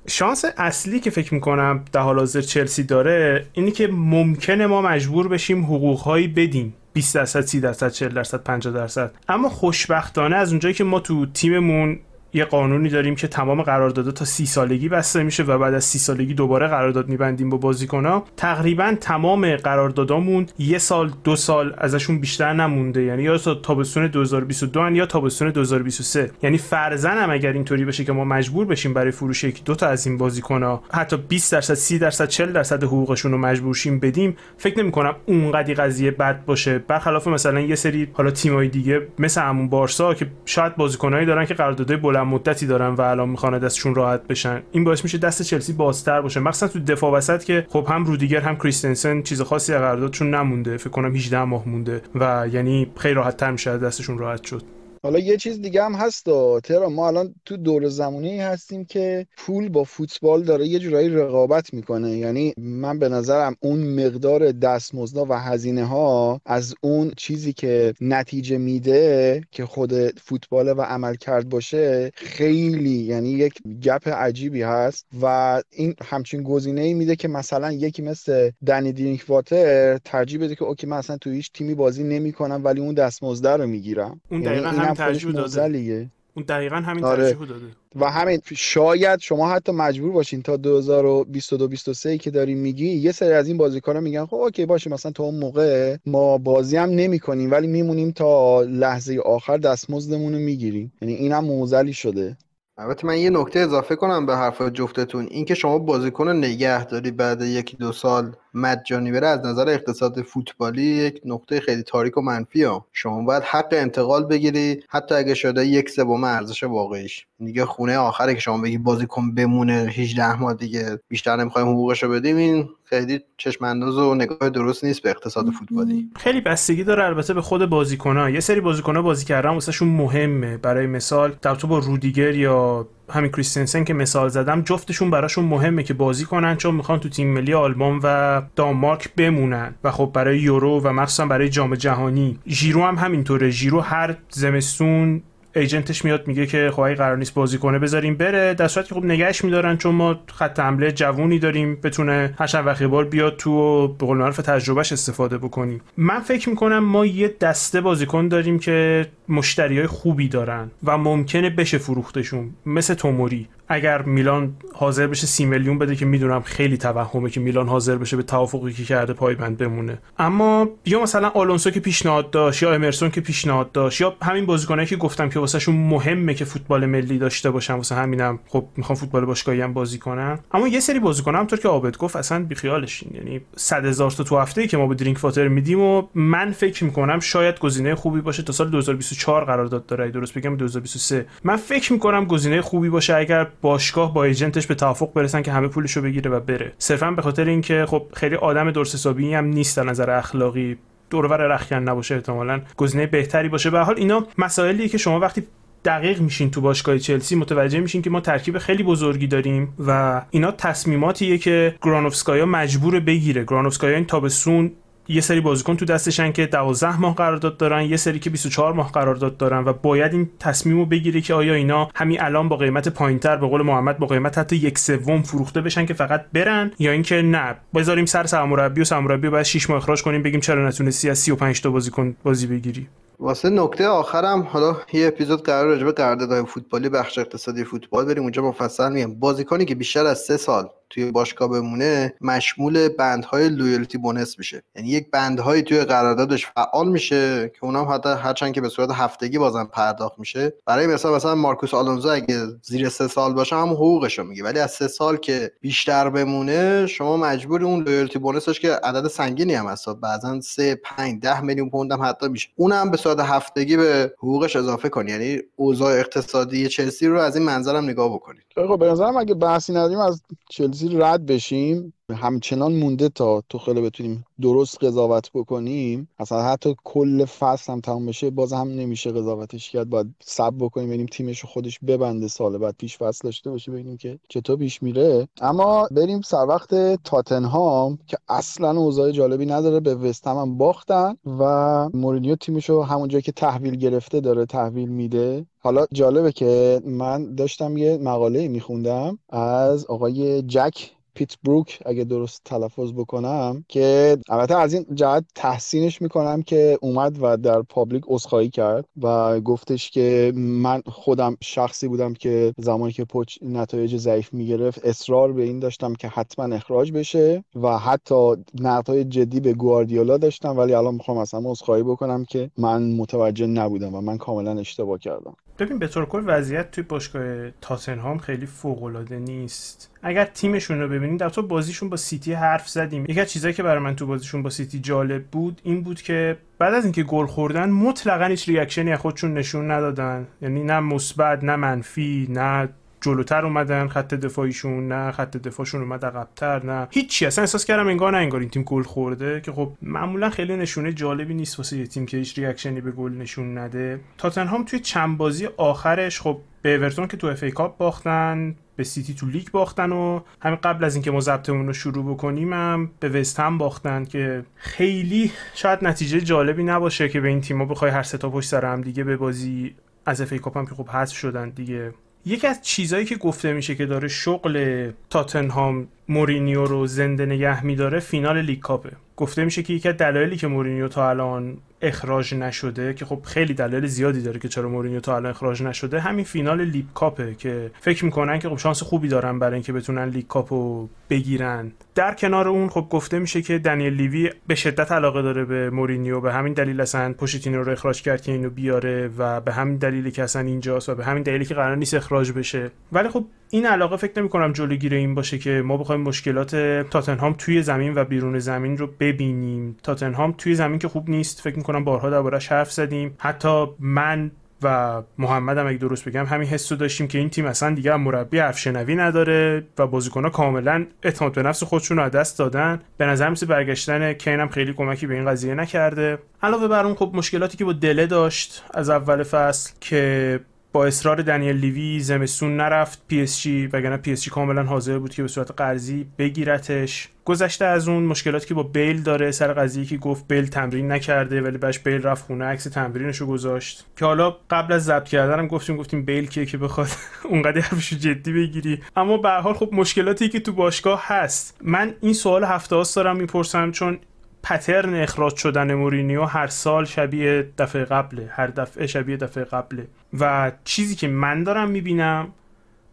شانس 0.07 0.45
اصلی 0.57 0.99
که 0.99 1.09
فکر 1.09 1.33
می‌کنم 1.33 1.85
در 1.91 2.01
حال 2.01 2.19
حاضر 2.19 2.41
چلسی 2.41 2.83
داره 2.83 3.45
اینی 3.53 3.71
که 3.71 3.87
ممکنه 3.87 4.67
ما 4.67 4.81
مجبور 4.81 5.27
بشیم 5.27 5.63
حقوقهایی 5.63 6.27
بدیم. 6.27 6.73
20 6.93 7.15
درصد 7.15 7.41
30 7.41 7.59
درصد 7.59 7.89
40 7.89 8.13
درصد 8.13 8.43
50 8.43 8.73
درصد. 8.73 9.11
اما 9.29 9.49
خوشبختانه 9.49 10.35
از 10.35 10.49
اونجایی 10.49 10.73
که 10.73 10.83
ما 10.83 10.99
تو 10.99 11.25
تیممون 11.25 11.99
یه 12.33 12.45
قانونی 12.45 12.89
داریم 12.89 13.15
که 13.15 13.27
تمام 13.27 13.61
قراردادها 13.61 14.11
تا 14.11 14.25
سی 14.25 14.45
سالگی 14.45 14.89
بسته 14.89 15.23
میشه 15.23 15.43
و 15.43 15.57
بعد 15.57 15.73
از 15.73 15.83
سی 15.83 15.99
سالگی 15.99 16.33
دوباره 16.33 16.67
قرارداد 16.67 17.09
میبندیم 17.09 17.49
با 17.49 17.57
بازیکنها. 17.57 18.25
تقریبا 18.37 18.95
تمام 19.01 19.55
قراردادامون 19.55 20.45
یه 20.59 20.77
سال 20.77 21.11
دو 21.23 21.35
سال 21.35 21.75
ازشون 21.77 22.19
بیشتر 22.19 22.53
نمونده. 22.53 23.03
یعنی 23.03 23.23
یا 23.23 23.37
تابستون 23.37 24.07
2022 24.07 24.91
یا 24.91 25.05
تابستون 25.05 25.49
2023 25.49 26.31
یعنی 26.43 26.57
فرزن 26.57 27.17
هم 27.17 27.31
اگر 27.31 27.53
اینطوری 27.53 27.85
بشه 27.85 28.03
که 28.03 28.11
ما 28.11 28.25
مجبور 28.25 28.65
بشیم 28.65 28.93
برای 28.93 29.11
فروش 29.11 29.43
یک 29.43 29.63
دو 29.63 29.75
تا 29.75 29.87
از 29.87 30.07
این 30.07 30.17
بازیکنها 30.17 30.83
حتی 30.91 31.17
20 31.17 31.51
درصد 31.51 31.73
30 31.73 31.99
درصد 31.99 32.27
40 32.27 32.51
درصد 32.51 32.83
حقوقشون 32.83 33.31
رو 33.31 33.37
مجبور 33.37 33.75
شیم 33.75 33.99
بدیم 33.99 34.37
فکر 34.57 34.79
نمی 34.79 34.91
کنم 34.91 35.15
اونقدی 35.25 35.73
قضیه 35.73 36.11
بد 36.11 36.45
باشه. 36.45 36.79
برخلاف 36.79 37.27
مثلا 37.27 37.59
یه 37.59 37.75
سری 37.75 38.07
حالا 38.13 38.31
تیمای 38.31 38.67
دیگه 38.67 39.07
مثل 39.19 39.41
همون 39.41 39.69
بارسا 39.69 40.13
که 40.13 40.27
شاید 40.45 40.75
بازیکنایی 40.75 41.25
دارن 41.25 41.45
که 41.45 41.53
قراردادهای 41.53 41.97
مدتی 42.23 42.67
دارن 42.67 42.87
و 42.87 43.01
الان 43.01 43.29
می‌خوان 43.29 43.59
دستشون 43.59 43.95
راحت 43.95 44.27
بشن. 44.27 44.61
این 44.71 44.83
باعث 44.83 45.03
میشه 45.03 45.17
دست 45.17 45.41
چلسی 45.41 45.73
بازتر 45.73 46.21
باشه. 46.21 46.39
مخصوصا 46.39 46.67
تو 46.67 46.79
دفاع 46.79 47.11
وسط 47.11 47.43
که 47.43 47.65
خب 47.69 47.87
هم 47.89 48.05
رودیگر 48.05 48.39
هم 48.39 48.55
کریستنسن 48.55 49.21
چیز 49.21 49.41
خاصی 49.41 49.73
از 49.73 49.81
قراردادشون 49.81 50.33
نمونده. 50.33 50.77
فکر 50.77 50.89
کنم 50.89 51.15
18 51.15 51.43
ماه 51.43 51.69
مونده. 51.69 52.01
و 52.15 52.47
یعنی 52.51 52.91
خیلی 52.97 53.13
راحت 53.13 53.37
تر 53.37 53.51
میشه 53.51 53.77
دستشون 53.77 54.17
راحت 54.17 54.43
شد. 54.43 54.63
حالا 55.03 55.19
یه 55.19 55.37
چیز 55.37 55.61
دیگه 55.61 55.83
هم 55.83 55.93
هست 55.95 56.25
ترا 56.63 56.89
ما 56.89 57.07
الان 57.07 57.35
تو 57.45 57.57
دور 57.57 57.89
زمانی 57.89 58.39
هستیم 58.39 58.85
که 58.85 59.27
پول 59.37 59.69
با 59.69 59.83
فوتبال 59.83 60.43
داره 60.43 60.67
یه 60.67 60.79
جورایی 60.79 61.09
رقابت 61.09 61.73
می‌کنه. 61.73 62.17
یعنی 62.17 62.53
من 62.57 62.99
به 62.99 63.09
نظرم 63.09 63.55
اون 63.59 64.05
مقدار 64.05 64.51
دستمزد 64.51 65.17
و 65.17 65.33
هزینه 65.33 65.85
ها 65.85 66.41
از 66.45 66.75
اون 66.81 67.11
چیزی 67.17 67.53
که 67.53 67.93
نتیجه 68.01 68.57
میده 68.57 69.41
که 69.51 69.65
خود 69.65 70.19
فوتبال 70.19 70.67
و 70.67 70.81
عمل 70.81 71.15
کرد 71.15 71.49
باشه 71.49 72.11
خیلی 72.15 72.89
یعنی 72.89 73.29
یک 73.29 73.53
gap 73.81 74.07
عجیبی 74.07 74.61
هست. 74.61 75.05
و 75.21 75.61
این 75.71 75.95
همچین 76.03 76.43
گزینه 76.43 76.81
ای 76.81 76.93
میده 76.93 77.15
که 77.15 77.27
مثلا 77.27 77.71
یکی 77.71 78.01
مثل 78.01 78.51
دنی 78.65 78.93
درینک 78.93 79.25
واتر 79.27 79.97
ترجیح 79.97 80.39
بده 80.39 80.55
که 80.55 80.63
okay 80.63 80.87
من 80.87 80.97
اصلا 80.97 81.17
تو 81.17 81.29
هیچ 81.29 81.51
تیمی 81.53 81.75
بازی 81.75 82.03
نمی‌کنم 82.03 82.61
ولی 82.63 82.81
اون 82.81 82.93
دستمزد 82.93 83.47
رو 83.47 83.67
می‌گیرم. 83.67 84.21
اون 84.31 84.41
دقیقاً 84.41 84.92
ترجیح 84.93 85.31
داده. 85.31 86.09
اون 86.35 86.45
دقیقا 86.45 86.75
همین 86.75 87.03
آره. 87.03 87.23
ترجیح 87.23 87.47
داده. 87.47 87.65
و 87.95 88.11
همین 88.11 88.41
شاید 88.55 89.19
شما 89.19 89.51
حتی 89.51 89.71
مجبور 89.71 90.11
باشین 90.11 90.41
تا 90.41 90.57
2022 90.57 91.67
23 91.67 92.17
که 92.17 92.31
داریم 92.31 92.57
میگی 92.57 92.87
یه 92.87 93.11
سری 93.11 93.33
از 93.33 93.47
این 93.47 93.57
بازیکن‌ها 93.57 93.99
میگن 94.01 94.25
خب 94.25 94.35
okay 94.35 94.65
باشه 94.65 94.89
مثلا 94.89 95.11
تا 95.11 95.23
اون 95.23 95.39
موقع 95.39 95.97
ما 96.05 96.37
بازی 96.37 96.77
هم 96.77 96.89
نمی‌کنیم 96.89 97.51
ولی 97.51 97.67
میمونیم 97.67 98.11
تا 98.11 98.61
لحظه 98.61 99.19
آخر 99.25 99.57
دستمزدمون 99.57 100.33
رو 100.33 100.39
می‌گیریم. 100.39 100.93
یعنی 101.01 101.13
اینم 101.13 101.45
موزلی 101.45 101.93
شده. 101.93 102.37
البته 102.77 103.07
من 103.07 103.17
یه 103.17 103.29
نکته 103.29 103.59
اضافه 103.59 103.95
کنم 103.95 104.25
به 104.25 104.35
حرف 104.35 104.61
جفتتون. 104.61 105.27
اینکه 105.31 105.55
شما 105.55 105.79
بازیکن 105.79 106.29
نگه 106.29 106.85
داری 106.85 107.11
بعد 107.11 107.41
یکی 107.41 107.77
دو 107.77 107.91
سال 107.91 108.35
مجانی 108.53 109.11
بره 109.11 109.27
از 109.27 109.45
نظر 109.45 109.69
اقتصاد 109.69 110.21
فوتبالی 110.21 110.83
یک 110.83 111.21
نقطه 111.25 111.59
خیلی 111.59 111.83
تاریک 111.83 112.17
و 112.17 112.21
منفی 112.21 112.63
ها 112.63 112.85
شما 112.93 113.23
باید 113.23 113.43
حق 113.43 113.67
انتقال 113.71 114.25
بگیری 114.25 114.83
حتی 114.89 115.15
اگه 115.15 115.33
شده 115.33 115.65
یک 115.65 115.89
سوم 115.89 116.23
ارزش 116.23 116.63
واقعیش. 116.63 117.25
دیگه 117.39 117.65
خونه 117.65 117.97
آخره 117.97 118.33
که 118.33 118.39
شما 118.39 118.57
بگی 118.57 118.77
بازیکن 118.77 119.35
بمونه 119.35 119.73
18 119.73 120.39
ماه 120.39 120.53
دیگه 120.53 120.99
بیشتر 121.07 121.35
نمی‌خوایم 121.35 121.67
حقوقش 121.67 122.03
رو 122.03 122.09
بدیم 122.09 122.37
این 122.37 122.69
خیلی 122.83 123.19
چشم 123.37 123.65
انداز 123.65 123.97
و 123.97 124.15
نگاه 124.15 124.49
درست 124.49 124.83
نیست 124.83 125.01
به 125.01 125.09
اقتصاد 125.09 125.49
فوتبالی. 125.49 126.09
خیلی 126.15 126.41
بستگی 126.41 126.83
داره 126.83 127.05
البته 127.05 127.33
به 127.33 127.41
خود 127.41 127.65
بازیکن‌ها. 127.65 128.29
یه 128.29 128.39
سری 128.39 128.61
بازیکن‌ها 128.61 129.01
بازی 129.01 129.25
کردن 129.25 129.49
واسهشون 129.49 129.87
مهمه. 129.87 130.57
برای 130.57 130.87
مثال 130.87 131.35
در 131.41 131.55
تو 131.55 131.67
با 131.67 131.79
رودیگر 131.79 132.35
یا 132.35 132.87
همین 133.09 133.31
کریستنسن 133.31 133.83
که 133.83 133.93
مثال 133.93 134.29
زدم 134.29 134.61
جفتشون 134.61 135.09
براشون 135.09 135.45
مهمه 135.45 135.83
که 135.83 135.93
بازی 135.93 136.25
کنن 136.25 136.55
چون 136.55 136.75
می‌خوان 136.75 136.99
تو 136.99 137.09
تیم 137.09 137.27
ملی 137.27 137.53
آلمان 137.53 137.99
و 138.03 138.41
دانمارک 138.55 139.09
بمونن. 139.15 139.75
و 139.83 139.91
خب 139.91 140.11
برای 140.13 140.39
یورو 140.39 140.81
و 140.83 140.93
مخصوصا 140.93 141.25
برای 141.25 141.49
جام 141.49 141.75
جهانی. 141.75 142.39
ژیرو 142.47 142.83
هم 142.83 142.95
همینطوره. 142.95 143.49
ژیرو 143.49 143.79
هر 143.79 144.15
زمستون 144.29 145.21
ایجنتش 145.55 146.05
میاد 146.05 146.27
میگه 146.27 146.45
که 146.45 146.71
خواهی 146.73 146.95
قرار 146.95 147.17
نیست 147.17 147.33
بازی 147.33 147.57
کنه 147.57 147.79
بذاریم 147.79 148.15
بره. 148.15 148.53
در 148.53 148.67
صورتی 148.67 148.89
که 148.89 148.95
خب 148.95 149.05
نگهش 149.05 149.43
میدارن 149.43 149.77
چون 149.77 149.95
ما 149.95 150.19
خط 150.33 150.59
حمله 150.59 150.91
جوونی 150.91 151.39
داریم 151.39 151.75
بتونه 151.75 152.33
چند 152.47 152.67
وقتی 152.67 152.87
بار 152.87 153.05
بیاد 153.05 153.37
تو 153.37 153.51
و 153.51 153.87
به 153.87 154.05
قول 154.05 154.17
معروف 154.17 154.37
تجربهش 154.37 154.91
استفاده 154.91 155.37
بکنیم. 155.37 155.81
من 155.97 156.19
فکر 156.19 156.49
می‌کنم 156.49 156.79
ما 156.79 157.05
یه 157.05 157.35
دسته 157.41 157.81
بازیکن 157.81 158.27
داریم 158.27 158.59
که 158.59 159.07
مشتری 159.29 159.77
های 159.77 159.87
خوبی 159.87 160.27
دارن 160.27 160.71
و 160.83 160.97
ممکنه 160.97 161.49
بشه 161.49 161.77
فروختشون 161.77 162.49
مثل 162.65 162.93
توموری. 162.93 163.47
اگر 163.67 164.01
میلان 164.01 164.55
حاضر 164.73 165.07
بشه 165.07 165.27
سی 165.27 165.45
میلیون 165.45 165.79
بده 165.79 165.95
که 165.95 166.05
می‌دونم 166.05 166.41
خیلی 166.41 166.77
توهمه 166.77 167.29
که 167.29 167.39
میلان 167.39 167.67
حاضر 167.67 167.95
بشه 167.95 168.17
به 168.17 168.23
توافقی 168.23 168.73
که 168.73 168.83
کرده 168.83 169.13
پایبند 169.13 169.57
بمونه. 169.57 169.97
اما 170.19 170.69
یا 170.85 171.01
مثلا 171.03 171.27
آلونسو 171.27 171.69
که 171.69 171.79
پیشنهاد 171.79 172.31
داشت 172.31 172.63
یا 172.63 172.73
امرسون 172.73 173.09
که 173.09 173.21
پیشنهاد 173.21 173.71
داشت 173.71 174.01
یا 174.01 174.15
همین 174.21 174.45
بازیکنایی 174.45 174.87
که 174.87 174.95
گفتم 174.95 175.29
که 175.29 175.39
واسهشون 175.39 175.75
مهمه 175.75 176.33
که 176.33 176.45
فوتبال 176.45 176.85
ملی 176.85 177.17
داشته 177.17 177.51
باشن 177.51 177.73
واسه 177.73 177.95
همینم 177.95 178.39
خب 178.47 178.65
می‌خوام 178.77 178.95
فوتبال 178.95 179.25
باشگاهی 179.25 179.61
هم 179.61 179.73
بازی 179.73 179.97
کنن. 179.99 180.39
اما 180.51 180.67
یه 180.67 180.79
سری 180.79 180.99
بازیکن 180.99 181.35
همونطور 181.35 181.59
که 181.59 181.67
عابد 181.67 181.97
گفت 181.97 182.15
اصلا 182.15 182.43
بیخیالشین. 182.43 183.09
یعنی 183.15 183.41
100 183.55 183.85
هزار 183.85 184.11
تا 184.11 184.23
تو 184.23 184.37
هفته 184.37 184.67
که 184.67 184.77
ما 184.77 184.87
به 184.87 184.95
درینک 184.95 185.23
واتر 185.23 185.47
میدیم 185.47 185.79
و 185.79 186.03
من 186.15 186.51
فکر 186.51 186.83
می‌کنم 186.83 187.19
شاید 187.19 187.59
گزینه 187.59 187.95
خوبی 187.95 188.21
باشه 188.21 188.43
تا 188.43 188.53
سال 188.53 188.69
2024 188.69 189.45
قرارداد 189.45 189.85
داره. 189.85 190.11
درست 190.11 190.37
بگم 190.37 190.57
2023 190.57 191.25
من 191.43 191.55
فکر 191.55 191.93
می‌کنم 191.93 192.25
گزینه 192.25 192.61
خوبی 192.61 192.89
باشه 192.89 193.15
اگر 193.15 193.47
باشگاه 193.61 194.13
با 194.13 194.23
ایجنتش 194.23 194.67
به 194.67 194.75
توافق 194.75 195.13
برسن 195.13 195.41
که 195.41 195.51
همه 195.51 195.67
پولشو 195.67 196.01
بگیره 196.01 196.31
و 196.31 196.39
بره. 196.39 196.73
صرفا 196.77 197.11
به 197.11 197.21
خاطر 197.21 197.45
اینکه 197.45 197.85
خب 197.87 198.07
خیلی 198.13 198.35
آدم 198.35 198.71
درست 198.71 198.95
حسابی 198.95 199.33
هم 199.33 199.45
نیست 199.45 199.77
در 199.77 199.83
نظر 199.83 200.09
اخلاقی. 200.09 200.77
دورور 201.09 201.47
رخکن 201.47 201.75
نباشه 201.75 202.15
احتمالا. 202.15 202.61
گزینه 202.77 203.07
بهتری 203.07 203.49
باشه. 203.49 203.69
به 203.69 203.79
حال 203.79 203.95
اینا 203.97 204.27
مسائلیه 204.37 204.87
که 204.87 204.97
شما 204.97 205.19
وقتی 205.19 205.43
دقیق 205.85 206.21
میشین 206.21 206.51
تو 206.51 206.61
باشگاه 206.61 206.97
چلسی 206.97 207.35
متوجه 207.35 207.79
میشین 207.79 208.01
که 208.01 208.09
ما 208.09 208.19
ترکیب 208.19 208.57
خیلی 208.57 208.83
بزرگی 208.83 209.27
داریم 209.27 209.73
و 209.87 210.21
اینا 210.29 210.51
تصمیماتیه 210.51 211.37
که 211.37 211.75
گرانوفسکایا 211.81 212.45
مجبور 212.45 212.99
بگیره. 212.99 213.43
گرانوفسکایا 213.43 213.95
این 213.95 214.05
تابستون 214.05 214.71
یه 215.07 215.21
سری 215.21 215.41
بازیکن 215.41 215.75
تو 215.75 215.85
دستشن 215.85 216.31
که 216.31 216.45
12 216.45 216.99
ماه 216.99 217.15
قرارداد 217.15 217.57
دارن 217.57 217.83
یه 217.83 217.97
سری 217.97 218.19
که 218.19 218.29
24 218.29 218.73
ماه 218.73 218.91
قرارداد 218.91 219.37
دارن 219.37 219.63
و 219.65 219.73
باید 219.73 220.13
این 220.13 220.29
تصمیم 220.39 220.77
رو 220.77 220.85
بگیره 220.85 221.21
که 221.21 221.33
آیا 221.33 221.53
اینا 221.53 221.89
همین 221.95 222.21
الان 222.21 222.49
با 222.49 222.57
قیمت 222.57 222.87
پایینتر 222.87 223.35
به 223.35 223.47
قول 223.47 223.61
محمد 223.61 223.97
با 223.97 224.07
قیمت 224.07 224.37
حتی 224.37 224.55
یک 224.55 224.77
سوم 224.77 225.21
فروخته 225.21 225.61
بشن 225.61 225.85
که 225.85 225.93
فقط 225.93 226.25
برن 226.33 226.71
یا 226.79 226.91
اینکه 226.91 227.21
نه؟ 227.21 227.55
بذاریم 227.75 228.05
سر 228.05 228.25
سرمربی 228.25 228.81
و 228.81 228.83
سرمربی 228.83 229.29
بعد 229.29 229.43
6 229.43 229.69
ماه 229.69 229.77
اخراج 229.77 230.03
کنیم 230.03 230.23
بگیم 230.23 230.39
چرا 230.39 230.67
نتونستی 230.67 231.09
از 231.09 231.19
35 231.19 231.61
تا 231.61 231.69
بازیکن 231.69 232.15
بازی 232.23 232.47
بگیری؟ 232.47 232.87
واسه 233.19 233.49
نکته 233.49 233.87
آخرم 233.87 234.41
حالا 234.41 234.77
یه 234.93 235.07
اپیزود 235.07 235.43
قرار 235.43 235.67
راجع 235.67 235.85
به 235.85 235.91
قراردادهای 235.91 236.45
فوتبالی 236.45 236.89
بخش 236.89 237.17
اقتصادی 237.17 237.63
فوتبال 237.63 238.05
بریم 238.05 238.23
اونجا 238.23 238.41
مفصل 238.41 238.91
میگم. 238.91 239.13
بازیکنی 239.13 239.65
که 239.65 239.75
بیشتر 239.75 240.05
از 240.05 240.19
سه 240.19 240.37
سال 240.37 240.69
توی 240.93 241.11
باشگاه 241.11 241.49
بمونه 241.49 242.13
مشمول 242.21 242.87
بندهای 242.87 243.49
loyalty 243.49 243.97
bonus 243.97 244.39
میشه. 244.39 244.63
یعنی 244.75 244.89
یک 244.89 245.11
بندهایی 245.11 245.61
توی 245.61 245.79
قراردادش 245.79 246.47
فعال 246.47 246.89
میشه 246.89 247.49
که 247.49 247.65
اونم 247.65 247.87
حتی 247.89 248.09
هرچند 248.09 248.53
که 248.53 248.61
به 248.61 248.69
صورت 248.69 248.89
هفتگی 248.91 249.37
بازم 249.37 249.69
پرداخت 249.71 250.19
میشه. 250.19 250.53
برای 250.65 250.87
مثال 250.87 251.15
مثلا 251.15 251.35
مارکوس 251.35 251.73
آلونزو 251.73 252.09
اگه 252.09 252.45
زیر 252.61 252.89
سه 252.89 253.07
سال 253.07 253.33
باشه 253.33 253.55
هم 253.55 253.69
حقوقش 253.69 254.19
رو 254.19 254.25
میگیره. 254.25 254.43
ولی 254.43 254.59
از 254.59 254.71
سه 254.71 254.87
سال 254.87 255.17
که 255.17 255.51
بیشتر 255.61 256.09
بمونه 256.09 256.87
شما 256.87 257.17
مجبور 257.17 257.63
اون 257.63 257.83
loyalty 257.83 258.19
bonus 258.19 258.48
ش 258.48 258.59
که 258.59 258.71
عدد 258.73 259.07
سنگینی 259.07 259.53
هم 259.53 259.67
هست. 259.67 259.89
بعضا 259.89 260.41
3 260.41 260.75
5 260.75 261.21
10 261.21 261.41
میلیون 261.41 261.69
پوند 261.69 261.91
هم 261.91 262.03
حتی 262.03 262.27
میشه. 262.27 262.49
اونم 262.55 262.91
به 262.91 262.97
صورت 262.97 263.19
هفتگی 263.19 263.77
به 263.77 264.13
حقوقش 264.17 264.55
اضافه 264.55 264.89
کنی 264.89 265.11
یعنی 265.11 265.39
اوضاع 265.55 265.99
اقتصادی 265.99 266.67
چلسی 266.67 267.07
رو 267.07 267.19
از 267.19 267.35
این 267.35 267.45
منظرم 267.45 267.83
نگاه 267.83 268.13
بکنید. 268.13 268.43
خب 268.55 268.79
به 268.79 268.85
نظرم 268.85 269.17
اگه 269.17 269.33
بحثی 269.33 269.73
نداریم 269.73 269.99
از 269.99 270.21
چلسی 270.49 270.82
رد 270.91 271.25
بشیم. 271.25 271.93
همچنان 272.11 272.75
مونده 272.75 273.09
تا 273.09 273.43
توخلو 273.49 273.81
بتونیم 273.81 274.25
درست 274.41 274.83
قضاوت 274.83 275.31
بکنیم. 275.33 276.07
اصلا 276.19 276.43
حتی 276.43 276.75
کل 276.83 277.25
فصل 277.25 277.73
هم 277.73 277.81
تمام 277.81 278.05
بشه 278.05 278.29
باز 278.29 278.53
هم 278.53 278.67
نمیشه 278.67 279.11
قضاوتش 279.11 279.69
کرد. 279.69 279.89
باید 279.89 280.15
صبر 280.21 280.53
بکنیم 280.59 280.87
ببینیم 280.87 281.05
تیمش 281.05 281.45
خودش 281.45 281.79
ببنده 281.79 282.27
سال 282.27 282.57
بعد 282.57 282.75
پیش 282.77 282.97
فصل 282.97 283.27
داشته 283.27 283.49
باشه 283.49 283.71
ببینیم 283.71 283.97
که 283.97 284.19
چطور 284.29 284.57
پیش 284.57 284.83
میره. 284.83 285.27
اما 285.41 285.87
بریم 285.91 286.21
سر 286.21 286.45
وقت 286.45 286.75
تاتنهام 287.03 287.99
که 288.07 288.17
اصلا 288.29 288.71
اوضاع 288.71 289.11
جالبی 289.11 289.45
نداره. 289.45 289.79
به 289.79 289.95
وست‌هم 289.95 290.57
باختن 290.57 291.15
و 291.39 291.89
مورینیو 291.93 292.35
تیمش 292.35 292.69
رو 292.69 292.83
همون 292.83 293.07
جایی 293.07 293.21
که 293.21 293.31
تحویل 293.31 293.75
گرفته 293.75 294.19
داره 294.19 294.45
تحویل 294.45 294.89
میده. 294.89 295.45
حالا 295.59 295.85
جالبه 295.93 296.31
که 296.31 296.81
من 296.85 297.35
داشتم 297.35 297.77
یه 297.77 297.97
مقاله 297.97 298.47
میخوندم 298.47 299.19
از 299.29 299.85
آقای 299.85 300.41
جک 300.41 300.91
پیت 301.15 301.35
بروک 301.43 301.79
اگه 301.85 302.03
درست 302.03 302.41
تلفظ 302.45 302.91
بکنم 302.91 303.65
که 303.67 304.17
البته 304.29 304.57
از 304.57 304.73
این 304.73 304.85
جهت 304.93 305.25
تحسینش 305.35 306.01
می‌کنم 306.01 306.41
که 306.41 306.77
اومد 306.81 307.17
و 307.21 307.37
در 307.37 307.61
public 307.61 308.03
عذرخواهی 308.07 308.49
کرد 308.49 308.85
و 309.01 309.39
گفتش 309.39 309.91
که 309.91 310.33
من 310.35 310.81
خودم 310.85 311.37
شخصی 311.41 311.87
بودم 311.87 312.13
که 312.13 312.53
زمانی 312.57 312.93
که 312.93 313.05
پپ 313.05 313.37
نتایج 313.41 313.97
ضعیف 313.97 314.33
می‌گرفت 314.33 314.85
اصرار 314.85 315.33
به 315.33 315.43
این 315.43 315.59
داشتم 315.59 315.93
که 315.93 316.07
حتما 316.07 316.55
اخراج 316.55 316.91
بشه 316.91 317.43
و 317.61 317.77
حتی 317.77 318.35
نقدهای 318.59 319.03
جدی 319.03 319.39
به 319.39 319.53
گواردیولا 319.53 320.17
داشتم 320.17 320.57
ولی 320.57 320.73
الان 320.73 320.93
می‌خوام 320.93 321.17
اصلا 321.17 321.41
عذرخواهی 321.45 321.83
بکنم 321.83 322.25
که 322.25 322.51
من 322.57 322.91
متوجه 322.91 323.47
نبودم 323.47 323.95
و 323.95 324.01
من 324.01 324.17
کاملا 324.17 324.59
اشتباه 324.59 324.99
کردم. 324.99 325.35
ببین 325.59 325.79
به 325.79 325.87
طور 325.87 326.05
کل 326.05 326.23
وضعیت 326.25 326.71
توی 326.71 326.83
باشگاه 326.83 327.51
تاتنهام 327.61 328.17
خیلی 328.17 328.45
فوق 328.45 328.83
العاده 328.83 329.19
نیست. 329.19 329.91
اگر 330.01 330.25
تیمشون 330.25 330.81
رو 330.81 330.87
ببینید 330.87 331.19
در 331.19 331.29
تو 331.29 331.41
بازیشون 331.41 331.89
با 331.89 331.97
سیتی 331.97 332.33
حرف 332.33 332.69
زدیم. 332.69 333.05
یکی 333.09 333.21
از 333.21 333.31
چیزایی 333.31 333.53
که 333.53 333.63
برای 333.63 333.83
من 333.83 333.95
تو 333.95 334.05
بازیشون 334.05 334.43
با 334.43 334.49
سیتی 334.49 334.79
جالب 334.79 335.23
بود 335.23 335.61
این 335.63 335.81
بود 335.81 336.01
که 336.01 336.37
بعد 336.59 336.73
از 336.73 336.83
اینکه 336.83 337.03
گل 337.03 337.25
خوردن 337.25 337.69
مطلقا 337.69 338.25
هیچ 338.25 338.49
reaction 338.49 338.87
ی 338.87 338.91
از 338.91 338.99
خودشون 338.99 339.33
نشون 339.33 339.71
ندادن. 339.71 340.27
یعنی 340.41 340.63
نه 340.63 340.79
مثبت 340.79 341.43
نه 341.43 341.55
منفی 341.55 342.27
نه 342.29 342.69
جلوتر 343.03 343.45
اومدن 343.45 343.87
خط 343.87 344.13
دفاعیشون 344.13 344.87
نه 344.87 345.11
خط 345.11 345.37
دفاعشون 345.37 345.81
اومد 345.81 346.05
عقبتر 346.05 346.65
نه. 346.65 346.87
هیچی. 346.91 347.25
اصلا 347.25 347.41
احساس 347.41 347.65
کردم 347.65 347.87
انگار 347.87 348.11
نه 348.11 348.17
انگار 348.17 348.39
این 348.39 348.49
تیم 348.49 348.63
گل 348.63 348.83
خورده 348.83 349.41
که 349.41 349.51
خب 349.51 349.71
معمولا 349.81 350.29
خیلی 350.29 350.57
نشونه 350.57 350.93
جالبی 350.93 351.33
نیست 351.33 351.59
واسه 351.59 351.77
یه 351.77 351.87
تیم 351.87 352.05
که 352.05 352.17
هیچ 352.17 352.39
reaction 352.39 352.77
ی 352.77 352.81
به 352.81 352.91
گل 352.91 353.11
نشون 353.11 353.57
نده. 353.57 353.99
تاتنهام 354.17 354.65
توی 354.65 354.79
چند 354.79 355.17
بازی 355.17 355.47
آخرش 355.57 356.21
خب 356.21 356.37
به 356.61 356.75
اورتون 356.75 357.07
که 357.07 357.17
تو 357.17 357.27
FA 357.27 357.43
Cup 357.43 357.77
باختن 357.77 358.55
به 358.75 358.83
سیتی 358.83 359.13
تو 359.13 359.25
لیگ 359.25 359.47
باختن 359.51 359.91
و 359.91 360.21
همین 360.41 360.59
قبل 360.63 360.83
از 360.83 360.95
اینکه 360.95 361.11
ما 361.11 361.19
ضبطمون 361.19 361.67
رو 361.67 361.73
شروع 361.73 362.13
بکنیم 362.13 362.53
هم 362.53 362.91
به 362.99 363.09
وست 363.09 363.39
هم 363.39 363.57
باختن 363.57 364.05
که 364.05 364.45
خیلی 364.55 365.31
شاید 365.53 365.79
نتیجه 365.81 366.21
جالبی 366.21 366.63
نباشه 366.63 367.09
که 367.09 367.21
به 367.21 367.27
این 367.27 367.41
تیم‌ها 367.41 367.65
بخوای 367.65 367.91
هر 367.91 368.03
سه 368.03 368.17
تا 368.17 368.29
پشت 368.29 368.49
سر 368.49 368.65
هم 368.65 368.81
دیگه 368.81 369.03
به 369.03 369.17
بازی 369.17 369.75
از 370.05 370.21
FA 370.21 370.33
Cup 370.33 370.57
هم 370.57 370.65
که 370.65 370.75
خب 370.75 370.87
حذف 370.89 371.15
شدن 371.17 371.49
دیگه. 371.49 371.93
یکی 372.25 372.47
از 372.47 372.61
چیزهایی 372.61 373.05
که 373.05 373.15
گفته 373.15 373.53
میشه 373.53 373.75
که 373.75 373.85
داره 373.85 374.07
شغل 374.07 374.91
تاتنهام 375.09 375.87
مورینیو 376.09 376.65
رو 376.65 376.87
زنده 376.87 377.25
نگه 377.25 377.65
میداره 377.65 377.99
فینال 377.99 378.41
League 378.41 378.59
Cup 378.59 378.79
ه. 378.79 378.91
گفته 379.17 379.45
میشه 379.45 379.63
که 379.63 379.73
یکی 379.73 379.89
از 379.89 379.97
دلایلی 379.97 380.37
که 380.37 380.47
مورینیو 380.47 380.87
تا 380.87 381.09
الان 381.09 381.57
اخراج 381.81 382.33
نشده 382.33 382.93
که 382.93 383.05
خب 383.05 383.19
خیلی 383.23 383.53
دلایل 383.53 383.85
زیادی 383.85 384.21
داره 384.21 384.39
که 384.39 384.47
چرا 384.47 384.69
مورینیو 384.69 384.99
تا 384.99 385.15
الان 385.15 385.31
اخراج 385.31 385.63
نشده 385.63 385.99
همین 385.99 386.25
فینال 386.25 386.61
League 386.61 386.85
Cup 386.93 387.25
ه 387.25 387.35
که 387.35 387.71
فکر 387.81 388.05
می‌کنن 388.05 388.39
که 388.39 388.49
خب 388.49 388.57
شانس 388.57 388.83
خوبی 388.83 389.07
دارن 389.07 389.39
برای 389.39 389.53
اینکه 389.53 389.73
بتونن 389.73 390.03
League 390.03 390.27
Cup 390.27 390.72
و 390.72 390.87
بگیرن. 391.09 391.71
در 391.95 392.13
کنار 392.13 392.47
اون 392.47 392.69
خب 392.69 392.87
گفته 392.89 393.19
میشه 393.19 393.41
که 393.41 393.59
دنیل 393.59 393.93
لیوی 393.93 394.29
به 394.47 394.55
شدت 394.55 394.91
علاقه 394.91 395.21
داره 395.21 395.45
به 395.45 395.69
مورینیو. 395.69 396.21
به 396.21 396.33
همین 396.33 396.53
دلیل 396.53 396.81
اصلا 396.81 397.13
پوچتینو 397.13 397.63
رو 397.63 397.71
اخراج 397.71 398.01
کرد 398.01 398.21
که 398.21 398.31
اینو 398.31 398.49
بیاره 398.49 399.09
و 399.17 399.41
به 399.41 399.53
همین 399.53 399.77
دلیلی 399.77 400.11
که 400.11 400.23
اصلا 400.23 400.41
اینجاست 400.41 400.89
و 400.89 400.95
به 400.95 401.05
همین 401.05 401.23
دلیلی 401.23 401.45
که 401.45 401.53
قرار 401.53 401.75
نیست 401.75 401.93
اخراج 401.93 402.31
بشه. 402.31 402.71
ولی 402.91 403.09
خب 403.09 403.25
این 403.49 403.65
علاقه 403.65 403.97
فکر 403.97 404.19
نمی 404.19 404.29
کنم 404.29 404.53
جلوگیری 404.53 404.95
این 404.95 405.15
باشه 405.15 405.37
که 405.37 405.61
ما 405.65 405.77
بخوایم 405.77 406.01
مشکلات 406.01 406.55
تاتنهام 406.89 407.35
توی 407.37 407.61
زمین 407.61 407.93
و 407.95 408.03
بیرون 408.03 408.39
زمین 408.39 408.77
رو 408.77 408.87
ببینیم. 408.99 409.77
تاتنهام 409.83 410.35
توی 410.37 410.55
زمین 410.55 410.79
که 410.79 410.87
خوب 410.87 411.09
نیست. 411.09 411.41
فکر 411.41 411.57
می 411.57 411.63
کنم 411.63 411.83
بارها 411.83 412.09
دربارش 412.09 412.47
حرف 412.47 412.71
زدیم. 412.71 413.15
حتی 413.17 413.65
من 413.79 414.31
و 414.63 415.01
محمد 415.17 415.57
هم 415.57 415.67
اگه 415.67 415.77
درست 415.77 416.05
بگم 416.05 416.25
همین 416.25 416.47
حس 416.47 416.71
رو 416.71 416.77
داشتیم 416.77 417.07
که 417.07 417.17
این 417.17 417.29
تیم 417.29 417.45
اصلا 417.45 417.75
دیگه 417.75 417.95
مربی 417.95 418.39
حرفشنوی 418.39 418.95
نداره 418.95 419.63
و 419.77 419.87
بازیکنها 419.87 420.29
کاملا 420.29 420.85
اعتماد 421.03 421.33
به 421.33 421.43
نفس 421.43 421.63
خودشون 421.63 421.97
رو 421.97 422.09
دست 422.09 422.39
دادن. 422.39 422.81
به 422.97 423.05
نظر 423.05 423.29
مثل 423.29 423.45
برگشتن 423.45 424.13
کین 424.13 424.39
هم 424.39 424.49
خیلی 424.49 424.73
کمکی 424.73 425.07
به 425.07 425.13
این 425.13 425.25
قضیه 425.25 425.55
نکرده. 425.55 426.17
علاوه 426.43 426.67
بر 426.67 426.85
اون 426.85 426.95
خب 426.95 427.11
مشکلاتی 427.13 427.57
که 427.57 427.65
با 427.65 427.73
دله 427.73 428.05
داشت 428.05 428.63
از 428.73 428.89
اول 428.89 429.23
فصل 429.23 429.73
که 429.81 430.39
با 430.73 430.85
اصرار 430.85 431.21
دنیل 431.21 431.55
لیوی 431.55 431.99
زمستون 431.99 432.57
نرفت. 432.57 433.01
پی 433.07 433.21
اس 433.21 433.41
جی 433.41 433.67
وگرنه 433.67 433.97
پی 433.97 434.11
اس 434.11 434.21
جی 434.21 434.29
کاملا 434.29 434.63
حاضر 434.63 434.99
بود 434.99 435.13
که 435.13 435.21
به 435.21 435.27
صورت 435.27 435.51
قرضی 435.51 436.05
بگیرتش. 436.17 437.09
گذشته 437.25 437.65
از 437.65 437.87
اون 437.87 438.03
مشکلاتی 438.03 438.47
که 438.47 438.53
با 438.53 438.63
بیل 438.63 439.01
داره 439.01 439.31
سر 439.31 439.53
قضیه 439.53 439.85
که 439.85 439.97
گفت 439.97 440.27
بیل 440.27 440.47
تمرین 440.47 440.91
نکرده 440.91 441.41
ولی 441.41 441.57
باش 441.57 441.79
بیل 441.79 442.01
رفت 442.01 442.25
خونه 442.25 442.45
عکس 442.45 442.63
تمرینش 442.63 443.17
رو 443.17 443.27
گذاشت. 443.27 443.85
که 443.97 444.05
حالا 444.05 444.35
قبل 444.49 444.73
از 444.73 444.85
ضبط 444.85 445.07
کردنم 445.07 445.47
گفتیم 445.47 445.77
گفتیم 445.77 446.05
بیل 446.05 446.27
کیه 446.27 446.45
که 446.45 446.57
بخواد 446.57 446.87
اونقدر 447.29 447.59
حرفش 447.59 447.93
جدی 447.93 448.33
بگیری. 448.33 448.81
اما 448.95 449.17
به 449.17 449.29
حال 449.29 449.53
خب 449.53 449.69
مشکلاتی 449.71 450.29
که 450.29 450.39
تو 450.39 450.51
باشگاه 450.53 451.03
هست. 451.05 451.57
من 451.61 451.93
این 452.01 452.13
سوال 452.13 452.43
هفته 452.43 452.83
دارم 452.95 453.17
می‌پرسم 453.17 453.71
چون 453.71 453.99
پترن 454.43 454.95
اخراج 454.95 455.35
شدن 455.35 455.73
مورینیو 455.73 456.23
هر 456.23 456.47
سال 456.47 456.85
شبیه 456.85 457.49
دفعه 457.57 457.85
قبله 457.85 458.29
هر 458.31 458.47
دفعه 458.47 458.87
شبیه 458.87 459.17
دفعه 459.17 459.43
قبله. 459.43 459.87
و 460.19 460.51
چیزی 460.63 460.95
که 460.95 461.07
من 461.07 461.43
دارم 461.43 461.69
می‌بینم 461.69 462.27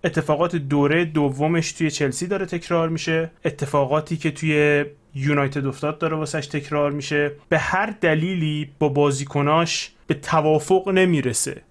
اتفاقات 0.05 0.57
دوره 0.57 1.05
دومش 1.05 1.73
توی 1.73 1.91
چلسی 1.91 2.27
داره 2.27 2.47
تکرار 2.47 2.89
میشه. 2.89 3.31
اتفاقاتی 3.45 4.17
که 4.17 4.31
توی 4.31 4.85
یونایتد 5.15 5.67
افتاد 5.67 5.99
داره 5.99 6.17
واسش 6.17 6.47
تکرار 6.47 6.91
میشه. 6.91 7.33
به 7.49 7.59
هر 7.59 7.95
دلیلی 8.01 8.71
با 8.79 8.89
بازیکناش 8.89 9.91
به 10.07 10.15
توافق 10.15 10.89
نمی‌رسه. 10.89 11.63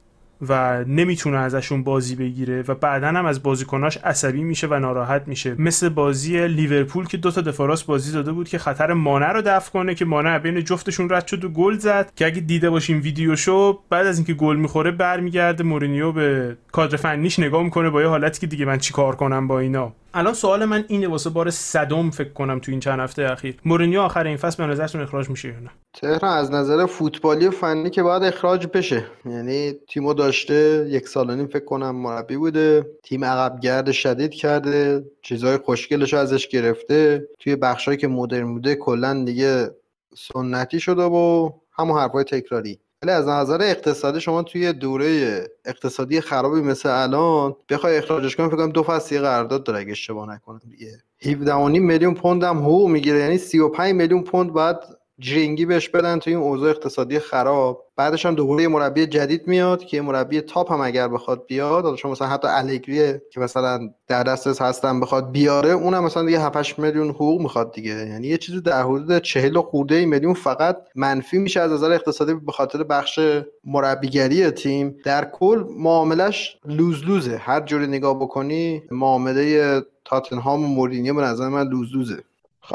و 0.48 0.84
نمی‌تونه 0.84 1.38
ازشون 1.38 1.84
بازی 1.84 2.16
بگیره 2.16 2.64
و 2.68 2.76
بعدا 2.76 3.08
هم 3.08 3.26
از 3.26 3.44
بازیکناش 3.44 3.98
عصبی 3.98 4.44
میشه 4.44 4.68
و 4.68 4.80
ناراحت 4.80 5.24
میشه. 5.28 5.56
مثل 5.62 5.90
بازی 5.90 6.48
لیورپول 6.48 7.06
که 7.06 7.18
دو 7.18 7.32
تا 7.32 7.42
دفاراس 7.42 7.84
بازی 7.84 8.12
داده 8.12 8.32
بود 8.32 8.50
که 8.50 8.58
خطر 8.58 8.94
مانع 8.94 9.32
رو 9.32 9.42
دفع 9.42 9.72
کنه 9.72 9.96
که 9.96 10.06
مانع 10.06 10.40
بین 10.40 10.64
جفتشون 10.64 11.10
رد 11.10 11.28
شد 11.28 11.46
و 11.46 11.50
گل 11.50 11.78
زد. 11.78 12.12
که 12.16 12.26
اگه 12.26 12.42
دیده 12.42 12.70
باشیم 12.70 13.02
ویدیوشو 13.02 13.80
بعد 13.90 14.08
از 14.08 14.18
اینکه 14.18 14.34
گل 14.34 14.56
می‌خوره 14.56 14.92
برمیگرده 14.92 15.64
مورینیو 15.64 16.12
به 16.12 16.58
کادر 16.72 16.98
فنیش 16.98 17.40
نگاه 17.40 17.64
می‌کنه 17.64 17.90
با 17.90 18.02
یه 18.02 18.08
حالتی 18.08 18.42
که 18.42 18.48
دیگه 18.48 18.66
من 18.66 18.78
چیکار 18.78 19.16
کنم 19.16 19.48
با 19.48 19.60
اینا. 19.60 19.94
الان 20.14 20.34
سوال 20.34 20.66
من 20.66 20.86
اینه 20.88 21.08
واسه 21.08 21.30
بار 21.30 21.50
صدم 21.50 22.10
فکر 22.10 22.30
کنم 22.30 22.60
تو 22.60 22.72
این 22.72 22.80
چند 22.80 23.00
هفته 23.00 23.32
اخیر. 23.32 23.56
مورینیو 23.66 24.02
آخر 24.02 24.28
این 24.28 24.38
فصل 24.38 24.66
به 24.66 24.72
نظرتون 24.72 25.02
اخراج 25.02 25.30
میشه 25.30 25.48
یا 25.48 25.60
نه؟ 25.60 25.70
تهران 25.94 26.38
از 26.38 26.52
نظر 26.52 26.86
فوتبالی 26.86 27.48
و 27.48 27.52
فنی 27.52 27.90
که 27.90 28.04
باید 28.04 28.24
اخراج 28.24 28.68
بشه. 28.74 29.06
یعنی 29.26 29.74
تیمو 29.90 30.14
داشته 30.14 30.88
یک 30.90 31.08
سال 31.08 31.36
نیم 31.36 31.48
فکر 31.48 31.66
کنم 31.66 31.96
مربی 31.96 32.38
بوده. 32.38 32.86
تیم 33.04 33.26
عقب 33.26 33.60
گرد 33.60 33.92
شدید 33.92 34.32
کرده. 34.32 35.06
چیزهای 35.22 35.58
خوشگلش 35.58 36.14
ازش 36.14 36.48
گرفته. 36.48 37.28
توی 37.40 37.56
بخشایی 37.56 37.98
که 37.98 38.08
مدرن 38.08 38.54
بوده 38.54 38.76
کلا 38.76 39.24
دیگه 39.24 39.70
سنتی 40.16 40.80
شده 40.80 41.04
و 41.04 41.50
همون 41.72 42.00
حرفای 42.00 42.24
تکراری. 42.24 42.80
ولی 43.04 43.12
از 43.12 43.28
نظر 43.28 43.62
اقتصادی 43.62 44.22
شما 44.22 44.44
توی 44.44 44.74
دوره 44.74 45.44
اقتصادی 45.66 46.22
خرابی 46.22 46.62
مثل 46.62 46.90
الان 46.90 47.56
بخوای 47.70 47.98
اخراجش 47.98 48.36
کنی 48.36 48.48
فکر 48.48 48.58
کنم 48.58 48.72
دو 48.72 48.84
فصل 48.84 49.22
قرارداد 49.22 49.64
داره 49.64 49.80
اگه 49.80 49.92
اشتباه 49.92 50.36
نکنم 50.36 50.62
دیگه. 50.70 51.04
17 51.22 51.68
میلیون 51.68 52.14
پوند 52.14 52.44
هم 52.44 52.58
حقوق 52.58 52.90
می‌گیره 52.90 53.20
یعنی 53.20 53.38
35 53.38 53.96
میلیون 53.96 54.24
پوند 54.24 54.54
بعد 54.54 54.84
جرینگی 55.20 55.66
بهش 55.66 55.90
بدن 55.90 56.20
توی 56.20 56.36
این 56.36 56.44
اوضاع 56.44 56.70
اقتصادی 56.70 57.20
خراب. 57.20 57.86
بعدش 57.96 58.26
هم 58.26 58.36
دوباره 58.36 58.62
یه 58.62 58.68
مربی 58.68 59.06
جدید 59.06 59.48
میاد 59.48 59.84
که 59.86 59.98
یه 59.98 60.04
مربی 60.04 60.42
تاپ 60.42 60.72
هم 60.72 60.82
اگر 60.82 61.08
بخواد 61.08 61.46
بیاد 61.48 61.84
حالا 61.84 62.12
مثلا 62.12 62.28
حتی 62.28 62.48
الگری 62.48 63.20
که 63.32 63.40
مثلا 63.40 63.90
در 64.08 64.24
دسترس 64.24 64.62
هستن 64.62 65.00
بخواد 65.00 65.32
بیاره 65.32 65.70
اونم 65.70 66.04
مثلا 66.04 66.26
دیگه 66.26 66.40
7 66.40 66.80
میلیون 66.80 67.10
حقوق 67.10 67.42
می‌خواد 67.42 67.74
دیگه. 67.74 67.92
یعنی 67.92 68.28
یه 68.28 68.38
چیزی 68.38 68.62
در 68.62 68.84
حدود 68.84 69.20
40 69.20 69.62
خورده 69.62 70.06
میلیون 70.06 70.34
فقط 70.34 70.78
منفی 70.96 71.38
میشه 71.38 71.60
از 71.60 71.72
نظر 71.72 71.92
اقتصادی 71.92 72.34
به 72.34 72.52
خاطر 72.52 72.84
بخش 72.84 73.20
مربیگری 73.66 74.52
تیم. 74.52 74.96
در 75.06 75.26
کل 75.26 75.64
معاملش 75.78 76.58
لوز 76.66 77.04
لوزه 77.04 77.38
هر 77.38 77.62
جوری 77.62 77.88
نگاه 77.88 78.20
بکنی 78.20 78.84
معامله 78.92 79.82
تاتنهام 80.06 80.64
و 80.64 80.68
مورینیو 80.68 81.14
به 81.14 81.22
نظر 81.22 81.50
من 81.50 81.68
لوز 81.68 81.96
لوزه 81.96 82.24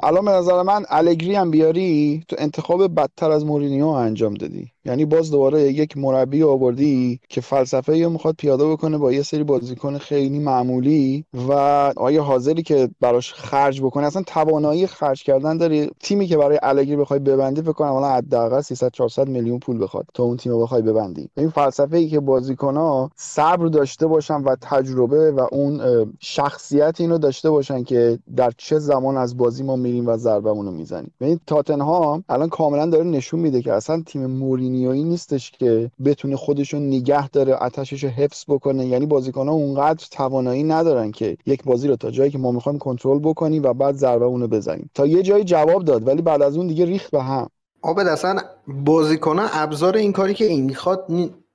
الان 0.03 0.25
به 0.25 0.31
نظر 0.31 0.63
من 0.63 0.85
الگری 0.89 1.35
هم 1.35 1.51
بیاری؟ 1.51 2.25
تو 2.29 2.37
انتخاب 2.39 2.95
بدتر 2.95 3.31
از 3.31 3.47
مورینیو 3.47 3.87
انجام 3.87 4.35
دادی. 4.35 4.74
یعنی 4.85 5.05
باز 5.05 5.31
دوباره 5.31 5.63
یک 5.73 5.97
مربی 5.97 6.43
آوردی 6.43 7.21
که 7.29 7.41
فلسفه 7.41 7.99
یا 7.99 8.09
می‌خواد 8.09 8.35
پیاده 8.39 8.69
بکنه 8.69 8.99
با 8.99 9.13
یه 9.13 9.23
سری 9.23 9.45
بازیکن 9.45 9.99
خیلی 9.99 10.39
معمولی 10.39 11.25
و 11.49 11.53
آیا 11.97 12.23
حاضری 12.23 12.63
که 12.63 12.89
براش 13.01 13.35
خرج 13.35 13.83
بکنه؟ 13.83 14.07
اصلا 14.07 14.23
توانایی 14.27 14.87
خرج 14.87 15.23
کردن 15.23 15.57
داری؟ 15.57 15.91
تیمی 16.01 16.27
که 16.27 16.37
برای 16.37 16.59
الگری 16.63 16.97
بخوای 16.97 17.21
ببندی 17.21 17.63
فکر 17.63 17.73
کنم 17.73 17.93
الان 17.93 18.13
حداقل 18.13 18.61
300 18.61 18.91
400 18.91 19.29
میلیون 19.29 19.59
پول 19.59 19.83
بخواد 19.83 20.07
تا 20.15 20.23
اون 20.23 20.37
تیم 20.37 20.63
بخوای 20.63 20.83
ببندی. 20.83 21.29
این 21.37 21.49
فلسفه 21.51 21.97
ای 21.97 22.09
که 22.09 22.21
ها 22.61 23.11
صبر 23.17 23.67
داشته 23.67 24.07
باشن 24.07 24.43
و 24.43 24.57
تجربه 24.61 25.33
و 25.33 25.47
اون 25.53 25.81
شخصیت 26.21 27.01
اینو 27.01 27.19
داشته 27.19 27.51
باشن 27.51 27.85
که 27.85 28.19
در 28.37 28.53
چه 28.57 28.79
زمان 28.79 29.17
از 29.17 29.37
بازی 29.37 29.63
ما 29.63 29.77
میریم 29.77 30.07
و 30.07 30.17
ضربمون 30.17 30.67
رو 30.67 30.73
می‌زنیم. 30.73 31.11
ببین 31.21 31.41
تاتنهام 31.47 32.25
الان 32.29 32.49
کاملا 32.49 32.87
داره 32.87 33.05
نشون 33.05 33.41
میده 33.41 33.63
که 33.63 33.73
اصلا 33.73 34.03
تیم 34.07 34.27
مورینیو 34.27 34.74
مورینیویی 34.75 35.05
نیستش 35.05 35.51
که 35.51 35.91
بتونه 36.05 36.37
خودشو 36.37 36.79
نگه 36.79 37.29
داره 37.29 37.55
آتشش 37.55 38.05
حفظ 38.05 38.45
بکنه. 38.49 38.87
یعنی 38.87 39.07
بازیکن‌ها 39.07 39.55
اونقدر 39.55 40.07
توانایی 40.11 40.63
ندارن 40.63 41.11
که 41.11 41.37
یک 41.47 41.65
بازی 41.65 41.89
رو 41.89 41.97
تا 41.97 42.11
جایی 42.11 42.31
که 42.31 42.39
ما 42.39 42.53
می‌خوایم 42.53 42.79
کنترل 42.79 43.19
بکنیم 43.19 43.63
و 43.63 43.73
بعد 43.73 43.95
ضربه 43.95 44.25
اونو 44.25 44.47
بزنیم. 44.47 44.91
تا 44.95 45.07
یه 45.07 45.23
جایی 45.23 45.45
جواب 45.45 45.85
داد 45.85 46.07
ولی 46.07 46.23
بعد 46.23 46.43
از 46.43 46.57
اون 46.57 46.67
دیگه 46.67 46.85
ریخت 46.85 47.11
به 47.11 47.23
هم. 47.23 47.49
آبد 47.83 48.07
اصلا 48.07 48.41
بازیکن‌ها 48.67 49.49
ابزار 49.53 49.97
این 49.97 50.13
کاری 50.13 50.35
که 50.35 50.45
این 50.45 50.65
می‌خواد 50.65 51.07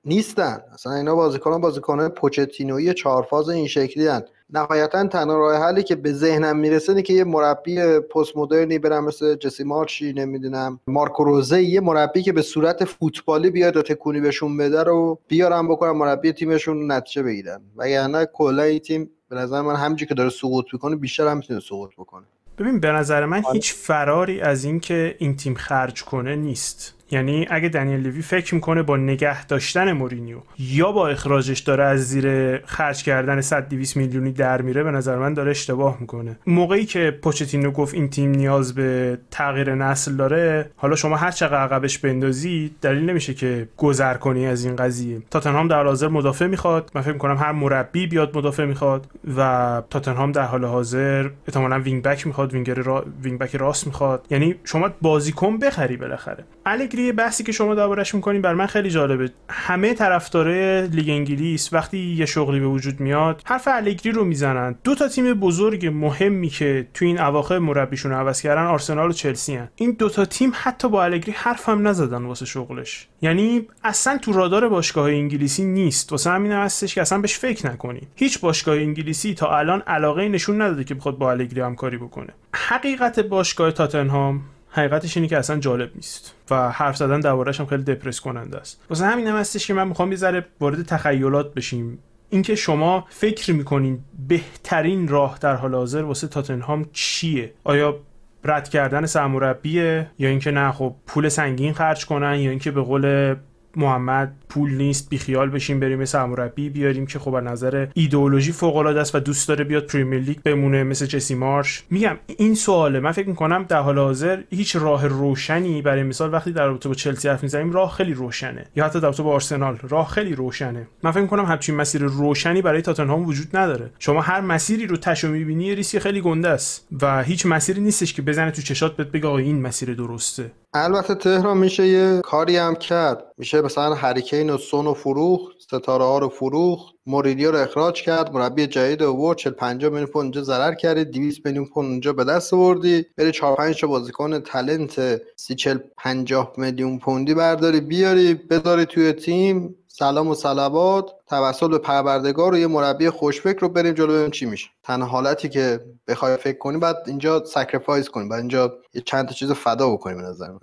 نیستن. 0.04 0.60
اصلا 0.74 0.92
اینا 0.92 1.14
بازیکنان 1.14 1.60
بازیکنان 1.60 2.08
پوچتینوی 2.08 2.94
چهار 2.94 3.22
فاز 3.22 3.48
این 3.48 3.66
شکلی 3.66 4.06
هن. 4.06 4.22
نهایتا 4.54 5.06
تنها 5.06 5.36
راه 5.38 5.62
حلی 5.62 5.82
که 5.82 5.96
به 5.96 6.12
ذهنم 6.12 6.56
می‌رسه 6.56 7.02
که 7.02 7.12
یه 7.12 7.24
مربی 7.24 7.98
پست 7.98 8.36
مدرنی 8.36 8.78
برم 8.78 9.04
مثل 9.04 9.34
جسی 9.34 9.64
مارچی 9.64 10.12
نمی‌دونم 10.12 10.80
مارکو 10.86 11.24
روزه 11.24 11.62
یه 11.62 11.80
مربی 11.80 12.22
که 12.22 12.32
به 12.32 12.42
صورت 12.42 12.84
فوتبالی 12.84 13.50
بیاد 13.50 13.76
و 13.76 13.82
تکونی 13.82 14.20
بهشون 14.20 14.56
بده 14.56 14.82
رو 14.82 15.18
بیارم 15.28 15.68
بکنم 15.68 15.96
مربی 15.96 16.32
تیمشون 16.32 16.92
نتیجه 16.92 17.22
بگیرن. 17.22 17.60
وگرنه 17.76 18.26
کلا 18.32 18.62
این 18.62 18.78
تیم 18.78 19.10
به 19.28 19.36
نظر 19.36 19.60
من 19.60 19.76
همینجوری 19.76 20.08
که 20.08 20.14
داره 20.14 20.30
سقوط 20.30 20.64
می‌کنه 20.72 20.96
بیشتر 20.96 21.28
هم 21.28 21.36
می‌تونه 21.36 21.60
سقوط 21.60 21.90
بکنه. 21.98 22.24
ببین 22.58 22.80
به 22.80 22.92
نظر 22.92 23.24
من 23.24 23.42
هیچ 23.52 23.74
فراری 23.74 24.40
از 24.40 24.64
اینکه 24.64 25.16
این 25.18 25.36
تیم 25.36 25.54
خرج 25.54 26.04
کنه 26.04 26.36
نیست. 26.36 26.94
یعنی 27.10 27.46
اگه 27.50 27.68
دنیل 27.68 28.00
لیوی 28.00 28.22
فکر 28.22 28.54
می‌کنه 28.54 28.82
با 28.82 28.96
نگه 28.96 29.46
داشتن 29.46 29.92
مورینیو 29.92 30.38
یا 30.58 30.92
با 30.92 31.08
اخراجش 31.08 31.58
داره 31.58 31.84
از 31.84 32.08
زیر 32.08 32.56
خرج 32.66 33.02
کردن 33.02 33.40
100 33.40 33.68
200 33.68 33.96
میلیونی 33.96 34.32
در 34.32 34.62
میره 34.62 34.82
به 34.82 34.90
نظر 34.90 35.16
من 35.18 35.34
داره 35.34 35.50
اشتباه 35.50 35.96
می‌کنه. 36.00 36.38
موقعی 36.46 36.84
که 36.84 37.18
پوچتینو 37.22 37.70
گفت 37.70 37.94
این 37.94 38.10
تیم 38.10 38.30
نیاز 38.30 38.74
به 38.74 39.18
تغییر 39.30 39.74
نسل 39.74 40.16
داره 40.16 40.70
حالا 40.76 40.96
شما 40.96 41.16
هر 41.16 41.30
چقدر 41.30 41.62
عقبش 41.62 41.98
بندازی 41.98 42.74
دلیل 42.82 43.10
نمیشه 43.10 43.34
که 43.34 43.68
گذر 43.76 44.14
کنی 44.14 44.46
از 44.46 44.64
این 44.64 44.76
قضیه. 44.76 45.22
تاتنهام 45.30 45.68
در 45.68 45.84
حاضر 45.84 46.08
مدافع 46.08 46.46
می‌خواد. 46.46 46.90
من 46.94 47.00
فکر 47.00 47.12
می‌کنم 47.12 47.36
هر 47.36 47.52
مربی 47.52 48.06
بیاد 48.06 48.36
مدافع 48.36 48.64
می‌خواد 48.64 49.06
و 49.36 49.82
تاتنهام 49.90 50.32
در 50.32 50.42
حال 50.44 50.64
حاضر 50.64 51.30
احتمالاً 51.48 51.78
wing 51.78 52.02
back 52.02 52.26
می‌خواد 52.26 52.52
وینگر 52.52 52.74
را... 52.74 53.04
wing 53.22 53.38
back 53.38 53.56
راست 53.56 53.86
می‌خواد. 53.86 54.26
یعنی 54.30 54.54
شما 54.64 54.90
بازیکن 55.02 55.58
بخری 55.58 55.96
بالاخره. 55.96 56.44
الگری 56.70 57.12
بحثی 57.12 57.44
که 57.44 57.52
شما 57.52 57.74
دربارش 57.74 58.14
می‌کنین 58.14 58.42
بر 58.42 58.54
من 58.54 58.66
خیلی 58.66 58.90
جالبه. 58.90 59.30
همه 59.48 59.94
طرفدارای 59.94 60.86
لیگ 60.86 61.08
انگلیس 61.08 61.72
وقتی 61.72 61.98
یه 61.98 62.26
شغلی 62.26 62.60
به 62.60 62.66
وجود 62.66 63.00
میاد 63.00 63.42
حرف 63.44 63.68
الگری 63.72 64.12
رو 64.12 64.24
می‌زنن. 64.24 64.74
دو 64.84 64.94
تا 64.94 65.08
تیم 65.08 65.34
بزرگ 65.34 65.86
مهمی 65.86 66.48
که 66.48 66.86
تو 66.94 67.04
این 67.04 67.20
اواخر 67.20 67.58
مربیشون 67.58 68.12
عوض 68.12 68.42
کردن 68.42 68.62
آرسنال 68.62 69.10
و 69.10 69.12
چلسی 69.12 69.54
هن. 69.56 69.68
این 69.76 69.96
دو 69.98 70.08
تا 70.08 70.24
تیم 70.24 70.52
حتی 70.54 70.88
با 70.88 71.04
الگری 71.04 71.32
حرف 71.36 71.68
هم 71.68 71.88
نزدن 71.88 72.22
واسه 72.24 72.46
شغلش. 72.46 73.08
یعنی 73.22 73.66
اصلا 73.84 74.18
تو 74.18 74.32
رادار 74.32 74.68
باشگاه 74.68 75.06
انگلیسی 75.06 75.64
نیست. 75.64 76.12
واسه 76.12 76.30
همین 76.30 76.52
هم 76.52 76.62
هستش 76.62 76.94
که 76.94 77.00
اصلا 77.00 77.18
بهش 77.18 77.38
فکر 77.38 77.66
نکنی. 77.66 78.00
هیچ 78.16 78.40
باشگاه 78.40 78.76
انگلیسی 78.76 79.34
تا 79.34 79.58
الان 79.58 79.80
علاقه 79.80 80.28
نشون 80.28 80.62
نداده 80.62 80.84
که 80.84 80.94
بخواد 80.94 81.18
با 81.18 81.30
الگری 81.30 81.60
همکاری 81.60 81.96
بکنه. 81.96 82.28
حقیقت 82.54 83.20
باشگاه 83.20 83.72
تاتنهام 83.72 84.40
حقیقتش 84.70 85.16
اینه 85.16 85.28
که 85.28 85.38
اصلا 85.38 85.58
جالب 85.58 85.90
نیست 85.94 86.34
و 86.50 86.70
حرف 86.70 86.96
زدن 86.96 87.20
دربارهش 87.20 87.60
هم 87.60 87.66
خیلی 87.66 87.82
دپرس 87.82 88.20
کننده 88.20 88.58
است. 88.58 88.80
واسه 88.90 89.06
همین 89.06 89.26
هم 89.26 89.36
هستش 89.36 89.66
که 89.66 89.74
من 89.74 89.88
می‌خوام 89.88 90.10
یه 90.10 90.16
ذره 90.16 90.46
وارد 90.60 90.82
تخیلات 90.82 91.54
بشیم. 91.54 91.98
اینکه 92.30 92.54
شما 92.54 93.06
فکر 93.08 93.52
می‌کنین 93.52 94.00
بهترین 94.28 95.08
راه 95.08 95.38
در 95.40 95.54
حال 95.54 95.74
حاضر 95.74 96.02
واسه 96.02 96.26
تاتنهام 96.26 96.86
چیه؟ 96.92 97.52
آیا 97.64 97.96
رد 98.44 98.68
کردن 98.68 99.06
سرمربیه 99.06 100.10
یا 100.18 100.28
اینکه 100.28 100.50
نه 100.50 100.72
خب 100.72 100.94
پول 101.06 101.28
سنگین 101.28 101.72
خرج 101.72 102.06
کنن 102.06 102.34
یا 102.40 102.50
اینکه 102.50 102.70
به 102.70 102.82
قول 102.82 103.34
محمد 103.76 104.32
پول 104.48 104.74
نیست 104.74 105.08
بیخیال 105.10 105.50
بشیم 105.50 105.80
بریم 105.80 106.04
سرمربی 106.04 106.68
بیاریم 106.70 107.06
که 107.06 107.18
خب 107.18 107.34
از 107.34 107.44
نظر 107.44 107.86
ایدئولوژی 107.94 108.52
فوق 108.52 108.76
العاده 108.76 109.00
است 109.00 109.14
و 109.14 109.18
دوست 109.18 109.48
داره 109.48 109.64
بیاد 109.64 109.86
پریمیر 109.86 110.20
لیگ 110.20 110.38
بمونه 110.44 110.84
مثل 110.84 111.06
جسی 111.06 111.34
مارش. 111.34 111.82
میگم 111.90 112.16
این 112.36 112.54
سواله. 112.54 113.00
من 113.00 113.12
فکر 113.12 113.28
می‌کنم 113.28 113.64
در 113.68 113.80
حال 113.80 113.98
حاضر 113.98 114.42
هیچ 114.50 114.76
راه 114.76 115.06
روشنی 115.06 115.82
برای 115.82 116.02
مثال 116.02 116.32
وقتی 116.32 116.52
در 116.52 116.66
رابطه 116.66 116.88
با 116.88 116.94
چلسی 116.94 117.28
حرف 117.28 117.42
می‌زنیم 117.42 117.72
راه 117.72 117.92
خیلی 117.92 118.14
روشنه. 118.14 118.66
یا 118.76 118.84
حتی 118.84 119.00
در 119.00 119.06
رابطه 119.06 119.22
با 119.22 119.32
آرسنال 119.32 119.78
راه 119.88 120.08
خیلی 120.08 120.34
روشنه. 120.34 120.88
من 121.02 121.10
فکر 121.10 121.22
می‌کنم 121.22 121.44
همچین 121.44 121.74
مسیر 121.74 122.02
روشنی 122.02 122.62
برای 122.62 122.82
تاتنهام 122.82 123.26
وجود 123.26 123.56
نداره. 123.56 123.90
شما 123.98 124.20
هر 124.20 124.40
مسیری 124.40 124.86
رو 124.86 124.96
تشو 124.96 125.28
می‌بینی 125.28 125.74
ریسک 125.74 125.98
خیلی 125.98 126.20
گنده 126.20 126.48
است 126.48 126.86
و 127.02 127.22
هیچ 127.22 127.46
مسیری 127.46 127.80
نیستش 127.80 128.14
که 128.14 128.22
بزنه 128.22 128.50
تو 128.50 128.62
چشات 128.62 128.96
بهت 128.96 129.08
بگه 129.08 129.26
این 129.26 129.62
مسیر 129.62 129.94
درسته. 129.94 130.52
البته 130.74 131.14
تهران 131.14 131.58
میشه 131.58 131.86
یه 131.86 132.20
کاری 132.24 132.56
هم 132.56 132.74
کرد. 132.74 133.22
میشه 133.38 133.59
مثلا 133.62 133.94
هریکین 133.94 134.50
و 134.50 134.58
سون 134.58 134.86
و 134.86 134.94
فروخت 134.94 135.60
ستاره 135.60 136.04
ها 136.04 136.18
رو 136.18 136.28
فروخت 136.28 136.94
موریدیو 137.06 137.50
رو 137.50 137.58
اخراج 137.58 138.02
کرد 138.02 138.32
مربی 138.32 138.66
جدید 138.66 139.02
اوورد 139.02 139.38
40 139.38 139.52
50 139.52 139.90
میلیون 139.90 140.10
پوند 140.10 140.24
اونجا 140.24 140.42
ضرر 140.42 140.74
کردی 140.74 141.04
200 141.04 141.46
میلیون 141.46 141.64
پوند 141.64 141.90
اونجا 141.90 142.12
به 142.12 142.24
دست 142.24 142.54
آوردی 142.54 143.06
بری 143.18 143.32
4 143.32 143.56
5 143.56 143.80
تا 143.80 143.86
بازیکن 143.86 144.40
تالنت 144.40 145.20
30 145.36 145.54
40 145.54 145.78
50 145.96 146.52
میلیون 146.56 146.98
پوندی 146.98 147.34
برداری 147.34 147.80
بیاری 147.80 148.34
بذاری 148.34 148.86
توی 148.86 149.12
تیم 149.12 149.76
سلام 150.00 150.28
و 150.28 150.34
صلوات 150.34 151.10
توسل 151.26 151.68
به 151.68 151.78
پروردگار 151.78 152.54
و 152.54 152.58
یه 152.58 152.66
مربی 152.66 153.10
خوشفکر 153.10 153.60
رو 153.60 153.68
بریم 153.68 153.92
جلو 153.92 154.12
ببینیم 154.12 154.30
چی 154.30 154.46
میشه. 154.46 154.68
تنها 154.82 155.08
حالتی 155.08 155.48
که 155.48 155.80
بخوای 156.08 156.36
فکر 156.36 156.58
کنی 156.58 156.78
بعد 156.78 156.96
اینجا 157.06 157.44
sacrifice 157.44 158.08
کنی 158.08 158.28
بعد 158.28 158.38
اینجا 158.38 158.78
یه 158.94 159.02
چند 159.02 159.28
تا 159.28 159.34
چیز 159.34 159.52
فدا 159.52 159.90
بکنی 159.90 160.14
به 160.14 160.22
نظر 160.22 160.50
من. 160.50 160.60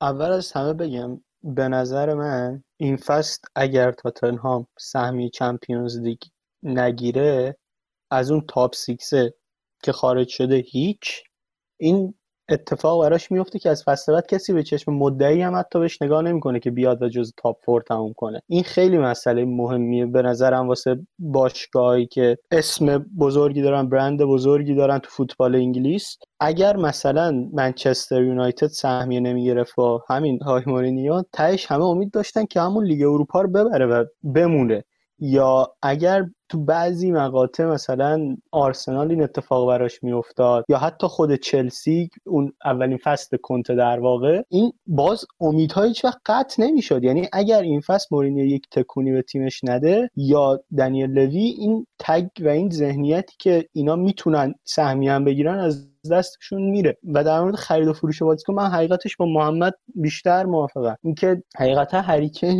اول 0.00 0.32
از 0.32 0.52
همه 0.52 0.72
بگم 0.72 1.20
به 1.42 1.68
نظر 1.68 2.14
من 2.14 2.64
این 2.76 2.96
فصل 2.96 3.38
اگر 3.54 3.92
تاتنهام 3.92 4.66
سهمی 4.78 5.30
Champions 5.30 5.98
League 5.98 6.20
نگیره 6.62 7.56
از 8.10 8.30
اون 8.30 8.44
top 8.48 8.74
six 8.74 9.19
ه 9.19 9.34
که 9.82 9.92
خارج 9.92 10.28
شده 10.28 10.56
هیچ 10.56 11.22
این 11.80 12.14
اتفاق 12.50 13.02
براش 13.02 13.30
میفته 13.30 13.58
که 13.58 13.70
از 13.70 13.84
فصل 13.84 14.12
بعد 14.12 14.26
کسی 14.26 14.52
به 14.52 14.62
چشم 14.62 14.92
مدعی 14.92 15.42
هم 15.42 15.56
حتی 15.56 15.78
بهش 15.78 16.02
نگاه 16.02 16.22
نمی‌کنه 16.22 16.60
که 16.60 16.70
بیاد 16.70 17.02
و 17.02 17.08
جز 17.08 17.32
top 17.36 17.56
four 17.64 17.82
تموم 17.82 18.12
کنه. 18.12 18.42
این 18.46 18.62
خیلی 18.62 18.98
مسئله 18.98 19.44
مهمیه 19.44 20.06
به 20.06 20.22
نظرم 20.22 20.68
واسه 20.68 20.96
باشگاهی 21.18 22.06
که 22.06 22.36
اسم 22.50 22.98
بزرگی 23.18 23.62
دارن 23.62 23.88
برند 23.88 24.22
بزرگی 24.22 24.74
دارن 24.74 24.98
تو 24.98 25.10
فوتبال 25.10 25.54
انگلیس. 25.54 26.16
اگر 26.40 26.76
مثلا 26.76 27.48
منچستر 27.52 28.22
یونایتد 28.22 28.66
سهمیه 28.66 29.20
نمی‌گرفت 29.20 29.76
با 29.76 30.04
همین 30.08 30.38
های 30.42 30.62
مورینیو 30.66 31.22
تهش 31.32 31.66
همه 31.66 31.84
امید 31.84 32.10
داشتن 32.10 32.44
که 32.44 32.60
همون 32.60 32.84
لیگ 32.84 33.02
اروپا 33.02 33.40
رو 33.40 33.48
ببره 33.48 33.86
و 33.86 34.04
بمونه. 34.34 34.84
یا 35.18 35.74
اگر 35.82 36.24
تو 36.50 36.64
بعضی 36.64 37.12
مقاطع 37.12 37.64
مثلا 37.64 38.36
آرسنال 38.50 39.10
این 39.10 39.22
اتفاق 39.22 39.68
براش 39.68 40.02
میافتاد 40.02 40.64
یا 40.68 40.78
حتی 40.78 41.06
خود 41.06 41.34
چلسی 41.34 42.10
اون 42.26 42.52
اولین 42.64 42.98
فصل 42.98 43.36
کنته 43.42 43.74
در 43.74 44.00
واقع 44.00 44.42
این 44.48 44.72
باز 44.86 45.24
امیدها 45.40 45.82
هیچ 45.82 46.04
وقت 46.04 46.18
قطع 46.26 46.62
نمی‌شد. 46.62 47.04
یعنی 47.04 47.28
اگر 47.32 47.62
این 47.62 47.80
فصل 47.80 48.06
مورینیو 48.10 48.46
یک 48.46 48.66
تکونی 48.70 49.12
به 49.12 49.22
تیمش 49.22 49.60
نده 49.64 50.10
یا 50.16 50.60
دنیل 50.78 51.10
لوی 51.10 51.38
این 51.58 51.86
تگ 51.98 52.28
و 52.40 52.48
این 52.48 52.70
ذهنیتی 52.70 53.34
که 53.38 53.68
اینا 53.72 53.96
می‌تونن 53.96 54.54
سهمیه 54.64 55.12
هم 55.12 55.24
بگیرن 55.24 55.58
از 55.58 55.90
دستشون 56.10 56.62
میره. 56.62 56.96
و 57.04 57.24
در 57.24 57.40
مورد 57.40 57.54
خرید 57.54 57.88
و 57.88 57.92
فروش 57.92 58.22
بازیکن 58.22 58.54
من 58.54 58.66
حقیقتش 58.66 59.16
با 59.16 59.26
محمد 59.26 59.74
بیشتر 59.94 60.46
موافقم. 60.46 60.96
اینکه 61.02 61.42
حقیقتا 61.56 62.00
هریکن 62.00 62.58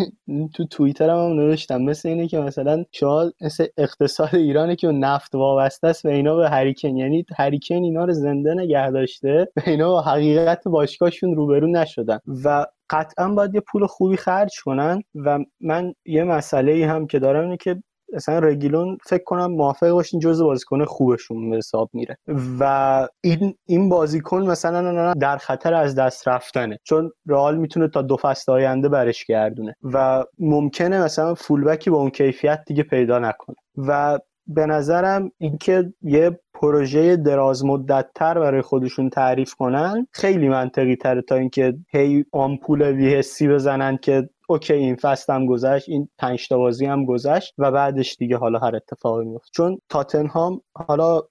تو 0.55 0.65
توییتر 0.71 1.11
هم, 1.11 1.33
نوشتم. 1.33 1.83
مثل 1.83 2.09
اینه 2.09 2.29
که 2.29 2.39
مثلا 2.39 2.85
شما 2.93 3.33
مثل 3.41 3.67
اقتصاد 3.81 4.35
ایرانه 4.35 4.77
که 4.77 4.89
نفت 4.89 5.35
وابسته 5.35 5.89
است 5.89 6.05
و 6.05 6.09
اینا 6.09 6.37
به 6.37 6.51
هریکن. 6.51 6.97
یعنی 6.97 7.25
هریکن 7.37 7.75
اینا 7.75 8.05
رو 8.05 8.13
زنده 8.13 8.55
نگه 8.55 8.91
داشته. 8.91 9.49
و 9.57 9.61
اینا 9.67 9.89
با 9.91 10.03
حقیقت 10.03 10.69
باشگاهشون 10.69 11.35
روبرو 11.35 11.67
نشدن. 11.67 12.19
و 12.45 12.67
قطعا 12.91 13.29
باید 13.29 13.55
یه 13.55 13.61
پول 13.61 13.87
خوبی 13.87 14.17
خرج 14.17 14.61
کنن. 14.65 15.03
و 15.15 15.39
من 15.61 15.95
یه 16.07 16.25
مسئله 16.25 16.87
هم 16.87 17.07
که 17.07 17.19
دارم 17.19 17.45
اینه 17.45 17.57
که 17.57 17.83
مثلا 18.13 18.39
رگیلون 18.39 18.99
فکر 19.07 19.25
کنم 19.25 19.47
موافق 19.47 19.91
باشین 19.91 20.21
جزء 20.21 20.45
بازیکن 20.45 20.85
خوبشون 20.85 21.51
به 21.51 21.57
حساب 21.57 21.91
میره. 21.93 22.17
و 22.61 23.09
این 23.21 23.55
این 23.67 23.89
بازیکن 23.89 24.43
مثلا 24.43 25.13
در 25.13 25.37
خطر 25.37 25.75
از 25.75 25.95
دست 25.95 26.29
رفتنه. 26.29 26.79
چون 26.85 27.11
رئال 27.27 27.57
می‌تونه 27.57 27.89
تا 27.89 28.03
دو 28.03 28.17
فصل 28.17 28.53
آینده 28.53 28.89
برش 28.89 29.25
گردونه. 29.25 29.75
و 29.83 30.25
ممکنه 30.39 31.05
مثلا 31.05 31.35
فولبکی 31.35 31.91
با 31.91 31.99
اون 31.99 32.11
کیفیت 32.11 32.63
دیگه 32.67 32.83
پیدا 32.83 33.19
نکنه. 33.19 33.57
و 33.77 34.19
به 34.47 34.67
نظرم 34.67 35.33
اینکه 35.39 35.93
یه 36.03 36.41
پروژه 36.55 37.17
دراز 37.17 37.65
مدت 37.65 38.07
تر 38.15 38.39
برای 38.39 38.63
خودشون 38.63 39.11
تعریف 39.11 39.55
کنن 39.55 40.07
خیلی 40.13 40.49
منطقی 40.49 40.97
تره 40.97 41.23
تا 41.23 41.35
اینکه 41.35 41.75
هی 41.91 42.25
آمپول 42.33 42.83
ویهسی 42.83 43.49
بزنن 43.49 43.97
که 43.97 44.29
اوکی 44.51 44.73
این 44.73 44.97
فصل 44.97 45.33
هم 45.33 45.47
گذشت 45.47 45.89
این 45.89 46.09
پنج 46.19 46.49
تا 46.49 46.59
بازی 46.59 46.87
هم 46.87 47.05
گذشت 47.05 47.55
و 47.59 47.71
بعدش 47.71 48.17
دیگه 48.17 48.37
حالا 48.37 48.59
هر 48.59 48.77
اتفاقی 48.77 49.25
میفته 49.25 49.49
چون 49.53 49.79
تاتنهام 49.89 50.61
حالا 50.75 51.23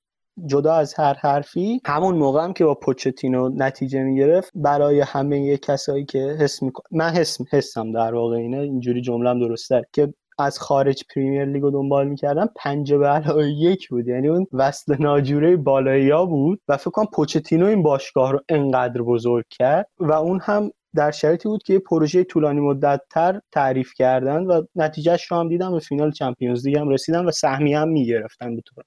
جدا 0.45 0.73
از 0.73 0.93
هر 0.93 1.13
حرفی 1.13 1.81
همون 1.85 2.15
موقع 2.15 2.43
هم 2.43 2.53
که 2.53 2.65
با 2.65 2.75
پوچتینو 2.75 3.49
نتیجه 3.49 4.03
می‌گرفت 4.03 4.51
برای 4.55 4.99
همه 4.99 5.57
کسایی 5.57 6.05
که 6.05 6.19
حس 6.39 6.63
میکن 6.63 6.83
من 6.91 7.09
حس 7.09 7.37
حسم 7.51 7.91
در 7.91 8.13
واقع 8.13 8.35
اینه 8.35 8.57
اینجوری 8.57 9.01
جملم 9.01 9.39
درسته 9.39 9.85
که 9.93 10.13
از 10.39 10.59
خارج 10.59 11.03
پریمیر 11.15 11.45
لیگ 11.45 11.63
رو 11.63 11.71
دنبال 11.71 12.07
می‌کردن 12.07 12.47
پنجه 12.55 12.97
به 12.97 13.07
علاوه 13.07 13.49
یک 13.49 13.89
بود. 13.89 14.07
یعنی 14.07 14.27
اون 14.27 14.47
وصل 14.53 14.95
ناجوره 14.99 15.55
بالایی 15.55 16.11
بود 16.11 16.61
و 16.67 16.77
فکر 16.77 16.89
کنم 16.89 17.07
پوچتینو 17.13 17.65
این 17.65 17.83
باشگاه 17.83 18.31
رو 18.31 18.39
انقدر 18.49 19.01
بزرگ 19.01 19.45
کرد 19.49 19.87
و 19.99 20.13
اون 20.13 20.39
هم 20.43 20.71
در 20.95 21.11
شرایطی 21.11 21.49
بود 21.49 21.64
که 21.64 21.74
یه 21.74 21.80
پروژه 21.80 22.24
طولانی 22.24 22.60
مدت 22.60 23.02
تر 23.10 23.41
تعریف 23.52 23.94
کردن 23.94 24.44
و 24.44 24.64
نتیجهش 24.76 25.32
رو 25.32 25.38
هم 25.38 25.49
دیدم 25.49 25.72
به 25.72 25.80
فینال 25.80 26.11
چمپیونز 26.11 26.68
لیگ 26.68 26.78
هم 26.78 26.90
رسیدن 26.90 27.26
و 27.26 27.32
سهمی 27.32 27.74
هم 27.74 27.90
می‌گرفتن 27.90 28.56
به 28.56 28.61
طور 28.61 28.84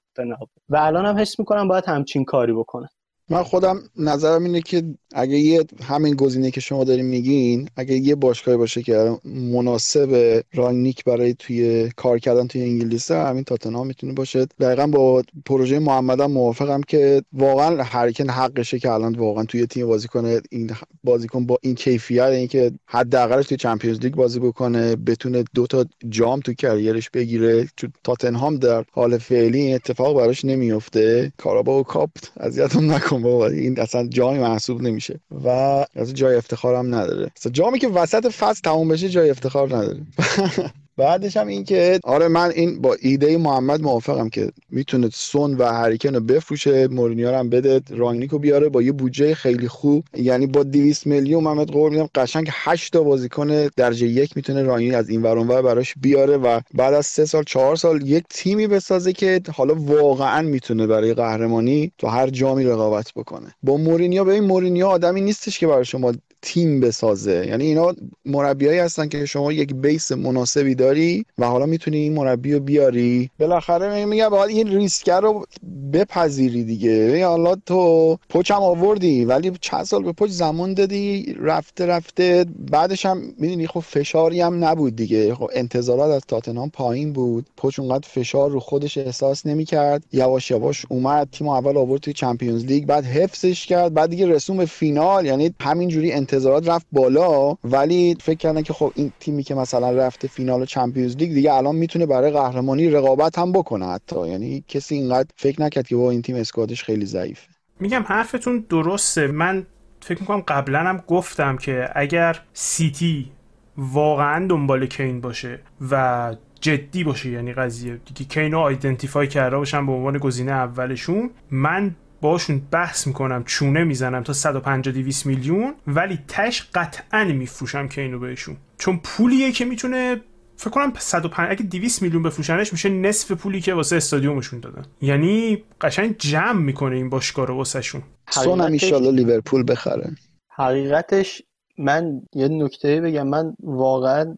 و 0.69 0.77
الان 0.77 1.05
هم 1.05 1.17
حس 1.17 1.39
می‌کنم 1.39 1.67
باید 1.67 1.85
همچین 1.85 2.25
کاری 2.25 2.53
بکنن. 2.53 2.89
من 3.29 3.43
خودم 3.43 3.83
نظرم 3.97 4.43
اینه 4.43 4.61
که 4.61 4.83
اگه 5.15 5.37
یه 5.37 5.63
همین 5.83 6.15
گزینه 6.15 6.51
که 6.51 6.61
شما 6.61 6.83
دارین 6.83 7.05
میگین 7.05 7.69
اگه 7.75 7.95
یه 7.95 8.15
باشگاهی 8.15 8.57
باشه 8.57 8.83
که 8.83 9.17
مناسب 9.25 10.41
رانگنیک 10.53 11.03
برای 11.03 11.33
توی 11.39 11.89
کار 11.95 12.19
کردن 12.19 12.47
توی 12.47 12.61
انگلیسه 12.61 13.15
همین 13.15 13.43
تاتنهام 13.43 13.87
می‌تونه 13.87 14.13
باشه. 14.13 14.45
دقیقا 14.59 14.87
با 14.87 15.23
پروژه 15.45 15.79
محمد 15.79 16.19
هم 16.21 16.31
موافقم 16.31 16.81
که 16.81 17.21
واقعا 17.33 17.83
هرکن 17.83 18.29
حقشه 18.29 18.79
که 18.79 18.91
الان 18.91 19.15
واقعا 19.15 19.43
توی 19.43 19.65
تیم 19.65 19.87
بازی 19.87 20.07
کنه 20.07 20.41
این 20.51 20.71
بازیکن 21.03 21.45
با 21.45 21.57
این 21.61 21.75
کیفیت 21.75 22.23
اینکه 22.23 22.71
حداقلش 22.85 23.47
توی 23.47 23.57
Champions 23.57 23.99
League 23.99 24.15
بازی 24.15 24.39
بکنه 24.39 24.95
بتونه 24.95 25.43
دو 25.53 25.67
تا 25.67 25.85
جام 26.09 26.39
تو 26.39 26.53
career 26.53 26.95
ش 26.95 27.09
بگیره. 27.09 27.67
چون 27.77 27.93
تاتنهام 28.03 28.55
در 28.57 28.85
حال 28.91 29.17
فعلی 29.17 29.59
این 29.59 29.75
اتفاق 29.75 30.17
براش 30.17 30.45
نمیفته 30.45 31.31
Carabao 31.37 31.79
Cup 31.79 32.09
اذیتم 32.37 32.91
نکن. 32.91 33.12
بابا. 33.21 33.47
این 33.47 33.79
اصلا 33.79 34.07
جامی 34.07 34.39
محسوب 34.39 34.81
نمیشه. 34.81 35.19
و 35.31 35.47
از 35.95 36.13
جای 36.13 36.35
افتخارم 36.35 36.95
نداره. 36.95 37.31
جامی 37.51 37.79
که 37.79 37.87
وسط 37.87 38.27
فصل 38.27 38.61
تموم 38.61 38.87
بشه 38.87 39.09
جای 39.09 39.29
افتخار 39.29 39.75
نداره. 39.75 40.01
بعدش 40.97 41.37
هم 41.37 41.47
این 41.47 41.63
که 41.63 41.99
آره 42.03 42.27
من 42.27 42.51
این 42.51 42.81
با 42.81 42.95
ایده 43.01 43.37
محمد 43.37 43.81
موافقم 43.81 44.29
که 44.29 44.51
می‌تونه 44.69 45.09
سون 45.13 45.55
و 45.57 45.63
هری 45.63 45.85
کین 45.85 46.15
رو 46.15 46.19
بفروشه 46.19 46.87
مورینیو 46.87 47.35
هم 47.35 47.49
بده 47.49 47.81
رانگنیکو 47.89 48.39
بیاره 48.39 48.69
با 48.69 48.81
یه 48.81 48.91
بودجه 48.91 49.35
خیلی 49.35 49.67
خوب. 49.67 50.05
یعنی 50.17 50.47
با 50.47 50.63
200 50.63 51.07
میلیون 51.07 51.43
محمد 51.43 51.71
قول 51.71 51.91
میدم 51.91 52.09
قشنگ 52.15 52.47
8 52.51 52.93
تا 52.93 53.03
بازیکن 53.03 53.67
درجه 53.67 54.07
یک 54.07 54.37
می‌تونه 54.37 54.63
رانگنیک 54.63 54.93
از 54.93 55.09
این 55.09 55.21
ور 55.21 55.37
اونور 55.37 55.61
براش 55.61 55.93
بیاره 56.01 56.37
و 56.37 56.59
بعد 56.73 56.93
از 56.93 57.05
سه 57.05 57.25
سال 57.25 57.43
چهار 57.43 57.75
سال 57.75 58.07
یک 58.07 58.23
تیمی 58.29 58.67
بسازه 58.67 59.13
که 59.13 59.41
حالا 59.53 59.75
واقعا 59.75 60.41
می‌تونه 60.41 60.87
برای 60.87 61.13
قهرمانی 61.13 61.91
تو 61.97 62.07
هر 62.07 62.29
جامی 62.29 62.63
رقابت 62.65 63.11
بکنه. 63.15 63.55
با 63.63 63.77
مورینیو 63.77 64.25
ببین 64.25 64.43
مورینیو 64.43 64.87
آدمی 64.87 65.21
نیستش 65.21 65.59
که 65.59 65.67
برای 65.67 65.85
شما 65.85 66.13
تیم 66.45 66.79
بسازه. 66.79 67.45
یعنی 67.47 67.63
اینا 67.63 67.93
مربیایی 68.25 68.79
هستن 68.79 69.07
که 69.07 69.25
شما 69.25 69.51
یک 69.51 69.73
base 69.73 70.11
مناسبی 70.11 70.75
داری 70.75 71.25
و 71.37 71.45
حالا 71.45 71.65
می‌تونی 71.65 71.97
این 71.97 72.13
مربی 72.13 72.53
رو 72.53 72.59
بیاری. 72.59 73.29
بالاخره 73.39 74.05
میگم 74.05 74.29
باید 74.29 74.57
این 74.57 74.67
ریسک 74.67 75.09
رو 75.09 75.45
بپذیری 75.93 76.63
دیگه. 76.63 77.25
حالا 77.25 77.55
تو 77.55 78.17
پچم 78.29 78.55
آوردی 78.55 79.25
ولی 79.25 79.51
چند 79.61 79.83
سال 79.83 80.03
به 80.03 80.11
پچ 80.11 80.29
زمان 80.29 80.73
دادی 80.73 81.35
رفته 81.39 81.85
رفته. 81.85 82.45
بعدش 82.71 83.05
هم 83.05 83.21
می‌دونی 83.37 83.67
خب 83.67 83.79
فشاری 83.79 84.41
هم 84.41 84.63
نبود 84.65 84.95
دیگه. 84.95 85.35
خب 85.35 85.49
انتظارات 85.53 86.11
از 86.11 86.21
تاتنهام 86.27 86.69
پایین 86.69 87.13
بود. 87.13 87.45
پچ 87.57 87.79
اونقدر 87.79 88.07
فشار 88.07 88.49
رو 88.49 88.59
خودش 88.59 88.97
احساس 88.97 89.45
نمی‌کرد. 89.45 90.03
یواش 90.13 90.51
یواش 90.51 90.85
اومد 90.89 91.27
تیم 91.31 91.47
اول 91.47 91.77
آورد 91.77 92.01
توی 92.01 92.13
Champions 92.13 92.65
League 92.65 92.85
بعد 92.85 93.05
حفظش 93.05 93.65
کرد 93.65 93.93
بعد 93.93 94.09
دیگه 94.09 94.27
رسوند 94.27 94.65
فینال. 94.65 95.25
یعنی 95.25 95.53
همینجوری 95.61 96.11
انتظارات 96.33 96.69
رفت 96.69 96.87
بالا 96.91 97.55
ولی 97.63 98.17
فکر 98.21 98.37
کردن 98.37 98.61
که 98.61 98.73
خب 98.73 98.91
این 98.95 99.11
تیمی 99.19 99.43
که 99.43 99.55
مثلا 99.55 99.91
رفته 99.91 100.27
فینال 100.27 100.65
Champions 100.65 101.15
لیگ 101.17 101.33
دیگه 101.33 101.53
الان 101.53 101.75
می‌تونه 101.75 102.05
برای 102.05 102.31
قهرمانی 102.31 102.89
رقابت 102.89 103.39
هم 103.39 103.51
بکنه 103.51 103.85
حتی. 103.85 104.27
یعنی 104.27 104.63
کسی 104.67 104.95
اینقدر 104.95 105.27
فکر 105.35 105.61
نکرد 105.61 105.87
که 105.87 105.95
با 105.95 106.11
این 106.11 106.21
تیم 106.21 106.35
اسکوادش 106.35 106.83
خیلی 106.83 107.05
ضعیفه. 107.05 107.47
میگم 107.79 108.03
حرفتون 108.07 108.65
درسته. 108.69 109.27
من 109.27 109.65
فکر 110.01 110.19
می‌کنم 110.19 110.43
قبلا 110.47 110.79
هم 110.79 111.03
گفتم 111.07 111.57
که 111.57 111.89
اگر 111.95 112.39
سیتی 112.53 113.31
واقعا 113.77 114.47
دنبال 114.47 114.85
کین 114.85 115.21
باشه 115.21 115.59
و 115.91 116.35
جدی 116.61 117.03
باشه 117.03 117.29
یعنی 117.29 117.53
قضیه 117.53 117.99
دیگه 118.05 118.23
کینو 118.23 118.59
آیدنتیفای 118.59 119.27
کرده 119.27 119.57
باشن 119.57 119.85
به 119.85 119.91
عنوان 119.91 120.17
گزینه 120.17 120.51
اولشون 120.51 121.29
من 121.51 121.95
باشون 122.23 122.61
بحث 122.71 123.07
می‌کنم 123.07 123.43
چونه 123.43 123.83
می‌زنم 123.83 124.23
تا 124.23 124.33
150 124.33 124.93
200 124.93 125.25
میلیون 125.25 125.73
ولی 125.87 126.19
تش 126.27 126.67
قطعا 126.73 127.23
میفروشم 127.23 127.87
کینو 127.87 128.19
بهشون. 128.19 128.57
چون 128.77 128.99
پولیه 129.03 129.51
که 129.51 129.65
می‌تونه 129.65 130.21
فکر 130.57 130.69
کنم 130.69 130.93
105 130.97 131.51
اگه 131.51 131.63
200 131.63 132.01
میلیون 132.01 132.23
بفروشنش 132.23 132.71
میشه 132.73 132.89
نصف 132.89 133.31
پولی 133.31 133.61
که 133.61 133.73
واسه 133.73 133.95
استادیومشون 133.95 134.59
دادن. 134.59 134.85
یعنی 135.01 135.63
قشنگ 135.81 136.15
جمع 136.17 136.59
می‌کنه 136.61 136.95
این 136.95 137.09
باشگاه 137.09 137.47
رو 137.47 137.55
واسه 137.55 137.81
شون 137.81 138.03
سون 138.29 138.61
هم 138.61 138.67
لیورپول 139.15 139.63
بخره. 139.67 140.11
حقیقتش 140.55 141.41
من 141.77 142.21
یه 142.35 142.47
نکته 142.47 143.01
بگم. 143.01 143.27
من 143.27 143.55
واقعا 143.63 144.37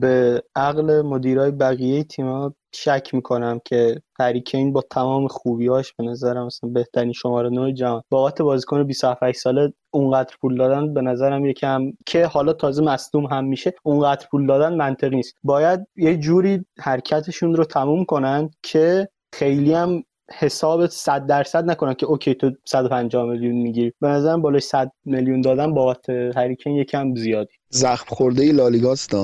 به 0.00 0.42
عقل 0.56 1.02
مدیرای 1.02 1.50
بقیه 1.50 2.04
تیم‌ها 2.04 2.54
شک 2.72 3.14
می‌کنم 3.14 3.60
که 3.64 4.02
هریکین 4.20 4.72
با 4.72 4.82
تمام 4.90 5.28
خوبیاش 5.28 5.92
به 5.92 6.04
نظرم 6.04 6.46
مثلا 6.46 6.70
بهترین 6.70 7.12
شماره 7.12 7.50
نوع 7.50 7.72
جهان. 7.72 8.02
بابت 8.10 8.42
بازیکن 8.42 8.84
27 8.84 9.32
ساله 9.32 9.72
اونقدر 9.90 10.34
پول 10.40 10.56
دادن 10.56 10.94
به 10.94 11.00
نظرم 11.00 11.44
یکم 11.44 11.82
که 12.06 12.26
حالا 12.26 12.52
تازه 12.52 12.82
مصدوم 12.82 13.26
هم 13.26 13.44
میشه 13.44 13.74
اونقدر 13.82 14.26
پول 14.30 14.46
دادن 14.46 14.74
منطقی 14.74 15.16
نیست. 15.16 15.34
باید 15.44 15.80
یه 15.96 16.16
جوری 16.16 16.64
حرکتشون 16.78 17.54
رو 17.54 17.64
تموم 17.64 18.04
کنن 18.04 18.50
که 18.62 19.08
خیلی 19.34 19.72
هم 19.74 20.04
حساب 20.32 20.86
100 20.86 21.26
درصد 21.26 21.70
نکنن 21.70 21.94
که 21.94 22.06
okay 22.06 22.34
تو 22.34 22.50
150 22.64 23.26
میلیون 23.26 23.54
می‌گیری. 23.54 23.92
به 24.00 24.08
نظرم 24.08 24.42
بالای 24.42 24.60
100 24.60 24.92
میلیون 25.04 25.40
دادن 25.40 25.74
بابت 25.74 26.10
هری 26.10 26.36
کین 26.36 26.70
یکم 26.70 27.14
زیادی. 27.14 27.54
زخم 27.70 28.14
خورده 28.14 28.42
ای 28.42 28.52
لالیگاست 28.52 29.14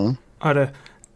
آره. 0.40 0.72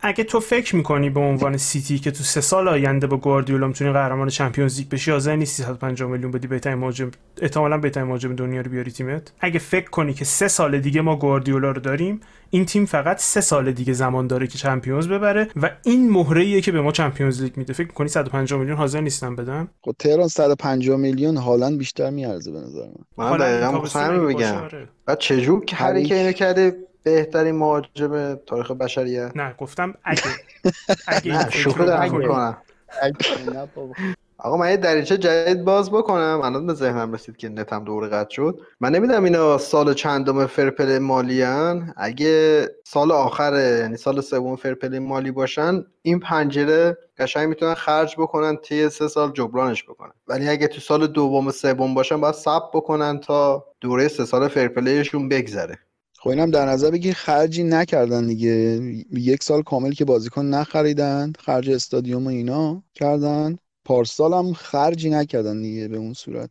اگه 0.07 0.25
تو 0.25 0.41
فکر 0.41 0.77
می‌کنی 0.77 1.11
به 1.11 1.21
عنوان 1.21 1.57
سیتی 1.57 1.99
که 1.99 2.11
تو 2.11 2.25
سه 2.25 2.41
سال 2.41 2.69
آینده 2.69 3.07
با 3.07 3.17
گواردیولا 3.17 3.67
می‌تونی 3.67 3.93
قهرمان 3.93 4.29
Champions 4.29 4.79
League 4.79 4.89
بشی 4.89 5.11
حاضر 5.11 5.37
نیستی 5.37 5.63
150 5.63 6.11
میلیون 6.11 6.31
بدی 6.31 6.47
بهترین 6.47 6.79
مهاجم 6.79 7.11
احتمالاً 7.43 7.79
بهترین 7.79 8.07
مهاجم 8.07 8.37
دنیا 8.37 8.61
رو 8.61 8.71
بیاری 8.71 8.91
تیمت. 8.91 9.33
اگه 9.41 9.59
فکر 9.59 9.91
کنی 9.91 10.15
که 10.15 10.25
سه 10.25 10.49
سال 10.49 10.81
دیگه 10.81 11.01
ما 11.01 11.17
گواردیولا 11.17 11.71
رو 11.71 11.81
داریم 11.81 12.21
این 12.51 12.65
تیم 12.65 12.85
فقط 12.85 13.19
سه 13.19 13.41
سال 13.41 13.73
دیگه 13.73 13.93
زمان 13.93 14.27
داره 14.27 14.47
که 14.47 14.59
Champions 14.59 15.09
ببره 15.09 15.49
و 15.63 15.71
این 15.85 16.11
مهره 16.11 16.61
که 16.61 16.73
به 16.73 16.81
ما 16.81 16.93
Champions 16.93 17.43
League 17.43 17.57
میده. 17.57 17.73
فکر 17.73 17.87
می‌کنی 17.87 18.09
150 18.09 18.59
میلیون 18.59 18.79
حاضر 18.79 19.01
نیستن 19.01 19.37
بدن؟ 19.37 19.69
خب 19.83 19.95
تهران 19.99 20.29
150 20.29 20.97
میلیون 20.97 21.37
حالا 21.37 21.77
بیشتر 21.77 22.11
میارزه 22.11 22.53
به 22.53 22.59
نظر 22.59 22.87
من. 23.17 23.31
من 23.31 23.37
دقیقاً 23.37 24.19
بگم 24.19 24.55
بعد 25.07 25.19
چجور 25.19 25.65
که 25.65 25.77
هر 25.77 25.93
اینو 25.93 26.33
کرده 26.33 26.77
بهترین 27.05 27.55
مهاجم 27.55 28.35
تاریخ 28.35 28.71
بشریت 28.71 29.33
نه 29.37 29.55
گفتم 29.59 29.95
اگه 30.05 30.23
اگه 31.07 31.51
شوخی 31.51 31.85
دارم 31.85 32.17
می‌کنم. 32.17 32.57
آقا 34.39 34.57
من 34.57 34.71
یه 34.71 34.77
دریچه 34.77 35.19
جدید 35.19 35.65
باز 35.65 35.91
بکنم. 35.91 36.41
الان 36.45 36.67
به 36.67 36.75
ذهنم 36.75 37.13
رسید 37.13 37.37
که 37.37 37.49
نتم 37.49 37.85
دور 37.85 38.09
قطع 38.09 38.35
شد. 38.35 38.61
من 38.81 38.91
نمی‌دونم 38.95 39.25
اینا 39.25 39.59
سال 39.59 39.95
چندم 39.95 40.47
فرپل 40.47 40.99
مالیان 40.99 41.95
اگه 41.97 42.67
سال 42.85 43.13
آخره 43.13 43.79
یعنی 43.81 43.97
سال 43.97 44.21
سوم 44.21 44.57
فرپل 44.57 44.99
مالی 44.99 45.31
باشن 45.31 45.85
این 46.03 46.21
پنجره 46.21 46.99
قشنگ 47.19 47.49
می‌تونن 47.49 47.75
خرج 47.75 48.15
بکنن 48.19 48.57
طی 48.57 48.89
سه 48.89 49.09
سال 49.09 49.33
جبرانش 49.33 49.85
بکنن. 49.85 50.13
ولی 50.29 50.49
اگه 50.49 50.67
تو 50.67 50.81
سال 50.81 51.07
دوم 51.07 51.47
و 51.47 51.51
سوم 51.51 51.95
باشن 51.95 52.21
باید 52.21 52.35
ثبت 52.35 52.71
بکنن 52.75 53.21
تا 53.21 53.65
دوره 53.81 54.09
سه 54.09 54.25
سال 54.25 54.49
فرپلیشون 54.49 55.29
بگذره. 55.29 55.79
خب 56.25 56.31
اینم 56.31 56.51
در 56.51 56.67
نظر 56.67 56.91
بگیر 56.91 57.15
خرجی 57.15 57.65
نکردن 57.65 58.27
دیگه. 58.27 58.51
یک 59.13 59.43
سال 59.43 59.63
کامل 59.63 59.93
که 59.93 60.05
بازیکن 60.05 60.47
نخریدن 60.47 61.33
خرج 61.39 61.71
استادیوم 61.71 62.27
و 62.27 62.29
اینا 62.29 62.83
کردن. 62.95 63.59
پارسال 63.85 64.35
هم 64.35 64.53
خرجی 64.53 65.11
نکردن 65.11 65.63
دیگه 65.63 65.89
به 65.89 65.97
اون 65.97 66.13
صورت. 66.15 66.51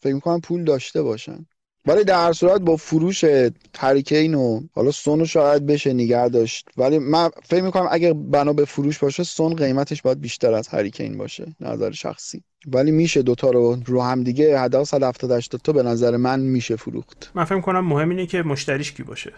فکر 0.00 0.14
می‌کنم 0.14 0.40
پول 0.40 0.64
داشته 0.64 1.02
باشن. 1.02 1.46
ولی 1.86 2.04
در 2.04 2.26
هر 2.26 2.32
صورت 2.32 2.60
با 2.60 2.76
فروش 2.76 3.24
تریکین 3.72 4.34
و 4.34 4.60
حالا 4.74 4.90
سون 4.90 5.24
شاید 5.24 5.66
بشه 5.66 5.92
نگه 5.92 6.28
داشت. 6.28 6.68
ولی 6.76 6.98
من 6.98 7.30
فکر 7.44 7.62
می‌کنم 7.62 7.88
اگر 7.90 8.12
بنا 8.12 8.52
به 8.52 8.64
فروش 8.64 8.98
باشه 8.98 9.22
سون 9.22 9.54
قیمتش 9.54 10.02
باید 10.02 10.20
بیشتر 10.20 10.52
از 10.52 10.68
هریکین 10.68 11.18
باشه 11.18 11.56
نظر 11.60 11.90
شخصی. 11.90 12.42
ولی 12.66 12.90
میشه 12.90 13.22
دوتا 13.22 13.50
رو 13.50 13.78
رو 13.86 14.02
هم 14.02 14.22
دیگه 14.22 14.58
حداقل 14.58 14.84
170 14.84 15.30
80 15.32 15.60
تا 15.64 15.72
به 15.72 15.82
نظر 15.82 16.16
من 16.16 16.40
میشه 16.40 16.76
فروخت. 16.76 17.30
من 17.34 17.44
فکر 17.44 17.60
کنم 17.60 17.84
مهم 17.84 18.08
اینه 18.08 18.26
که 18.26 18.42
مشتریش 18.42 18.92
کی 18.92 19.02
باشه. 19.02 19.32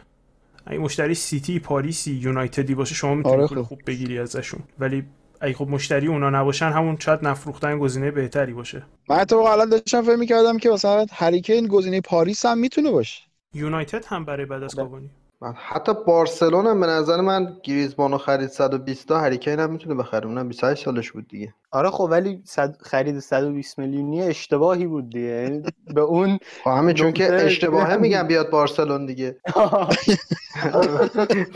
اگه 0.66 0.79
مشتری 0.79 1.15
سیتی 1.15 1.59
پاریسی 1.59 2.12
یونایتدی 2.12 2.75
باشه 2.75 2.95
شما 2.95 3.15
می‌تونید 3.15 3.39
آره 3.39 3.47
خب. 3.47 3.62
خوب 3.62 3.81
بگیری 3.87 4.19
ازشون. 4.19 4.61
ولی 4.79 5.05
اگه 5.40 5.55
خب 5.55 5.69
مشتری 5.69 6.06
اونا 6.06 6.31
نباشن 6.31 6.66
همون 6.66 6.97
شاید 6.98 7.27
نفروختن 7.27 7.78
گزینه 7.78 8.10
بهتری 8.10 8.52
باشه. 8.52 8.82
من 9.09 9.24
تو 9.24 9.36
الان 9.36 9.69
داشتم 9.69 10.02
فکر 10.02 10.16
می‌کردم 10.16 10.59
که 10.59 10.70
مثلا 10.70 11.06
هریکین 11.12 11.66
گزینه 11.66 12.01
پاریس 12.01 12.47
هم 12.47 12.59
می‌تونه 12.59 12.90
باشه. 12.90 13.23
یونایتد 13.55 14.05
هم 14.05 14.24
برای 14.24 14.47
بعد 14.47 14.62
از 14.62 14.74
کاوانی. 14.74 15.10
حتی 15.55 15.93
بارسلون 16.06 16.66
هم 16.66 16.81
به 16.81 16.86
نظر 16.86 17.20
من 17.20 17.56
گریزمانو 17.62 18.19
خرید 18.19 18.48
120 18.48 19.09
تا 19.09 19.20
هریکین 19.20 19.60
هم 19.60 19.73
می‌تونه 19.73 19.94
بخره. 19.94 20.27
اونم 20.27 20.48
28 20.48 20.85
سالش 20.85 21.12
بود 21.12 21.28
دیگه. 21.28 21.55
آره 21.70 21.90
خب 21.90 22.09
ولی 22.11 22.43
صد... 22.45 22.77
خرید 22.81 23.19
120 23.19 23.78
میلیونی 23.78 24.23
اشتباهی 24.23 24.86
بود 24.86 25.11
دیگه. 25.11 25.27
یعنی 25.27 25.62
به 25.95 26.01
اون 26.01 26.39
خب 26.65 26.70
همین 26.70 26.95
چون 26.95 27.12
که 27.12 27.35
اشتباهه 27.35 27.97
میگم 28.07 28.27
بیاد 28.27 28.51
بارسلون 28.51 29.07
دیگه. 29.07 29.36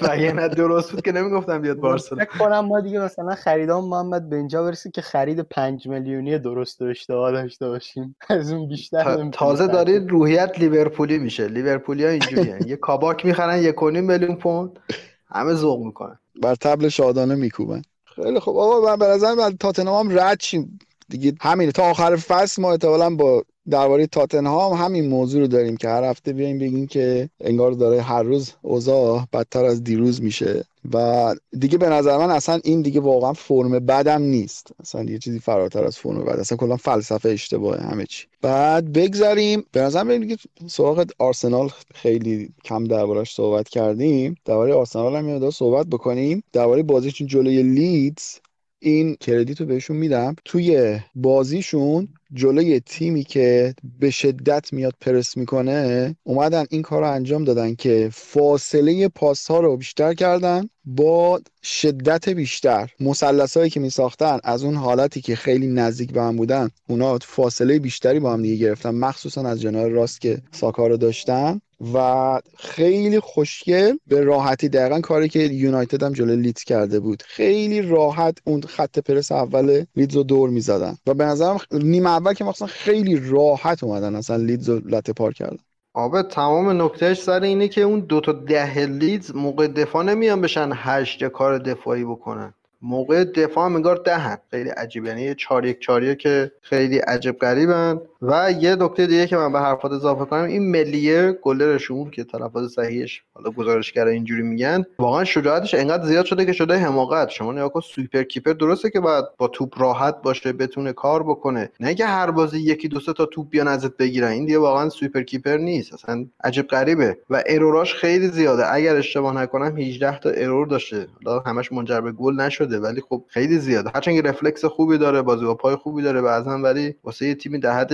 و 0.02 0.16
نه 0.16 0.48
درست 0.48 0.92
بود 0.92 1.02
که 1.02 1.12
نمی‌گفتم 1.12 1.62
بیاد 1.62 1.76
بارسلون. 1.76 2.24
فکر 2.24 2.38
کنم 2.38 2.60
ما 2.60 2.80
دیگه 2.80 2.98
مثلا 3.00 3.34
خریدام 3.34 3.88
محمد 3.88 4.28
به 4.28 4.36
اینجا 4.36 4.62
برسه 4.62 4.90
که 4.90 5.02
خرید 5.02 5.40
5 5.40 5.88
میلیونی 5.88 6.38
درست 6.38 6.82
و 6.82 6.84
اشتباه 6.84 7.32
داشته 7.32 7.68
باشیم. 7.68 8.16
از 8.28 8.52
اون 8.52 8.68
بیشتر 8.68 9.30
تازه 9.30 9.66
دارید 9.66 10.10
روحیت 10.10 10.58
لیورپولی 10.58 11.18
میشه. 11.18 11.48
لیورپولی 11.48 12.04
ها 12.04 12.10
اینجوریه. 12.10 12.58
یه 12.66 12.76
کاباک 12.76 13.26
می‌خرن 13.26 13.62
یک 13.62 13.82
میلیون 13.82 14.36
پوند. 14.36 14.78
همه 15.26 15.54
ذوق 15.54 15.84
می‌کنن. 15.84 16.18
بر 16.42 16.54
تبل 16.54 16.88
شادانه 16.88 17.34
میکوبن. 17.34 17.82
خیلی 18.16 18.40
خب 18.40 18.56
آقا 18.56 18.80
من 18.90 18.96
به 18.96 19.06
نظر 19.06 19.34
من 19.34 19.56
تاتنهام 19.56 20.18
رد 20.18 20.40
شیم. 20.40 20.78
دیگه 21.08 21.34
همینه. 21.40 21.72
تا 21.72 21.82
آخر 21.90 22.16
فصل 22.16 22.62
ما 22.62 22.70
احتمالاً 22.70 23.16
با 23.16 23.44
درباره 23.70 24.06
تاتنهام 24.06 24.72
همین 24.72 25.08
موضوع 25.08 25.40
رو 25.40 25.46
داریم 25.46 25.76
که 25.76 25.88
هر 25.88 26.04
هفته 26.04 26.32
بیایم 26.32 26.58
بگیم 26.58 26.86
که 26.86 27.30
انگار 27.40 27.72
داره 27.72 28.02
هر 28.02 28.22
روز 28.22 28.52
اوضاع 28.62 29.24
بدتر 29.32 29.64
از 29.64 29.84
دیروز 29.84 30.22
میشه. 30.22 30.64
و 30.94 31.34
دیگه 31.58 31.78
به 31.78 31.88
نظر 31.88 32.18
من 32.18 32.30
اصلا 32.30 32.60
این 32.64 32.82
دیگه 32.82 33.00
واقعا 33.00 33.32
فرم 33.32 33.70
بدم 33.70 34.22
نیست. 34.22 34.72
اصلا 34.80 35.02
یه 35.02 35.18
چیزی 35.18 35.38
فراتر 35.38 35.84
از 35.84 35.98
فرم 35.98 36.24
بد. 36.24 36.38
اصلا 36.38 36.58
کلا 36.58 36.76
فلسفه 36.76 37.28
اشتباهه 37.28 37.80
همه 37.80 38.06
چی. 38.06 38.26
بعد 38.42 38.92
بگذریم 38.92 39.64
به 39.72 39.80
نظر 39.80 40.02
من 40.02 40.20
دیگه 40.20 40.36
سراغ 40.66 41.06
آرسنال. 41.18 41.70
خیلی 41.94 42.50
کم 42.64 42.84
دربارش 42.84 43.34
صحبت 43.34 43.68
کردیم. 43.68 44.34
درباره 44.44 44.74
آرسنال 44.74 45.16
هم 45.16 45.28
یاد 45.28 45.50
صحبت 45.50 45.86
بکنیم. 45.86 46.42
درباره 46.52 46.82
بازیشون 46.82 47.26
جلوی 47.26 47.62
لیدز 47.62 48.38
این 48.78 49.16
کردیت 49.20 49.60
رو 49.60 49.66
بهشون 49.66 49.96
میدم. 49.96 50.36
توی 50.44 50.98
بازیشون 51.14 52.08
جلوی 52.34 52.80
تیمی 52.80 53.24
که 53.24 53.74
به 54.00 54.10
شدت 54.10 54.72
میاد 54.72 54.94
پرس 55.00 55.36
می‌کنه 55.36 56.16
اومدن 56.24 56.64
این 56.70 56.82
کار 56.82 57.00
رو 57.00 57.10
انجام 57.10 57.44
دادن 57.44 57.74
که 57.74 58.08
فاصله 58.12 59.08
پاس 59.08 59.50
ها 59.50 59.60
رو 59.60 59.76
بیشتر 59.76 60.14
کردن 60.14 60.68
با 60.84 61.40
شدت 61.62 62.28
بیشتر. 62.28 62.90
مثلث 63.00 63.56
هایی 63.56 63.70
که 63.70 63.80
می 63.80 63.90
ساختن 63.90 64.38
از 64.44 64.64
اون 64.64 64.74
حالتی 64.74 65.20
که 65.20 65.36
خیلی 65.36 65.66
نزدیک 65.66 66.12
به 66.12 66.22
هم 66.22 66.36
بودن 66.36 66.70
اونا 66.88 67.18
فاصله 67.18 67.78
بیشتری 67.78 68.20
با 68.20 68.32
هم 68.32 68.42
دیگه 68.42 68.56
گرفتن 68.56 68.90
مخصوصا 68.90 69.42
از 69.42 69.60
جناه 69.60 69.88
راست 69.88 70.20
که 70.20 70.38
ساکا 70.52 70.86
رو 70.86 70.96
داشتن. 70.96 71.60
و 71.94 72.40
خیلی 72.58 73.20
خوشگل 73.20 73.96
به 74.06 74.20
راحتی 74.20 74.68
دقیقا 74.68 75.00
کاری 75.00 75.28
که 75.28 75.38
یونایتد 75.38 76.02
هم 76.02 76.12
جلوی 76.12 76.36
لیدز 76.36 76.62
کرده 76.62 77.00
بود. 77.00 77.22
خیلی 77.26 77.82
راحت 77.82 78.38
اون 78.44 78.60
خط 78.60 78.98
پرس 78.98 79.32
اول 79.32 79.84
لیدز 79.96 80.14
رو 80.16 80.22
دور 80.22 80.50
می‌زدن. 80.50 80.96
و 81.06 81.14
به 81.14 81.24
نظرم 81.24 81.58
نیمه 81.72 82.10
اول 82.22 82.34
که 82.34 82.44
مثلا 82.44 82.68
خیلی 82.68 83.30
راحت 83.30 83.84
اومدن 83.84 84.16
اصلا 84.16 84.36
لیدز 84.36 84.68
رو 84.68 84.80
لطه 84.84 85.12
پار 85.12 85.32
کردن. 85.32 85.58
آبه 85.94 86.22
تمام 86.22 86.82
نکته‌ش 86.82 87.22
سر 87.22 87.40
اینه 87.42 87.68
که 87.68 87.80
اون 87.80 88.00
دوتا 88.00 88.32
ده 88.32 88.86
لیدز 88.86 89.36
موقع 89.36 89.66
دفاع 89.66 90.04
نمیان 90.04 90.40
بشن 90.40 90.70
هشت 90.74 91.24
کار 91.24 91.58
دفاعی 91.58 92.04
بکنن. 92.04 92.54
موقع 92.82 93.24
دفاع 93.24 93.64
انگار 93.64 93.96
ده‌ان. 93.96 94.38
خیلی 94.50 94.68
عجیب 94.68 95.04
یعنی 95.04 95.34
چار 95.34 95.66
یک 95.66 95.80
چاریه 95.80 96.14
که 96.14 96.52
خیلی 96.60 96.98
عجب 96.98 97.38
غریبن. 97.38 98.00
و 98.22 98.52
یه 98.60 98.76
نکته 98.76 99.06
دیگه 99.06 99.26
که 99.26 99.36
من 99.36 99.52
به 99.52 99.60
حرفات 99.60 99.92
اضافه 99.92 100.24
کنم 100.24 100.44
این 100.44 100.70
مسلیه 100.70 101.38
گلرشون 101.42 102.10
که 102.10 102.24
تلفظ 102.24 102.72
صحیحش 102.72 103.22
حالا 103.34 103.50
گزارشگر 103.50 104.06
اینجوری 104.06 104.42
میگن 104.42 104.84
واقعا 104.98 105.24
شجاعتش 105.24 105.74
انقدر 105.74 106.06
زیاد 106.06 106.24
شده 106.24 106.46
که 106.46 106.52
شده 106.52 106.76
حماقت. 106.76 107.28
شما 107.28 107.52
نگاه 107.52 107.72
کن 107.72 107.80
sweeper 107.80 108.22
keeper 108.22 108.52
درسته 108.52 108.90
که 108.90 109.00
باید 109.00 109.24
با 109.38 109.48
توپ 109.48 109.80
راحت 109.80 110.22
باشه 110.22 110.52
بتونه 110.52 110.92
کار 110.92 111.22
بکنه. 111.22 111.70
نه 111.80 111.94
که 111.94 112.06
هر 112.06 112.30
بازی 112.30 112.58
یکی 112.58 112.88
دو 112.88 113.00
تا 113.00 113.26
توپ 113.26 113.50
بیان 113.50 113.68
ازت 113.68 113.96
بگیرن. 113.96 114.28
این 114.28 114.44
دیگه 114.46 114.58
واقعا 114.58 114.88
sweeper 114.88 115.22
keeper 115.22 115.56
نیست. 115.56 115.94
اصلا 115.94 116.26
عجب 116.44 116.66
غریبه. 116.66 117.18
و 117.30 117.42
error 117.46 117.81
اش 117.81 117.94
خیلی 117.94 118.28
زیاده. 118.28 118.72
اگر 118.74 118.96
اشتباه 118.96 119.34
نکنم 119.34 119.76
18 119.76 120.18
تا 120.18 120.30
error 120.30 120.66
داشته. 120.66 121.06
حالا 121.24 121.40
همش 121.40 121.72
منجر 121.72 122.00
به 122.00 122.12
گل 122.12 122.34
نشده 122.34 122.78
ولی 122.78 123.00
خب 123.08 123.24
خیلی 123.28 123.58
زیاده. 123.58 123.90
هرچند 123.94 124.26
رفلکس 124.26 124.64
خوبی 124.64 124.98
داره 124.98 125.22
بازی 125.22 125.44
با 125.44 125.54
پای 125.54 125.76
خوبی 125.76 126.02
داره 126.02 126.22
بعضا 126.22 126.58
ولی 126.58 126.94
واسه 127.04 127.26
یه 127.26 127.34
تیمی 127.34 127.58
حد 127.66 127.92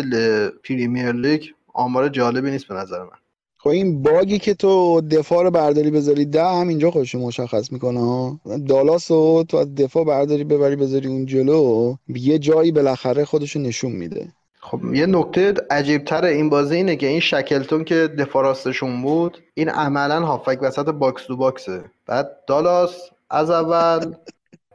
پریمیر 0.64 1.12
لیگ 1.12 1.44
آمار 1.74 2.08
جالبی 2.08 2.50
نیست 2.50 2.68
به 2.68 2.74
نظر 2.74 2.98
من. 2.98 3.18
خب 3.60 3.68
این 3.68 4.02
bug 4.02 4.29
ی 4.29 4.38
که 4.38 4.54
تو 4.54 5.00
دفاع 5.00 5.42
رو 5.42 5.50
برداری 5.50 5.90
بذاری 5.90 6.24
ده 6.24 6.44
هم 6.44 6.68
اینجا 6.68 6.90
خودش 6.90 7.14
مشخص 7.14 7.72
می‌کنه 7.72 8.40
دالاس 8.68 9.10
رو 9.10 9.44
تو 9.48 9.56
از 9.56 9.74
دفاع 9.74 10.04
برداری 10.04 10.44
ببری 10.44 10.76
بذاری 10.76 11.08
اون 11.08 11.26
جلو 11.26 11.94
یه 12.08 12.38
جایی 12.38 12.72
بالاخره 12.72 13.24
خودش 13.24 13.56
نشون 13.56 13.92
میده. 13.92 14.32
خب 14.60 14.94
یه 14.94 15.06
نکته 15.06 15.54
عجیب 15.70 16.04
تر 16.04 16.24
این 16.24 16.50
بازی 16.50 16.76
اینه 16.76 16.96
که 16.96 17.06
این 17.06 17.20
شکلتون 17.20 17.84
که 17.84 17.94
دفاع 17.94 18.42
راستشون 18.42 19.02
بود 19.02 19.38
این 19.54 19.68
عملا 19.68 20.20
هافبک 20.20 20.58
وسط 20.62 20.88
box 20.88 21.22
to 21.22 21.36
box 21.36 21.65
ه. 21.65 21.84
بعد 22.06 22.30
دالاس 22.46 23.02
از 23.30 23.50
اول 23.50 24.14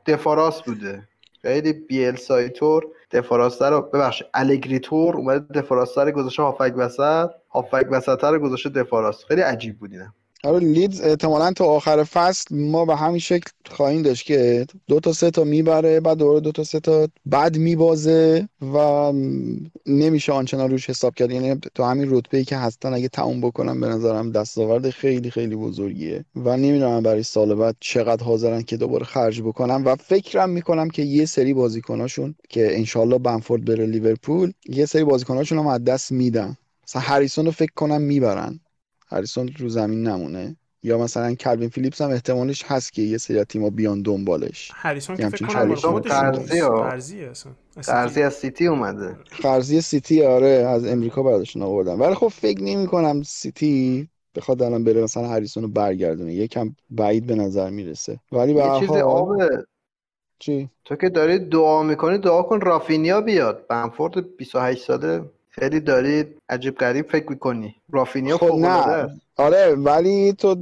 دفاع 0.06 0.36
راست 0.36 0.66
بوده. 0.66 1.04
خیلی 1.42 1.74
بیل 1.74 2.16
سایتور. 2.16 2.88
دفاراسته 3.14 3.66
رو 3.66 3.82
ببخشید 3.82 4.28
الگریتور 4.34 5.18
اومده 5.18 5.62
دفاراسته 5.62 6.04
رو 6.04 6.12
گذاشته 6.12 6.44
هافک 6.44 6.74
وسط. 6.78 7.30
هافک 7.52 7.88
وسط 7.92 8.24
رو 8.24 8.40
گذاشته 8.40 8.70
دفاراست. 8.70 9.26
خیلی 9.26 9.42
عجیب 9.42 9.80
بود 9.80 9.92
آره 10.46 10.60
لیدز 10.60 11.02
احتمالا 11.02 11.52
تا 11.54 11.66
آخر 11.66 12.04
فصل 12.04 12.56
ما 12.56 12.86
به 12.86 12.96
همین 12.96 13.20
شکل 13.20 13.50
خواهیم 13.72 14.02
داشت 14.02 14.26
که 14.26 14.66
دو 14.88 15.00
تا 15.00 15.14
سه 15.14 15.32
تا 15.32 15.44
می‌بره 15.44 16.00
بعد 16.00 16.18
دوره 16.18 16.40
دو 16.40 16.52
تا 16.52 16.64
سه 16.64 16.80
تا 16.80 17.08
بعد 17.26 17.58
میبازه 17.58 18.50
و 18.62 19.12
نمیشه 19.86 20.32
آنچنان 20.32 20.72
روش 20.72 20.90
حساب 20.90 21.16
کرد. 21.16 21.32
یعنی 21.32 21.60
تو 21.76 21.84
همین 21.84 22.08
رتبه 22.12 22.38
ای 22.38 22.44
که 22.44 22.58
هستن 22.58 22.94
اگه 22.94 23.08
تموم 23.08 23.42
بکنم 23.42 23.80
به 23.82 23.88
نظرم 23.88 24.32
دستاورد 24.32 24.90
خیلی 24.90 25.32
خیلی 25.32 25.56
بزرگیه 25.56 26.26
و 26.36 26.58
نمی‌دونم 26.58 27.04
برای 27.04 27.24
سال 27.24 27.56
بعد 27.56 27.76
چقدر 27.80 28.24
حاضرن 28.24 28.62
که 28.62 28.78
دوباره 28.78 29.06
خرج 29.06 29.42
بکنم 29.42 29.82
و 29.86 29.96
فکرم 29.96 30.50
می‌کنم 30.50 30.90
که 30.90 31.02
یه 31.02 31.26
سری 31.26 31.54
بازیکناشون 31.54 32.36
که 32.50 32.78
انشالله 32.78 33.18
بنفورد 33.18 33.66
بره 33.66 33.86
لیورپول 33.86 34.52
یه 34.70 34.86
سری 34.86 35.04
بازیکناشون 35.04 35.58
هم 35.58 35.68
از 35.68 35.84
دست 35.84 36.12
میدن. 36.12 36.58
مثلا 36.88 37.02
هریسون 37.02 37.46
رو 37.46 37.52
فکر 37.52 37.74
کنم 37.76 38.02
می‌برن. 38.02 38.60
هریسون 39.14 39.50
رو 39.60 39.70
زمین 39.70 40.08
نمونه. 40.08 40.56
یا 40.86 40.98
مثلا 40.98 41.36
کلوین 41.36 41.70
فیلیپس 41.70 42.02
هم 42.02 42.10
احتمالش 42.10 42.64
هست 42.68 42.94
که 42.94 43.02
یه 43.02 43.18
سری 43.18 43.44
تیم‌ها 43.44 43.70
بیان 43.70 44.02
دنبالش. 44.02 44.72
هریسون 44.74 45.16
که 45.16 45.30
فکر 45.30 45.46
کنم 45.46 46.00
قرضی 46.00 46.62
قرضی 47.86 48.22
از 48.22 48.34
سیتی. 48.34 48.68
اومده. 48.68 49.18
قرضی 49.42 49.82
سیتی 49.82 50.24
آره 50.24 50.48
از 50.48 50.86
امریکا 50.86 51.24
برداشتن 51.24 51.62
آوردن. 51.62 51.94
ولی 51.94 52.16
خب 52.16 52.28
فکر 52.28 52.64
نمی 52.64 52.88
کنم 52.88 53.24
سیتی 53.24 54.10
بخواد 54.36 54.64
الان 54.64 54.84
بره 54.84 55.04
مثلا 55.04 55.28
هریسون 55.28 55.64
رو 55.64 55.70
برگردونه. 55.70 56.34
یکم 56.34 56.76
بعید 56.90 57.26
به 57.26 57.36
نظر 57.36 57.70
می‌رسه. 57.70 58.20
ولی 58.32 58.54
به 58.54 58.64
چیز 58.80 58.90
آبه. 58.90 59.66
چی؟ 60.40 60.70
تو 60.86 60.96
که 60.96 61.10
داری 61.10 61.40
دعا 61.40 61.84
می‌کنی 61.84 62.18
دعا 62.18 62.44
کن 62.44 62.62
رافینیا 62.62 63.22
بیاد. 63.22 63.68
بمفورد 63.68 64.38
28 64.38 64.84
ساله. 64.84 65.22
خیلی 65.60 65.80
داری 65.80 66.26
عجیب 66.50 66.76
غریب 66.76 67.12
فکر 67.12 67.30
می‌کنی. 67.30 67.76
رافینیا 67.92 68.38
خب 68.38 68.56
نه. 68.56 69.08
آره 69.38 69.76
ولی 69.76 70.34
تو 70.34 70.56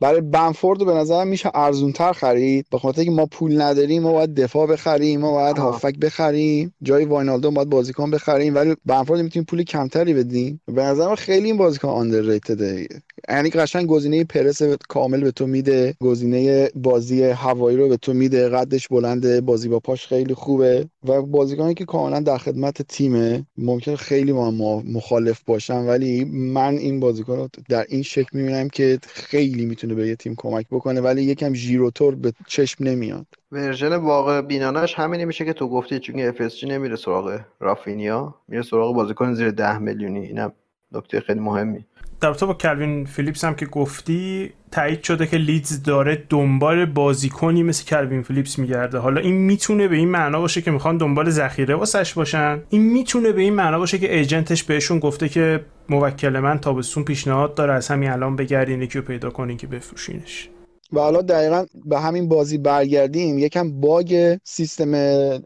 برای 0.00 0.20
بنفورد 0.20 0.86
به 0.86 0.94
نظر 0.94 1.24
میشه 1.24 1.50
ارزون 1.54 1.92
تر 1.92 2.12
خرید 2.12 2.66
به 2.70 2.78
خاطر 2.78 3.04
که 3.04 3.10
ما 3.10 3.26
پول 3.26 3.60
نداریم 3.60 4.02
ما 4.02 4.12
باید 4.12 4.34
دفاع 4.34 4.66
بخریم 4.66 5.20
ما 5.20 5.32
باید 5.32 5.58
هافک 5.58 5.98
بخریم. 5.98 6.74
جای 6.82 7.04
واینالدو 7.04 7.50
باید 7.50 7.70
بازیکن 7.70 8.10
بخریم 8.10 8.54
ولی 8.54 8.76
بنفورد 8.86 9.20
می‌تونیم 9.20 9.44
پول 9.44 9.62
کمتری 9.62 10.14
بدیم. 10.14 10.60
به 10.66 10.82
نظر 10.82 11.14
خیلی 11.14 11.46
این 11.46 11.56
بازیکن 11.56 11.88
آندرریتده 11.88 12.88
یعنی 13.28 13.50
قشنگ 13.50 13.86
گزینه 13.86 14.24
پرس 14.24 14.62
کامل 14.62 15.20
به 15.20 15.30
تو 15.30 15.46
میده 15.46 15.94
گزینه 16.00 16.70
بازی 16.74 17.22
هوایی 17.22 17.76
رو 17.76 17.88
به 17.88 17.96
تو 17.96 18.14
میده 18.14 18.48
قدش 18.48 18.88
بلنده 18.88 19.40
بازی 19.40 19.68
با 19.68 19.80
پاش 19.80 20.06
خیلی 20.06 20.34
خوبه 20.34 20.88
و 21.08 21.22
بازیکنی 21.22 21.74
که 21.74 21.84
کاملا 21.84 22.20
در 22.20 22.38
خدمت 22.38 22.82
تیمه. 22.82 23.46
ممکن 23.58 23.96
خیلی 23.96 24.32
ما 24.32 24.50
مخالف 24.84 25.42
باشن 25.46 25.86
ولی 25.86 26.24
من 26.24 26.74
این 26.74 27.00
بازیکن 27.00 27.36
رو 27.36 27.48
در 27.68 27.86
این 27.88 28.02
شکل 28.02 28.28
می‌بینم 28.32 28.68
که 28.68 28.98
خیلی 29.06 29.66
می‌تونه 29.66 29.94
به 29.94 30.08
یه 30.08 30.16
تیم 30.16 30.34
کمک 30.36 30.66
بکنه 30.70 31.00
ولی 31.00 31.22
یکم 31.22 31.54
ژیروتور 31.54 32.14
به 32.14 32.32
چشم 32.46 32.84
نمیاد. 32.84 33.26
version 33.52 33.96
واقع 33.96 34.40
بینانش 34.40 34.94
همینی 34.94 35.24
میشه 35.24 35.44
که 35.44 35.52
تو 35.52 35.68
گفتی 35.68 35.98
چون 35.98 36.20
اف 36.20 36.64
نمیره 36.64 36.96
سراغ 36.96 37.40
رافینیا 37.60 38.34
میره 38.48 38.62
سراغ 38.62 38.94
بازیکن 38.94 39.34
زیر 39.34 39.50
ده 39.50 39.78
میلیونی. 39.78 40.26
اینم 40.26 40.52
نکته 40.96 41.20
خیلی 41.20 41.40
مهمی. 41.40 41.84
در 42.20 42.30
باب 42.32 42.54
کلوین 42.54 43.04
فیلیپس 43.04 43.44
هم 43.44 43.54
که 43.54 43.66
گفتی 43.66 44.52
تایید 44.70 45.02
شده 45.02 45.26
که 45.26 45.36
لیدز 45.36 45.82
داره 45.82 46.24
دنبال 46.28 46.84
بازیکنی 46.84 47.62
مثل 47.62 47.84
کلوین 47.84 48.22
فیلیپس 48.22 48.58
میگرده. 48.58 48.98
حالا 48.98 49.20
این 49.20 49.34
می‌تونه 49.34 49.88
به 49.88 49.96
این 49.96 50.08
معنا 50.08 50.40
باشه 50.40 50.62
که 50.62 50.70
می‌خوان 50.70 50.96
دنبال 50.96 51.30
ذخیره 51.30 51.74
واسش 51.74 52.14
باشن. 52.14 52.62
این 52.70 52.82
می‌تونه 52.82 53.32
به 53.32 53.40
این 53.40 53.54
معنا 53.54 53.78
باشه 53.78 53.98
که 53.98 54.16
agent 54.16 54.50
ش 54.50 54.64
بهشون 54.64 54.98
گفته 54.98 55.28
که 55.28 55.64
موکل 55.88 56.38
من 56.38 56.58
تابستون 56.58 57.04
پیشنهاد 57.04 57.54
داره 57.54 57.72
از 57.72 57.88
همین 57.88 58.10
الان 58.10 58.36
بگردین 58.36 58.82
یکی 58.82 58.98
رو 58.98 59.04
پیدا 59.04 59.30
کنین 59.30 59.56
که 59.56 59.66
بفروشینش. 59.66 60.48
و 60.92 61.00
حالا 61.00 61.22
دقیقا 61.22 61.66
به 61.84 62.00
همین 62.00 62.28
بازی 62.28 62.58
برگردیم 62.58 63.38
یکم 63.38 63.80
bug 63.80 64.36
سیستم 64.44 64.92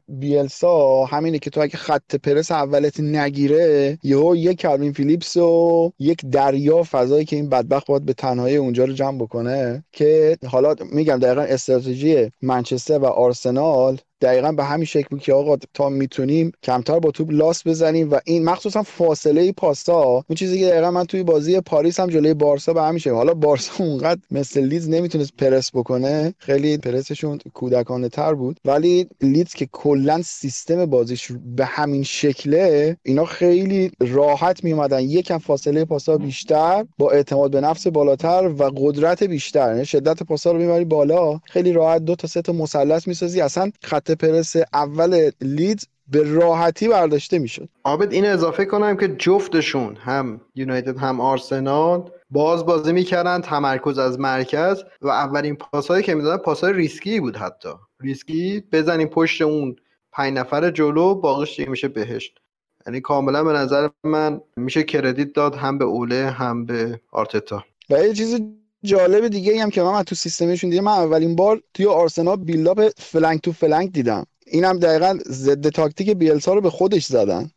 بیلسا 0.09 1.05
همینه 1.05 1.39
که 1.39 1.51
تو 1.51 1.61
اگه 1.61 1.77
خط 1.77 2.15
پرس 2.17 2.51
اولت 2.51 3.01
نگیره 3.01 3.99
یهو 4.03 4.37
یک 4.37 4.59
کلوین 4.59 4.93
فیلیپس 4.93 5.37
و 5.37 5.93
یک 5.99 6.27
دریا 6.31 6.83
فضایی 6.83 7.25
که 7.25 7.37
این 7.37 7.49
بدبخت 7.49 7.87
باید 7.87 8.05
به 8.05 8.13
تنهایی 8.13 8.57
اونجا 8.57 8.85
رو 8.85 8.93
جمع 8.93 9.19
بکنه 9.19 9.85
که 9.93 10.39
حالا 10.47 10.75
میگم 10.93 11.17
دقیقا 11.17 11.43
استراتژی 11.43 12.31
منچستر 12.43 12.99
و 12.99 13.05
آرسنال 13.07 13.99
دقیقا 14.21 14.53
به 14.53 14.65
همین 14.65 14.85
شکل 14.85 15.19
که 15.19 15.33
آقا 15.33 15.57
تا 15.75 15.89
می‌تونیم 15.89 16.53
کمتر 16.63 16.99
با 16.99 17.11
توپ 17.11 17.29
لاس 17.31 17.67
بزنیم 17.67 18.11
و 18.11 18.19
این 18.25 18.45
مخصوصا 18.45 18.83
فاصله 18.83 19.53
پاسا 19.53 20.03
اون 20.03 20.37
چیزی 20.37 20.61
که 20.61 20.67
دقیقا 20.67 20.91
من 20.91 21.05
توی 21.05 21.23
بازی 21.23 21.61
پاریس 21.61 22.01
هم 22.01 22.09
جلوی 22.09 22.35
بارسا 22.35 22.73
به 22.73 22.83
همین 22.83 22.99
شکل. 22.99 23.11
حالا 23.11 23.35
بارسا 23.35 23.85
اونقدر 23.85 24.21
مثل 24.31 24.65
لیدز 24.65 24.89
نمی‌تونست 24.89 25.33
پرس 25.39 25.71
بکنه 25.75 26.35
خیلی 26.39 26.79
پرسشون 26.79 27.39
کودکانه 27.55 28.09
تر 28.09 28.35
بود. 28.35 28.61
ولی 28.65 29.07
لیدز 29.21 29.53
که 29.53 29.69
کلا 29.73 30.23
سیستم 30.23 30.87
بازیش 30.87 31.33
به 31.57 31.65
همین 31.65 32.03
شکله 32.03 32.97
اینا 33.03 33.25
خیلی 33.25 33.91
راحت 34.01 34.65
میومدن 34.65 35.01
یکم 35.01 35.39
فاصله 35.39 35.85
پاسا 35.85 36.19
بیشتر 36.19 36.85
با 36.99 37.11
اعتماد 37.11 37.51
به 37.51 37.61
نفس 37.61 37.87
بالاتر 37.87 38.53
و 38.59 38.71
قدرت 38.77 39.23
بیشتر. 39.23 39.73
یعنی 39.73 39.85
شدت 39.85 40.23
پاسا 40.23 40.53
رو 40.53 40.59
می‌بری 40.59 40.85
بالا 40.85 41.41
خیلی 41.45 41.73
راحت 41.73 42.05
دو 42.05 42.15
تا 42.15 42.29
سه 42.29 42.43
تا 42.43 42.53
مثلث 42.53 43.09
می‌سازی. 43.09 43.41
اصلا 43.41 43.71
خط 43.83 44.10
پرس 44.15 44.57
اول 44.73 45.31
لیدز 45.41 45.89
به 46.09 46.33
راحتی 46.33 46.89
برداشته 46.89 47.39
می‌شد. 47.39 47.69
عابد 47.85 48.13
این 48.13 48.27
اضافه 48.27 48.65
کنم 48.65 48.97
که 48.97 49.09
جفتشون 49.09 49.97
هم 49.97 50.41
یونایتد 50.55 50.99
هم 50.99 51.21
آرسنال 51.21 52.11
باز 52.31 52.67
بازی 52.67 52.93
می‌کردن 52.93 53.41
تمرکز 53.41 53.99
از 53.99 54.21
مرکز 54.21 54.83
و 55.03 55.09
اولین 55.09 55.57
پاسهایی 55.57 56.03
که 56.03 56.15
می‌دادن 56.15 56.43
پاسهای 56.43 56.73
ریسکی 56.73 57.21
بود 57.21 57.37
حتی. 57.37 57.69
ریسکی 58.01 58.65
بزنیم 58.73 59.09
پشت 59.09 59.43
اون 59.43 59.77
پنج 60.13 60.39
نفر 60.39 60.71
جلو 60.71 61.15
باقیش 61.15 61.57
دیگه 61.57 61.71
میشه 61.71 61.89
بهشت. 61.89 62.39
یعنی 62.87 63.01
کاملا 63.01 63.45
به 63.45 63.53
نظر 63.53 63.89
من 64.05 64.41
میشه 64.57 64.83
credit 64.83 65.33
داد 65.33 65.55
هم 65.55 65.79
به 65.79 65.85
اوله 65.85 66.31
هم 66.31 66.65
به 66.67 67.01
آرتتا. 67.13 67.65
و 67.91 67.99
یه 67.99 68.13
چیز 68.13 68.41
جالب 68.85 69.29
دیگه 69.29 69.63
هم 69.63 69.71
که 69.71 69.83
من 69.83 70.03
تو 70.03 70.15
سیستمشون 70.15 70.71
دیدم. 70.71 70.85
من 70.85 70.93
اولین 70.93 71.37
بار 71.37 71.63
توی 71.75 71.87
آرسنال 71.87 72.37
build-up 72.37 72.89
flank 72.99 73.41
to 73.41 73.53
flank 73.53 73.93
دیدم. 73.93 74.27
اینم 74.47 74.79
دقیقا 74.79 75.19
ضد 75.27 75.69
تاکتیک 75.69 76.11
بیلسا 76.11 76.55
رو 76.55 76.61
به 76.61 76.71
خودش 76.71 77.07
زدن. 77.07 77.51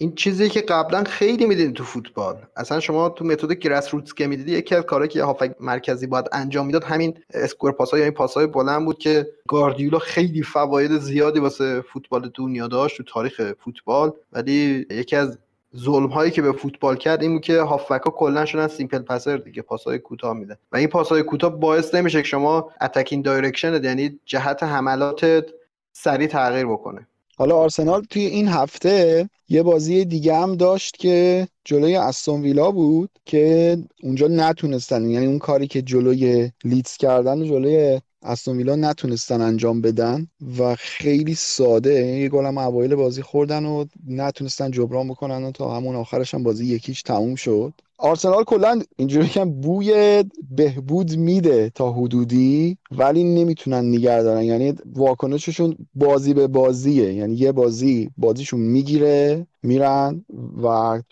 این 0.00 0.14
چیزی 0.14 0.48
که 0.48 0.60
قبلا 0.60 1.04
خیلی 1.04 1.46
می‌دیدیم 1.46 1.72
تو 1.72 1.84
فوتبال. 1.84 2.36
اصلا 2.56 2.80
شما 2.80 3.08
تو 3.08 3.24
متد 3.24 3.52
grassroots 3.52 4.14
که 4.14 4.26
می‌دیدی 4.26 4.52
یکی 4.52 4.74
از 4.74 4.84
کارهایی 4.84 5.08
که 5.08 5.22
هافبک 5.22 5.54
مرکزی 5.60 6.06
باید 6.06 6.24
انجام 6.32 6.66
می‌داد 6.66 6.84
همین 6.84 7.14
square 7.34 7.72
پاسای 7.72 8.00
یا 8.00 8.04
این 8.04 8.14
پاسای 8.14 8.46
بلند 8.46 8.84
بود 8.84 8.98
که 8.98 9.26
گاردیولا 9.48 9.98
خیلی 9.98 10.42
فواید 10.42 10.98
زیادی 10.98 11.40
واسه 11.40 11.80
فوتبال 11.92 12.30
دنیا 12.34 12.66
داشت 12.66 12.96
تو 12.96 13.02
تاریخ 13.02 13.52
فوتبال. 13.64 14.12
ولی 14.32 14.86
یکی 14.90 15.16
از 15.16 15.38
ظلم 15.76 16.06
هایی 16.06 16.30
که 16.30 16.42
به 16.42 16.52
فوتبال 16.52 16.96
کرد 16.96 17.22
این 17.22 17.32
بود 17.32 17.42
که 17.42 17.60
هافبک‌ها 17.60 17.78
کلا 17.98 18.44
شدن 18.44 18.68
simple 18.68 18.98
passer 18.98 19.36
دیگه 19.36 19.62
پاسهای 19.62 19.98
کوتاه 19.98 20.36
میده. 20.36 20.58
و 20.72 20.76
این 20.76 20.88
پاسهای 20.88 21.22
کوتاه 21.22 21.60
باعث 21.60 21.94
نمیشه 21.94 22.22
که 22.22 22.28
شما 22.28 22.70
attacking 22.80 23.22
direction 23.22 23.84
یعنی 23.84 24.20
جهت 24.24 24.62
حملاتت 24.62 25.44
سریع 25.92 26.26
تغییر 26.26 26.66
بکنه. 26.66 27.06
حالا 27.36 27.56
آرسنال 27.56 28.02
توی 28.10 28.22
این 28.22 28.48
هفته 28.48 29.28
یه 29.48 29.62
بازی 29.62 30.04
دیگه 30.04 30.36
هم 30.36 30.56
داشت 30.56 30.96
که 30.96 31.48
جلوی 31.64 31.96
استون 31.96 32.42
ویلا 32.42 32.70
بود 32.70 33.10
که 33.24 33.76
اونجا 34.02 34.28
نتونستن. 34.28 35.10
یعنی 35.10 35.26
اون 35.26 35.38
کاری 35.38 35.66
که 35.66 35.82
جلوی 35.82 36.50
لیدز 36.64 36.96
کردن 36.96 37.38
و 37.38 37.44
جلوی 37.44 38.00
استون 38.22 38.56
ویلا 38.56 38.76
نتونستن 38.76 39.40
انجام 39.40 39.80
بدن 39.80 40.28
و 40.58 40.74
خیلی 40.78 41.34
ساده 41.34 41.94
یه 42.06 42.28
گل 42.28 42.46
هم 42.46 42.58
اوایل 42.58 42.94
بازی 42.94 43.22
خوردن 43.22 43.64
و 43.64 43.84
نتونستن 44.06 44.70
جبران 44.70 45.08
بکنن 45.08 45.44
و 45.44 45.52
تا 45.52 45.76
همون 45.76 45.96
آخرش 45.96 46.34
هم 46.34 46.42
بازی 46.42 46.66
یک 46.66 46.81
هیچ 46.81 47.02
تموم 47.02 47.34
شد. 47.34 47.74
آرسنال 47.98 48.44
کلا 48.44 48.82
اینجوری 48.96 49.28
که 49.28 49.44
بوی 49.44 50.24
بهبود 50.50 51.16
میده 51.16 51.70
تا 51.74 51.92
حدودی 51.92 52.78
ولی 52.90 53.24
نمی‌تونن 53.24 53.84
نگه 53.84 54.22
دارن 54.22 54.42
یعنی 54.42 54.74
واکنششون 54.94 55.76
بازی 55.94 56.34
به 56.34 56.46
بازیه. 56.46 57.14
یعنی 57.14 57.34
یه 57.34 57.52
بازی 57.52 58.10
بازیشون 58.16 58.60
می‌گیره 58.60 59.46
میرن 59.62 60.24
و 60.62 60.66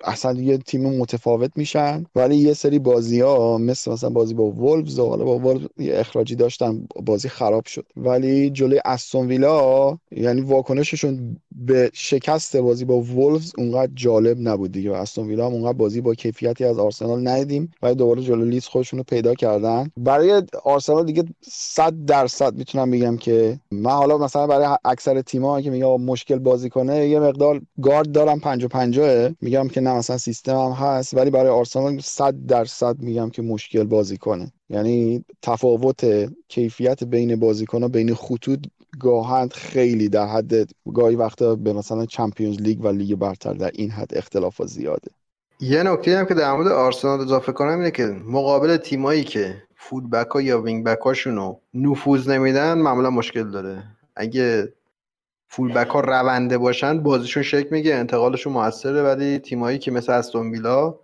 اصلا 0.05 0.41
یه 0.41 0.59
تیم 0.59 0.99
متفاوت 0.99 1.51
میشن. 1.57 2.05
ولی 2.15 2.37
یه 2.37 2.55
سری 2.55 2.79
بازی 2.79 3.21
ها 3.21 3.59
مثل 3.59 3.93
مثلا 3.93 4.11
بازی 4.11 4.35
با 4.35 4.45
وولفز 4.45 4.99
حالا 4.99 5.25
با 5.25 5.39
وولفز 5.39 5.67
یه 5.79 5.99
اخراجی 5.99 6.35
داشتن 6.35 6.87
بازی 7.07 7.29
خراب 7.29 7.67
شد. 7.67 7.87
ولی 7.97 8.51
جلوی 8.51 8.81
استون 8.85 9.27
ویلا 9.27 9.99
یعنی 10.11 10.41
واکنششون 10.41 11.37
به 11.57 11.91
شکست 11.95 12.57
بازی 12.57 12.85
با 12.85 13.01
وولفز 13.01 13.53
اونقدر 13.59 13.93
جالب 13.95 14.37
نبود 14.41 14.73
دیگه 14.73 14.91
و 14.91 14.95
استون 14.95 15.27
ویلا 15.29 15.47
هم 15.47 15.53
اونقدر 15.53 15.73
بازی 15.73 16.01
با 16.01 16.15
کیفیتی 16.15 16.65
از 16.65 16.79
آرسنال 16.79 17.29
ندیدیم 17.29 17.73
ولی 17.83 17.95
دوباره 17.95 18.23
جلو 18.23 18.45
لیز 18.45 18.67
خودشون 18.67 18.99
رو 18.99 19.05
پیدا 19.05 19.35
کردن. 19.35 19.91
برای 19.97 20.43
آرسنال 20.65 21.07
دیگه 21.07 21.25
100 21.51 22.05
درصد 22.07 22.55
می‌تونم 22.55 22.91
بگم 22.91 23.17
که 23.17 23.61
من 23.71 23.91
حالا 23.91 24.19
مثلا 24.19 24.47
برای 24.47 24.77
اکثر 24.85 25.23
تیم‌ها 25.23 25.61
که 25.61 25.71
میگم 25.71 26.01
مشکل 26.01 26.39
بازیکنه 26.39 27.09
یه 27.09 27.21
مقدار 27.21 27.61
گارد 27.83 28.13
دارم 28.13 28.41
50 28.41 28.69
50 28.69 29.31
میگم 29.41 29.69
که 29.69 29.81
نه 29.81 29.95
مثلا 29.95 30.19
سیستم 30.19 30.57
هم 30.57 30.73
هست 30.73 31.15
ولی 31.15 31.31
برای 31.31 31.51
آرسنال 31.51 32.01
100 32.01 32.47
درصد 32.47 32.97
میگم 32.99 33.31
که 33.31 33.43
مشکل 33.43 33.85
بازیکنه. 33.85 34.53
یعنی 34.71 35.25
تفاوت 35.43 36.31
کیفیت 36.49 37.05
بین 37.05 37.37
بازیکن‌ها 37.37 37.89
بین 37.89 38.15
خطوط 38.15 38.59
گاها 39.01 39.53
خیلی 39.53 40.09
در 40.09 40.27
حد 40.27 40.71
گاهی 40.95 41.17
وقتا 41.17 41.55
به 41.55 41.73
مثلا 41.73 42.07
چمپیونز 42.07 42.61
لیگ 42.61 42.85
و 42.85 42.89
لیگ 42.89 43.15
برتر 43.15 43.53
در 43.53 43.71
این 43.75 43.91
حد 43.91 44.17
اختلاف 44.17 44.63
زیاده. 44.63 45.11
یه 45.61 45.83
نکته 45.83 46.19
هم 46.19 46.27
که 46.27 46.35
در 46.35 46.53
مورد 46.53 46.69
آرسنال 46.69 47.21
اضافه 47.21 47.53
کنم 47.53 47.79
اینه 47.79 47.91
که 47.91 48.07
مقابل 48.07 48.77
تیمایی 48.77 49.25
که 49.25 49.63
full 49.77 50.04
back 50.04 50.31
ها 50.31 50.41
یا 50.41 50.63
wing 50.63 50.85
back 50.85 50.99
هاشونو 50.99 51.57
نفوذ 51.75 52.29
نمیدن 52.29 52.79
معمولا 52.79 53.11
مشکل 53.11 53.51
داره. 53.51 53.85
اگه 54.17 54.73
full 55.49 55.67
back 55.67 55.85
رونده 55.89 56.59
باشن 56.59 57.03
بازیشون 57.03 57.43
شکل 57.43 57.69
میگیره 57.71 57.95
انتقالشون 57.95 58.53
موثره 58.53 59.03
ولی 59.03 59.39
تیمایی 59.39 59.79
که 59.79 59.91
مثل 59.91 60.13
استون 60.13 60.51
ویلا 60.51 60.99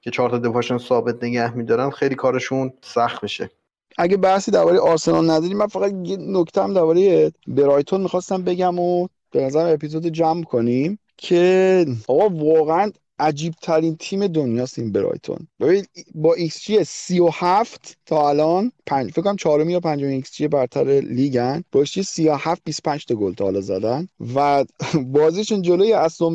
که 0.00 0.10
چهار 0.10 0.30
تا 0.30 0.38
دفاعشون 0.38 0.78
ثابت 0.78 1.24
نگه 1.24 1.56
میدارن 1.56 1.90
خیلی 1.90 2.14
کارشون 2.14 2.72
سخت 2.82 3.22
میشه. 3.22 3.50
اگه 3.98 4.16
بحثی 4.16 4.50
درباره 4.50 4.78
آرسنال 4.78 5.30
نداریم 5.30 5.56
من 5.56 5.66
فقط 5.66 5.92
یه 6.04 6.16
نکته 6.16 6.62
هم 6.62 6.74
درباره 6.74 7.32
برایتون 7.46 8.00
می‌خواستم 8.00 8.42
بگم 8.42 8.78
و 8.78 9.08
به 9.30 9.42
نظر 9.42 9.72
اپیزود 9.74 10.06
جمع 10.06 10.42
کنیم 10.42 10.98
که 11.16 11.86
آقا 12.08 12.28
واقعا 12.28 12.90
عجیب 13.18 13.54
ترین 13.62 13.96
تیم 13.96 14.26
دنیاست 14.26 14.78
این 14.78 14.92
برایتون. 14.92 15.48
ببین 15.60 15.84
با 16.14 16.34
ایکس 16.34 16.60
جی 16.62 16.84
37 16.84 17.96
تا 18.06 18.28
الان 18.28 18.72
پنج 18.86 19.10
فکر 19.10 19.22
کنم 19.22 19.36
چهارمی 19.36 19.72
یا 19.72 19.80
پنجمی 19.80 20.12
ایکس 20.12 20.32
جی 20.32 20.48
برتر 20.48 20.84
لیگن. 20.84 21.64
با 21.72 21.80
ایکس 21.80 21.92
جی 21.92 22.02
37 22.02 22.62
25 22.64 23.04
تا 23.04 23.14
گل 23.14 23.34
تا 23.34 23.44
حالا 23.44 23.60
زدن. 23.60 24.08
و 24.34 24.64
بازیشون 25.06 25.62
جلوی 25.62 25.92
استون 25.92 26.32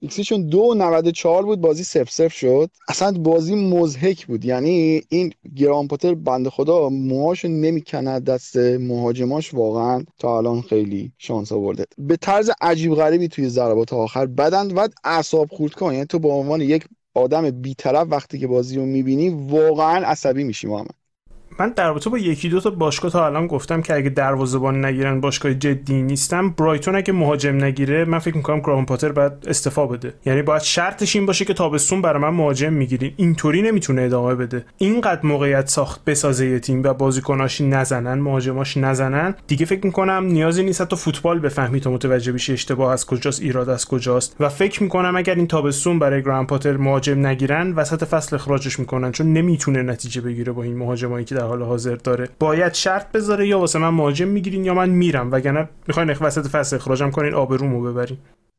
ایکسیشون 0.00 0.46
دو 0.46 0.74
94 0.74 1.44
بود 1.44 1.60
بازی 1.60 1.84
سف 1.84 2.10
سف 2.10 2.32
شد. 2.32 2.70
اصلا 2.88 3.12
بازی 3.12 3.54
مزهک 3.54 4.26
بود. 4.26 4.44
یعنی 4.44 5.02
این 5.08 5.32
گران 5.56 5.88
پاتر 5.88 6.14
بنده 6.14 6.50
خدا 6.50 6.88
موهاشو 6.88 7.48
نمی‌کنه 7.48 8.20
دست 8.20 8.56
مهاجماش 8.56 9.54
واقعا 9.54 10.04
تا 10.18 10.38
الان 10.38 10.60
خیلی 10.60 11.12
شانس 11.18 11.52
آورده. 11.52 11.84
به 11.98 12.16
طرز 12.16 12.50
عجیب 12.60 12.94
غریبی 12.94 13.28
توی 13.28 13.48
ضربات 13.48 13.92
آخر 13.92 14.26
بدن 14.26 14.70
و 14.74 14.88
اعصاب 15.04 15.48
خورد 15.50 15.72
کن. 15.72 15.92
یعنی 15.92 16.06
تو 16.06 16.18
به 16.18 16.28
عنوان 16.28 16.60
یک 16.60 16.84
آدم 17.14 17.50
بیطرف 17.50 18.06
وقتی 18.10 18.38
که 18.38 18.46
بازی 18.46 18.76
رو 18.76 18.86
می‌بینی 18.86 19.28
واقعا 19.28 20.06
عصبی 20.06 20.44
میشی 20.44 20.66
محمد. 20.66 21.05
من 21.58 21.72
در 21.76 21.88
رابطه 21.88 22.10
با 22.10 22.18
یکی 22.18 22.48
دو 22.48 22.60
تا 22.60 22.70
باشگاه 22.70 23.10
تا 23.10 23.26
الان 23.26 23.46
گفتم 23.46 23.82
که 23.82 23.94
اگه 23.94 24.10
دروازه‌بان 24.10 24.84
نگیرن 24.84 25.20
باشگاه 25.20 25.54
جدی 25.54 26.02
نیستم. 26.02 26.50
برایتون 26.50 26.96
اگه 26.96 27.12
مهاجم 27.12 27.64
نگیره 27.64 28.04
من 28.04 28.18
فکر 28.18 28.36
می‌کنم 28.36 28.60
گراهام 28.60 28.86
پاتر 28.86 29.12
باید 29.12 29.32
استفا 29.46 29.86
بده. 29.86 30.14
یعنی 30.26 30.42
باید 30.42 30.62
شرطش 30.62 31.16
این 31.16 31.26
باشه 31.26 31.44
که 31.44 31.54
تابستون 31.54 32.02
برای 32.02 32.22
من 32.22 32.28
مهاجم 32.28 32.72
می‌گیرین 32.72 33.12
اینطوری 33.16 33.62
نمی‌تونه 33.62 34.02
ادامه 34.02 34.34
بده. 34.34 34.64
اینقدر 34.78 35.20
موقعیت 35.26 35.68
ساخت 35.68 36.04
بسازه 36.04 36.46
یه 36.46 36.58
تیم 36.58 36.82
و 36.82 36.94
بازیکناش 36.94 37.60
نزنن 37.60 38.18
مهاجماش 38.18 38.76
نزنن 38.76 39.34
دیگه 39.46 39.66
فکر 39.66 39.86
می‌کنم 39.86 40.24
نیازی 40.26 40.62
نیست 40.62 40.84
تا 40.84 40.96
فوتبال 40.96 41.38
بفهمی 41.38 41.80
تو 41.80 41.90
متوجه 41.90 42.32
بشی 42.32 42.52
اشتباه 42.52 42.92
از 42.92 43.06
کجاست 43.06 43.42
ایراد 43.42 43.68
از 43.68 43.86
کجاست. 43.86 44.36
و 44.40 44.48
فکر 44.48 44.82
می‌کنم 44.82 45.16
اگر 45.16 45.34
این 45.34 45.46
تابستون 45.46 45.98
برای 45.98 46.22
گراهام 46.22 46.46
پاتر 46.46 46.76
مهاجم 46.76 47.26
نگیرن 47.26 47.72
وسط 47.72 48.04
فصل 48.04 48.36
اخراجش 48.36 48.78
می‌کنن 48.78 49.12
چون 49.12 49.32
نمی‌تونه 49.32 49.82
نتیجه 49.82 50.20
بگیره 50.20 50.52
با 50.52 50.62
این 50.62 50.76
مهاجمایی 50.76 51.24
در 51.36 51.46
حال 51.46 51.62
حاضر 51.62 51.94
داره. 51.94 52.28
باید 52.40 52.74
شرط 52.74 53.12
بذاره 53.12 53.48
یا 53.48 53.58
واسه 53.58 53.78
من 53.78 53.88
مهاجم 53.88 54.28
می‌گیرین 54.28 54.64
یا 54.64 54.74
من 54.74 54.90
میرم 54.90 55.32
وگرنه 55.32 55.68
می‌خواین 55.88 56.10
وسط 56.10 56.46
فصل 56.46 56.76
اخراجم 56.76 57.10
کنین 57.10 57.34
آبرومو 57.34 57.82
ببرین. 57.82 58.18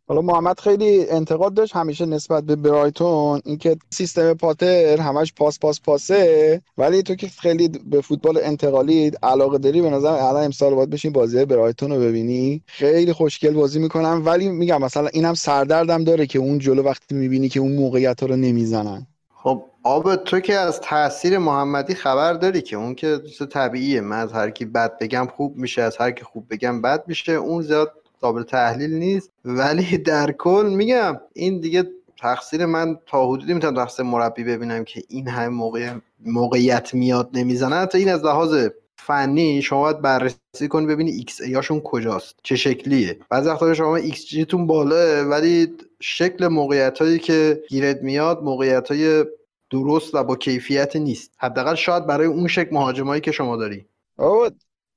حالا 0.10 0.22
محمد 0.22 0.60
خیلی 0.60 1.10
انتقاد 1.10 1.54
داشت 1.54 1.76
همیشه 1.76 2.06
نسبت 2.06 2.44
به 2.44 2.56
برایتون 2.56 3.42
اینکه 3.46 3.78
سیستم 3.90 4.34
پاتر 4.34 4.98
همش 4.98 5.34
پاس 5.34 5.60
پاس 5.60 5.82
پاسه 5.82 6.62
ولی 6.78 7.04
تو 7.04 7.16
که 7.16 7.28
خیلی 7.28 7.72
به 7.86 8.02
فوتبال 8.02 8.40
انتقالی 8.44 9.12
علاقه 9.24 9.58
داری 9.58 9.82
به 9.82 9.90
نظر 9.90 10.08
الان 10.08 10.44
امسال 10.44 10.76
باید 10.76 10.90
بشین 10.90 11.12
بازی 11.12 11.46
برایتون 11.46 11.92
رو 11.92 12.00
ببینی. 12.00 12.62
خیلی 12.66 13.14
خوشگل 13.14 13.54
بازی 13.54 13.80
می‌کنن 13.80 14.22
ولی 14.26 14.50
میگم 14.50 14.82
مثلا 14.82 15.08
اینم 15.08 15.34
سردردم 15.34 16.04
داره 16.04 16.26
که 16.28 16.40
اون 16.40 16.60
جلو 16.60 16.84
وقتی 16.84 17.16
می‌بینی 17.16 17.50
که 17.50 17.60
اون 17.60 17.76
موقعیت 17.76 18.24
رو 18.24 18.36
نمی‌زنن. 18.36 19.08
خب 19.36 19.64
آب 19.88 20.16
تو 20.16 20.40
که 20.40 20.54
از 20.56 20.82
تاثیر 20.82 21.38
محمدی 21.38 21.96
خبر 21.96 22.34
داری 22.34 22.62
که 22.62 22.76
اون 22.76 22.96
که 22.96 23.18
طبیعیه. 23.52 24.02
من 24.02 24.20
از 24.20 24.34
هر 24.34 24.50
کی 24.50 24.66
بد 24.66 24.98
بگم 24.98 25.28
خوب 25.36 25.58
میشه 25.58 25.82
از 25.82 25.98
هر 25.98 26.12
کی 26.12 26.24
خوب 26.24 26.46
بگم 26.50 26.82
بد 26.82 27.04
میشه. 27.08 27.32
اون 27.32 27.62
زیاد 27.62 27.94
قابل 28.22 28.44
تحلیل 28.44 28.94
نیست. 28.94 29.32
ولی 29.46 29.98
در 29.98 30.32
کل 30.32 30.74
میگم 30.76 31.20
این 31.34 31.60
دیگه 31.60 31.84
تقصیر 32.20 32.66
من 32.66 32.98
تا 33.06 33.28
حدودی 33.28 33.54
می‌تونم 33.54 33.76
تقصیر 33.76 34.06
مربی 34.06 34.44
ببینم 34.44 34.84
که 34.84 35.04
این 35.08 35.28
همه 35.28 35.48
موقع 35.48 35.94
موقعیت 36.26 36.94
میاد 36.94 37.30
نمی‌زنه. 37.34 37.86
تا 37.86 37.98
این 37.98 38.10
از 38.10 38.26
لحاظ 38.26 38.68
فنی 38.96 39.62
شما 39.62 39.82
باید 39.82 40.02
بررسی 40.02 40.68
کنی 40.70 40.86
ببینی 40.86 41.12
xG 41.12 41.42
هاشون 41.42 41.80
کجاست 41.80 42.36
چه 42.44 42.56
شکلیه. 42.56 43.20
بعضی 43.30 43.50
وقتا 43.50 43.74
شما 43.74 43.96
ایکس 43.96 44.26
جیتون 44.26 44.68
بالاه 44.68 45.22
ولی 45.22 45.74
شکل 46.00 46.48
موقعیت 46.48 47.00
هایی 47.00 47.20
که 47.20 47.64
گیرت 47.70 48.02
میاد 48.02 48.44
موقعیت 48.44 48.92
های 48.92 49.26
درست 49.70 50.16
و 50.16 50.24
با 50.24 50.36
کیفیت 50.36 50.96
نیست. 50.96 51.32
حداقل 51.38 51.76
شاید 51.76 52.06
برای 52.06 52.28
اون 52.28 52.48
شکل 52.48 52.70
مهاجمایی 52.76 53.22
که 53.22 53.32
شما 53.32 53.58
داری. 53.58 53.86
آقا 54.18 54.50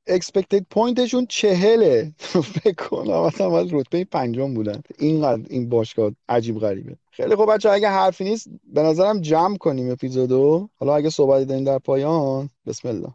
اکسپکتد 0.06 0.66
پوینتشون 0.70 1.26
چهله. 1.26 2.12
فکر 2.62 2.74
کنم 2.88 3.26
مثلا 3.26 3.60
رتبه 3.72 4.04
پنجم 4.04 4.54
بودن. 4.54 4.82
اینقدر 4.98 5.42
این 5.50 5.68
باشگاه 5.68 6.12
عجیب 6.28 6.58
غریبه. 6.58 6.96
خیلی 7.10 7.34
خوب 7.34 7.52
بچه 7.52 7.70
اگه 7.70 7.88
حرفی 7.88 8.24
نیست 8.24 8.48
به 8.72 8.82
نظرم 8.82 9.20
جمع 9.20 9.56
کنیم 9.56 9.90
اپیزودو. 9.90 10.68
حالا 10.74 10.94
اگه 10.94 11.10
صحبتی 11.10 11.44
داریم 11.44 11.64
در 11.64 11.78
پایان 11.78 12.48
بسم 12.66 12.88
الله. 12.88 13.08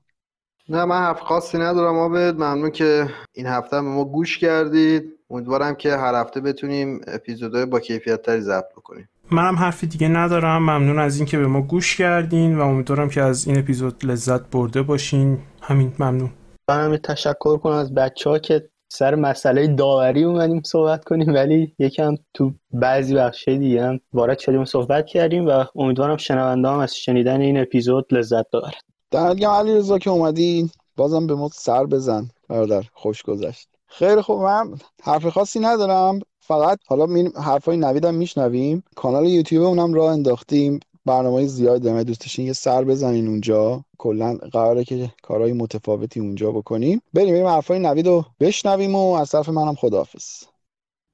نه 0.70 0.86
من 0.86 0.98
حرف 0.98 1.20
خاصی 1.20 1.58
ندارم 1.58 1.98
آبد. 1.98 2.36
ممنون 2.36 2.72
که 2.72 3.10
این 3.34 3.46
هفته 3.46 3.76
به 3.76 3.82
ما 3.82 4.06
گوش 4.06 4.38
کردید. 4.38 5.16
امیدوارم 5.30 5.76
که 5.76 5.96
هر 5.96 6.16
هفته 6.16 6.42
بتونیم 6.42 7.02
اپیزودهای 7.08 7.66
با 7.66 7.80
کیفیت 7.80 8.22
تری 8.22 8.42
ضبط 8.42 8.72
بکنیم. 8.72 9.10
منم 9.32 9.56
حرفی 9.56 9.88
دیگه 9.88 10.08
ندارم. 10.08 10.62
ممنون 10.62 11.00
از 11.00 11.18
اینکه 11.18 11.38
به 11.38 11.48
ما 11.48 11.62
گوش 11.62 11.98
کردین 11.98 12.58
و 12.58 12.62
امیدوارم 12.62 13.10
که 13.10 13.22
از 13.22 13.48
این 13.48 13.60
اپیزود 13.60 14.06
لذت 14.06 14.50
برده 14.50 14.82
باشین. 14.82 15.38
همین 15.62 15.94
ممنون. 16.00 16.30
من 16.70 16.98
تشکر 16.98 17.58
کنم 17.58 17.74
از 17.74 17.94
بچه 17.94 18.30
ها 18.30 18.40
که 18.40 18.70
سر 18.90 19.16
مسئله 19.16 19.68
داوری 19.68 20.24
اومدیم 20.24 20.62
صحبت 20.66 21.04
کنیم 21.04 21.34
ولی 21.34 21.76
یکم 21.80 22.16
تو 22.34 22.54
بعضی 22.72 23.16
بخشه 23.16 23.58
دیگه 23.58 23.84
هم 23.84 24.00
وارد 24.14 24.40
شدیم 24.40 24.62
و 24.62 24.66
صحبت 24.66 25.06
کردیم 25.06 25.48
و 25.48 25.66
امیدوارم 25.76 26.18
شنونده 26.18 26.68
هم 26.68 26.80
از 26.80 26.96
شنیدن 26.96 27.42
این 27.42 27.62
اپیزود 27.62 28.14
لذت 28.14 28.46
ببرن. 28.54 28.72
دمت 29.12 29.44
علی 29.44 29.76
رضا 29.76 30.00
که 30.00 30.10
اومدی 30.10 30.72
بازم 30.98 31.28
به 31.28 31.36
ما 31.36 31.50
سر 31.54 31.86
بزن 31.86 32.30
برادر 32.50 32.84
خوش 32.94 33.24
گذشت. 33.24 33.70
خیلی 33.88 34.22
خوب 34.22 34.42
من 34.42 34.78
حرف 35.04 35.26
خاصی 35.26 35.60
ندارم. 35.60 36.20
فقط 36.48 36.80
حالا 36.88 37.06
می 37.06 37.30
حرفای 37.44 37.78
نویدم 37.78 38.16
میشنویم. 38.16 38.84
کانال 38.96 39.26
یوتیوب 39.26 39.64
اونم 39.64 39.94
راه 39.94 40.12
انداختیم. 40.12 40.80
برنامه 41.06 41.46
زیاد 41.46 41.82
داریم. 41.82 42.04
دوست 42.04 42.22
داشتین 42.22 42.46
یه 42.46 42.54
سر 42.54 42.84
بزنین 42.84 43.28
اونجا. 43.28 43.84
کلا 43.98 44.38
قراره 44.52 44.84
که 44.84 45.10
کارهای 45.24 45.54
متفاوتی 45.54 46.20
اونجا 46.20 46.52
بکنیم. 46.52 47.02
بریم 47.14 47.34
بریم 47.34 47.48
حرفای 47.48 47.80
نوید 47.80 48.08
رو 48.08 48.26
بشنویم 48.40 48.96
و 48.96 49.14
از 49.14 49.32
طرف 49.32 49.50
منم 49.50 49.76
خداحافظ. 49.76 50.44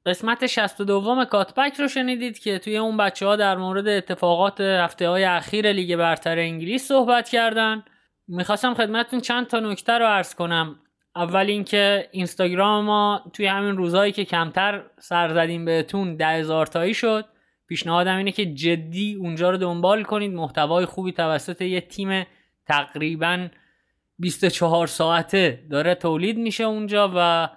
قسمت 0.06 0.48
62 0.48 1.26
کاتبک 1.26 1.74
رو 1.80 1.88
شنیدید 1.88 2.40
که 2.40 2.60
توی 2.60 2.78
اون 2.78 2.98
بچه 2.98 3.26
ها 3.26 3.36
در 3.36 3.58
مورد 3.58 3.88
اتفاقات 3.88 4.62
هفته 4.62 5.10
های 5.10 5.24
اخیر 5.24 5.72
لیگ 5.72 5.96
برتر 5.96 6.40
انگلیس 6.40 6.88
صحبت 6.88 7.30
کردن. 7.30 7.84
می‌خواستم 8.28 8.74
خدمتتون 8.74 9.20
چند 9.20 9.48
تا 9.48 9.60
نکته 9.60 9.94
رو 9.94 10.06
عرض 10.06 10.36
کنم. 10.36 10.80
اول 11.16 11.46
اینکه 11.46 12.10
اینستاگرام 12.12 12.86
ما 12.86 13.24
توی 13.34 13.46
همین 13.46 13.78
روزهایی 13.78 14.12
که 14.12 14.26
کمتر 14.26 14.84
سر 15.00 15.34
زدیم 15.34 15.66
بهتون 15.66 16.16
ده 16.16 16.28
هزار 16.28 16.66
تایی 16.66 16.94
شد. 16.94 17.26
پیشنهادم 17.68 18.18
اینه 18.18 18.32
که 18.32 18.46
جدی 18.46 19.16
اونجا 19.20 19.50
رو 19.50 19.58
دنبال 19.58 20.04
کنید. 20.04 20.34
محتوای 20.34 20.86
خوبی 20.86 21.12
توسط 21.12 21.62
یه 21.62 21.82
تیم 21.82 22.26
تقریبا 22.68 23.48
24 24.20 24.88
ساعته 24.88 25.64
داره 25.70 25.96
تولید 25.96 26.38
میشه 26.38 26.64
اونجا 26.64 27.12
و 27.16 27.50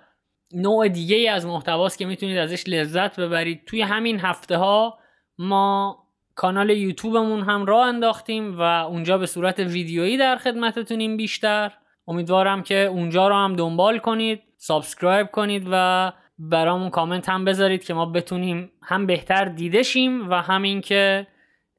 نوع 0.52 0.88
دیگه 0.88 1.16
ای 1.16 1.28
از 1.28 1.46
محتواست 1.46 1.98
که 1.98 2.06
می‌تونید 2.06 2.38
ازش 2.38 2.64
لذت 2.68 3.20
ببرید. 3.20 3.64
توی 3.66 3.82
همین 3.82 4.20
هفته 4.20 4.56
ها 4.56 4.98
ما 5.38 5.98
کانال 6.34 6.70
یوتیوبمون 6.70 7.42
هم 7.42 7.66
راه 7.66 7.86
انداختیم 7.86 8.58
و 8.58 8.62
اونجا 8.62 9.18
به 9.18 9.26
صورت 9.26 9.58
ویدیویی 9.58 10.16
در 10.16 10.36
خدمتتونیم 10.36 11.16
بیشتر. 11.16 11.72
امیدوارم 12.08 12.62
که 12.62 12.74
اونجا 12.74 13.28
رو 13.28 13.34
هم 13.34 13.56
دنبال 13.56 13.98
کنید 13.98 14.42
subscribe 14.56 15.26
کنید 15.26 15.68
و 15.70 16.12
برامون 16.38 16.90
کامنت 16.90 17.28
هم 17.28 17.44
بذارید 17.44 17.84
که 17.84 17.94
ما 17.94 18.06
بتونیم 18.06 18.72
هم 18.82 19.06
بهتر 19.06 19.44
دیده 19.44 19.82
شیم 19.82 20.30
و 20.30 20.34
همین 20.34 20.80
که 20.80 21.26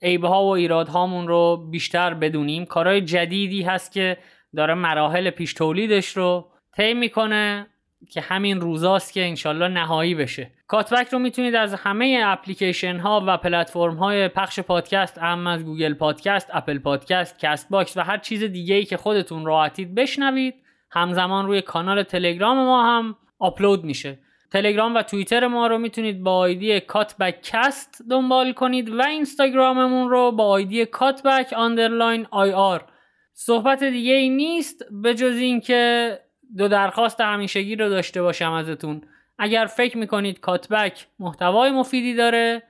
عیب 0.02 0.28
ها 0.28 0.44
و 0.44 0.50
ایرادهامون 0.50 1.28
رو 1.28 1.68
بیشتر 1.72 2.14
بدونیم. 2.14 2.66
کارهای 2.66 3.02
جدیدی 3.02 3.62
هست 3.62 3.92
که 3.92 4.18
داره 4.56 4.74
مراحل 4.74 5.30
پیش 5.30 5.54
تولیدش 5.54 6.18
رو 6.18 6.48
طی 6.78 6.94
می‌کنه. 6.94 7.68
که 8.10 8.22
همین 8.22 8.62
روزاست 8.62 9.14
که 9.14 9.26
انشالله 9.26 9.68
نهایی 9.68 10.16
بشه. 10.16 10.52
Cutback 10.68 11.08
رو 11.08 11.20
می‌تونید 11.20 11.56
از 11.56 11.74
همه 11.74 12.22
اپلیکیشن 12.26 12.98
ها 12.98 13.24
و 13.28 13.38
پلتفرم 13.38 13.96
های 13.96 14.28
پخش 14.28 14.60
پادکست 14.60 15.18
اعم 15.18 15.48
از 15.48 15.66
Google 15.66 15.94
Podcast، 15.94 16.50
Apple 16.54 16.80
Podcast، 16.80 17.40
Castbox 17.40 17.98
و 17.98 18.02
هر 18.02 18.18
چیز 18.18 18.44
دیگه 18.44 18.76
ای 18.76 18.86
که 18.86 18.98
خودتون 18.98 19.46
راحتید 19.46 19.96
بشنوید. 19.96 20.56
همزمان 20.92 21.46
روی 21.46 21.62
کانال 21.62 22.04
تلگرام 22.04 22.58
ما 22.58 22.84
هم 22.84 23.16
آپلود 23.40 23.84
میشه. 23.84 24.20
تلگرام 24.52 24.96
و 24.96 25.02
توییتر 25.02 25.48
ما 25.48 25.68
رو 25.68 25.78
می‌تونید 25.78 26.24
با 26.24 26.38
آیدی 26.38 26.80
Cutback 26.80 27.40
cast 27.44 28.02
دنبال 28.10 28.54
کنید 28.54 28.90
و 28.90 29.02
اینستاگراممون 29.04 30.10
رو 30.10 30.32
با 30.32 30.48
آیدی 30.48 30.86
Cutback 30.86 31.54
underline 31.54 32.28
ir. 32.32 32.86
صحبت 33.34 33.84
دیگه 33.84 34.14
ای 34.14 34.30
نیست 34.30 34.84
به 34.92 35.16
جز 35.16 35.38
اینکه 35.38 36.20
دو 36.58 36.68
درخواست 36.68 37.22
همیشگی 37.22 37.76
رو 37.76 37.90
داشته 37.90 38.22
باشم 38.22 38.52
ازتون. 38.52 39.02
اگر 39.38 39.66
فکر 39.66 39.98
می‌کنید 39.98 40.40
Cutback 40.40 41.08
محتوای 41.20 41.72
مفیدی 41.72 42.16
داره 42.16 42.64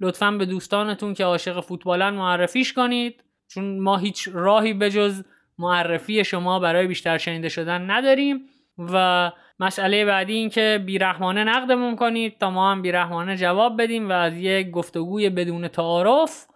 لطفا 0.00 0.30
به 0.30 0.46
دوستانتون 0.46 1.14
که 1.14 1.24
عاشق 1.24 1.60
فوتبالن 1.60 2.10
معرفیش 2.10 2.72
کنید 2.72 3.24
چون 3.48 3.80
ما 3.80 3.96
هیچ 3.96 4.28
راهی 4.32 4.74
به 4.74 4.90
جز 4.90 5.24
معرفی 5.58 6.24
شما 6.24 6.58
برای 6.58 6.86
بیشتر 6.86 7.18
شنیده 7.18 7.48
شدن 7.48 7.90
نداریم. 7.90 8.48
و 8.78 9.32
مسئله 9.60 10.04
بعدی 10.04 10.34
این 10.34 10.50
که 10.50 10.82
بیرحمانه 10.86 11.44
نقدمون 11.44 11.96
کنید 11.96 12.38
تا 12.38 12.50
ما 12.50 12.70
هم 12.70 12.82
بیرحمانه 12.82 13.36
جواب 13.36 13.82
بدیم 13.82 14.08
و 14.08 14.12
از 14.12 14.36
یک 14.36 14.70
گفتگوی 14.70 15.30
بدون 15.30 15.68
تعارف 15.68 16.46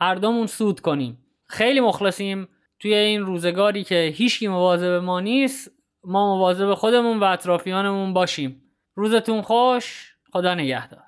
هر 0.00 0.14
دومون 0.14 0.46
سود 0.46 0.80
کنیم. 0.80 1.18
خیلی 1.48 1.80
مخلصیم. 1.80 2.48
توی 2.78 2.94
این 2.94 3.20
روزگاری 3.20 3.84
که 3.84 4.12
هیچکی 4.14 4.48
مواظب 4.48 4.86
ما 4.86 5.20
نیست 5.20 5.73
ما 6.06 6.36
مواظب 6.36 6.74
خودمون 6.74 7.20
و 7.20 7.24
اطرافیانمون 7.24 8.12
باشیم. 8.12 8.62
روزتون 8.94 9.42
خوش. 9.42 10.14
خدا 10.32 10.54
نگهدار. 10.54 11.03